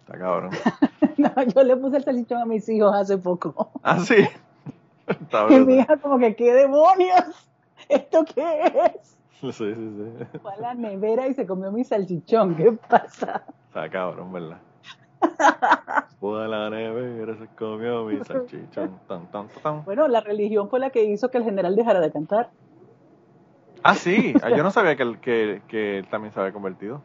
está 0.00 0.18
cabrón. 0.18 0.52
No, 1.18 1.30
yo 1.42 1.64
le 1.64 1.76
puse 1.76 1.98
el 1.98 2.04
salchichón 2.04 2.38
a 2.38 2.46
mis 2.46 2.66
hijos 2.70 2.94
hace 2.94 3.18
poco. 3.18 3.72
Ah, 3.82 3.98
sí. 3.98 4.26
Está 5.06 5.46
Y 5.50 5.60
mi 5.60 5.80
hija 5.80 5.98
como 5.98 6.18
que, 6.18 6.34
¿qué 6.34 6.54
demonios? 6.54 7.46
¿Esto 7.90 8.24
qué 8.24 8.92
es? 8.94 9.19
Sí, 9.52 9.52
sí, 9.52 9.74
sí. 9.74 10.38
Fue 10.42 10.52
a 10.52 10.56
la 10.60 10.74
nevera 10.74 11.26
y 11.28 11.34
se 11.34 11.46
comió 11.46 11.72
mi 11.72 11.84
salchichón. 11.84 12.54
¿Qué 12.56 12.72
pasa? 12.72 13.44
Está 13.68 13.88
cabrón, 13.88 14.32
¿verdad? 14.32 14.58
Fue 16.20 16.44
a 16.44 16.48
la 16.48 16.68
nevera, 16.70 17.36
se 17.38 17.46
comió 17.56 18.04
mi 18.04 18.22
salchichón. 18.24 18.98
Tan, 19.06 19.26
tan, 19.30 19.48
tan, 19.48 19.62
tan. 19.62 19.84
Bueno, 19.84 20.08
la 20.08 20.20
religión 20.20 20.68
fue 20.68 20.78
la 20.80 20.90
que 20.90 21.04
hizo 21.04 21.30
que 21.30 21.38
el 21.38 21.44
general 21.44 21.76
dejara 21.76 22.00
de 22.00 22.10
cantar. 22.10 22.50
Ah, 23.82 23.94
sí. 23.94 24.34
Ah, 24.42 24.50
Yo 24.50 24.62
no 24.62 24.70
sabía 24.70 24.96
que, 24.96 25.02
él- 25.02 25.20
que, 25.20 25.62
que 25.68 25.98
él 25.98 26.08
también 26.08 26.32
se 26.34 26.40
había 26.40 26.52
convertido. 26.52 27.00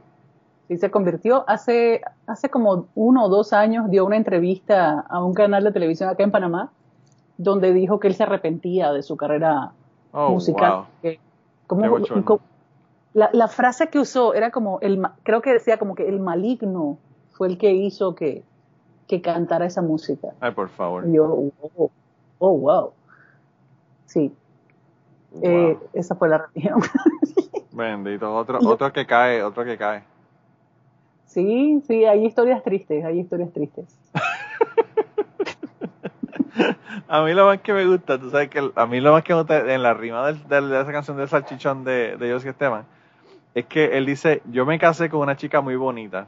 Sí, 0.68 0.78
se 0.78 0.90
convirtió 0.92 1.46
hace, 1.48 2.02
hace 2.28 2.50
como 2.50 2.88
uno 2.96 3.26
o 3.26 3.30
dos 3.30 3.54
años, 3.54 3.90
dio 3.90 4.04
una 4.06 4.18
entrevista 4.18 5.06
a 5.08 5.24
un 5.24 5.34
canal 5.34 5.64
de 5.64 5.72
televisión 5.72 6.10
acá 6.10 6.24
en 6.24 6.32
Panamá, 6.32 6.72
donde 7.38 7.72
dijo 7.72 8.00
que 8.00 8.08
él 8.08 8.16
se 8.16 8.24
arrepentía 8.24 8.92
de 8.92 9.04
su 9.04 9.16
carrera 9.16 9.72
Oh, 10.12 10.32
musical. 10.32 10.72
wow. 10.74 10.86
Que- 11.02 11.20
como- 11.68 12.40
la, 13.14 13.30
la 13.32 13.48
frase 13.48 13.88
que 13.90 13.98
usó 14.00 14.34
era 14.34 14.52
como, 14.52 14.80
el, 14.82 15.02
creo 15.24 15.42
que 15.42 15.54
decía 15.54 15.78
como 15.78 15.96
que 15.96 16.08
el 16.08 16.20
maligno 16.20 16.98
fue 17.32 17.48
el 17.48 17.58
que 17.58 17.72
hizo 17.74 18.14
que, 18.14 18.44
que 19.08 19.22
cantara 19.22 19.66
esa 19.66 19.82
música. 19.82 20.30
Ay, 20.42 20.52
por 20.52 20.70
favor. 20.70 21.08
Y 21.08 21.14
yo, 21.14 21.24
oh, 21.78 21.92
oh, 22.40 22.58
wow. 22.58 22.92
Sí, 24.06 24.34
eh, 25.42 25.78
esa 25.94 26.16
fue 26.16 26.30
la 26.30 26.40
religión. 26.40 26.82
Bendito. 27.72 28.34
Otro, 28.36 28.60
otro 28.66 28.92
que 28.94 29.06
cae, 29.06 29.42
otro 29.44 29.64
que 29.66 29.78
cae. 29.78 30.04
sí, 31.26 31.82
sí, 31.88 32.06
hay 32.06 32.26
historias 32.26 32.64
tristes, 32.64 33.04
hay 33.04 33.20
historias 33.20 33.52
tristes. 33.52 33.86
A 37.08 37.22
mí 37.22 37.34
lo 37.34 37.46
más 37.46 37.62
que 37.62 37.72
me 37.74 37.86
gusta, 37.86 38.18
tú 38.20 38.30
sabes 38.32 38.50
que 38.50 38.72
a 38.76 38.86
mí 38.88 39.00
lo 39.00 39.12
más 39.12 39.24
que 39.24 39.34
me 39.34 39.40
gusta 39.42 39.74
en 39.74 39.84
la 39.84 39.94
rima 39.94 40.26
del- 40.26 40.48
del- 40.48 40.70
de 40.70 40.82
esa 40.82 40.92
canción 40.92 41.18
del 41.18 41.28
salchichón 41.28 41.84
de, 41.84 42.18
de 42.18 42.34
José 42.34 42.50
Esteban 42.50 42.86
es 43.54 43.66
que 43.66 43.98
él 43.98 44.06
dice, 44.06 44.42
yo 44.46 44.66
me 44.66 44.80
casé 44.80 45.10
con 45.10 45.20
una 45.22 45.36
chica 45.38 45.62
muy 45.62 45.76
bonita 45.76 46.28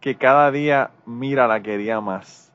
que 0.00 0.16
cada 0.16 0.50
día, 0.50 0.90
mira, 1.06 1.46
la 1.46 1.60
quería 1.62 2.00
más. 2.00 2.52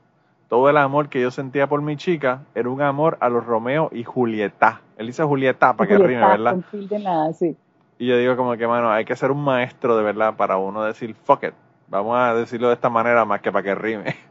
Todo 0.49 0.69
el 0.69 0.77
amor 0.77 1.09
que 1.09 1.21
yo 1.21 1.31
sentía 1.31 1.67
por 1.67 1.81
mi 1.81 1.95
chica 1.95 2.41
era 2.55 2.69
un 2.69 2.81
amor 2.81 3.17
a 3.21 3.29
los 3.29 3.45
Romeo 3.45 3.89
y 3.91 4.03
Julieta. 4.03 4.81
Él 4.97 5.07
dice 5.07 5.23
Julieta 5.23 5.73
para 5.75 5.87
que 5.87 5.97
rime, 5.97 6.21
¿verdad? 6.21 6.51
con 6.51 6.61
la- 6.61 7.33
sí. 7.33 7.55
Y 7.97 8.07
yo 8.07 8.17
digo 8.17 8.35
como 8.35 8.57
que, 8.57 8.67
mano, 8.67 8.91
hay 8.91 9.05
que 9.05 9.15
ser 9.15 9.31
un 9.31 9.43
maestro 9.43 9.95
de 9.97 10.03
verdad 10.03 10.35
para 10.35 10.57
uno 10.57 10.83
decir, 10.83 11.15
fuck 11.15 11.43
it. 11.43 11.53
Vamos 11.87 12.17
a 12.17 12.33
decirlo 12.33 12.67
de 12.67 12.73
esta 12.73 12.89
manera 12.89 13.23
más 13.25 13.39
que 13.41 13.51
para 13.51 13.63
que 13.63 13.75
rime. 13.75 14.15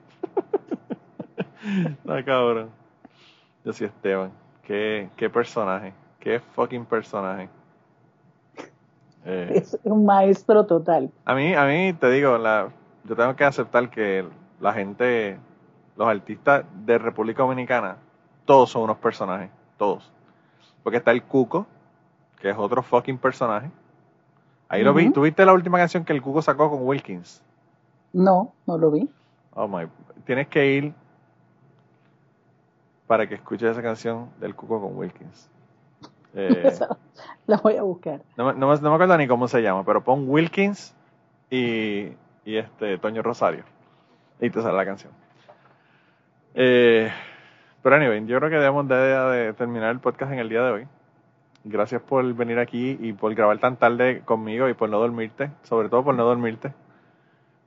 Está 1.64 2.22
cabrón. 2.24 2.68
Yo 3.64 3.72
sí, 3.72 3.84
Esteban. 3.84 4.30
Qué, 4.62 5.08
qué 5.16 5.30
personaje. 5.30 5.92
Qué 6.20 6.40
fucking 6.40 6.84
personaje. 6.84 7.48
Eh, 9.24 9.52
Es 9.54 9.78
un 9.84 10.04
maestro 10.04 10.66
total. 10.66 11.10
a 11.24 11.34
mí, 11.34 11.54
a 11.54 11.64
mí 11.64 11.92
te 11.94 12.10
digo, 12.10 12.36
la, 12.38 12.68
yo 13.04 13.16
tengo 13.16 13.34
que 13.36 13.44
aceptar 13.44 13.88
que 13.90 14.26
la 14.60 14.72
gente, 14.72 15.38
los 15.96 16.08
artistas 16.08 16.64
de 16.84 16.98
República 16.98 17.42
Dominicana, 17.42 17.96
todos 18.44 18.70
son 18.70 18.82
unos 18.82 18.98
personajes. 18.98 19.50
Todos. 19.78 20.12
Porque 20.82 20.98
está 20.98 21.10
el 21.10 21.22
Cuco, 21.22 21.66
que 22.38 22.50
es 22.50 22.56
otro 22.58 22.82
fucking 22.82 23.16
personaje. 23.18 23.70
Ahí 24.68 24.82
lo 24.82 24.92
vi. 24.92 25.10
¿Tuviste 25.10 25.44
la 25.46 25.52
última 25.52 25.78
canción 25.78 26.04
que 26.04 26.12
el 26.12 26.20
Cuco 26.22 26.42
sacó 26.42 26.70
con 26.70 26.86
Wilkins? 26.86 27.42
No, 28.12 28.52
no 28.66 28.76
lo 28.78 28.90
vi. 28.90 29.08
Oh 29.54 29.66
my. 29.68 29.86
Tienes 30.26 30.48
que 30.48 30.66
ir 30.66 30.94
para 33.06 33.28
que 33.28 33.34
escuches 33.36 33.70
esa 33.72 33.82
canción 33.82 34.30
del 34.40 34.54
Cuco 34.54 34.80
con 34.80 34.96
Wilkins. 34.96 35.50
Eh, 36.36 36.72
La 37.46 37.58
voy 37.58 37.76
a 37.76 37.82
buscar. 37.84 38.20
no, 38.36 38.46
me- 38.46 38.54
no 38.54 38.68
me- 38.68 38.76
no 38.80 38.88
me 38.90 38.94
acuerdo 38.96 39.16
ni 39.18 39.28
cómo 39.28 39.46
se 39.46 39.62
llama, 39.62 39.84
pero 39.84 40.02
pon 40.02 40.24
Wilkins 40.28 40.92
y, 41.48 42.08
y 42.44 42.56
este 42.56 42.98
Toño 42.98 43.22
Rosario. 43.22 43.62
Y 44.40 44.50
te 44.50 44.60
sale 44.60 44.76
la 44.76 44.84
canción. 44.84 45.12
Eh, 46.54 47.10
pero 47.82 47.96
anyway, 47.96 48.26
yo 48.26 48.38
creo 48.38 48.50
que 48.50 48.56
debemos 48.56 48.88
de, 48.88 48.96
de 48.96 49.52
terminar 49.52 49.90
el 49.90 50.00
podcast 50.00 50.32
en 50.32 50.40
el 50.40 50.48
día 50.48 50.62
de 50.64 50.70
hoy. 50.72 50.88
Gracias 51.62 52.02
por 52.02 52.24
venir 52.34 52.58
aquí 52.58 52.98
y 53.00 53.12
por 53.12 53.32
grabar 53.34 53.58
tan 53.58 53.76
tarde 53.76 54.22
conmigo 54.24 54.68
y 54.68 54.74
por 54.74 54.90
no 54.90 54.98
dormirte, 54.98 55.50
sobre 55.62 55.88
todo 55.88 56.02
por 56.04 56.14
no 56.16 56.24
dormirte. 56.24 56.72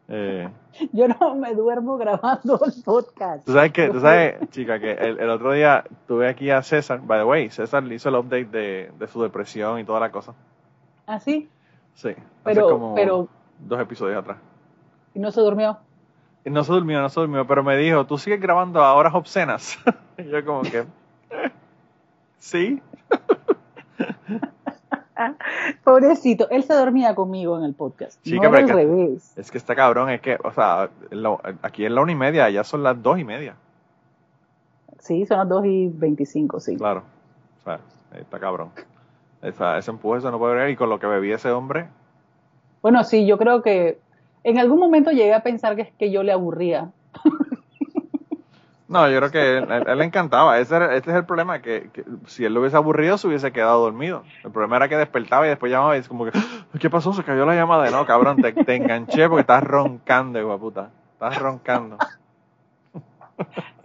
Eh, 0.09 0.49
Yo 0.93 1.07
no 1.07 1.35
me 1.35 1.53
duermo 1.53 1.97
grabando 1.97 2.59
el 2.65 2.83
podcast. 2.83 3.45
Tú 3.45 3.53
sabes 3.53 3.71
que, 3.71 3.89
tú 3.89 3.99
sabes, 3.99 4.35
chica, 4.51 4.79
que 4.79 4.91
el, 4.91 5.19
el 5.19 5.29
otro 5.29 5.51
día 5.51 5.83
tuve 6.07 6.29
aquí 6.29 6.49
a 6.49 6.61
César, 6.61 7.01
by 7.03 7.19
the 7.19 7.25
way, 7.25 7.49
César 7.49 7.83
hizo 7.91 8.09
el 8.09 8.15
update 8.15 8.45
de, 8.45 8.91
de 8.97 9.07
su 9.07 9.21
depresión 9.21 9.79
y 9.79 9.83
toda 9.83 9.99
la 9.99 10.11
cosa. 10.11 10.33
¿Ah, 11.05 11.19
sí? 11.19 11.49
Sí, 11.93 12.09
hace 12.09 12.17
Pero, 12.43 12.69
como 12.69 12.95
pero, 12.95 13.27
dos 13.59 13.79
episodios 13.79 14.19
atrás. 14.19 14.37
¿y 15.13 15.19
no 15.19 15.31
se 15.31 15.41
durmió? 15.41 15.79
Y 16.45 16.49
no 16.51 16.63
se 16.63 16.71
durmió, 16.71 17.01
no 17.01 17.09
se 17.09 17.19
durmió, 17.19 17.47
pero 17.47 17.63
me 17.63 17.75
dijo, 17.75 18.05
tú 18.05 18.17
sigues 18.17 18.39
grabando 18.39 18.83
a 18.83 18.93
horas 18.93 19.15
obscenas. 19.15 19.77
y 20.17 20.25
yo 20.25 20.45
como 20.45 20.61
que, 20.61 20.85
sí. 22.37 22.81
Pobrecito, 25.83 26.49
él 26.49 26.63
se 26.63 26.73
dormía 26.73 27.15
conmigo 27.15 27.57
en 27.57 27.63
el 27.63 27.73
podcast. 27.73 28.19
Sí, 28.23 28.35
no 28.35 28.41
que 28.41 28.47
era 28.47 28.57
al 28.59 28.65
me- 28.65 28.73
revés. 28.73 29.33
Es 29.37 29.51
que 29.51 29.57
está 29.57 29.75
cabrón, 29.75 30.09
es 30.09 30.21
que, 30.21 30.37
o 30.43 30.51
sea, 30.51 30.89
lo- 31.11 31.39
aquí 31.61 31.85
es 31.85 31.91
la 31.91 32.01
una 32.01 32.11
y 32.11 32.15
media, 32.15 32.45
allá 32.45 32.63
son 32.63 32.83
las 32.83 33.01
dos 33.01 33.19
y 33.19 33.23
media. 33.23 33.55
Sí, 34.99 35.25
son 35.25 35.37
las 35.37 35.47
2 35.47 35.65
y 35.65 35.87
25, 35.87 36.59
sí. 36.59 36.75
Claro. 36.75 37.03
O 37.61 37.63
sea, 37.63 37.79
está 38.19 38.39
cabrón. 38.39 38.71
Esa, 39.41 39.77
ese 39.77 39.91
empuje, 39.91 40.19
eso 40.19 40.31
no 40.31 40.39
puede 40.39 40.55
ver. 40.55 40.69
Y 40.69 40.75
con 40.75 40.89
lo 40.89 40.99
que 40.99 41.07
bebía 41.07 41.35
ese 41.35 41.49
hombre, 41.51 41.87
Bueno, 42.81 43.03
sí, 43.05 43.25
yo 43.25 43.37
creo 43.37 43.61
que 43.61 43.99
en 44.43 44.57
algún 44.59 44.79
momento 44.79 45.11
llegué 45.11 45.33
a 45.33 45.43
pensar 45.43 45.75
que, 45.75 45.93
que 45.97 46.11
yo 46.11 46.23
le 46.23 46.31
aburría. 46.33 46.89
No, 48.89 49.09
yo 49.09 49.17
creo 49.17 49.31
que 49.31 49.57
él, 49.57 49.67
él- 49.85 49.97
le 49.97 50.05
encantaba. 50.05 50.59
Ese, 50.59 50.75
era- 50.75 50.95
este 50.95 51.11
es 51.11 51.17
el 51.17 51.25
problema, 51.25 51.61
que, 51.61 51.89
que 51.91 52.05
si 52.25 52.45
él 52.45 52.53
lo 52.53 52.61
hubiese 52.61 52.77
aburrido, 52.77 53.17
se 53.17 53.27
hubiese 53.27 53.51
quedado 53.51 53.81
dormido. 53.81 54.23
El 54.45 54.51
problema 54.51 54.77
era 54.77 54.87
que 54.87 54.95
despertaba 54.95 55.45
y 55.45 55.49
después 55.49 55.71
llamaba 55.71 55.97
y 55.97 55.99
es 55.99 56.07
como 56.07 56.23
que, 56.25 56.31
"Ah, 56.33 56.77
¿qué 56.79 56.89
pasó? 56.89 57.11
Se 57.11 57.23
cayó 57.23 57.45
la 57.45 57.55
llamada. 57.55 57.89
No, 57.91 58.05
cabrón, 58.05 58.37
te, 58.37 58.53
te 58.53 58.75
enganché 58.75 59.27
porque 59.27 59.41
estás 59.41 59.63
roncando, 59.63 60.39
hijo 60.39 60.57
puta. 60.57 60.89
Estás 61.13 61.37
roncando. 61.41 61.97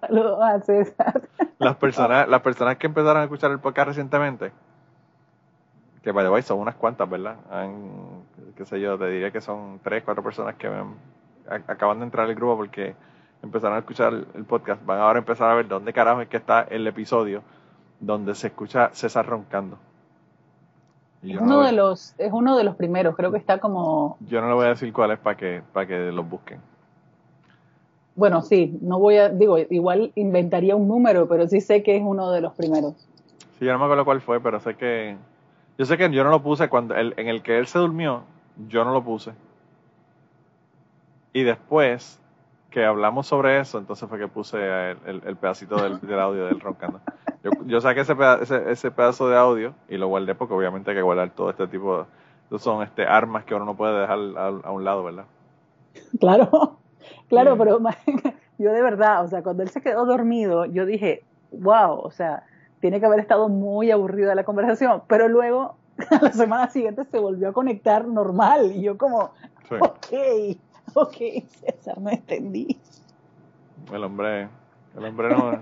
Saludos 0.01 0.39
a 0.43 0.61
César. 0.61 1.23
Las 1.59 1.77
personas, 1.77 2.29
las 2.29 2.41
personas 2.41 2.77
que 2.77 2.87
empezaron 2.87 3.19
a 3.20 3.24
escuchar 3.24 3.51
el 3.51 3.59
podcast 3.61 3.89
recientemente, 3.89 4.53
que 6.03 6.11
by 6.12 6.24
the 6.24 6.31
way 6.31 6.43
son 6.43 6.59
unas 6.59 6.74
cuantas, 6.74 7.09
¿verdad? 7.09 7.37
Han, 7.51 8.23
qué 8.57 8.65
sé 8.65 8.81
yo, 8.81 8.99
te 8.99 9.07
diría 9.07 9.31
que 9.31 9.41
son 9.41 9.79
tres, 9.83 10.03
cuatro 10.05 10.23
personas 10.23 10.55
que 10.57 10.66
a- 10.66 11.55
acaban 11.69 11.99
de 11.99 12.05
entrar 12.07 12.27
al 12.27 12.35
grupo 12.35 12.57
porque 12.57 12.95
empezaron 13.43 13.77
a 13.77 13.81
escuchar 13.81 14.12
el, 14.12 14.27
el 14.35 14.44
podcast. 14.44 14.85
Van 14.85 14.98
ahora 15.01 15.19
a 15.19 15.20
empezar 15.20 15.51
a 15.51 15.55
ver 15.55 15.69
dónde 15.69 15.93
carajo 15.93 16.20
es 16.20 16.28
que 16.28 16.36
está 16.36 16.62
el 16.62 16.86
episodio 16.86 17.43
donde 18.01 18.35
se 18.35 18.48
escucha 18.48 18.90
César 18.93 19.27
roncando. 19.27 19.78
Y 21.23 21.35
Es 21.35 21.40
no 21.40 21.44
uno 21.47 21.62
de 21.62 21.73
los, 21.73 22.14
es 22.19 22.32
uno 22.32 22.56
de 22.56 22.64
los 22.64 22.74
primeros, 22.77 23.14
creo 23.16 23.31
que 23.31 23.39
está 23.39 23.59
como, 23.59 24.16
yo 24.28 24.40
no 24.40 24.48
le 24.48 24.55
voy 24.55 24.66
a 24.66 24.70
decir 24.70 24.93
cuál 24.93 25.12
es 25.12 25.19
para 25.20 25.36
que, 25.36 25.62
para 25.73 25.86
que 25.86 26.10
los 26.10 26.28
busquen. 26.28 26.60
bueno, 28.16 28.43
sí, 28.43 28.77
no 28.82 28.98
voy 28.98 29.19
a, 29.19 29.28
digo, 29.28 29.56
igual 29.59 30.10
inventaría 30.16 30.74
un 30.74 30.89
número, 30.89 31.28
pero 31.28 31.47
sí 31.47 31.60
sé 31.60 31.82
que 31.85 31.97
es 31.97 32.02
uno 32.05 32.31
de 32.32 32.40
los 32.40 32.55
primeros. 32.55 32.94
Sí, 33.59 33.64
yo 33.66 33.73
no 33.73 33.78
me 33.78 33.85
acuerdo 33.85 34.05
cuál 34.05 34.20
fue, 34.20 34.40
pero 34.40 34.59
sé 34.59 34.74
que. 34.77 35.16
Yo 35.78 35.85
sé 35.86 35.97
que 35.97 36.10
yo 36.10 36.24
no 36.24 36.31
lo 36.31 36.43
puse 36.43 36.69
cuando. 36.69 36.94
el- 36.97 37.14
en 37.16 37.28
el 37.28 37.43
que 37.43 37.56
él 37.59 37.66
se 37.69 37.78
durmió, 37.78 38.24
yo 38.69 38.85
no 38.85 38.93
lo 38.93 39.02
puse. 39.05 39.31
Y 41.32 41.44
después 41.44 42.20
que 42.73 42.85
hablamos 42.85 43.27
sobre 43.27 43.61
eso, 43.61 43.78
entonces 43.78 44.09
fue 44.09 44.19
que 44.19 44.27
puse 44.27 44.57
el, 44.59 45.23
el, 45.24 45.36
pedacito 45.36 45.77
del, 45.77 46.01
del, 46.01 46.19
audio 46.19 46.47
del 46.47 46.59
roncando. 46.59 47.01
Yo, 47.44 47.51
yo 47.66 47.81
saqué 47.81 48.01
ese, 48.01 48.16
ese, 48.40 48.70
ese, 48.73 48.90
pedazo 48.90 49.28
de 49.28 49.36
audio 49.36 49.74
y 49.89 49.97
lo 49.97 50.09
guardé 50.09 50.35
porque 50.35 50.55
obviamente 50.55 50.90
hay 50.90 50.97
que 50.97 51.03
guardar 51.03 51.31
todo 51.31 51.51
este 51.51 51.69
tipo 51.69 52.07
de... 52.51 52.59
Son 52.59 52.82
este, 52.82 53.07
armas 53.07 53.44
que 53.44 53.55
uno 53.55 53.65
no 53.65 53.77
puede 53.77 54.01
dejar 54.01 54.19
a, 54.36 54.70
un 54.70 54.85
lado, 54.85 55.05
¿verdad? 55.05 55.24
Claro, 56.19 56.78
claro, 57.28 57.57
pero 57.57 57.78
yo 58.59 58.73
de 58.73 58.82
verdad, 58.82 59.24
o 59.24 59.28
sea, 59.28 59.43
cuando 59.43 59.62
él 59.62 59.70
se 59.70 59.81
quedó 59.81 60.05
dormido, 60.05 60.66
yo 60.66 60.85
dije, 60.85 61.24
wow, 61.53 62.01
o 62.01 62.11
sea, 62.11 62.44
tiene 62.81 63.01
que 63.01 63.07
haber 63.07 63.20
estado 63.20 63.49
muy 63.49 63.90
aburrida 63.90 64.35
la 64.35 64.44
conversación, 64.44 65.03
pero 65.07 65.28
luego 65.28 65.77
a 66.11 66.23
la 66.23 66.32
semana 66.32 66.69
siguiente 66.69 67.05
se 67.05 67.19
volvió 67.19 67.49
a 67.49 67.53
conectar 67.53 68.07
normal 68.07 68.73
y 68.74 68.82
yo 68.82 68.99
como, 68.99 69.31
ok, 69.81 70.59
ok, 71.01 71.16
César, 71.47 71.98
no 72.01 72.10
entendí. 72.10 72.78
El 73.93 74.05
hombre, 74.05 74.48
el 74.97 75.05
hombre 75.05 75.31
no, 75.31 75.59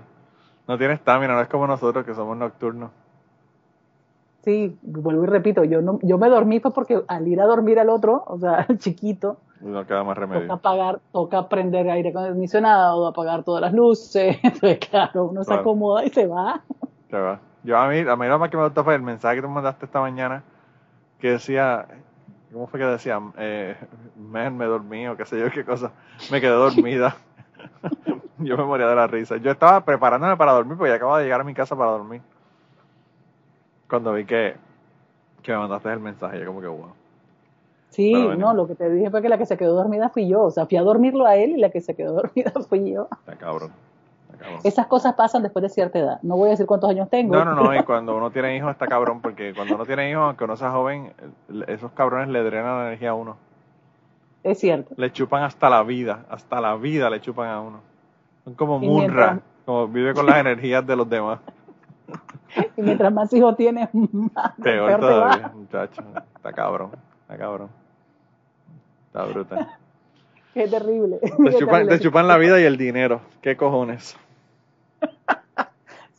no 0.67 0.77
tiene 0.77 0.93
estamina, 0.93 1.33
no 1.33 1.41
es 1.41 1.47
como 1.47 1.67
nosotros 1.67 2.05
que 2.05 2.13
somos 2.13 2.37
nocturnos. 2.37 2.91
Sí, 4.43 4.77
vuelvo 4.81 5.23
y 5.23 5.27
repito, 5.27 5.63
yo 5.63 5.81
no, 5.81 5.99
yo 6.01 6.17
me 6.17 6.27
dormí 6.27 6.59
fue 6.59 6.73
porque 6.73 7.03
al 7.07 7.27
ir 7.27 7.39
a 7.41 7.45
dormir 7.45 7.79
al 7.79 7.89
otro, 7.89 8.23
o 8.25 8.39
sea, 8.39 8.65
al 8.67 8.79
chiquito, 8.79 9.37
no 9.61 9.85
queda 9.85 10.03
más 10.03 10.17
remedio. 10.17 10.41
Toca 10.41 10.53
apagar, 10.53 10.99
toca 11.11 11.47
prender 11.47 11.89
aire 11.89 12.09
acondicionado, 12.09 13.07
apagar 13.07 13.43
todas 13.43 13.61
las 13.61 13.73
luces, 13.73 14.37
entonces 14.43 14.79
claro, 14.79 15.25
uno 15.25 15.43
se 15.43 15.53
acomoda 15.53 16.03
y 16.05 16.09
se 16.09 16.25
va. 16.25 16.61
Se 17.09 17.17
va. 17.17 17.39
Yo 17.63 17.77
a 17.77 17.87
mí, 17.87 17.99
a 17.99 18.15
mí 18.15 18.27
lo 18.27 18.39
más 18.39 18.49
que 18.49 18.57
me 18.57 18.63
gustó 18.63 18.83
fue 18.83 18.95
el 18.95 19.03
mensaje 19.03 19.35
que 19.35 19.41
tú 19.43 19.49
mandaste 19.49 19.85
esta 19.85 20.01
mañana, 20.01 20.43
que 21.19 21.31
decía, 21.31 21.85
¿cómo 22.51 22.67
fue 22.67 22.79
que 22.79 22.85
decía? 22.85 23.19
Eh, 23.37 23.75
men, 24.15 24.57
me 24.57 24.65
dormí 24.65 25.07
o 25.07 25.17
qué 25.17 25.25
sé 25.25 25.39
yo 25.39 25.51
qué 25.51 25.63
cosa, 25.63 25.91
me 26.31 26.41
quedé 26.41 26.51
dormida. 26.51 27.15
yo 28.39 28.57
me 28.57 28.63
moría 28.63 28.87
de 28.87 28.95
la 28.95 29.07
risa. 29.07 29.37
Yo 29.37 29.51
estaba 29.51 29.83
preparándome 29.83 30.35
para 30.37 30.53
dormir 30.53 30.77
porque 30.77 30.89
ya 30.89 30.95
acababa 30.95 31.19
de 31.19 31.25
llegar 31.25 31.41
a 31.41 31.43
mi 31.43 31.53
casa 31.53 31.75
para 31.75 31.91
dormir. 31.91 32.21
Cuando 33.89 34.13
vi 34.13 34.25
que, 34.25 34.55
que 35.43 35.51
me 35.51 35.57
mandaste 35.57 35.91
el 35.91 35.99
mensaje, 35.99 36.39
yo 36.39 36.45
como 36.45 36.61
que 36.61 36.67
wow. 36.67 36.93
Sí, 37.89 38.13
no, 38.13 38.53
lo 38.53 38.67
que 38.67 38.75
te 38.75 38.89
dije 38.89 39.09
fue 39.09 39.21
que 39.21 39.27
la 39.27 39.37
que 39.37 39.45
se 39.45 39.57
quedó 39.57 39.75
dormida 39.75 40.09
fui 40.09 40.27
yo. 40.27 40.43
O 40.43 40.51
sea, 40.51 40.65
fui 40.65 40.77
a 40.77 40.81
dormirlo 40.81 41.25
a 41.25 41.35
él 41.35 41.51
y 41.51 41.57
la 41.57 41.69
que 41.69 41.81
se 41.81 41.93
quedó 41.93 42.13
dormida 42.21 42.51
fui 42.67 42.93
yo. 42.93 43.07
Está 43.11 43.35
cabrón. 43.35 43.71
Esas 44.63 44.87
cosas 44.87 45.13
pasan 45.15 45.43
después 45.43 45.63
de 45.63 45.69
cierta 45.69 45.99
edad. 45.99 46.19
No 46.21 46.35
voy 46.35 46.47
a 46.47 46.51
decir 46.51 46.65
cuántos 46.65 46.89
años 46.89 47.09
tengo. 47.09 47.35
No, 47.35 47.45
no, 47.45 47.55
no. 47.55 47.75
Y 47.75 47.83
cuando 47.83 48.15
uno 48.15 48.31
tiene 48.31 48.55
hijos 48.55 48.71
está 48.71 48.87
cabrón, 48.87 49.21
porque 49.21 49.53
cuando 49.53 49.75
uno 49.75 49.85
tiene 49.85 50.09
hijos, 50.09 50.23
aunque 50.23 50.43
uno 50.43 50.57
sea 50.57 50.71
joven, 50.71 51.13
esos 51.67 51.91
cabrones 51.91 52.29
le 52.29 52.43
drenan 52.43 52.79
la 52.79 52.87
energía 52.87 53.11
a 53.11 53.13
uno. 53.13 53.37
Es 54.43 54.59
cierto. 54.59 54.93
Le 54.97 55.11
chupan 55.11 55.43
hasta 55.43 55.69
la 55.69 55.83
vida. 55.83 56.25
Hasta 56.29 56.59
la 56.61 56.75
vida 56.75 57.09
le 57.09 57.21
chupan 57.21 57.49
a 57.49 57.61
uno. 57.61 57.81
Son 58.43 58.55
como 58.55 58.79
Munra, 58.79 59.39
como 59.65 59.87
vive 59.87 60.13
con 60.13 60.25
las 60.25 60.37
energías 60.37 60.85
de 60.85 60.95
los 60.95 61.09
demás. 61.09 61.39
Y 62.75 62.81
mientras 62.81 63.13
más 63.13 63.31
hijos 63.31 63.55
tienes, 63.55 63.87
más 63.93 64.53
peor, 64.61 64.99
todavía, 64.99 65.51
muchacho. 65.55 66.03
Está 66.35 66.51
cabrón, 66.51 66.91
está 67.21 67.37
cabrón. 67.37 67.69
Está 69.07 69.23
brutal. 69.23 69.67
Qué 70.53 70.67
terrible. 70.67 71.19
Te 71.19 71.99
chupan, 71.99 72.27
la 72.27 72.37
vida 72.37 72.59
y 72.59 72.65
el 72.65 72.77
dinero. 72.77 73.21
¿Qué 73.41 73.55
cojones? 73.55 74.17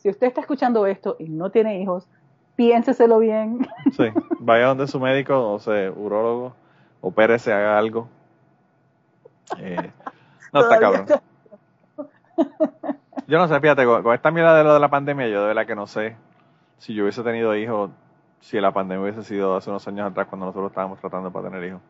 Si 0.03 0.09
usted 0.09 0.27
está 0.27 0.41
escuchando 0.41 0.85
esto 0.85 1.15
y 1.17 1.29
no 1.29 1.49
tiene 1.49 1.79
hijos, 1.79 2.09
piénseselo 2.57 3.19
bien. 3.19 3.65
sí, 3.93 4.03
vaya 4.39 4.67
donde 4.67 4.85
su 4.85 4.99
médico, 4.99 5.53
o 5.53 5.59
sea, 5.59 5.89
urólogo, 5.91 6.53
opérese, 6.99 7.53
haga 7.53 7.77
algo. 7.77 8.09
Eh, 9.59 9.91
no, 10.51 10.59
está 10.59 10.79
cabrón. 10.79 11.05
Yo 13.27 13.37
no 13.37 13.47
sé, 13.47 13.57
fíjate, 13.61 13.85
con, 13.85 14.13
esta 14.13 14.29
mierda 14.29 14.57
de 14.57 14.65
lo 14.65 14.73
de 14.73 14.81
la 14.81 14.89
pandemia, 14.89 15.29
yo 15.29 15.39
de 15.39 15.47
verdad 15.47 15.65
que 15.65 15.75
no 15.75 15.87
sé 15.87 16.17
si 16.79 16.93
yo 16.93 17.03
hubiese 17.03 17.23
tenido 17.23 17.55
hijos, 17.55 17.89
si 18.41 18.59
la 18.59 18.73
pandemia 18.73 19.03
hubiese 19.03 19.23
sido 19.23 19.55
hace 19.55 19.69
unos 19.69 19.87
años 19.87 20.11
atrás 20.11 20.27
cuando 20.27 20.47
nosotros 20.47 20.69
estábamos 20.69 20.99
tratando 20.99 21.31
para 21.31 21.49
tener 21.49 21.63
hijos. 21.63 21.81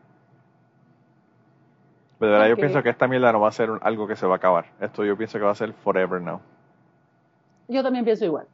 Pero 2.20 2.30
de 2.30 2.38
verdad 2.38 2.50
yo 2.50 2.56
pienso 2.56 2.80
que 2.80 2.90
esta 2.90 3.08
mierda 3.08 3.32
no 3.32 3.40
va 3.40 3.48
a 3.48 3.52
ser 3.52 3.70
algo 3.82 4.06
que 4.06 4.14
se 4.14 4.24
va 4.24 4.34
a 4.34 4.36
acabar. 4.36 4.66
Esto 4.80 5.04
yo 5.04 5.16
pienso 5.16 5.36
que 5.36 5.44
va 5.44 5.50
a 5.50 5.56
ser 5.56 5.72
forever 5.72 6.22
now. 6.22 6.40
Yo 7.68 7.82
también 7.82 8.04
pienso 8.04 8.24
igual. 8.24 8.46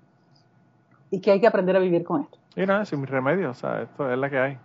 Y 1.10 1.20
que 1.20 1.32
hay 1.32 1.40
que 1.40 1.46
aprender 1.46 1.76
a 1.76 1.80
vivir 1.80 2.04
con 2.04 2.22
esto. 2.22 2.38
Y 2.56 2.66
nada, 2.66 2.84
sin 2.84 3.04
remedio, 3.06 3.50
o 3.50 3.54
sea, 3.54 3.82
esto 3.82 4.10
es 4.10 4.18
la 4.18 4.30
que 4.30 4.38
hay. 4.38 4.58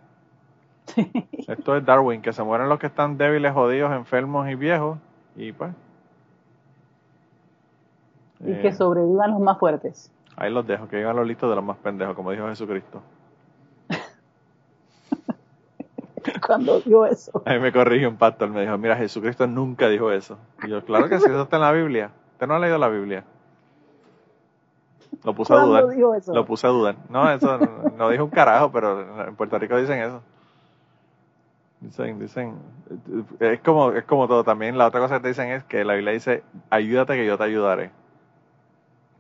Esto 1.48 1.76
es 1.76 1.84
Darwin, 1.84 2.22
que 2.22 2.32
se 2.32 2.44
mueren 2.44 2.70
los 2.70 2.78
que 2.78 2.86
están 2.86 3.18
débiles, 3.18 3.54
jodidos, 3.54 3.92
enfermos 3.92 4.48
y 4.48 4.54
viejos, 4.54 5.00
y 5.36 5.52
pues. 5.52 5.74
Y 8.40 8.54
que 8.62 8.68
eh, 8.68 8.74
sobrevivan 8.74 9.32
los 9.32 9.40
más 9.40 9.58
fuertes. 9.58 10.12
Ahí 10.36 10.52
los 10.52 10.68
dejo, 10.68 10.88
que 10.88 10.98
vivan 10.98 11.16
los 11.16 11.26
listos 11.26 11.50
de 11.50 11.56
los 11.56 11.66
más 11.66 11.78
pendejos, 11.78 12.16
como 12.16 12.32
dijo 12.32 12.48
Jesucristo. 12.48 13.02
cuando 16.46 16.80
dijo 16.82 17.06
eso. 17.06 17.42
A 17.46 17.54
mí 17.54 17.60
me 17.60 17.72
corrigió 17.72 18.10
un 18.10 18.18
pastor, 18.18 18.50
me 18.50 18.62
dijo, 18.62 18.78
mira, 18.78 18.96
Jesucristo 18.96 19.48
nunca 19.48 19.88
dijo 19.88 20.12
eso. 20.12 20.38
Y 20.64 20.70
yo, 20.70 20.84
claro 20.84 21.10
que 21.10 21.20
sí, 21.20 21.26
eso 21.26 21.44
está 21.44 21.56
en 21.56 21.62
la 21.64 21.72
Biblia. 21.72 22.12
Usted 22.34 22.48
no 22.48 22.56
ha 22.56 22.60
leído 22.60 22.78
la 22.78 22.90
Biblia. 22.90 23.24
Lo 25.23 25.34
puse 25.34 25.53
a 25.53 25.57
dudar. 25.57 25.88
Dijo 25.88 26.14
eso? 26.15 26.34
Lo 26.34 26.45
puse 26.45 26.68
a 26.68 26.69
dudar. 26.69 26.95
No, 27.10 27.30
eso 27.32 27.60
no, 27.98 28.10
dijo 28.10 28.23
un 28.23 28.30
carajo, 28.30 28.72
pero 28.72 29.27
en 29.27 29.36
Puerto 29.36 29.57
Rico 29.57 29.77
dicen 29.77 29.99
eso. 29.99 30.22
Dicen, 31.80 32.19
dicen, 32.19 32.56
es 33.40 33.60
como, 33.61 33.91
es 33.91 34.06
como 34.06 34.27
todo 34.27 34.44
también. 34.44 34.77
La 34.77 34.88
otra 34.88 34.99
cosa 34.99 35.15
que 35.15 35.22
te 35.22 35.27
dicen 35.30 35.49
es 35.49 35.64
que 35.65 35.84
la 35.84 35.94
Biblia 35.94 36.14
dice, 36.14 36.44
ayúdate 36.69 37.15
que 37.15 37.26
yo 37.26 37.38
te 37.38 37.44
ayudaré. 37.44 37.91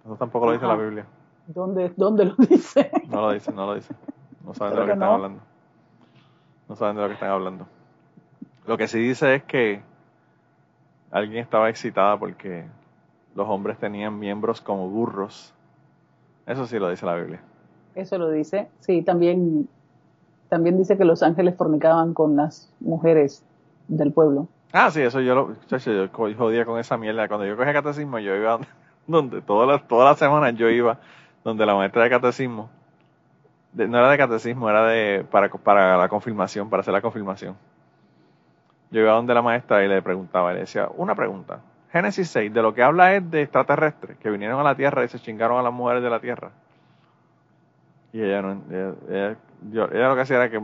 Eso 0.05 0.15
tampoco 0.15 0.47
lo 0.47 0.51
dice 0.53 0.65
la 0.65 0.75
Biblia. 0.75 1.05
¿Dónde, 1.47 1.93
¿Dónde 1.95 2.25
lo 2.25 2.35
dice? 2.35 2.91
No 3.07 3.21
lo 3.21 3.31
dice, 3.31 3.51
no 3.51 3.65
lo 3.65 3.75
dice. 3.75 3.93
No 4.43 4.53
saben 4.53 4.73
de 4.73 4.79
lo 4.79 4.85
que 4.85 4.93
están 4.93 5.09
hablando. 5.09 5.41
No 6.69 6.75
saben 6.75 6.95
de 6.95 7.01
lo 7.01 7.07
que 7.07 7.13
están 7.13 7.29
hablando. 7.29 7.67
Lo 8.67 8.77
que 8.77 8.87
sí 8.87 8.99
dice 8.99 9.35
es 9.35 9.43
que 9.43 9.81
alguien 11.11 11.41
estaba 11.43 11.69
excitada 11.69 12.17
porque 12.17 12.65
los 13.35 13.47
hombres 13.47 13.77
tenían 13.77 14.19
miembros 14.19 14.61
como 14.61 14.89
burros. 14.89 15.54
Eso 16.45 16.67
sí 16.67 16.79
lo 16.79 16.89
dice 16.89 17.05
la 17.05 17.15
Biblia. 17.15 17.41
Eso 17.95 18.17
lo 18.17 18.29
dice. 18.29 18.67
Sí, 18.79 19.01
también, 19.01 19.67
también 20.49 20.77
dice 20.77 20.97
que 20.97 21.05
los 21.05 21.23
ángeles 21.23 21.55
fornicaban 21.55 22.13
con 22.13 22.35
las 22.35 22.71
mujeres 22.79 23.43
del 23.87 24.11
pueblo. 24.11 24.47
Ah, 24.73 24.91
sí, 24.91 25.01
eso 25.01 25.21
yo 25.21 25.35
lo 25.35 25.55
yo 25.77 26.09
jodía 26.37 26.65
con 26.65 26.79
esa 26.79 26.97
mierda. 26.97 27.27
Cuando 27.27 27.45
yo 27.45 27.55
cogía 27.55 27.73
catecismo, 27.73 28.19
yo 28.19 28.35
iba 28.35 28.59
donde 29.07 29.41
todas 29.41 29.67
las, 29.67 29.87
todas 29.87 30.09
las 30.09 30.19
semanas 30.19 30.55
yo 30.55 30.69
iba 30.69 30.99
donde 31.43 31.65
la 31.65 31.75
maestra 31.75 32.03
de 32.03 32.09
catecismo 32.09 32.69
no 33.75 33.97
era 33.97 34.09
de 34.09 34.17
catecismo, 34.17 34.69
era 34.69 34.87
de 34.87 35.25
para, 35.29 35.49
para 35.49 35.97
la 35.97 36.07
confirmación, 36.07 36.69
para 36.69 36.81
hacer 36.81 36.93
la 36.93 37.01
confirmación. 37.01 37.55
Yo 38.91 39.01
iba 39.01 39.11
donde 39.11 39.33
la 39.33 39.41
maestra 39.41 39.83
y 39.83 39.87
le 39.87 40.01
preguntaba, 40.01 40.53
le 40.53 40.61
decía, 40.61 40.87
una 40.95 41.15
pregunta. 41.15 41.59
Génesis 41.95 42.27
6, 42.27 42.53
de 42.53 42.61
lo 42.61 42.73
que 42.73 42.83
habla 42.83 43.15
es 43.15 43.31
de 43.31 43.43
extraterrestres 43.43 44.17
que 44.17 44.29
vinieron 44.29 44.59
a 44.59 44.63
la 44.63 44.75
Tierra 44.75 45.05
y 45.05 45.07
se 45.07 45.17
chingaron 45.17 45.57
a 45.57 45.61
las 45.61 45.71
mujeres 45.71 46.03
de 46.03 46.09
la 46.09 46.19
Tierra. 46.19 46.51
Y 48.11 48.21
ella 48.21 48.41
no, 48.41 48.61
ella, 49.09 49.37
lo 49.71 50.15
que 50.15 50.21
hacía 50.21 50.35
era 50.35 50.49
que 50.49 50.61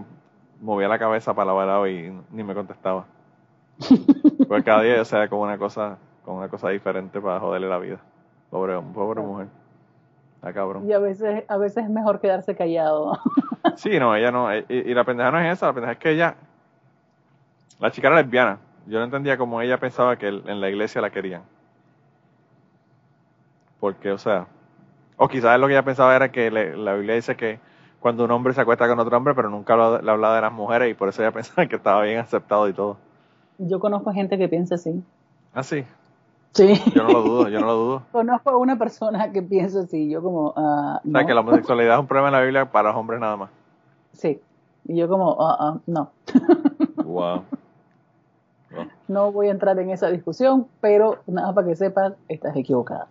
movía 0.60 0.90
la 0.90 1.00
cabeza 1.00 1.34
para 1.34 1.54
la 1.54 1.66
lado 1.66 1.88
y 1.88 2.14
ni 2.32 2.44
me 2.44 2.54
contestaba. 2.54 3.06
Porque 4.50 4.64
cada 4.66 4.82
día 4.82 4.98
yo 4.98 5.06
sea 5.06 5.30
con 5.30 5.40
una 5.40 5.58
cosa, 5.58 6.00
con 6.26 6.36
una 6.36 6.50
cosa 6.50 6.68
diferente 6.68 7.22
para 7.22 7.40
joderle 7.40 7.70
la 7.70 7.78
vida. 7.78 8.00
Pobre, 8.50 8.78
pobre 8.94 9.22
mujer. 9.22 9.48
Y 10.84 10.92
a 10.92 11.00
veces, 11.00 11.46
a 11.48 11.56
veces 11.56 11.86
es 11.86 11.90
mejor 11.90 12.20
quedarse 12.20 12.58
callado. 12.58 13.18
sí, 13.78 13.98
no, 14.00 14.14
ella 14.18 14.32
no. 14.32 14.54
Y, 14.54 14.66
y, 14.68 14.94
la 14.94 15.06
pendeja 15.06 15.32
no 15.32 15.40
es 15.40 15.54
esa, 15.54 15.68
la 15.68 15.74
pendeja 15.74 15.94
es 15.94 15.98
que 15.98 16.12
ella. 16.12 16.36
La 17.80 17.90
chica 17.90 18.10
era 18.10 18.18
lesbiana. 18.18 18.60
Yo 18.88 19.00
no 19.00 19.06
entendía 19.06 19.38
cómo 19.38 19.62
ella 19.62 19.78
pensaba 19.78 20.18
que 20.18 20.28
en 20.28 20.62
la 20.62 20.70
iglesia 20.70 21.02
la 21.02 21.10
querían. 21.10 21.44
Porque, 23.80 24.12
o 24.12 24.18
sea. 24.18 24.48
O 25.18 25.28
quizás 25.28 25.60
lo 25.60 25.68
que 25.68 25.74
ella 25.74 25.86
pensaba 25.86 26.16
era 26.16 26.32
que 26.32 26.50
la 26.50 26.94
Biblia 26.96 27.16
dice 27.16 27.36
que 27.36 27.60
cuando 28.00 28.26
un 28.26 28.32
hombre 28.32 28.54
se 28.54 28.62
acuesta 28.62 28.88
con 28.88 29.00
otro 29.00 29.16
hombre, 29.16 29.36
pero 29.36 29.50
nunca 29.50 29.76
le 29.76 30.12
hablaba 30.12 30.36
de 30.36 30.42
las 30.42 30.52
mujeres 30.52 30.90
y 30.90 30.94
por 30.96 31.10
eso 31.10 31.22
ella 31.22 31.32
pensaba 31.34 31.68
que 31.68 31.76
estaba 31.76 32.02
bien 32.04 32.20
aceptado 32.20 32.68
y 32.68 32.74
todo. 32.74 32.98
Yo 33.60 33.80
conozco 33.80 34.12
gente 34.12 34.38
que 34.38 34.50
piensa 34.50 34.76
así. 34.76 35.04
Ah, 35.54 35.64
sí. 35.64 35.86
Sí. 36.54 36.74
Yo 36.94 37.04
no 37.04 37.10
lo 37.12 37.22
dudo, 37.22 37.50
yo 37.50 37.60
no 37.60 37.68
lo 37.68 37.76
dudo. 37.76 38.04
Conozco 38.12 38.50
a 38.50 38.58
una 38.58 38.78
persona 38.78 39.32
que 39.32 39.42
piensa 39.42 39.82
así, 39.82 40.10
yo 40.10 40.22
como... 40.22 40.50
Uh, 40.50 40.98
o 41.08 41.12
sea, 41.12 41.26
que 41.26 41.34
la 41.34 41.40
homosexualidad 41.42 41.94
es 41.94 42.00
un 42.02 42.08
problema 42.08 42.28
en 42.28 42.34
la 42.34 42.42
Biblia 42.42 42.72
para 42.72 42.90
los 42.90 42.98
hombres 42.98 43.22
nada 43.22 43.38
más. 43.38 43.50
Sí. 44.14 44.42
Y 44.86 44.98
yo 44.98 45.08
como, 45.08 45.34
uh, 45.34 45.80
no. 45.86 46.12
wow. 47.06 47.44
No 49.08 49.32
voy 49.32 49.48
a 49.48 49.52
entrar 49.52 49.78
en 49.80 49.90
esa 49.90 50.10
discusión, 50.10 50.68
pero 50.80 51.20
nada 51.28 51.54
para 51.54 51.68
que 51.68 51.76
sepas, 51.76 52.14
estás 52.30 52.56
equivocada. 52.56 53.08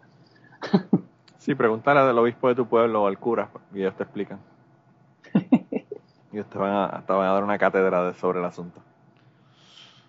sí, 1.38 1.54
pregúntale 1.54 2.00
al 2.00 2.18
obispo 2.18 2.48
de 2.48 2.54
tu 2.54 2.66
pueblo 2.66 3.04
o 3.04 3.06
al 3.06 3.18
cura 3.18 3.48
y 3.74 3.80
ellos 3.80 3.94
te 3.96 4.04
explican. 4.04 4.38
y 5.34 5.66
ellos 6.36 6.46
te 6.48 6.58
van 6.58 6.72
a, 6.72 7.02
te 7.06 7.12
van 7.12 7.28
a 7.28 7.32
dar 7.32 7.44
una 7.44 7.58
cátedra 7.58 8.14
sobre 8.14 8.40
el 8.40 8.44
asunto. 8.44 8.80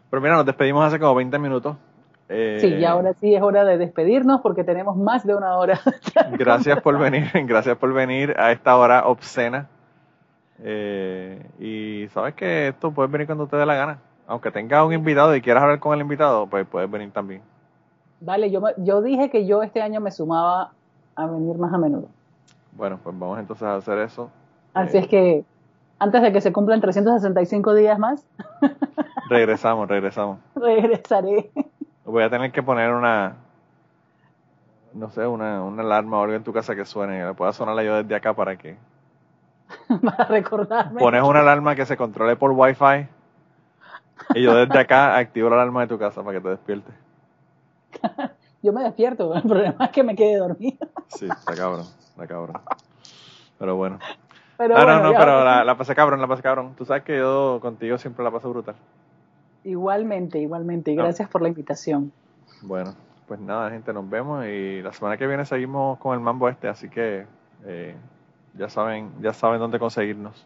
Pero 0.10 0.22
mira, 0.22 0.36
nos 0.36 0.46
despedimos 0.46 0.86
hace 0.86 1.00
como 1.00 1.16
20 1.16 1.40
minutos. 1.40 1.78
Eh, 2.34 2.60
sí, 2.62 2.68
y 2.68 2.86
ahora 2.86 3.14
sí 3.14 3.36
es 3.36 3.42
hora 3.42 3.66
de 3.66 3.78
despedirnos 3.78 4.40
porque 4.40 4.64
tenemos 4.64 4.96
más 4.96 5.26
de 5.26 5.36
una 5.36 5.58
hora. 5.58 5.80
gracias 6.38 6.82
por 6.82 6.98
venir, 6.98 7.30
gracias 7.46 7.78
por 7.78 7.94
venir 7.94 8.36
a 8.38 8.52
esta 8.52 8.78
hora 8.78 9.06
obscena. 9.08 9.68
Eh, 10.64 11.44
y 11.60 12.08
sabes 12.10 12.36
que 12.36 12.70
esto 12.70 12.92
puedes 12.92 13.12
venir 13.12 13.28
cuando 13.28 13.48
te 13.48 13.58
dé 13.58 13.66
la 13.66 13.76
gana. 13.76 14.00
Aunque 14.28 14.52
tengas 14.52 14.86
un 14.86 14.94
invitado 14.94 15.36
y 15.36 15.42
quieras 15.42 15.64
hablar 15.64 15.80
con 15.80 15.94
el 15.94 16.02
invitado, 16.02 16.48
pues 16.48 16.66
puedes 16.68 16.90
venir 16.90 17.12
también. 17.12 17.42
Vale, 18.22 18.52
yo, 18.52 18.62
yo 18.78 19.02
dije 19.02 19.30
que 19.30 19.46
yo 19.46 19.64
este 19.64 19.82
año 19.82 20.00
me 20.00 20.12
sumaba 20.12 20.72
a 21.16 21.26
venir 21.26 21.58
más 21.58 21.74
a 21.74 21.78
menudo. 21.78 22.08
Bueno, 22.74 23.00
pues 23.04 23.18
vamos 23.18 23.40
entonces 23.40 23.64
a 23.64 23.76
hacer 23.76 23.98
eso. 24.00 24.30
Así 24.74 24.98
es 24.98 25.08
que 25.08 25.44
antes 26.00 26.22
de 26.22 26.32
que 26.32 26.42
se 26.42 26.52
cumplan 26.52 26.82
365 26.82 27.76
días 27.76 28.00
más. 28.00 28.26
regresamos, 29.30 29.88
regresamos. 29.88 30.40
Regresaré. 30.56 31.52
Voy 32.06 32.24
a 32.24 32.30
tener 32.30 32.52
que 32.52 32.64
poner 32.64 32.92
una, 32.92 33.36
no 34.94 35.10
sé, 35.10 35.28
una, 35.28 35.64
una 35.64 35.84
alarma 35.84 36.20
o 36.20 36.24
algo 36.24 36.36
en 36.36 36.44
tu 36.44 36.54
casa 36.54 36.76
que 36.76 36.86
suene. 36.86 37.26
Le 37.26 37.34
pueda 37.34 37.54
sonarla 37.54 37.84
yo 37.84 37.96
desde 38.02 38.16
acá 38.16 38.34
para 38.34 38.56
que. 38.56 38.78
para 40.04 40.26
recordarme. 40.26 41.00
Pones 41.00 41.24
una 41.24 41.42
alarma 41.42 41.76
que 41.76 41.86
se 41.86 41.98
controle 41.98 42.36
por 42.36 42.52
Wi-Fi. 42.52 43.08
Y 44.34 44.44
yo 44.44 44.56
desde 44.56 44.80
acá 44.80 45.18
activo 45.18 45.50
la 45.50 45.56
alarma 45.56 45.82
de 45.82 45.88
tu 45.88 45.98
casa 45.98 46.24
para 46.24 46.38
que 46.38 46.44
te 46.44 46.50
despiertes. 46.50 46.94
yo 48.62 48.74
me 48.74 48.84
despierto, 48.84 49.34
el 49.36 49.42
problema 49.44 49.86
es 49.86 49.92
que 49.92 50.04
me 50.04 50.16
quede 50.16 50.38
dormido. 50.38 50.88
sí, 51.08 51.28
está 51.28 51.56
cabrón, 51.56 51.86
está 52.10 52.28
cabrón. 52.28 52.62
Pero 53.60 53.76
bueno. 53.76 54.00
Pero 54.58 54.78
ah, 54.78 54.86
no, 54.86 55.12
no, 55.12 55.18
pero 55.18 55.44
la, 55.44 55.64
la 55.64 55.76
pasé 55.76 55.96
cabrón, 55.96 56.22
la 56.22 56.28
pasé 56.28 56.44
cabrón. 56.44 56.76
Tú 56.76 56.86
sabes 56.86 57.04
que 57.04 57.18
yo 57.18 57.60
contigo 57.62 57.98
siempre 57.98 58.24
la 58.24 58.32
paso 58.32 58.50
brutal. 58.50 58.76
Igualmente, 59.64 60.40
igualmente. 60.40 60.92
Y 60.92 60.96
gracias 60.96 61.30
por 61.30 61.42
la 61.42 61.48
invitación. 61.48 62.12
Bueno, 62.62 62.94
pues 63.28 63.40
nada, 63.40 63.70
gente, 63.70 63.94
nos 63.94 64.10
vemos 64.10 64.46
y 64.46 64.82
la 64.82 64.94
semana 64.94 65.18
que 65.18 65.28
viene 65.28 65.46
seguimos 65.46 65.98
con 66.00 66.14
el 66.14 66.20
mambo 66.20 66.50
este, 66.50 66.68
así 66.68 66.90
que 66.90 67.26
eh, 67.66 67.96
ya 68.56 68.70
saben, 68.70 69.12
ya 69.22 69.34
saben 69.34 69.60
dónde 69.60 69.80
conseguirnos. 69.80 70.46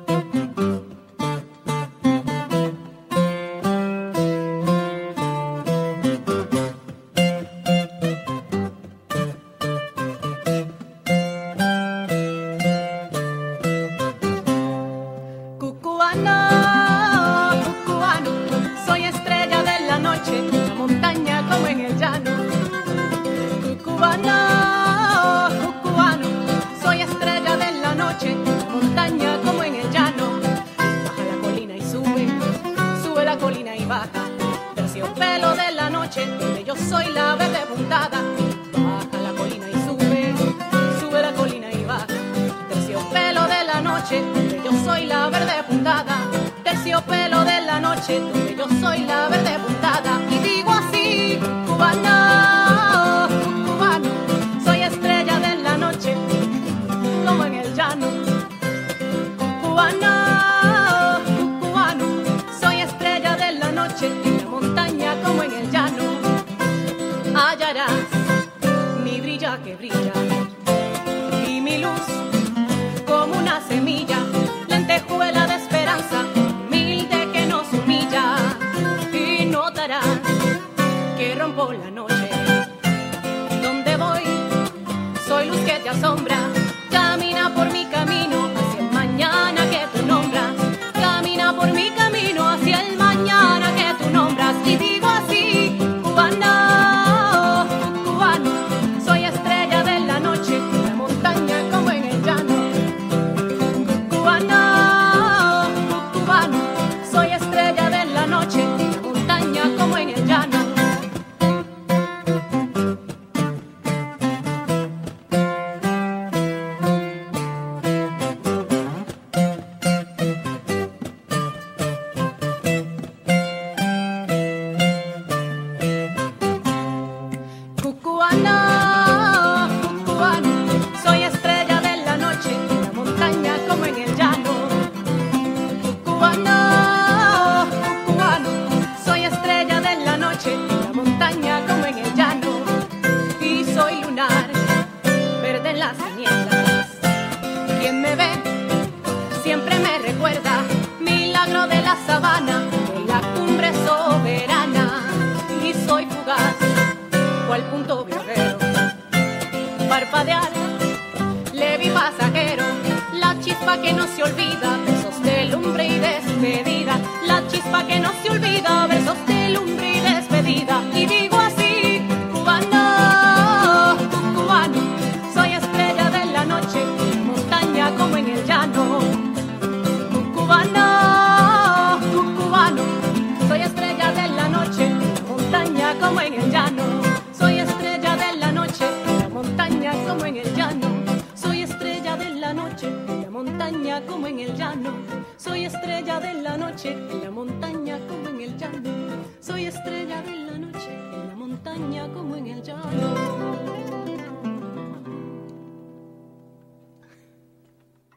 noche 47.81 48.19
donde 48.19 48.55
yo 48.55 48.67
soy 48.79 48.99
la 49.05 49.27
verde 49.27 49.57
puntada 49.65 50.21
y 50.29 50.37
digo 50.39 50.71